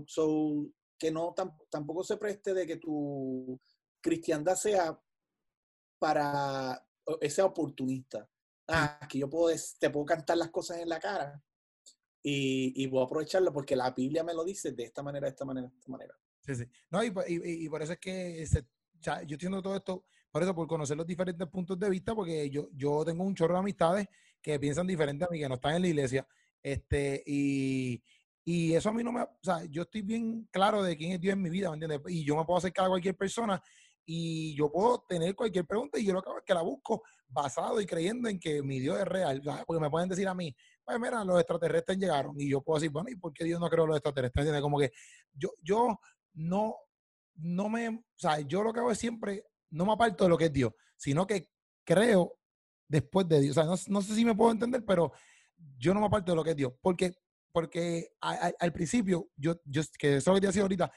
so, 0.04 0.66
que 0.98 1.12
no 1.12 1.32
tampoco 1.70 2.02
se 2.02 2.16
preste 2.16 2.54
de 2.54 2.66
que 2.66 2.78
tu 2.78 3.56
cristiandad 4.00 4.56
sea 4.56 5.00
para 6.00 6.84
ese 7.20 7.40
oportunista 7.42 8.28
ah, 8.68 9.00
que 9.08 9.18
yo 9.18 9.28
puedo, 9.28 9.54
te 9.78 9.90
puedo 9.90 10.06
cantar 10.06 10.36
las 10.36 10.50
cosas 10.50 10.78
en 10.78 10.88
la 10.88 10.98
cara 10.98 11.42
y, 12.22 12.84
y 12.84 12.98
a 12.98 13.02
aprovecharlo 13.02 13.52
porque 13.52 13.76
la 13.76 13.90
Biblia 13.90 14.24
me 14.24 14.34
lo 14.34 14.44
dice 14.44 14.72
de 14.72 14.84
esta 14.84 15.02
manera, 15.02 15.26
de 15.26 15.30
esta 15.30 15.44
manera, 15.44 15.68
de 15.68 15.76
esta 15.76 15.90
manera. 15.90 16.14
Sí, 16.40 16.54
sí. 16.54 16.64
No, 16.90 17.02
y, 17.02 17.12
y, 17.28 17.64
y 17.64 17.68
por 17.68 17.82
eso 17.82 17.92
es 17.92 17.98
que 17.98 18.44
yo 19.00 19.34
entiendo 19.34 19.62
todo 19.62 19.76
esto, 19.76 20.04
por 20.30 20.42
eso, 20.42 20.54
por 20.54 20.66
conocer 20.66 20.96
los 20.96 21.06
diferentes 21.06 21.46
puntos 21.48 21.78
de 21.78 21.88
vista, 21.88 22.14
porque 22.14 22.50
yo, 22.50 22.68
yo 22.72 23.04
tengo 23.04 23.24
un 23.24 23.34
chorro 23.34 23.54
de 23.54 23.60
amistades 23.60 24.08
que 24.42 24.58
piensan 24.58 24.86
diferente 24.86 25.24
a 25.24 25.28
mí, 25.28 25.38
que 25.38 25.48
no 25.48 25.54
están 25.54 25.76
en 25.76 25.82
la 25.82 25.88
iglesia. 25.88 26.26
Este, 26.62 27.22
y, 27.26 28.02
y 28.44 28.74
eso 28.74 28.88
a 28.88 28.92
mí 28.92 29.04
no 29.04 29.12
me, 29.12 29.22
o 29.22 29.38
sea, 29.42 29.64
yo 29.64 29.82
estoy 29.82 30.02
bien 30.02 30.48
claro 30.50 30.82
de 30.82 30.96
quién 30.96 31.12
es 31.12 31.20
Dios 31.20 31.34
en 31.34 31.42
mi 31.42 31.50
vida, 31.50 31.68
¿me 31.70 31.74
entiendes? 31.74 32.00
Y 32.08 32.24
yo 32.24 32.36
me 32.36 32.44
puedo 32.44 32.58
acercar 32.58 32.86
a 32.86 32.88
cualquier 32.88 33.16
persona 33.16 33.62
y 34.06 34.54
yo 34.54 34.70
puedo 34.70 35.04
tener 35.08 35.34
cualquier 35.34 35.66
pregunta 35.66 35.98
y 35.98 36.06
yo 36.06 36.12
lo 36.12 36.22
que 36.22 36.28
hago 36.28 36.38
es 36.38 36.44
que 36.44 36.54
la 36.54 36.62
busco 36.62 37.02
basado 37.28 37.80
y 37.80 37.86
creyendo 37.86 38.28
en 38.28 38.38
que 38.38 38.62
mi 38.62 38.78
Dios 38.78 38.98
es 38.98 39.04
real. 39.04 39.42
Porque 39.66 39.80
me 39.80 39.90
pueden 39.90 40.08
decir 40.08 40.28
a 40.28 40.34
mí, 40.34 40.54
pues 40.84 41.00
mira, 41.00 41.24
los 41.24 41.40
extraterrestres 41.40 41.98
llegaron 41.98 42.40
y 42.40 42.48
yo 42.48 42.62
puedo 42.62 42.78
decir, 42.78 42.92
bueno, 42.92 43.10
¿y 43.10 43.16
por 43.16 43.32
qué 43.32 43.44
Dios 43.44 43.58
no 43.58 43.68
creó 43.68 43.84
los 43.84 43.96
extraterrestres? 43.96 44.60
Como 44.60 44.78
que 44.78 44.92
yo, 45.34 45.50
yo 45.60 45.98
no, 46.34 46.76
no 47.34 47.68
me, 47.68 47.88
o 47.88 48.04
sea, 48.14 48.40
yo 48.40 48.62
lo 48.62 48.72
que 48.72 48.78
hago 48.78 48.92
es 48.92 48.98
siempre, 48.98 49.44
no 49.70 49.84
me 49.84 49.92
aparto 49.92 50.24
de 50.24 50.30
lo 50.30 50.38
que 50.38 50.46
es 50.46 50.52
Dios, 50.52 50.72
sino 50.96 51.26
que 51.26 51.50
creo 51.84 52.38
después 52.86 53.26
de 53.26 53.40
Dios. 53.40 53.56
O 53.56 53.60
sea, 53.60 53.68
no, 53.68 53.74
no 53.88 54.02
sé 54.02 54.14
si 54.14 54.24
me 54.24 54.36
puedo 54.36 54.52
entender, 54.52 54.84
pero 54.84 55.12
yo 55.76 55.92
no 55.92 56.00
me 56.00 56.06
aparto 56.06 56.30
de 56.30 56.36
lo 56.36 56.44
que 56.44 56.50
es 56.50 56.56
Dios. 56.56 56.72
Porque, 56.80 57.12
porque 57.50 58.12
al 58.20 58.72
principio, 58.72 59.30
yo, 59.36 59.60
yo, 59.64 59.82
que 59.98 60.16
eso 60.16 60.18
es 60.18 60.26
lo 60.28 60.34
que 60.34 60.40
te 60.42 60.46
decía 60.46 60.62
ahorita, 60.62 60.92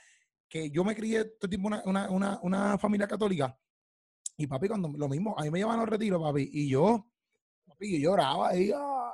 que 0.50 0.70
yo 0.72 0.84
me 0.84 0.96
crié 0.96 1.26
todo 1.26 1.44
el 1.44 1.50
tiempo 1.50 1.68
una, 1.68 1.84
una, 1.86 2.10
una, 2.10 2.40
una 2.42 2.78
familia 2.78 3.08
católica 3.08 3.56
y 4.40 4.48
papi, 4.48 4.70
cuando 4.70 4.88
lo 4.88 5.10
mismo, 5.10 5.36
a 5.38 5.44
mí 5.44 5.52
me 5.52 5.60
llevaban 5.60 5.82
los 5.82 5.90
retiros, 5.90 6.22
papi, 6.22 6.50
y 6.54 6.70
yo, 6.70 7.06
papi, 7.68 7.92
yo 7.92 8.12
lloraba 8.12 8.56
y, 8.56 8.72
ah, 8.74 9.12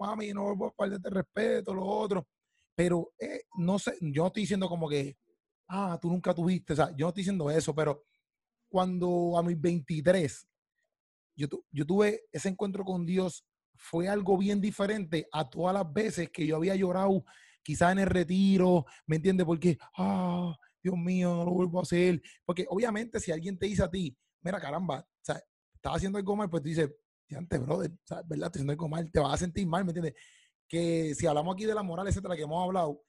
mami, 0.00 0.32
no 0.32 0.56
voy 0.56 0.70
a 0.70 0.74
perderte 0.74 1.10
respeto, 1.10 1.74
lo 1.74 1.84
otro. 1.84 2.26
Pero 2.74 3.12
eh, 3.18 3.42
no 3.58 3.78
sé, 3.78 3.98
yo 4.00 4.22
no 4.22 4.28
estoy 4.28 4.44
diciendo 4.44 4.70
como 4.70 4.88
que, 4.88 5.18
ah, 5.68 5.98
tú 6.00 6.08
nunca 6.08 6.32
tuviste, 6.32 6.72
o 6.72 6.76
sea, 6.76 6.90
yo 6.96 7.04
no 7.04 7.08
estoy 7.08 7.20
diciendo 7.20 7.50
eso, 7.50 7.74
pero 7.74 8.04
cuando 8.70 9.36
a 9.36 9.42
mis 9.42 9.60
23, 9.60 10.48
yo, 11.36 11.48
yo 11.70 11.86
tuve 11.86 12.22
ese 12.32 12.48
encuentro 12.48 12.82
con 12.82 13.04
Dios, 13.04 13.44
fue 13.74 14.08
algo 14.08 14.38
bien 14.38 14.58
diferente 14.58 15.28
a 15.32 15.50
todas 15.50 15.74
las 15.74 15.92
veces 15.92 16.30
que 16.30 16.46
yo 16.46 16.56
había 16.56 16.76
llorado, 16.76 17.24
quizás 17.62 17.92
en 17.92 17.98
el 17.98 18.06
retiro, 18.06 18.86
¿me 19.06 19.16
entiendes? 19.16 19.44
Porque, 19.44 19.76
ah, 19.98 20.56
Dios 20.82 20.96
mío, 20.96 21.34
no 21.34 21.44
lo 21.44 21.52
vuelvo 21.52 21.78
a 21.78 21.82
hacer. 21.82 22.20
Porque 22.44 22.66
obviamente 22.68 23.20
si 23.20 23.32
alguien 23.32 23.58
te 23.58 23.66
dice 23.66 23.82
a 23.82 23.90
ti, 23.90 24.16
mira, 24.40 24.60
caramba, 24.60 25.00
o 25.00 25.24
sea, 25.24 25.42
estás 25.74 25.96
haciendo 25.96 26.18
algo 26.18 26.36
mal, 26.36 26.50
pues 26.50 26.62
tú 26.62 26.68
dices, 26.68 26.90
antes, 27.36 27.60
brother, 27.60 27.90
¿sabes? 28.04 28.28
¿verdad? 28.28 28.46
Estoy 28.46 28.60
haciendo 28.60 28.72
algo 28.72 28.88
mal, 28.88 29.10
te 29.10 29.20
vas 29.20 29.34
a 29.34 29.36
sentir 29.36 29.66
mal, 29.66 29.84
¿me 29.84 29.90
entiendes? 29.90 30.14
Que 30.68 31.14
si 31.14 31.26
hablamos 31.26 31.54
aquí 31.54 31.64
de 31.64 31.74
la 31.74 31.82
moral, 31.82 32.08
etcétera, 32.08 32.36
que 32.36 32.42
hemos 32.42 32.62
hablado, 32.62 33.02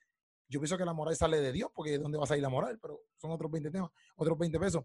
yo 0.48 0.60
pienso 0.60 0.78
que 0.78 0.86
la 0.86 0.94
moral 0.94 1.16
sale 1.16 1.40
de 1.40 1.52
Dios, 1.52 1.70
porque 1.74 1.98
¿dónde 1.98 2.18
va 2.18 2.26
a 2.26 2.28
salir 2.28 2.44
la 2.44 2.50
moral? 2.50 2.78
Pero 2.82 3.02
son 3.18 3.32
otros 3.32 3.50
20 3.52 3.72
temas, 3.72 3.90
otros 4.16 4.38
20 4.38 4.60
pesos. 4.60 4.84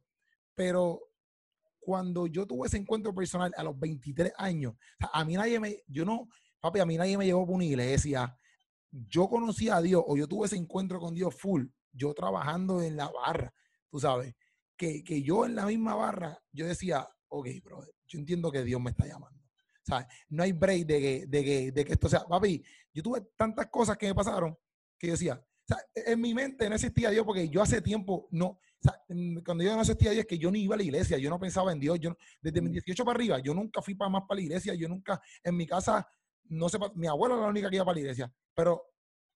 Pero 0.55 1.01
cuando 1.79 2.27
yo 2.27 2.47
tuve 2.47 2.67
ese 2.67 2.77
encuentro 2.77 3.15
personal 3.15 3.53
a 3.57 3.63
los 3.63 3.79
23 3.79 4.33
años, 4.37 4.75
a 5.13 5.25
mí 5.25 5.35
nadie 5.35 5.61
me, 5.61 5.83
yo 5.87 6.05
no, 6.05 6.29
papi, 6.61 6.81
a 6.81 6.87
mí 6.87 6.97
nadie 6.97 7.19
me 7.19 7.27
llevó 7.27 7.47
por 7.47 7.57
una 7.57 7.65
iglesia. 7.65 8.37
Yo 8.91 9.29
conocí 9.29 9.69
a 9.69 9.81
Dios 9.81 10.03
o 10.07 10.17
yo 10.17 10.27
tuve 10.27 10.47
ese 10.47 10.57
encuentro 10.57 10.99
con 10.99 11.15
Dios 11.15 11.35
full, 11.35 11.67
yo 11.99 12.15
trabajando 12.15 12.81
en 12.81 12.97
la 12.97 13.09
barra, 13.11 13.53
tú 13.91 13.99
sabes, 13.99 14.35
que, 14.77 15.03
que 15.03 15.23
yo 15.23 15.45
en 15.45 15.57
la 15.57 15.67
misma 15.67 15.95
barra, 15.95 16.41
yo 16.53 16.67
decía, 16.67 17.07
ok, 17.29 17.49
bro, 17.63 17.85
yo 18.07 18.19
entiendo 18.19 18.51
que 18.51 18.63
Dios 18.63 18.81
me 18.81 18.91
está 18.91 19.07
llamando. 19.07 19.39
¿Sabes? 19.83 20.07
No 20.29 20.43
hay 20.43 20.53
break 20.53 20.87
de 20.87 21.01
que, 21.01 21.27
de, 21.27 21.45
que, 21.45 21.73
de 21.73 21.85
que 21.85 21.93
esto 21.93 22.09
sea, 22.09 22.25
papi, 22.25 22.63
yo 22.93 23.03
tuve 23.03 23.23
tantas 23.37 23.67
cosas 23.69 23.97
que 23.97 24.07
me 24.07 24.15
pasaron 24.15 24.57
que 24.99 25.07
yo 25.07 25.13
decía, 25.15 25.35
o 25.35 25.67
sea, 25.67 25.79
en 25.95 26.21
mi 26.21 26.35
mente 26.35 26.69
no 26.69 26.75
existía 26.75 27.11
Dios 27.11 27.25
porque 27.25 27.49
yo 27.49 27.63
hace 27.63 27.81
tiempo 27.81 28.29
no, 28.31 28.47
o 28.47 28.61
sea, 28.81 29.01
cuando 29.45 29.65
yo 29.65 29.75
no 29.75 29.81
existía 29.81 30.11
Dios 30.11 30.23
es 30.23 30.27
que 30.27 30.39
yo 30.39 30.51
ni 30.51 30.61
iba 30.63 30.75
a 30.75 30.79
la 30.79 30.85
iglesia, 30.85 31.19
yo 31.19 31.31
no 31.31 31.39
pensaba 31.39 31.73
en 31.73 31.81
Dios, 31.81 31.99
yo 32.01 32.17
desde 32.41 32.61
mis 32.61 32.73
18 32.73 33.05
para 33.05 33.17
arriba, 33.17 33.39
yo 33.39 33.55
nunca 33.55 33.83
fui 33.83 33.95
para 33.95 34.09
más 34.11 34.23
para 34.29 34.37
la 34.37 34.43
iglesia, 34.43 34.75
yo 34.75 34.89
nunca, 34.89 35.21
en 35.43 35.57
mi 35.57 35.67
casa, 35.67 36.07
no 36.45 36.69
sé, 36.69 36.79
mi 36.95 37.07
abuela 37.07 37.35
era 37.35 37.45
la 37.45 37.51
única 37.51 37.71
que 37.71 37.77
iba 37.77 37.85
para 37.85 37.95
la 37.95 38.01
iglesia, 38.01 38.33
pero 38.55 38.83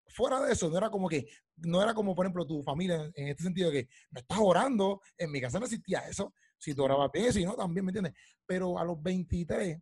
fuera 0.06 0.40
de 0.40 0.52
eso, 0.52 0.68
no 0.68 0.76
era 0.78 0.90
como 0.90 1.08
que, 1.08 1.26
no 1.56 1.82
era 1.82 1.94
como, 1.94 2.14
por 2.14 2.26
ejemplo, 2.26 2.46
tu 2.46 2.62
familia, 2.62 3.10
en 3.14 3.28
este 3.28 3.42
sentido 3.42 3.70
de 3.70 3.82
que 3.82 3.90
no 4.10 4.20
estás 4.20 4.38
orando, 4.40 5.00
en 5.16 5.30
mi 5.30 5.40
casa 5.40 5.58
no 5.58 5.64
existía 5.64 6.00
eso, 6.08 6.34
si 6.58 6.74
tú 6.74 6.84
orabas 6.84 7.10
bien, 7.12 7.32
si 7.32 7.44
no, 7.44 7.54
también, 7.54 7.84
¿me 7.84 7.90
entiendes? 7.90 8.14
Pero 8.46 8.78
a 8.78 8.84
los 8.84 9.02
23, 9.02 9.78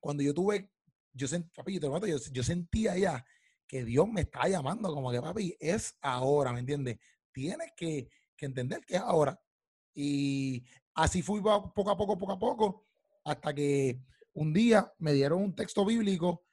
cuando 0.00 0.22
yo 0.22 0.34
tuve, 0.34 0.70
yo, 1.12 1.26
papi, 1.54 1.78
yo, 1.78 2.06
yo, 2.06 2.16
yo 2.32 2.42
sentía 2.42 2.96
ya 2.96 3.24
que 3.66 3.84
Dios 3.84 4.08
me 4.08 4.22
está 4.22 4.48
llamando, 4.48 4.92
como 4.92 5.12
que, 5.12 5.20
papi, 5.20 5.56
es 5.60 5.96
ahora, 6.00 6.52
¿me 6.52 6.60
entiendes? 6.60 6.98
Tienes 7.32 7.72
que, 7.76 8.08
que 8.36 8.46
entender 8.46 8.80
que 8.86 8.96
es 8.96 9.00
ahora. 9.00 9.40
Y 9.94 10.64
así 10.94 11.22
fui 11.22 11.40
poco 11.40 11.90
a 11.90 11.96
poco, 11.96 12.18
poco 12.18 12.32
a 12.32 12.38
poco, 12.38 12.86
hasta 13.24 13.54
que 13.54 14.00
un 14.32 14.52
día 14.52 14.92
me 14.98 15.12
dieron 15.12 15.42
un 15.42 15.54
texto 15.54 15.84
bíblico 15.84 16.43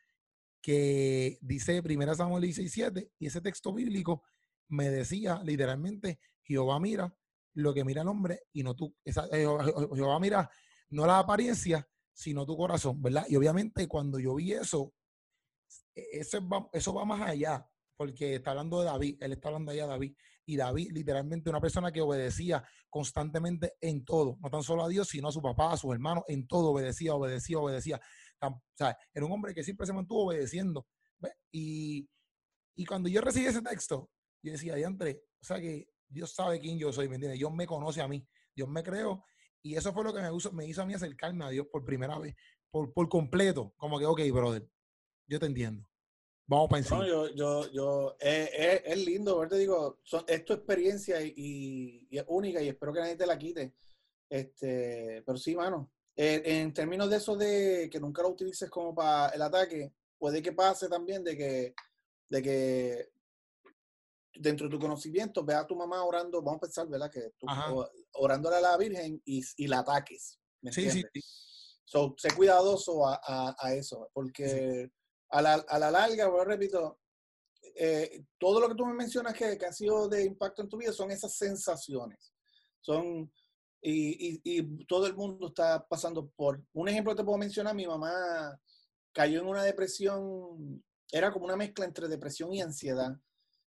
que 0.61 1.37
dice 1.41 1.81
1 1.83 2.15
Samuel 2.15 2.43
16, 2.43 3.09
y 3.19 3.25
ese 3.25 3.41
texto 3.41 3.73
bíblico 3.73 4.23
me 4.67 4.89
decía 4.89 5.41
literalmente, 5.43 6.19
Jehová 6.43 6.79
mira 6.79 7.15
lo 7.53 7.73
que 7.73 7.83
mira 7.83 8.03
el 8.03 8.07
hombre 8.07 8.43
y 8.53 8.63
no 8.63 8.75
tú, 8.75 8.95
esa, 9.03 9.25
eh, 9.31 9.45
Jehová 9.93 10.19
mira 10.19 10.49
no 10.91 11.05
la 11.05 11.19
apariencia, 11.19 11.87
sino 12.13 12.45
tu 12.45 12.55
corazón, 12.55 13.01
¿verdad? 13.01 13.25
Y 13.27 13.35
obviamente 13.35 13.87
cuando 13.87 14.19
yo 14.19 14.35
vi 14.35 14.53
eso, 14.53 14.93
e, 15.95 16.19
eso 16.19 16.47
va, 16.47 16.69
eso 16.73 16.93
va 16.93 17.05
más 17.05 17.21
allá, 17.21 17.67
porque 17.97 18.35
está 18.35 18.51
hablando 18.51 18.79
de 18.79 18.85
David, 18.85 19.17
él 19.21 19.31
está 19.33 19.49
hablando 19.49 19.71
allá 19.71 19.83
de 19.83 19.89
David, 19.89 20.15
y 20.45 20.55
David 20.57 20.91
literalmente 20.91 21.49
una 21.49 21.61
persona 21.61 21.91
que 21.91 22.01
obedecía 22.01 22.63
constantemente 22.89 23.73
en 23.79 24.03
todo, 24.03 24.37
no 24.41 24.49
tan 24.49 24.63
solo 24.63 24.83
a 24.83 24.89
Dios, 24.89 25.07
sino 25.07 25.29
a 25.29 25.31
su 25.31 25.41
papá, 25.41 25.73
a 25.73 25.77
sus 25.77 25.93
hermanos, 25.93 26.23
en 26.27 26.47
todo 26.47 26.71
obedecía, 26.71 27.15
obedecía, 27.15 27.59
obedecía. 27.59 28.01
O 28.49 28.61
sea, 28.75 28.97
era 29.13 29.25
un 29.25 29.31
hombre 29.31 29.53
que 29.53 29.63
siempre 29.63 29.85
se 29.85 29.93
mantuvo 29.93 30.27
obedeciendo. 30.27 30.87
Y, 31.51 32.09
y, 32.75 32.85
cuando 32.85 33.09
yo 33.09 33.21
recibí 33.21 33.45
ese 33.45 33.61
texto, 33.61 34.09
yo 34.41 34.51
decía, 34.51 34.75
André, 34.85 35.23
o 35.41 35.45
sea 35.45 35.59
que 35.59 35.87
Dios 36.07 36.33
sabe 36.33 36.59
quién 36.59 36.79
yo 36.79 36.91
soy, 36.91 37.07
¿me 37.07 37.15
entiendes? 37.15 37.39
Dios 37.39 37.53
me 37.53 37.67
conoce 37.67 38.01
a 38.01 38.07
mí, 38.07 38.27
Dios 38.55 38.67
me 38.67 38.83
creó. 38.83 39.23
Y 39.61 39.75
eso 39.75 39.93
fue 39.93 40.03
lo 40.03 40.13
que 40.13 40.21
me 40.21 40.35
hizo, 40.35 40.51
me 40.51 40.65
hizo 40.65 40.81
a 40.81 40.85
mí 40.85 40.93
acercarme 40.93 41.45
a 41.45 41.49
Dios 41.49 41.67
por 41.71 41.85
primera 41.85 42.17
vez, 42.17 42.35
por, 42.71 42.91
por 42.93 43.07
completo. 43.07 43.73
Como 43.77 43.99
que, 43.99 44.05
ok, 44.05 44.21
brother, 44.31 44.67
yo 45.27 45.39
te 45.39 45.45
entiendo. 45.45 45.87
Vamos 46.47 46.69
para 46.69 46.79
encima. 46.79 46.99
No, 46.99 47.07
yo, 47.07 47.29
yo, 47.33 47.71
yo, 47.71 48.17
eh, 48.19 48.49
eh, 48.51 48.83
es 48.85 49.05
lindo, 49.05 49.37
¿verdad? 49.39 49.57
Digo, 49.57 49.99
son, 50.03 50.25
es 50.27 50.43
tu 50.43 50.53
experiencia 50.53 51.21
y, 51.21 52.07
y, 52.09 52.17
es 52.17 52.25
única 52.27 52.61
y 52.61 52.67
espero 52.67 52.91
que 52.91 52.99
nadie 52.99 53.15
te 53.15 53.25
la 53.25 53.37
quite. 53.37 53.73
Este, 54.29 55.23
pero 55.25 55.37
sí, 55.37 55.55
mano, 55.55 55.91
eh, 56.15 56.41
en 56.45 56.73
términos 56.73 57.09
de 57.09 57.17
eso 57.17 57.35
de 57.35 57.89
que 57.91 57.99
nunca 57.99 58.21
lo 58.21 58.29
utilices 58.29 58.69
como 58.69 58.93
para 58.93 59.29
el 59.29 59.41
ataque, 59.41 59.93
puede 60.17 60.41
que 60.41 60.51
pase 60.51 60.87
también 60.87 61.23
de 61.23 61.37
que, 61.37 61.75
de 62.29 62.41
que 62.41 63.09
dentro 64.35 64.67
de 64.67 64.71
tu 64.71 64.79
conocimiento 64.79 65.43
ve 65.43 65.53
a 65.53 65.65
tu 65.65 65.75
mamá 65.75 66.03
orando, 66.03 66.41
vamos 66.41 66.57
a 66.57 66.61
pensar, 66.61 66.87
¿verdad? 66.87 67.11
Que 67.11 67.31
tú 67.37 67.47
orándole 68.13 68.57
a 68.57 68.61
la 68.61 68.77
Virgen 68.77 69.21
y, 69.25 69.41
y 69.57 69.67
la 69.67 69.79
ataques. 69.79 70.39
sí, 70.71 70.89
sí, 70.89 71.03
sí. 71.13 71.21
So, 71.85 72.15
sé 72.17 72.33
cuidadoso 72.33 73.05
a, 73.05 73.53
a, 73.59 73.73
eso, 73.73 74.09
porque 74.13 74.89
a, 75.29 75.41
la, 75.41 75.55
a 75.55 75.77
la 75.77 75.91
larga, 75.91 76.29
bueno, 76.29 76.45
repito, 76.45 76.99
eh, 77.75 78.23
todo 78.37 78.61
lo 78.61 78.69
que 78.69 78.75
tú 78.75 78.85
me 78.85 78.93
mencionas 78.93 79.33
que, 79.33 79.57
que, 79.57 79.65
ha 79.65 79.73
sido 79.73 80.07
de 80.07 80.23
impacto 80.23 80.61
en 80.61 80.69
tu 80.69 80.77
vida 80.77 80.93
son 80.93 81.11
esas 81.11 81.35
sensaciones. 81.35 82.33
Son, 82.79 83.29
y, 83.81 84.41
y, 84.43 84.85
todo 84.85 85.07
el 85.07 85.15
mundo 85.15 85.47
está 85.47 85.85
pasando 85.87 86.29
por, 86.35 86.63
un 86.73 86.87
ejemplo 86.87 87.15
te 87.15 87.23
puedo 87.23 87.37
mencionar, 87.37 87.73
mi 87.73 87.87
mamá 87.87 88.59
cayó 89.11 89.41
en 89.41 89.47
una 89.47 89.63
depresión, 89.63 90.83
era 91.11 91.31
como 91.31 91.45
una 91.45 91.55
mezcla 91.55 91.85
entre 91.85 92.07
depresión 92.07 92.53
y 92.53 92.61
ansiedad. 92.61 93.11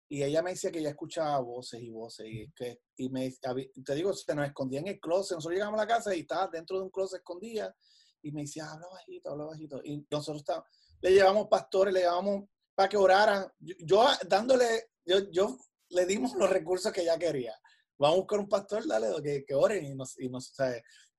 Y 0.08 0.22
ella 0.22 0.42
me 0.42 0.50
decía 0.50 0.70
que 0.70 0.80
ella 0.80 0.90
escuchaba 0.90 1.38
voces 1.40 1.80
y 1.80 1.90
voces. 1.90 2.26
Y, 2.28 2.52
que, 2.52 2.82
y 2.96 3.08
me, 3.08 3.32
te 3.32 3.94
digo, 3.94 4.12
se 4.12 4.34
nos 4.34 4.46
escondía 4.46 4.80
en 4.80 4.88
el 4.88 5.00
closet. 5.00 5.36
Nosotros 5.36 5.56
llegamos 5.56 5.80
a 5.80 5.84
la 5.84 5.88
casa 5.88 6.14
y 6.14 6.20
estaba 6.20 6.48
dentro 6.48 6.76
de 6.76 6.84
un 6.84 6.90
closet 6.90 7.20
escondida. 7.20 7.74
Y 8.20 8.30
me 8.30 8.42
decía, 8.42 8.70
habla 8.70 8.86
bajito, 8.88 9.30
habla 9.30 9.46
bajito. 9.46 9.80
Y 9.82 10.06
nosotros 10.10 10.42
estábamos, 10.42 10.68
le 11.00 11.12
llevamos 11.12 11.48
pastores, 11.48 11.94
le 11.94 12.00
llevamos 12.00 12.44
para 12.74 12.90
que 12.90 12.98
oraran. 12.98 13.46
Yo, 13.58 14.06
dándole, 14.28 14.90
yo, 15.06 15.30
yo 15.30 15.56
le 15.88 16.04
dimos 16.04 16.34
los 16.34 16.50
recursos 16.50 16.92
que 16.92 17.00
ella 17.00 17.18
quería 17.18 17.54
vamos 18.02 18.16
a 18.16 18.20
buscar 18.20 18.40
un 18.40 18.48
pastor, 18.48 18.86
dale, 18.86 19.08
que, 19.22 19.44
que 19.44 19.54
oren 19.54 19.84
y 19.84 19.94
nos, 19.94 20.18
y 20.20 20.28
nos 20.28 20.52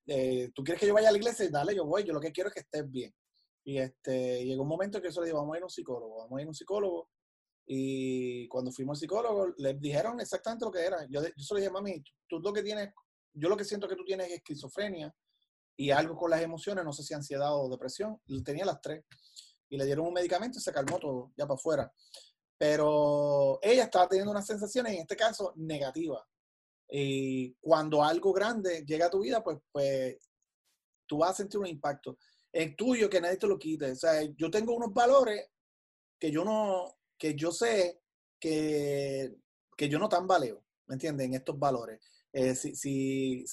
eh, 0.06 0.50
tú 0.54 0.62
quieres 0.62 0.78
que 0.78 0.86
yo 0.86 0.94
vaya 0.94 1.08
a 1.08 1.12
la 1.12 1.18
iglesia, 1.18 1.48
dale, 1.50 1.74
yo 1.74 1.86
voy, 1.86 2.04
yo 2.04 2.12
lo 2.12 2.20
que 2.20 2.30
quiero 2.30 2.48
es 2.48 2.54
que 2.54 2.60
estés 2.60 2.88
bien. 2.90 3.12
Y 3.64 3.78
este, 3.78 4.44
llegó 4.44 4.62
un 4.62 4.68
momento 4.68 5.00
que 5.00 5.08
eso 5.08 5.22
le 5.22 5.28
digo, 5.28 5.38
vamos 5.38 5.54
a 5.54 5.56
ir 5.56 5.62
a 5.62 5.66
un 5.66 5.70
psicólogo, 5.70 6.18
vamos 6.18 6.38
a 6.38 6.42
ir 6.42 6.46
a 6.46 6.50
un 6.50 6.54
psicólogo. 6.54 7.08
Y 7.66 8.46
cuando 8.48 8.70
fuimos 8.70 8.98
al 8.98 9.00
psicólogo, 9.00 9.54
le 9.56 9.72
dijeron 9.74 10.20
exactamente 10.20 10.66
lo 10.66 10.70
que 10.70 10.84
era. 10.84 11.06
Yo, 11.08 11.22
yo 11.22 11.44
solo 11.44 11.60
dije, 11.60 11.72
mami, 11.72 12.04
tú, 12.28 12.38
lo 12.40 12.52
que 12.52 12.62
tienes, 12.62 12.92
yo 13.32 13.48
lo 13.48 13.56
que 13.56 13.64
siento 13.64 13.88
que 13.88 13.96
tú 13.96 14.04
tienes 14.04 14.26
es 14.26 14.34
esquizofrenia 14.34 15.14
y 15.76 15.90
algo 15.90 16.14
con 16.14 16.30
las 16.30 16.42
emociones, 16.42 16.84
no 16.84 16.92
sé 16.92 17.02
si 17.02 17.14
ansiedad 17.14 17.58
o 17.58 17.70
depresión. 17.70 18.20
Tenía 18.44 18.66
las 18.66 18.82
tres. 18.82 19.04
Y 19.70 19.78
le 19.78 19.86
dieron 19.86 20.06
un 20.06 20.12
medicamento 20.12 20.58
y 20.58 20.60
se 20.60 20.72
calmó 20.72 20.98
todo, 20.98 21.32
ya 21.34 21.46
para 21.46 21.54
afuera. 21.54 21.92
Pero 22.58 23.58
ella 23.62 23.84
estaba 23.84 24.06
teniendo 24.06 24.30
unas 24.30 24.46
sensaciones, 24.46 24.92
en 24.92 25.00
este 25.00 25.16
caso, 25.16 25.54
negativas. 25.56 26.22
Y 26.90 27.54
cuando 27.54 28.02
algo 28.02 28.32
grande 28.32 28.84
llega 28.86 29.06
a 29.06 29.10
tu 29.10 29.20
vida, 29.20 29.42
pues, 29.42 29.58
pues 29.72 30.16
tú 31.06 31.18
vas 31.18 31.30
a 31.30 31.34
sentir 31.34 31.58
un 31.58 31.66
impacto. 31.66 32.18
Es 32.52 32.76
tuyo 32.76 33.10
que 33.10 33.20
nadie 33.20 33.36
te 33.36 33.46
lo 33.46 33.58
quite. 33.58 33.92
O 33.92 33.96
sea, 33.96 34.22
yo 34.36 34.50
tengo 34.50 34.74
unos 34.74 34.92
valores 34.92 35.48
que 36.18 36.30
yo 36.30 36.44
no, 36.44 36.96
que 37.18 37.34
yo 37.34 37.50
sé 37.50 38.00
que, 38.38 39.34
que 39.76 39.88
yo 39.88 39.98
no 39.98 40.08
tan 40.08 40.26
valeo, 40.26 40.64
¿me 40.86 40.94
entiendes? 40.94 41.26
En 41.26 41.34
estos 41.34 41.58
valores. 41.58 42.00
Eh, 42.32 42.54
si, 42.54 42.74
si 42.74 43.44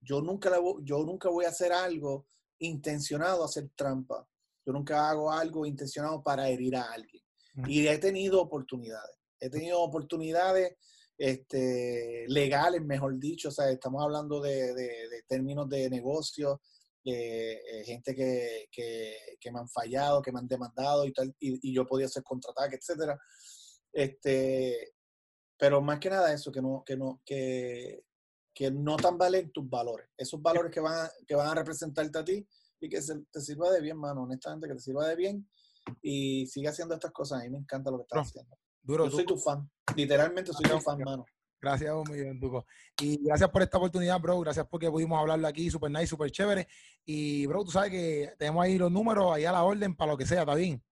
yo, 0.00 0.20
nunca 0.20 0.50
yo 0.82 1.04
nunca 1.04 1.28
voy 1.28 1.44
a 1.44 1.50
hacer 1.50 1.72
algo 1.72 2.26
intencionado 2.58 3.42
a 3.42 3.46
hacer 3.46 3.70
trampa. 3.74 4.28
Yo 4.66 4.72
nunca 4.72 5.08
hago 5.08 5.30
algo 5.30 5.66
intencionado 5.66 6.22
para 6.22 6.48
herir 6.48 6.76
a 6.76 6.92
alguien. 6.92 7.22
Y 7.66 7.86
he 7.86 7.98
tenido 7.98 8.40
oportunidades. 8.40 9.16
He 9.38 9.50
tenido 9.50 9.80
oportunidades 9.80 10.76
este, 11.16 12.26
legales, 12.28 12.82
mejor 12.82 13.18
dicho, 13.18 13.48
o 13.48 13.52
sea, 13.52 13.70
estamos 13.70 14.02
hablando 14.02 14.40
de, 14.40 15.22
términos 15.28 15.68
de 15.68 15.88
negocio, 15.88 16.60
de 17.04 17.52
eh, 17.54 17.84
gente 17.84 18.14
que, 18.14 18.66
que, 18.70 19.52
me 19.52 19.60
han 19.60 19.68
fallado, 19.68 20.22
que 20.22 20.32
me 20.32 20.40
han 20.40 20.48
demandado 20.48 21.04
y 21.04 21.12
tal, 21.12 21.34
y, 21.38 21.72
yo 21.72 21.86
podía 21.86 22.08
ser 22.08 22.22
contraataque, 22.22 22.76
etcétera. 22.76 23.18
Este, 23.92 24.94
pero 25.56 25.80
más 25.80 26.00
que 26.00 26.10
nada 26.10 26.32
eso, 26.32 26.50
que 26.50 26.60
no, 26.60 26.82
que 26.84 26.96
no, 26.96 27.22
que, 27.24 28.04
que 28.52 28.70
no 28.70 28.96
tan 28.96 29.16
valen 29.16 29.52
tus 29.52 29.68
valores, 29.68 30.08
esos 30.16 30.40
valores 30.42 30.72
que 30.72 30.80
van, 30.80 31.06
a, 31.06 31.10
que 31.26 31.34
van 31.34 31.48
a 31.48 31.54
representarte 31.54 32.18
a 32.18 32.24
ti 32.24 32.46
y 32.80 32.88
que 32.88 33.00
te 33.30 33.40
sirva 33.40 33.70
de 33.70 33.80
bien, 33.80 33.96
mano, 33.96 34.22
honestamente, 34.22 34.66
que 34.66 34.74
te 34.74 34.80
sirva 34.80 35.06
de 35.08 35.16
bien 35.16 35.48
y 36.02 36.46
siga 36.46 36.70
haciendo 36.70 36.94
estas 36.94 37.12
cosas. 37.12 37.40
A 37.40 37.44
mí 37.44 37.50
me 37.50 37.58
encanta 37.58 37.90
lo 37.90 37.98
que 37.98 38.02
estás 38.02 38.28
haciendo. 38.28 38.56
Duro, 38.84 39.06
yo 39.06 39.10
soy 39.10 39.24
tu 39.24 39.36
fan. 39.36 39.68
Literalmente 39.96 40.52
soy 40.52 40.68
tu 40.68 40.78
fan, 40.78 40.98
mano. 41.02 41.24
Gracias 41.60 41.94
un 41.94 42.04
millón, 42.10 42.38
Duco. 42.38 42.66
Y 43.00 43.24
gracias 43.24 43.48
por 43.48 43.62
esta 43.62 43.78
oportunidad, 43.78 44.20
bro. 44.20 44.38
Gracias 44.40 44.66
porque 44.68 44.90
pudimos 44.90 45.18
hablarlo 45.18 45.48
aquí, 45.48 45.70
super 45.70 45.90
nice, 45.90 46.08
super 46.08 46.30
chévere. 46.30 46.68
Y, 47.06 47.46
bro, 47.46 47.64
tú 47.64 47.70
sabes 47.70 47.90
que 47.90 48.34
tenemos 48.38 48.62
ahí 48.62 48.76
los 48.76 48.92
números, 48.92 49.32
ahí 49.32 49.46
a 49.46 49.52
la 49.52 49.64
orden 49.64 49.96
para 49.96 50.12
lo 50.12 50.18
que 50.18 50.26
sea, 50.26 50.40
¿está 50.40 50.54
bien? 50.54 50.82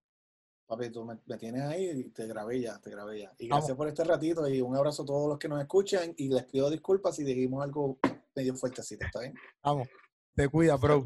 Papi, 0.67 0.89
tú 0.89 1.05
me, 1.05 1.17
tienes 1.37 1.63
ahí 1.65 1.91
y 1.91 2.05
te 2.09 2.27
grabé 2.27 2.63
ya, 2.63 2.81
te 2.81 2.89
grabé 2.89 3.21
ya. 3.21 3.35
Y 3.39 3.49
gracias 3.49 3.77
por 3.77 3.87
este 3.87 4.03
ratito 4.05 4.49
y 4.49 4.63
un 4.63 4.75
abrazo 4.75 5.03
a 5.03 5.07
todos 5.07 5.29
los 5.29 5.39
que 5.39 5.47
nos 5.49 5.61
escuchan 5.61 6.15
y 6.17 6.31
les 6.31 6.45
pido 6.45 6.71
disculpas 6.71 7.17
si 7.17 7.25
dijimos 7.25 7.63
algo 7.63 7.99
medio 8.35 8.55
fuertecito, 8.55 9.05
¿está 9.05 9.21
bien? 9.21 9.35
Vamos, 9.63 9.89
te 10.35 10.49
cuida, 10.49 10.77
bro. 10.77 11.05